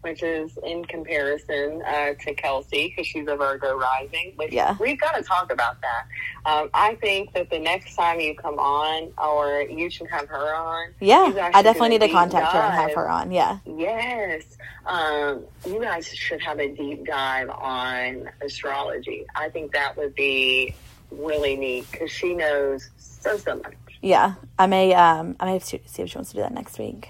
which 0.01 0.23
is 0.23 0.57
in 0.63 0.85
comparison 0.85 1.81
uh, 1.85 2.13
to 2.21 2.33
Kelsey 2.33 2.89
because 2.89 3.05
she's 3.07 3.27
a 3.27 3.35
Virgo 3.35 3.77
rising. 3.77 4.33
Which 4.37 4.51
Yeah. 4.53 4.75
we've 4.79 4.99
got 4.99 5.15
to 5.15 5.23
talk 5.23 5.51
about 5.51 5.77
that. 5.81 6.05
Um, 6.45 6.69
I 6.73 6.95
think 6.95 7.33
that 7.33 7.49
the 7.49 7.59
next 7.59 7.95
time 7.95 8.19
you 8.19 8.35
come 8.35 8.57
on, 8.59 9.11
or 9.17 9.61
you 9.61 9.89
should 9.89 10.07
have 10.09 10.27
her 10.29 10.55
on. 10.55 10.87
yeah 10.99 11.51
i 11.53 11.61
definitely 11.61 11.89
need 11.89 12.01
to 12.01 12.09
contact 12.09 12.51
her 12.53 12.59
and 12.59 12.73
have 12.73 12.93
her 12.95 13.09
on 13.09 13.31
yeah 13.31 13.59
Yes. 13.65 14.43
Um, 14.85 15.43
you 15.67 15.79
guys 15.81 16.07
should 16.07 16.41
have 16.41 16.59
a 16.59 16.67
deep 16.73 17.05
dive 17.05 17.49
on 17.49 18.29
astrology. 18.41 19.25
I 19.35 19.49
think 19.49 19.71
that 19.73 19.95
would 19.97 20.15
be 20.15 20.73
really 21.11 21.55
neat 21.55 21.85
because 21.91 22.09
she 22.11 22.33
knows 22.33 22.89
so, 22.97 23.37
so 23.37 23.55
much. 23.57 23.73
Yeah, 24.01 24.35
I 24.57 24.65
may. 24.67 24.93
Um, 24.93 25.35
I 25.39 25.45
may 25.45 25.53
have 25.53 25.63
to 25.65 25.79
see 25.85 26.01
if 26.03 26.09
she 26.09 26.17
wants 26.17 26.31
to 26.31 26.37
do 26.37 26.41
that 26.41 26.53
next 26.53 26.79
week. 26.79 27.09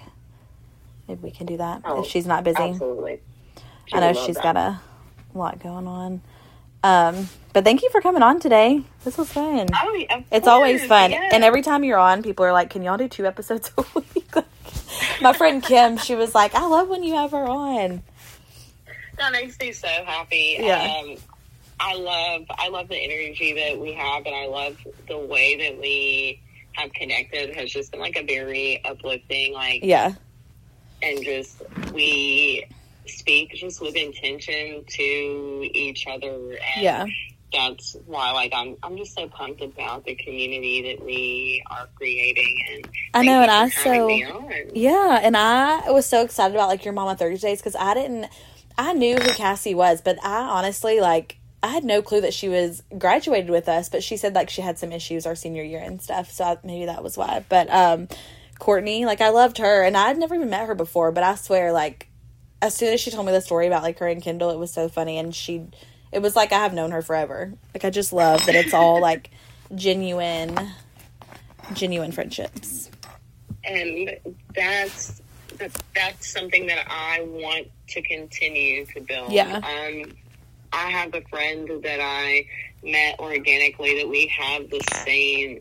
Maybe 1.10 1.22
we 1.22 1.30
can 1.32 1.46
do 1.46 1.56
that 1.56 1.82
Oh, 1.84 2.02
if 2.02 2.06
she's 2.08 2.24
not 2.26 2.44
busy. 2.44 2.62
Absolutely. 2.62 3.20
She 3.86 3.96
I 3.96 4.00
know 4.00 4.12
she's 4.26 4.36
that. 4.36 4.44
got 4.44 4.56
a 4.56 4.80
lot 5.34 5.58
going 5.60 5.88
on. 5.88 6.20
Um, 6.84 7.28
but 7.52 7.64
thank 7.64 7.82
you 7.82 7.90
for 7.90 8.00
coming 8.00 8.22
on 8.22 8.38
today. 8.38 8.82
This 9.04 9.18
was 9.18 9.30
fun. 9.32 9.66
Oh, 9.74 10.04
It's 10.30 10.46
always 10.46 10.86
fun. 10.86 11.10
yeah. 11.10 11.30
And 11.32 11.42
every 11.42 11.62
time 11.62 11.82
you're 11.82 11.98
on, 11.98 12.22
people 12.22 12.44
are 12.44 12.52
like, 12.52 12.70
Can 12.70 12.82
y'all 12.84 12.96
do 12.96 13.08
two 13.08 13.26
episodes 13.26 13.72
a 13.76 13.82
week? 14.14 14.36
Like, 14.36 14.44
my 15.20 15.32
friend 15.32 15.60
Kim, 15.62 15.96
she 15.96 16.14
was 16.14 16.32
like, 16.32 16.54
I 16.54 16.64
love 16.66 16.88
when 16.88 17.02
you 17.02 17.14
have 17.16 17.32
her 17.32 17.44
on. 17.44 18.02
that 19.18 19.32
makes 19.32 19.58
me 19.58 19.72
so 19.72 19.88
happy. 19.88 20.58
Yeah. 20.60 21.00
Um, 21.02 21.16
I 21.80 21.94
love 21.94 22.42
I 22.50 22.68
love 22.68 22.88
the 22.88 22.96
energy 22.96 23.52
that 23.54 23.80
we 23.80 23.94
have, 23.94 24.26
and 24.26 24.34
I 24.34 24.46
love 24.46 24.76
the 25.08 25.18
way 25.18 25.56
that 25.56 25.80
we 25.80 26.40
have 26.74 26.92
connected. 26.92 27.56
Has 27.56 27.70
just 27.72 27.90
been 27.90 28.00
like 28.00 28.16
a 28.16 28.22
very 28.22 28.80
uplifting, 28.84 29.52
like 29.54 29.80
Yeah. 29.82 30.12
And 31.02 31.22
just 31.24 31.62
we 31.92 32.66
speak 33.06 33.52
just 33.54 33.80
with 33.80 33.96
intention 33.96 34.84
to 34.86 35.02
each 35.74 36.06
other. 36.06 36.52
And 36.76 36.82
Yeah. 36.82 37.06
that's 37.52 37.96
why 38.06 38.30
like 38.32 38.52
I'm 38.54 38.76
I'm 38.82 38.96
just 38.96 39.14
so 39.14 39.28
pumped 39.28 39.60
about 39.62 40.04
the 40.04 40.14
community 40.14 40.94
that 40.94 41.04
we 41.04 41.62
are 41.70 41.88
creating 41.96 42.62
and 42.72 42.88
I 43.14 43.22
know, 43.24 43.42
and 43.42 43.50
I 43.50 43.68
so- 43.70 44.48
Yeah, 44.72 45.18
and 45.22 45.36
I 45.36 45.90
was 45.90 46.06
so 46.06 46.22
excited 46.22 46.54
about 46.54 46.68
like 46.68 46.84
your 46.84 46.94
Mama 46.94 47.16
Thursdays 47.16 47.58
because 47.60 47.74
I 47.74 47.94
didn't, 47.94 48.26
I 48.78 48.92
knew 48.92 49.16
who 49.16 49.32
Cassie 49.32 49.74
was, 49.74 50.00
but 50.00 50.22
I 50.24 50.42
honestly 50.42 51.00
like 51.00 51.36
I 51.62 51.68
had 51.68 51.84
no 51.84 52.00
clue 52.00 52.20
that 52.22 52.32
she 52.32 52.48
was 52.48 52.82
graduated 52.96 53.50
with 53.50 53.68
us. 53.68 53.88
But 53.88 54.02
she 54.04 54.16
said 54.16 54.34
like 54.34 54.48
she 54.48 54.62
had 54.62 54.78
some 54.78 54.92
issues 54.92 55.26
our 55.26 55.34
senior 55.34 55.62
year 55.64 55.80
and 55.80 56.00
stuff, 56.00 56.30
so 56.30 56.44
I, 56.44 56.58
maybe 56.62 56.86
that 56.86 57.02
was 57.02 57.18
why. 57.18 57.44
But 57.48 57.68
um, 57.70 58.08
Courtney, 58.60 59.04
like 59.06 59.20
I 59.20 59.30
loved 59.30 59.58
her, 59.58 59.82
and 59.82 59.96
I'd 59.96 60.18
never 60.18 60.36
even 60.36 60.50
met 60.50 60.68
her 60.68 60.76
before, 60.76 61.10
but 61.10 61.24
I 61.24 61.34
swear 61.34 61.72
like 61.72 62.06
as 62.62 62.76
soon 62.76 62.92
as 62.92 63.00
she 63.00 63.10
told 63.10 63.26
me 63.26 63.32
the 63.32 63.40
story 63.40 63.66
about 63.66 63.82
like 63.82 63.98
her 63.98 64.06
and 64.06 64.22
Kendall, 64.22 64.50
it 64.50 64.58
was 64.58 64.70
so 64.70 64.88
funny, 64.88 65.18
and 65.18 65.34
she, 65.34 65.66
it 66.12 66.20
was 66.20 66.36
like 66.36 66.52
I 66.52 66.58
have 66.58 66.74
known 66.74 66.92
her 66.92 67.02
forever. 67.02 67.52
Like 67.74 67.84
I 67.84 67.90
just 67.90 68.12
love 68.12 68.46
that 68.46 68.54
it's 68.54 68.74
all 68.74 69.00
like 69.00 69.30
genuine, 69.74 70.56
genuine 71.72 72.12
friendships. 72.12 72.90
and 73.64 74.16
that's 74.54 75.20
that's 75.94 76.32
something 76.32 76.66
that 76.66 76.86
I 76.88 77.22
want 77.22 77.68
to 77.88 78.02
continue 78.02 78.86
to 78.86 79.00
build. 79.00 79.32
Yeah. 79.32 79.56
Um, 79.56 80.12
I 80.72 80.90
have 80.90 81.14
a 81.14 81.20
friend 81.22 81.68
that 81.82 82.00
I 82.00 82.46
met 82.82 83.18
organically 83.18 83.98
that 83.98 84.08
we 84.08 84.26
have 84.28 84.70
the 84.70 84.80
same 85.04 85.60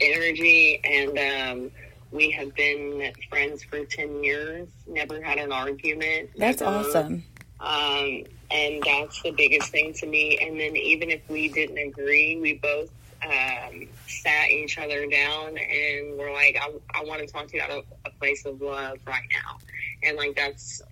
energy, 0.00 0.80
and 0.84 1.18
um, 1.18 1.70
we 2.10 2.30
have 2.30 2.54
been 2.54 3.12
friends 3.28 3.62
for 3.64 3.84
ten 3.84 4.22
years. 4.22 4.68
Never 4.86 5.22
had 5.22 5.38
an 5.38 5.52
argument. 5.52 6.30
That's 6.36 6.60
never- 6.60 6.76
awesome. 6.76 7.24
Um, 7.60 8.22
and 8.50 8.82
that's 8.84 9.20
the 9.22 9.32
biggest 9.32 9.70
thing 9.70 9.92
to 9.94 10.06
me. 10.06 10.38
And 10.40 10.58
then 10.60 10.76
even 10.76 11.10
if 11.10 11.28
we 11.28 11.48
didn't 11.48 11.78
agree, 11.78 12.38
we 12.40 12.54
both 12.54 12.88
um, 13.24 13.88
sat 14.06 14.48
each 14.48 14.78
other 14.78 15.06
down 15.08 15.58
and 15.58 16.16
were 16.16 16.30
like, 16.30 16.56
I, 16.60 16.70
I 16.94 17.04
want 17.04 17.20
to 17.20 17.26
talk 17.26 17.48
to 17.48 17.56
you 17.56 17.62
out 17.62 17.70
of 17.70 17.84
a 18.04 18.10
place 18.10 18.46
of 18.46 18.60
love 18.60 18.98
right 19.06 19.24
now. 19.32 19.58
And 20.04 20.16
like, 20.16 20.36
that's 20.36 20.82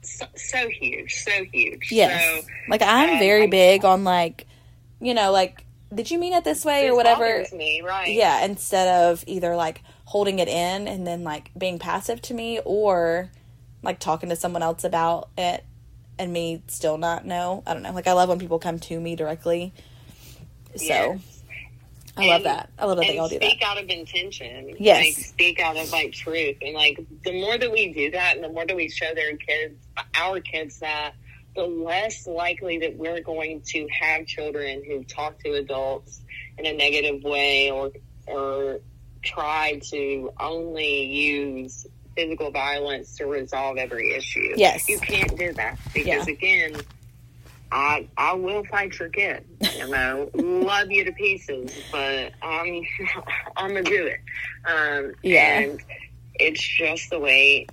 so, 0.00 0.24
so 0.34 0.68
huge, 0.68 1.14
so 1.14 1.44
huge. 1.52 1.92
Yes. 1.92 2.42
So, 2.42 2.48
like 2.68 2.80
I'm 2.82 3.10
um, 3.10 3.18
very 3.18 3.42
I'm- 3.42 3.50
big 3.50 3.84
on 3.84 4.04
like, 4.04 4.46
you 5.00 5.12
know, 5.12 5.30
like 5.30 5.64
did 5.94 6.10
you 6.10 6.18
mean 6.18 6.32
it 6.32 6.44
this 6.44 6.64
way 6.64 6.88
or 6.88 6.96
whatever? 6.96 7.44
Me, 7.52 7.82
right. 7.82 8.12
Yeah, 8.12 8.44
instead 8.44 8.88
of 9.04 9.22
either 9.26 9.54
like 9.54 9.82
holding 10.04 10.38
it 10.38 10.48
in 10.48 10.86
and 10.86 11.06
then 11.06 11.24
like 11.24 11.50
being 11.56 11.78
passive 11.78 12.20
to 12.22 12.34
me 12.34 12.60
or 12.64 13.30
like 13.82 13.98
talking 13.98 14.28
to 14.28 14.36
someone 14.36 14.62
else 14.62 14.84
about 14.84 15.28
it 15.36 15.64
and 16.18 16.32
me 16.32 16.62
still 16.68 16.98
not 16.98 17.26
know. 17.26 17.62
I 17.66 17.74
don't 17.74 17.82
know. 17.82 17.92
Like 17.92 18.06
I 18.06 18.12
love 18.12 18.28
when 18.28 18.38
people 18.38 18.58
come 18.58 18.78
to 18.80 19.00
me 19.00 19.16
directly. 19.16 19.72
So 20.76 20.84
Yes. 20.84 21.42
I 22.16 22.26
love 22.26 22.44
that. 22.44 22.70
I 22.78 22.84
love 22.84 22.98
that 22.98 23.08
they 23.08 23.18
all 23.18 23.28
do 23.28 23.38
that. 23.40 23.44
speak 23.44 23.62
out 23.62 23.82
of 23.82 23.88
intention. 23.88 24.76
Yes. 24.78 25.04
Like 25.04 25.26
speak 25.26 25.60
out 25.60 25.76
of 25.76 25.90
like 25.90 26.12
truth. 26.12 26.58
And 26.62 26.72
like 26.74 27.04
the 27.24 27.32
more 27.32 27.58
that 27.58 27.72
we 27.72 27.92
do 27.92 28.12
that 28.12 28.36
and 28.36 28.44
the 28.44 28.50
more 28.50 28.64
that 28.64 28.76
we 28.76 28.88
show 28.88 29.12
their 29.14 29.36
kids 29.36 29.74
our 30.14 30.40
kids 30.40 30.78
that, 30.80 31.14
the 31.56 31.64
less 31.64 32.26
likely 32.26 32.78
that 32.78 32.96
we're 32.96 33.20
going 33.20 33.62
to 33.66 33.88
have 33.88 34.26
children 34.26 34.82
who 34.86 35.04
talk 35.04 35.38
to 35.40 35.54
adults 35.54 36.20
in 36.58 36.66
a 36.66 36.72
negative 36.72 37.22
way 37.22 37.70
or 37.70 37.90
or 38.26 38.80
try 39.24 39.80
to 39.90 40.32
only 40.40 41.04
use 41.04 41.86
physical 42.16 42.50
violence 42.50 43.16
to 43.16 43.26
resolve 43.26 43.76
every 43.76 44.12
issue. 44.12 44.52
Yes. 44.56 44.88
You 44.88 44.98
can't 44.98 45.36
do 45.36 45.52
that 45.54 45.78
because 45.92 46.28
again 46.28 46.76
I 47.72 48.06
I 48.16 48.34
will 48.34 48.64
fight 48.64 48.96
your 48.98 49.08
kid. 49.08 49.44
You 49.76 49.88
know, 49.88 50.30
love 50.34 50.90
you 50.90 51.04
to 51.04 51.12
pieces, 51.12 51.72
but 51.90 52.32
I'm 52.42 52.82
I'm 53.56 53.68
gonna 53.68 53.82
do 53.82 54.06
it. 54.06 54.20
Um, 54.64 55.14
Yeah. 55.22 55.58
and 55.60 55.80
it's 56.34 56.60
just 56.62 57.10
the 57.10 57.18
way 57.18 57.66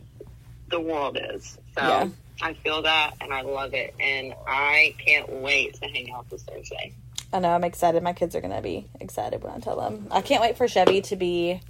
the 0.70 0.80
world 0.80 1.20
is. 1.36 1.58
So 1.78 1.82
Yeah. 1.88 2.10
I 2.42 2.54
feel 2.56 2.82
that, 2.82 3.12
and 3.22 3.32
I 3.32 3.42
love 3.42 3.76
it, 3.76 3.94
and 4.00 4.34
I 4.48 4.96
can't 5.06 5.30
wait 5.32 5.76
to 5.76 5.88
hang 5.88 6.12
out 6.12 6.28
this 6.32 6.42
Thursday. 6.42 6.92
I 7.34 7.40
know 7.40 7.50
I'm 7.50 7.64
excited. 7.64 8.04
My 8.04 8.14
kids 8.14 8.36
are 8.36 8.42
gonna 8.42 8.62
be 8.62 8.88
excited 9.00 9.44
when 9.44 9.54
I 9.54 9.60
tell 9.60 9.80
them. 9.80 10.08
I 10.12 10.22
can't 10.22 10.42
wait 10.42 10.58
for 10.58 10.68
Chevy 10.68 11.02
to 11.02 11.16
be 11.16 11.62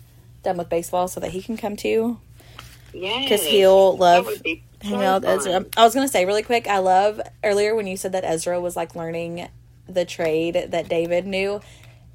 done 0.43 0.57
with 0.57 0.69
baseball 0.69 1.07
so 1.07 1.19
that 1.19 1.31
he 1.31 1.41
can 1.41 1.57
come 1.57 1.75
too. 1.75 2.19
Yeah, 2.93 3.19
because 3.21 3.45
he'll 3.45 3.95
love 3.95 4.27
be 4.43 4.63
hanging 4.81 5.03
out 5.03 5.21
with 5.21 5.29
Ezra. 5.29 5.65
I 5.77 5.83
was 5.83 5.93
gonna 5.93 6.07
say 6.07 6.25
really 6.25 6.43
quick. 6.43 6.67
I 6.67 6.79
love 6.79 7.21
earlier 7.43 7.75
when 7.75 7.87
you 7.87 7.95
said 7.95 8.13
that 8.13 8.23
Ezra 8.23 8.59
was 8.59 8.75
like 8.75 8.95
learning 8.95 9.47
the 9.87 10.05
trade 10.05 10.67
that 10.69 10.89
David 10.89 11.25
knew. 11.27 11.61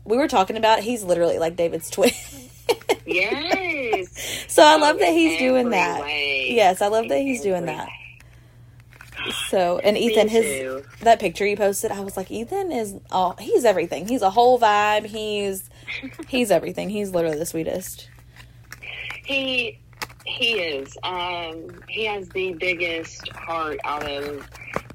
We 0.05 0.17
were 0.17 0.29
talking 0.29 0.57
about 0.57 0.81
he's 0.81 1.03
literally 1.03 1.39
like 1.39 1.57
David's 1.57 1.89
twin. 1.91 2.11
Yes. 3.07 4.45
so 4.49 4.63
I 4.63 4.77
love 4.77 4.99
that 4.99 5.13
he's 5.13 5.39
doing 5.39 5.71
that. 5.71 6.03
way. 6.03 6.49
Yes, 6.51 6.83
I 6.83 6.89
love 6.89 7.09
that 7.09 7.19
he's 7.21 7.43
doing 7.43 7.67
that. 7.67 7.89
So 9.49 9.79
and 9.79 9.97
Ethan, 9.99 10.29
his 10.29 10.45
too. 10.45 10.85
that 11.01 11.21
picture 11.21 11.47
you 11.47 11.57
posted, 11.57 11.91
I 11.91 12.01
was 12.01 12.17
like, 12.17 12.31
Ethan 12.31 12.73
is 12.73 12.95
all 13.11 13.37
he's 13.39 13.65
everything. 13.65 14.09
He's 14.09 14.23
a 14.23 14.31
whole 14.31 14.59
vibe. 14.59 15.07
He's 15.07 15.69
he's 16.29 16.51
everything. 16.51 16.89
He's 16.91 17.11
literally 17.11 17.39
the 17.39 17.47
sweetest. 17.47 18.09
He 19.25 19.79
he 20.25 20.55
is. 20.55 20.97
Um, 21.03 21.69
he 21.89 22.05
has 22.07 22.29
the 22.31 22.53
biggest 22.55 23.29
heart 23.29 23.79
out 23.85 24.09
of 24.11 24.49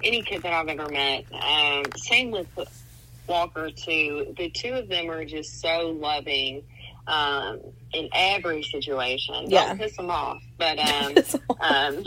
any 0.04 0.22
kid 0.22 0.44
that 0.44 0.54
I've 0.54 0.68
ever 0.68 0.90
met. 0.90 1.26
Um, 1.34 1.84
same 1.96 2.32
with 2.32 2.48
Walker 3.28 3.72
too. 3.72 4.34
The 4.38 4.50
two 4.50 4.74
of 4.74 4.90
them 4.90 5.10
are 5.10 5.26
just 5.26 5.62
so 5.62 5.90
loving 5.90 6.64
um, 7.08 7.60
in 7.94 8.10
every 8.14 8.64
situation. 8.64 9.46
Yeah. 9.48 9.68
Don't 9.68 9.78
piss 9.80 9.98
them 9.98 10.10
off, 10.10 10.42
but 10.58 10.80
um, 10.80 11.18
um, 11.60 12.04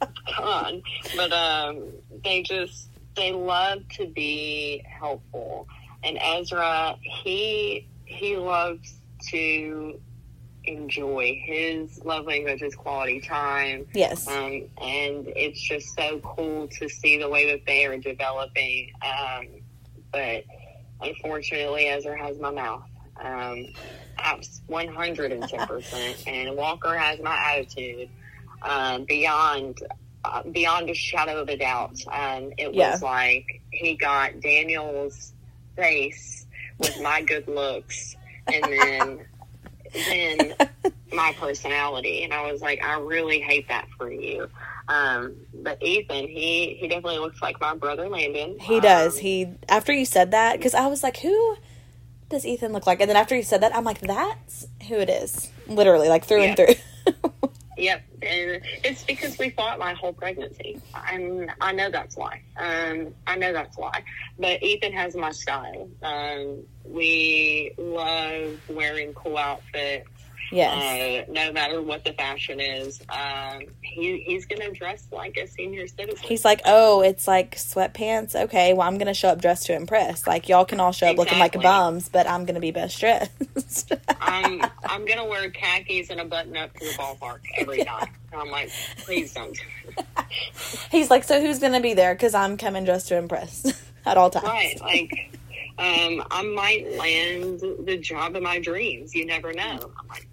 come 0.34 0.44
on. 0.44 0.82
But 1.16 1.32
um, 1.32 1.92
they 2.24 2.42
just 2.42 2.88
they 3.14 3.32
love 3.32 3.88
to 3.96 4.06
be 4.06 4.84
helpful. 4.86 5.68
And 6.02 6.18
Ezra, 6.20 6.96
he 7.00 7.86
he 8.04 8.36
loves 8.36 8.94
to 9.30 9.98
enjoy 10.66 11.40
his 11.44 12.04
love 12.04 12.26
language 12.26 12.62
is 12.62 12.74
quality 12.74 13.20
time. 13.20 13.86
yes. 13.94 14.26
Um, 14.26 14.62
and 14.80 15.28
it's 15.36 15.60
just 15.60 15.94
so 15.94 16.20
cool 16.20 16.68
to 16.68 16.88
see 16.88 17.18
the 17.18 17.28
way 17.28 17.52
that 17.52 17.64
they 17.66 17.86
are 17.86 17.96
developing. 17.98 18.92
Um, 19.02 19.46
but 20.12 20.44
unfortunately, 21.00 21.86
Ezra 21.86 22.18
has 22.18 22.38
my 22.38 22.50
mouth. 22.50 22.84
Um, 23.20 23.66
abs- 24.18 24.60
110%. 24.68 26.26
and 26.26 26.56
Walker 26.56 26.96
has 26.96 27.20
my 27.20 27.36
attitude 27.54 28.08
um, 28.62 29.04
beyond. 29.04 29.78
Uh, 30.24 30.42
beyond 30.50 30.90
a 30.90 30.94
shadow 30.94 31.40
of 31.40 31.48
a 31.48 31.56
doubt, 31.56 31.94
um, 32.10 32.50
it 32.58 32.74
Yeah. 32.74 32.90
was 32.90 33.02
like 33.02 33.62
he 33.70 33.94
got 33.94 34.40
Daniel's 34.40 35.32
face 35.76 36.44
with 36.78 37.00
my 37.00 37.22
good 37.22 37.46
looks, 37.46 38.16
and 38.52 38.64
then 38.64 39.20
then 40.10 40.54
my 41.12 41.32
personality. 41.38 42.24
And 42.24 42.34
I 42.34 42.50
was 42.50 42.60
like, 42.60 42.82
I 42.82 42.98
really 42.98 43.38
hate 43.40 43.68
that 43.68 43.86
for 43.96 44.10
you. 44.10 44.48
Um, 44.88 45.36
but 45.54 45.80
Ethan, 45.80 46.26
he, 46.26 46.76
he 46.80 46.88
definitely 46.88 47.18
looks 47.18 47.40
like 47.40 47.60
my 47.60 47.76
brother 47.76 48.08
Landon. 48.08 48.58
He 48.58 48.80
does. 48.80 49.14
Um, 49.16 49.20
He 49.22 49.48
after 49.68 49.92
you 49.92 50.04
said 50.04 50.32
that 50.32 50.56
because 50.56 50.74
I 50.74 50.88
was 50.88 51.04
like, 51.04 51.18
who 51.18 51.56
does 52.28 52.44
Ethan 52.44 52.72
look 52.72 52.86
like? 52.86 53.00
And 53.00 53.08
then 53.08 53.16
after 53.16 53.36
you 53.36 53.42
said 53.42 53.60
that, 53.62 53.74
I'm 53.74 53.84
like, 53.84 54.00
that's 54.00 54.66
who 54.88 54.96
it 54.96 55.08
is. 55.08 55.50
Literally, 55.66 56.08
like 56.08 56.24
through 56.24 56.42
and 56.42 56.56
through. 56.56 56.74
Yep, 57.78 58.04
and 58.22 58.62
it's 58.84 59.04
because 59.04 59.38
we 59.38 59.50
fought 59.50 59.78
my 59.78 59.92
whole 59.92 60.12
pregnancy, 60.14 60.80
and 61.12 61.52
I 61.60 61.72
know 61.72 61.90
that's 61.90 62.16
why. 62.16 62.40
Um, 62.56 63.14
I 63.26 63.36
know 63.36 63.52
that's 63.52 63.76
why. 63.76 64.02
But 64.38 64.62
Ethan 64.62 64.92
has 64.94 65.14
my 65.14 65.30
style. 65.30 65.88
Um, 66.02 66.62
we 66.84 67.72
love 67.76 68.58
wearing 68.68 69.12
cool 69.12 69.36
outfits. 69.36 70.08
Yes. 70.52 71.26
Uh, 71.28 71.32
no 71.32 71.52
matter 71.52 71.82
what 71.82 72.04
the 72.04 72.12
fashion 72.12 72.60
is, 72.60 73.00
um, 73.08 73.62
he 73.82 74.20
he's 74.26 74.46
gonna 74.46 74.70
dress 74.70 75.06
like 75.10 75.36
a 75.36 75.46
senior 75.46 75.86
citizen. 75.86 76.18
He's 76.22 76.44
like, 76.44 76.60
oh, 76.64 77.02
it's 77.02 77.26
like 77.26 77.56
sweatpants. 77.56 78.34
Okay, 78.34 78.72
well, 78.72 78.86
I'm 78.86 78.98
gonna 78.98 79.14
show 79.14 79.28
up 79.28 79.40
dressed 79.40 79.66
to 79.66 79.74
impress. 79.74 80.26
Like 80.26 80.48
y'all 80.48 80.64
can 80.64 80.80
all 80.80 80.92
show 80.92 81.08
up 81.08 81.16
looking 81.16 81.38
like 81.38 81.54
Exactly. 81.54 81.62
bums, 81.62 82.08
but 82.08 82.28
I'm 82.28 82.44
gonna 82.44 82.60
be 82.60 82.70
best 82.70 82.98
dressed. 83.00 83.92
I'm 84.20 84.62
I'm 84.84 85.04
gonna 85.04 85.24
wear 85.26 85.50
khakis 85.50 86.10
and 86.10 86.20
a 86.20 86.24
button 86.24 86.56
up 86.56 86.72
to 86.74 86.84
the 86.84 86.92
ballpark 86.92 87.40
every 87.58 87.78
night. 87.84 88.08
And 88.32 88.40
I'm 88.40 88.50
like, 88.50 88.70
please 88.98 89.32
don't. 89.34 89.56
He's 90.90 91.10
like, 91.10 91.24
so 91.24 91.40
who's 91.40 91.58
gonna 91.58 91.80
be 91.80 91.94
there? 91.94 92.14
Because 92.14 92.34
I'm 92.34 92.56
coming 92.56 92.84
dressed 92.84 93.08
to 93.08 93.16
impress 93.16 93.64
at 94.06 94.16
all 94.16 94.30
times. 94.30 94.46
Right, 94.46 94.80
like. 94.80 95.32
Um, 95.78 96.24
I 96.30 96.42
might 96.42 96.96
land 96.96 97.60
the 97.60 97.98
job 97.98 98.34
of 98.34 98.42
my 98.42 98.58
dreams. 98.58 99.14
You 99.14 99.26
never 99.26 99.52
know. 99.52 99.90
I'm 100.00 100.08
like, 100.08 100.28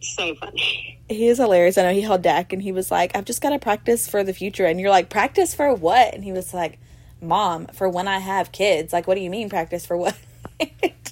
so 0.00 0.34
funny. 0.36 1.00
He 1.08 1.26
is 1.26 1.38
hilarious. 1.38 1.78
I 1.78 1.82
know 1.82 1.92
he 1.92 2.02
held 2.02 2.22
Dak 2.22 2.52
and 2.52 2.62
he 2.62 2.72
was 2.72 2.90
like, 2.90 3.16
I've 3.16 3.24
just 3.24 3.40
got 3.40 3.50
to 3.50 3.58
practice 3.58 4.08
for 4.08 4.22
the 4.22 4.32
future. 4.32 4.66
And 4.66 4.78
you're 4.80 4.90
like, 4.90 5.08
practice 5.08 5.54
for 5.54 5.74
what? 5.74 6.14
And 6.14 6.22
he 6.22 6.32
was 6.32 6.54
like, 6.54 6.78
Mom, 7.20 7.66
for 7.68 7.88
when 7.88 8.06
I 8.06 8.18
have 8.18 8.52
kids. 8.52 8.92
Like, 8.92 9.06
what 9.06 9.16
do 9.16 9.20
you 9.20 9.30
mean 9.30 9.48
practice 9.48 9.84
for 9.84 9.96
what? 9.96 10.16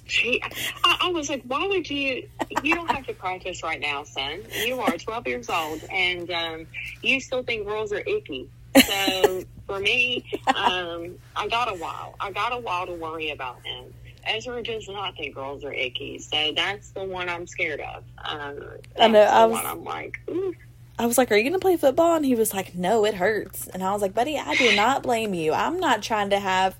She, 0.08 0.40
I, 0.84 0.98
I 1.02 1.08
was 1.08 1.28
like, 1.28 1.42
why 1.46 1.66
would 1.66 1.90
you? 1.90 2.28
You 2.62 2.74
don't 2.76 2.90
have 2.90 3.06
to 3.06 3.12
practice 3.12 3.62
right 3.64 3.80
now, 3.80 4.04
son. 4.04 4.40
You 4.64 4.80
are 4.80 4.96
12 4.96 5.26
years 5.26 5.50
old, 5.50 5.82
and 5.90 6.30
um, 6.30 6.66
you 7.02 7.20
still 7.20 7.42
think 7.42 7.66
girls 7.66 7.92
are 7.92 7.98
icky. 8.06 8.48
So 8.82 9.42
for 9.66 9.78
me, 9.80 10.24
um, 10.48 11.16
I 11.34 11.48
got 11.48 11.68
a 11.70 11.74
while. 11.76 12.14
I 12.20 12.30
got 12.32 12.52
a 12.52 12.58
while 12.58 12.86
to 12.86 12.92
worry 12.92 13.30
about 13.30 13.64
him. 13.64 13.92
Ezra 14.26 14.62
does 14.62 14.88
not 14.88 15.16
think 15.16 15.34
girls 15.36 15.62
are 15.64 15.72
icky, 15.72 16.18
so 16.18 16.52
that's 16.56 16.90
the 16.90 17.04
one 17.04 17.28
I'm 17.28 17.46
scared 17.46 17.80
of. 17.80 18.02
Um, 18.24 18.58
I 18.98 19.06
know, 19.08 19.20
I 19.20 19.44
was- 19.46 19.64
I'm 19.64 19.84
like, 19.84 20.18
ooh. 20.28 20.54
I 20.98 21.04
was 21.04 21.18
like, 21.18 21.30
Are 21.30 21.36
you 21.36 21.42
going 21.42 21.52
to 21.52 21.58
play 21.58 21.76
football? 21.76 22.16
And 22.16 22.24
he 22.24 22.34
was 22.34 22.54
like, 22.54 22.74
No, 22.74 23.04
it 23.04 23.12
hurts. 23.12 23.66
And 23.68 23.84
I 23.84 23.92
was 23.92 24.00
like, 24.00 24.14
Buddy, 24.14 24.38
I 24.38 24.54
do 24.54 24.74
not 24.74 25.02
blame 25.02 25.34
you. 25.34 25.52
I'm 25.52 25.78
not 25.78 26.02
trying 26.02 26.30
to 26.30 26.38
have, 26.38 26.74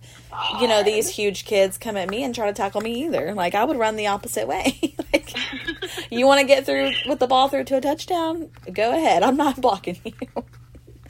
you 0.58 0.66
know, 0.66 0.82
these 0.82 1.10
huge 1.10 1.44
kids 1.44 1.76
come 1.76 1.98
at 1.98 2.08
me 2.08 2.24
and 2.24 2.34
try 2.34 2.46
to 2.46 2.54
tackle 2.54 2.80
me 2.80 3.04
either. 3.04 3.34
Like, 3.34 3.54
I 3.54 3.62
would 3.64 3.76
run 3.76 3.96
the 3.96 4.06
opposite 4.06 4.48
way. 4.48 4.94
like, 5.12 5.34
you 6.10 6.26
want 6.26 6.40
to 6.40 6.46
get 6.46 6.64
through 6.64 6.92
with 7.06 7.18
the 7.18 7.26
ball 7.26 7.48
through 7.48 7.64
to 7.64 7.76
a 7.76 7.80
touchdown? 7.82 8.50
Go 8.72 8.90
ahead. 8.92 9.22
I'm 9.22 9.36
not 9.36 9.60
blocking 9.60 9.98
you. 10.02 10.12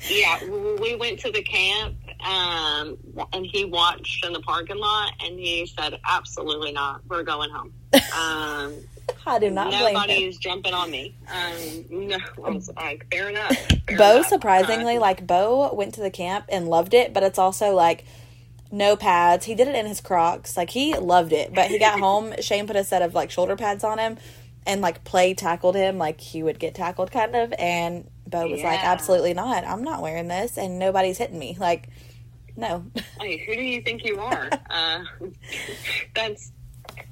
Yeah, 0.08 0.44
we 0.80 0.94
went 0.96 1.18
to 1.20 1.30
the 1.32 1.42
camp, 1.42 1.96
um, 2.24 2.96
and 3.32 3.44
he 3.46 3.64
watched 3.64 4.24
in 4.24 4.32
the 4.32 4.40
parking 4.40 4.78
lot, 4.78 5.12
and 5.24 5.38
he 5.38 5.66
said, 5.66 5.98
"Absolutely 6.06 6.72
not. 6.72 7.00
We're 7.08 7.22
going 7.24 7.50
home." 7.50 7.72
Um, 7.94 8.74
I 9.26 9.38
do 9.38 9.50
not 9.50 9.70
blame 9.70 9.86
him. 9.88 9.92
nobody's 9.94 10.36
jumping 10.38 10.74
on 10.74 10.90
me. 10.90 11.14
Um, 11.28 11.84
no, 12.08 12.16
I 12.44 12.50
was 12.50 12.70
like, 12.76 13.06
fair 13.10 13.28
enough. 13.30 13.56
fair 13.86 13.96
Bo 13.96 14.16
enough. 14.16 14.26
surprisingly, 14.28 14.96
Uh, 14.96 15.00
like 15.00 15.26
Bo 15.26 15.72
went 15.74 15.94
to 15.94 16.00
the 16.00 16.10
camp 16.10 16.46
and 16.48 16.68
loved 16.68 16.94
it, 16.94 17.12
but 17.14 17.22
it's 17.22 17.38
also 17.38 17.72
like 17.74 18.04
no 18.70 18.96
pads. 18.96 19.46
He 19.46 19.54
did 19.54 19.68
it 19.68 19.74
in 19.74 19.86
his 19.86 20.00
Crocs. 20.00 20.56
Like 20.56 20.70
he 20.70 20.94
loved 20.96 21.32
it, 21.32 21.54
but 21.54 21.68
he 21.70 21.78
got 21.78 21.98
home. 22.06 22.34
Shane 22.40 22.66
put 22.66 22.76
a 22.76 22.84
set 22.84 23.02
of 23.02 23.14
like 23.14 23.30
shoulder 23.30 23.56
pads 23.56 23.82
on 23.84 23.98
him, 23.98 24.18
and 24.66 24.80
like 24.80 25.04
play 25.04 25.34
tackled 25.34 25.74
him 25.76 25.98
like 25.98 26.20
he 26.20 26.42
would 26.42 26.58
get 26.58 26.74
tackled 26.74 27.10
kind 27.12 27.34
of. 27.36 27.52
And 27.58 28.08
Bo 28.26 28.48
was 28.48 28.62
like, 28.62 28.82
absolutely 28.82 29.34
not. 29.34 29.64
I'm 29.64 29.82
not 29.82 30.02
wearing 30.02 30.28
this, 30.28 30.58
and 30.58 30.78
nobody's 30.78 31.18
hitting 31.18 31.38
me. 31.38 31.56
Like, 31.58 31.88
no. 32.56 32.84
Hey, 33.20 33.38
who 33.38 33.54
do 33.54 33.62
you 33.62 33.80
think 33.82 34.04
you 34.04 34.18
are? 34.20 34.50
uh, 34.70 35.04
that's 36.14 36.52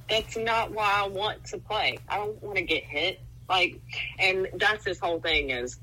that's 0.08 0.36
not 0.36 0.70
why 0.72 0.92
I 0.96 1.08
want 1.08 1.44
to 1.46 1.58
play. 1.58 1.98
I 2.08 2.16
don't 2.16 2.42
want 2.42 2.56
to 2.56 2.62
get 2.64 2.84
hit. 2.84 3.20
Like, 3.48 3.80
and 4.18 4.48
that's 4.54 4.84
his 4.84 4.98
whole 4.98 5.20
thing 5.20 5.50
is, 5.50 5.78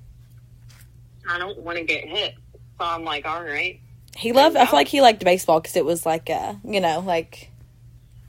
I 1.29 1.37
don't 1.37 1.59
want 1.59 1.77
to 1.77 1.83
get 1.83 2.07
hit. 2.07 2.35
So 2.79 2.85
I'm 2.85 3.03
like, 3.03 3.25
all 3.25 3.43
right. 3.43 3.79
He 4.15 4.33
loved. 4.33 4.57
I 4.57 4.65
feel 4.65 4.75
like 4.77 4.87
he 4.87 5.01
liked 5.01 5.23
baseball 5.23 5.59
because 5.59 5.75
it 5.75 5.85
was 5.85 6.05
like 6.05 6.29
a, 6.29 6.59
you 6.63 6.79
know, 6.81 6.99
like 6.99 7.51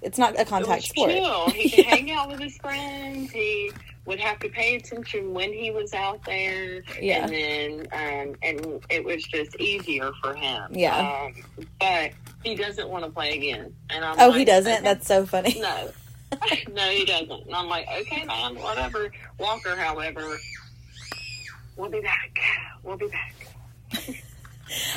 it's 0.01 0.19
not 0.19 0.39
a 0.39 0.45
contact 0.45 0.85
sport. 0.85 1.11
chill. 1.11 1.51
He 1.51 1.71
could 1.71 1.87
hang 1.87 2.11
out 2.11 2.29
with 2.29 2.41
his 2.41 2.57
friends. 2.59 3.31
He 3.31 3.71
would 4.05 4.19
have 4.21 4.39
to 4.41 4.49
pay 4.49 4.75
attention 4.77 5.33
when 5.33 5.53
he 5.53 5.71
was 5.71 5.95
out 5.95 6.25
there. 6.25 6.83
Yeah. 7.01 7.25
And 7.25 7.33
then, 7.33 7.87
um, 7.93 8.35
and 8.43 8.85
it 8.91 9.05
was 9.05 9.23
just 9.25 9.55
easier 9.61 10.11
for 10.23 10.35
him. 10.35 10.65
Yeah. 10.73 11.27
Um, 11.27 11.67
but 11.79 12.11
he 12.43 12.55
doesn't 12.57 12.89
want 12.89 13.05
to 13.05 13.11
play 13.11 13.37
again. 13.37 13.73
And 13.91 14.05
I'm 14.05 14.17
Oh, 14.19 14.29
like, 14.29 14.39
he 14.39 14.45
doesn't. 14.45 14.73
okay. 14.73 14.83
That's 14.83 15.07
so 15.07 15.25
funny. 15.25 15.61
No. 15.61 15.91
no, 16.73 16.89
he 16.91 17.05
doesn't. 17.05 17.31
And 17.47 17.55
I'm 17.55 17.69
like, 17.69 17.87
okay, 18.01 18.25
man, 18.25 18.57
whatever. 18.57 19.13
Walker, 19.39 19.77
however, 19.77 20.37
we'll 21.77 21.91
be 21.91 22.01
back. 22.01 22.37
We'll 22.83 22.97
be 22.97 23.09
back. 23.09 23.35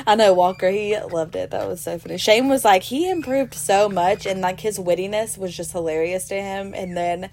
I 0.08 0.16
know 0.16 0.34
Walker. 0.34 0.70
He 0.70 0.98
loved 0.98 1.36
it. 1.36 1.52
That 1.52 1.68
was 1.68 1.82
so 1.82 2.00
funny. 2.00 2.18
Shane 2.18 2.48
was 2.48 2.64
like 2.64 2.84
he 2.84 3.10
improved 3.10 3.54
so 3.54 3.90
much, 3.90 4.26
and 4.26 4.40
like 4.42 4.62
his 4.62 4.80
wittiness 4.80 5.38
was 5.38 5.56
just 5.56 5.74
hilarious 5.74 6.28
to 6.30 6.36
him. 6.42 6.74
And 6.74 6.96
then 6.96 7.30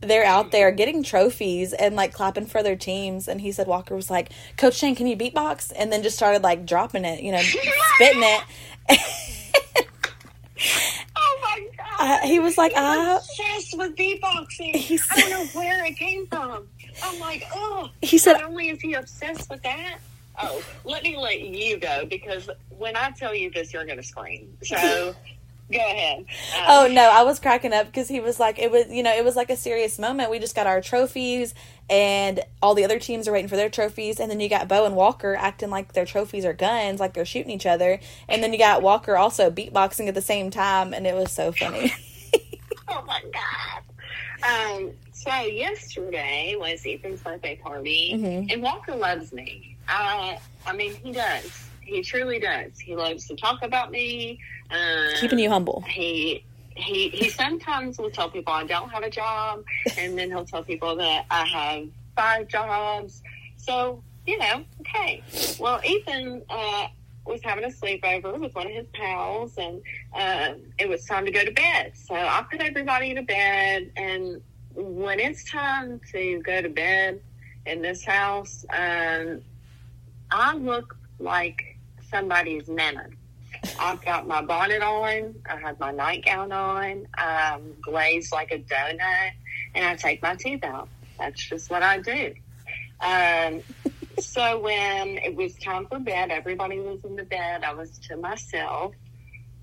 they're 0.00 0.24
out 0.24 0.50
there 0.50 0.70
getting 0.70 1.02
trophies 1.02 1.72
and 1.72 1.96
like 1.96 2.12
clapping 2.12 2.46
for 2.46 2.62
their 2.62 2.76
teams. 2.76 3.28
And 3.28 3.40
he 3.40 3.52
said 3.52 3.66
Walker 3.66 3.94
was 3.94 4.10
like, 4.10 4.30
"Coach 4.56 4.74
Shane, 4.76 4.94
can 4.94 5.06
you 5.06 5.16
beatbox?" 5.16 5.72
And 5.76 5.92
then 5.92 6.02
just 6.02 6.16
started 6.16 6.42
like 6.42 6.66
dropping 6.66 7.04
it, 7.04 7.22
you 7.22 7.32
know, 7.32 7.42
spitting 7.94 8.22
it. 8.22 8.42
Oh 11.16 11.38
my 11.42 11.66
god! 11.76 12.22
Uh, 12.24 12.26
he 12.26 12.38
was 12.38 12.56
like, 12.56 12.72
He's 12.72 12.80
"I." 12.80 13.16
obsessed 13.16 13.76
with 13.78 13.96
beatboxing. 13.96 14.74
He 14.76 14.98
I 15.10 15.20
don't 15.20 15.30
know 15.30 15.46
where 15.60 15.84
it 15.84 15.96
came 15.96 16.26
from. 16.26 16.66
I'm 17.02 17.20
like, 17.20 17.44
oh. 17.52 17.90
He 18.02 18.18
said, 18.18 18.34
Not 18.34 18.44
only 18.44 18.70
is 18.70 18.80
he 18.80 18.94
obsessed 18.94 19.50
with 19.50 19.62
that. 19.62 19.98
Oh, 20.40 20.62
let 20.84 21.02
me 21.02 21.16
let 21.16 21.40
you 21.40 21.76
go 21.76 22.06
because 22.06 22.48
when 22.70 22.96
I 22.96 23.10
tell 23.10 23.34
you 23.34 23.50
this, 23.50 23.72
you're 23.72 23.84
going 23.84 23.98
to 23.98 24.02
scream. 24.02 24.56
So 24.62 25.14
go 25.72 25.78
ahead. 25.78 26.24
Uh, 26.56 26.64
Oh 26.68 26.88
no, 26.90 27.02
I 27.02 27.22
was 27.22 27.38
cracking 27.38 27.72
up 27.72 27.86
because 27.86 28.08
he 28.08 28.20
was 28.20 28.38
like, 28.40 28.58
it 28.58 28.70
was, 28.70 28.86
you 28.88 29.02
know, 29.02 29.14
it 29.14 29.24
was 29.24 29.36
like 29.36 29.50
a 29.50 29.56
serious 29.56 29.98
moment. 29.98 30.30
We 30.30 30.38
just 30.38 30.54
got 30.54 30.66
our 30.66 30.80
trophies, 30.80 31.54
and 31.90 32.40
all 32.62 32.74
the 32.74 32.84
other 32.84 32.98
teams 32.98 33.26
are 33.28 33.32
waiting 33.32 33.48
for 33.48 33.56
their 33.56 33.68
trophies, 33.70 34.20
and 34.20 34.30
then 34.30 34.40
you 34.40 34.48
got 34.48 34.68
Bo 34.68 34.84
and 34.86 34.94
Walker 34.96 35.34
acting 35.34 35.70
like 35.70 35.92
their 35.92 36.04
trophies 36.06 36.44
are 36.44 36.52
guns, 36.52 37.00
like 37.00 37.14
they're 37.14 37.24
shooting 37.24 37.50
each 37.50 37.66
other, 37.66 38.00
and 38.28 38.42
then 38.42 38.52
you 38.52 38.58
got 38.58 38.82
Walker 38.82 39.16
also 39.16 39.50
beatboxing 39.50 40.08
at 40.08 40.14
the 40.14 40.22
same 40.22 40.50
time, 40.50 40.92
and 40.94 41.06
it 41.06 41.14
was 41.14 41.32
so 41.32 41.52
funny. 41.52 41.92
Oh 42.86 43.02
my 43.06 43.22
god. 43.32 44.76
Um. 44.76 44.90
So 45.12 45.30
yesterday 45.40 46.54
was 46.58 46.84
Ethan's 46.86 47.22
birthday 47.22 47.56
party, 47.56 48.12
Mhm. 48.14 48.52
and 48.52 48.62
Walker 48.62 48.94
loves 48.94 49.32
me. 49.32 49.76
Uh, 49.88 50.36
I 50.66 50.72
mean, 50.74 50.94
he 51.02 51.12
does. 51.12 51.66
He 51.84 52.02
truly 52.02 52.38
does. 52.38 52.78
He 52.78 52.96
loves 52.96 53.26
to 53.28 53.36
talk 53.36 53.62
about 53.62 53.90
me. 53.90 54.40
Um, 54.70 55.08
Keeping 55.20 55.38
you 55.38 55.50
humble. 55.50 55.82
he 55.86 56.44
he 56.76 57.08
he 57.10 57.28
sometimes 57.30 57.98
will 57.98 58.10
tell 58.10 58.30
people 58.30 58.52
I 58.52 58.64
don't 58.64 58.88
have 58.90 59.02
a 59.02 59.10
job, 59.10 59.64
and 59.98 60.18
then 60.18 60.30
he'll 60.30 60.44
tell 60.44 60.64
people 60.64 60.96
that 60.96 61.26
I 61.30 61.44
have 61.46 61.88
five 62.16 62.48
jobs. 62.48 63.22
So 63.56 64.02
you 64.26 64.38
know, 64.38 64.64
okay. 64.80 65.22
Well, 65.58 65.80
Ethan 65.84 66.42
uh, 66.48 66.86
was 67.26 67.42
having 67.42 67.64
a 67.64 67.68
sleepover 67.68 68.38
with 68.38 68.54
one 68.54 68.66
of 68.66 68.72
his 68.72 68.86
pals, 68.94 69.56
and 69.58 69.80
uh, 70.14 70.54
it 70.78 70.88
was 70.88 71.04
time 71.04 71.24
to 71.26 71.30
go 71.30 71.44
to 71.44 71.52
bed. 71.52 71.92
So 71.94 72.14
I 72.14 72.44
put 72.50 72.60
everybody 72.60 73.14
to 73.14 73.22
bed, 73.22 73.90
and 73.96 74.40
when 74.74 75.20
it's 75.20 75.48
time 75.50 76.00
to 76.12 76.40
go 76.40 76.62
to 76.62 76.68
bed 76.68 77.20
in 77.66 77.82
this 77.82 78.04
house, 78.04 78.64
um, 78.70 79.40
I 80.30 80.56
look 80.56 80.96
like 81.18 81.73
somebody's 82.14 82.68
nana. 82.68 83.06
I've 83.78 84.04
got 84.04 84.28
my 84.28 84.42
bonnet 84.42 84.82
on. 84.82 85.34
I 85.50 85.58
have 85.60 85.80
my 85.80 85.90
nightgown 85.90 86.52
on. 86.52 87.06
I'm 87.16 87.74
glazed 87.82 88.32
like 88.32 88.52
a 88.52 88.58
donut, 88.58 89.30
and 89.74 89.84
I 89.84 89.96
take 89.96 90.22
my 90.22 90.36
teeth 90.36 90.64
out. 90.64 90.88
That's 91.18 91.48
just 91.48 91.70
what 91.70 91.82
I 91.82 91.98
do. 91.98 92.34
Um, 93.00 93.62
so 94.20 94.60
when 94.60 95.18
it 95.18 95.34
was 95.34 95.54
time 95.56 95.86
for 95.88 95.98
bed, 95.98 96.30
everybody 96.30 96.78
was 96.78 97.00
in 97.04 97.16
the 97.16 97.24
bed. 97.24 97.64
I 97.64 97.74
was 97.74 97.98
to 98.08 98.16
myself. 98.16 98.92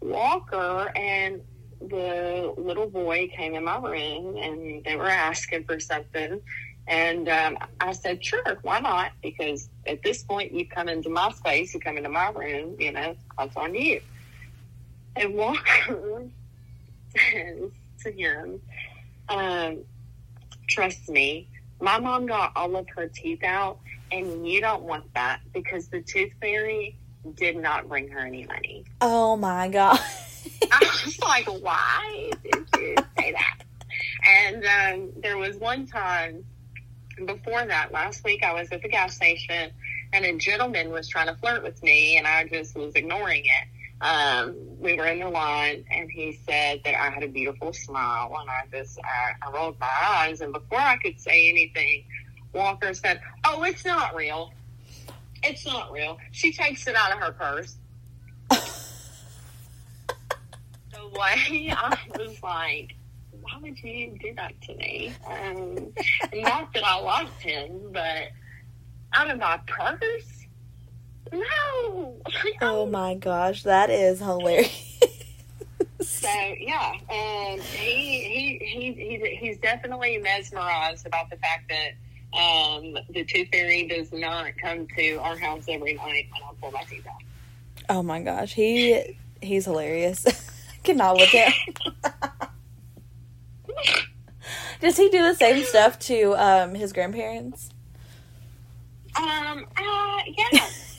Walker 0.01 0.91
and 0.95 1.41
the 1.79 2.53
little 2.57 2.89
boy 2.89 3.29
came 3.35 3.55
in 3.55 3.63
my 3.63 3.77
room, 3.77 4.35
and 4.37 4.83
they 4.83 4.95
were 4.97 5.09
asking 5.09 5.63
for 5.63 5.79
something. 5.79 6.41
And 6.87 7.29
um, 7.29 7.57
I 7.79 7.93
said, 7.93 8.23
sure, 8.23 8.59
why 8.63 8.79
not? 8.79 9.11
Because 9.23 9.69
at 9.85 10.03
this 10.03 10.23
point, 10.23 10.53
you 10.53 10.67
come 10.67 10.89
into 10.89 11.09
my 11.09 11.31
space, 11.31 11.73
you 11.73 11.79
come 11.79 11.97
into 11.97 12.09
my 12.09 12.29
room, 12.29 12.75
you 12.79 12.91
know, 12.91 13.15
that's 13.37 13.55
on 13.55 13.75
you. 13.75 14.01
And 15.15 15.33
Walker 15.35 16.23
says 17.15 17.71
to 18.03 18.11
him, 18.11 18.61
um, 19.29 19.79
trust 20.67 21.09
me, 21.09 21.47
my 21.79 21.99
mom 21.99 22.27
got 22.27 22.51
all 22.55 22.75
of 22.75 22.87
her 22.95 23.07
teeth 23.07 23.43
out, 23.43 23.79
and 24.11 24.47
you 24.47 24.61
don't 24.61 24.83
want 24.83 25.11
that 25.15 25.39
because 25.53 25.87
the 25.87 26.01
tooth 26.01 26.31
fairy 26.39 26.95
did 27.35 27.57
not 27.57 27.87
bring 27.87 28.07
her 28.09 28.19
any 28.19 28.45
money. 28.45 28.85
Oh 28.99 29.35
my 29.35 29.67
god. 29.67 29.99
I 30.71 31.01
was 31.05 31.19
like, 31.19 31.45
why 31.61 32.31
did 32.43 32.67
you 32.77 32.95
say 33.17 33.33
that? 33.33 33.63
And 34.27 34.65
um, 34.65 35.09
there 35.21 35.37
was 35.37 35.57
one 35.57 35.85
time 35.87 36.45
before 37.25 37.65
that, 37.65 37.91
last 37.91 38.23
week, 38.23 38.43
I 38.43 38.53
was 38.53 38.71
at 38.71 38.81
the 38.81 38.89
gas 38.89 39.15
station 39.15 39.71
and 40.13 40.25
a 40.25 40.37
gentleman 40.37 40.91
was 40.91 41.07
trying 41.07 41.27
to 41.27 41.35
flirt 41.35 41.63
with 41.63 41.81
me, 41.83 42.17
and 42.17 42.27
I 42.27 42.45
just 42.47 42.75
was 42.75 42.95
ignoring 42.95 43.45
it. 43.45 43.67
Um, 44.01 44.55
we 44.79 44.95
were 44.95 45.05
in 45.05 45.19
the 45.19 45.29
line, 45.29 45.85
and 45.91 46.09
he 46.09 46.39
said 46.47 46.81
that 46.83 46.95
I 46.95 47.09
had 47.11 47.23
a 47.23 47.27
beautiful 47.27 47.71
smile, 47.71 48.35
and 48.39 48.49
I 48.49 48.63
just 48.71 48.99
I, 49.03 49.33
I 49.47 49.51
rolled 49.51 49.79
my 49.79 49.91
eyes, 50.01 50.41
and 50.41 50.51
before 50.51 50.79
I 50.79 50.97
could 50.97 51.19
say 51.19 51.49
anything, 51.49 52.03
Walker 52.53 52.93
said, 52.93 53.21
"Oh, 53.45 53.63
it's 53.63 53.85
not 53.85 54.15
real. 54.15 54.51
It's 55.43 55.65
not 55.65 55.91
real." 55.91 56.17
She 56.31 56.51
takes 56.51 56.87
it 56.87 56.95
out 56.95 57.13
of 57.13 57.19
her 57.19 57.31
purse. 57.31 57.75
the 58.49 58.57
way 61.13 61.71
I 61.77 61.97
was 62.17 62.41
like, 62.41 62.95
why 63.51 63.59
would 63.61 63.81
you 63.83 64.17
do 64.19 64.33
that 64.35 64.59
to 64.61 64.75
me? 64.75 65.13
Um, 65.25 65.93
not 66.41 66.73
that 66.73 66.83
I 66.83 66.99
liked 66.99 67.41
him, 67.41 67.91
but 67.91 68.29
out 69.13 69.29
of 69.29 69.39
my 69.39 69.59
purse? 69.67 70.45
No. 71.31 72.17
Oh 72.63 72.85
my 72.85 73.15
gosh, 73.15 73.63
that 73.63 73.89
is 73.89 74.19
hilarious. 74.19 74.99
So 76.01 76.29
yeah, 76.59 76.93
um, 77.09 77.59
he, 77.59 78.23
he 78.23 78.59
he 78.63 78.93
he 78.93 79.37
he's 79.39 79.57
definitely 79.57 80.19
mesmerized 80.19 81.07
about 81.07 81.31
the 81.31 81.37
fact 81.37 81.69
that 81.69 81.93
um, 82.37 82.97
the 83.09 83.23
tooth 83.23 83.47
fairy 83.51 83.87
does 83.87 84.11
not 84.11 84.55
come 84.61 84.85
to 84.95 85.15
our 85.15 85.35
house 85.37 85.65
every 85.67 85.95
night 85.95 86.27
when 86.31 86.43
I 86.43 86.51
pull 86.61 86.71
my 86.71 86.83
teeth 86.83 87.07
out. 87.07 87.23
Oh 87.89 88.03
my 88.03 88.21
gosh, 88.21 88.53
he 88.53 89.17
he's 89.41 89.65
hilarious. 89.65 90.25
Cannot 90.83 91.17
with 91.17 91.29
him. 91.29 91.51
Does 94.81 94.97
he 94.97 95.09
do 95.09 95.21
the 95.21 95.35
same 95.35 95.63
stuff 95.63 95.99
to 95.99 96.33
um, 96.35 96.73
his 96.75 96.91
grandparents? 96.93 97.69
Um. 99.15 99.65
Uh. 99.77 100.17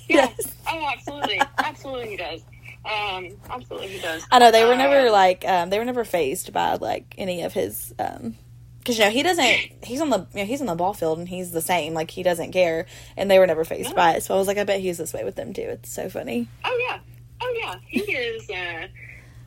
Yeah. 0.08 0.28
Yes. 0.36 0.54
Oh, 0.68 0.90
absolutely. 0.92 1.40
Absolutely, 1.58 2.08
he 2.10 2.16
does. 2.16 2.42
Um. 2.84 3.28
Absolutely, 3.48 3.88
he 3.88 3.98
does. 4.00 4.26
I 4.30 4.38
know 4.40 4.50
they 4.50 4.64
were 4.64 4.74
Uh, 4.74 4.76
never 4.76 5.10
like 5.10 5.44
um, 5.46 5.70
they 5.70 5.78
were 5.78 5.84
never 5.84 6.04
faced 6.04 6.52
by 6.52 6.74
like 6.74 7.14
any 7.16 7.42
of 7.42 7.52
his 7.54 7.94
um 7.98 8.34
because 8.80 8.98
you 8.98 9.04
know 9.04 9.10
he 9.10 9.22
doesn't 9.22 9.46
he's 9.84 10.00
on 10.00 10.10
the 10.10 10.26
you 10.34 10.40
know, 10.40 10.44
he's 10.44 10.60
on 10.60 10.66
the 10.66 10.74
ball 10.74 10.92
field 10.92 11.18
and 11.18 11.28
he's 11.28 11.52
the 11.52 11.60
same 11.62 11.94
like 11.94 12.10
he 12.10 12.24
doesn't 12.24 12.50
care 12.50 12.84
and 13.16 13.30
they 13.30 13.38
were 13.38 13.46
never 13.46 13.64
faced 13.64 13.90
No. 13.90 13.96
by 13.96 14.14
it 14.14 14.24
so 14.24 14.34
I 14.34 14.38
was 14.38 14.48
like 14.48 14.58
I 14.58 14.64
bet 14.64 14.80
he's 14.80 14.98
this 14.98 15.12
way 15.14 15.22
with 15.22 15.36
them 15.36 15.52
too 15.54 15.62
it's 15.62 15.88
so 15.90 16.08
funny 16.10 16.48
Oh 16.64 16.86
yeah. 16.90 16.98
Oh 17.40 17.54
yeah. 17.58 17.74
He 17.86 18.00
is. 18.00 18.50
Uh, 18.50 18.88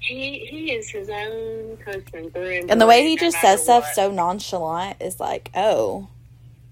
he 0.05 0.39
he 0.39 0.71
is 0.71 0.89
his 0.89 1.09
own 1.09 1.77
person 1.77 2.29
through 2.31 2.51
and 2.51 2.71
and 2.71 2.81
the 2.81 2.87
way 2.87 3.03
he 3.07 3.15
no 3.15 3.21
just 3.21 3.41
says 3.41 3.63
stuff 3.63 3.83
what. 3.83 3.95
so 3.95 4.11
nonchalant 4.11 5.01
is 5.01 5.19
like 5.19 5.49
oh 5.55 6.07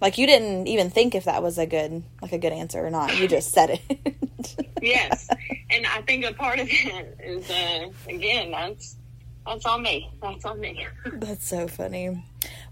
like 0.02 0.18
you 0.18 0.28
didn't 0.28 0.68
even 0.68 0.90
think 0.90 1.16
if 1.16 1.26
that 1.26 1.42
was 1.42 1.58
a 1.58 1.66
good 1.66 2.04
like 2.22 2.32
a 2.32 2.38
good 2.38 2.54
answer 2.54 2.86
or 2.86 2.90
not 2.90 3.18
you 3.18 3.28
just 3.28 3.52
said 3.52 3.70
it 3.72 4.68
yes, 4.82 5.30
and 5.70 5.86
I 5.86 6.02
think 6.02 6.26
a 6.26 6.34
part 6.34 6.60
of 6.60 6.68
it 6.70 7.18
is 7.24 7.50
uh, 7.50 7.90
again 8.10 8.52
that's 8.52 8.98
that's 9.46 9.66
on 9.66 9.82
me. 9.82 10.10
That's 10.22 10.46
on 10.46 10.60
me. 10.60 10.86
that's 11.14 11.48
so 11.48 11.68
funny 11.68 12.24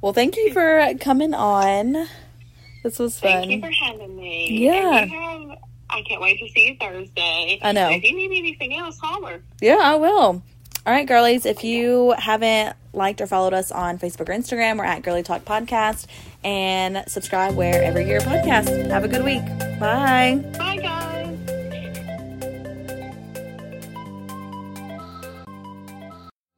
well 0.02 0.14
thank 0.14 0.36
you 0.36 0.54
for 0.54 0.94
coming 1.00 1.34
on 1.34 2.08
this 2.84 2.98
was 2.98 3.20
fun 3.20 3.48
Thank 3.48 3.52
you 3.52 3.62
for 3.62 3.72
having 3.86 4.16
me. 4.16 4.48
Yeah. 4.66 5.56
And 5.92 6.06
you 6.06 6.06
have, 6.06 6.06
I 6.06 6.08
can't 6.08 6.22
wait 6.22 6.40
to 6.40 6.50
see 6.50 6.68
you 6.70 6.78
Thursday. 6.80 7.60
I 7.62 7.72
know. 7.72 7.90
If 7.90 8.04
you 8.04 8.16
need 8.16 8.38
anything 8.38 8.76
else, 8.78 8.98
holler. 9.00 9.42
Yeah, 9.62 9.80
I 9.82 9.96
will. 9.96 10.44
All 10.84 10.94
right, 10.94 11.08
girlies, 11.08 11.46
if 11.46 11.64
you 11.64 12.16
haven't 12.18 12.76
liked 12.94 13.22
or 13.22 13.28
followed 13.28 13.54
us 13.54 13.72
on 13.72 14.00
Facebook 14.00 14.30
or 14.30 14.34
Instagram, 14.34 14.78
we're 14.78 14.86
at 14.86 15.04
Girlie 15.04 15.24
Talk 15.24 15.46
Podcast 15.46 16.08
and 16.44 17.04
subscribe 17.08 17.56
wherever 17.56 18.02
your 18.02 18.22
podcast. 18.22 18.90
Have 18.90 19.04
a 19.04 19.08
good 19.08 19.24
week. 19.24 19.46
Bye. 19.80 21.11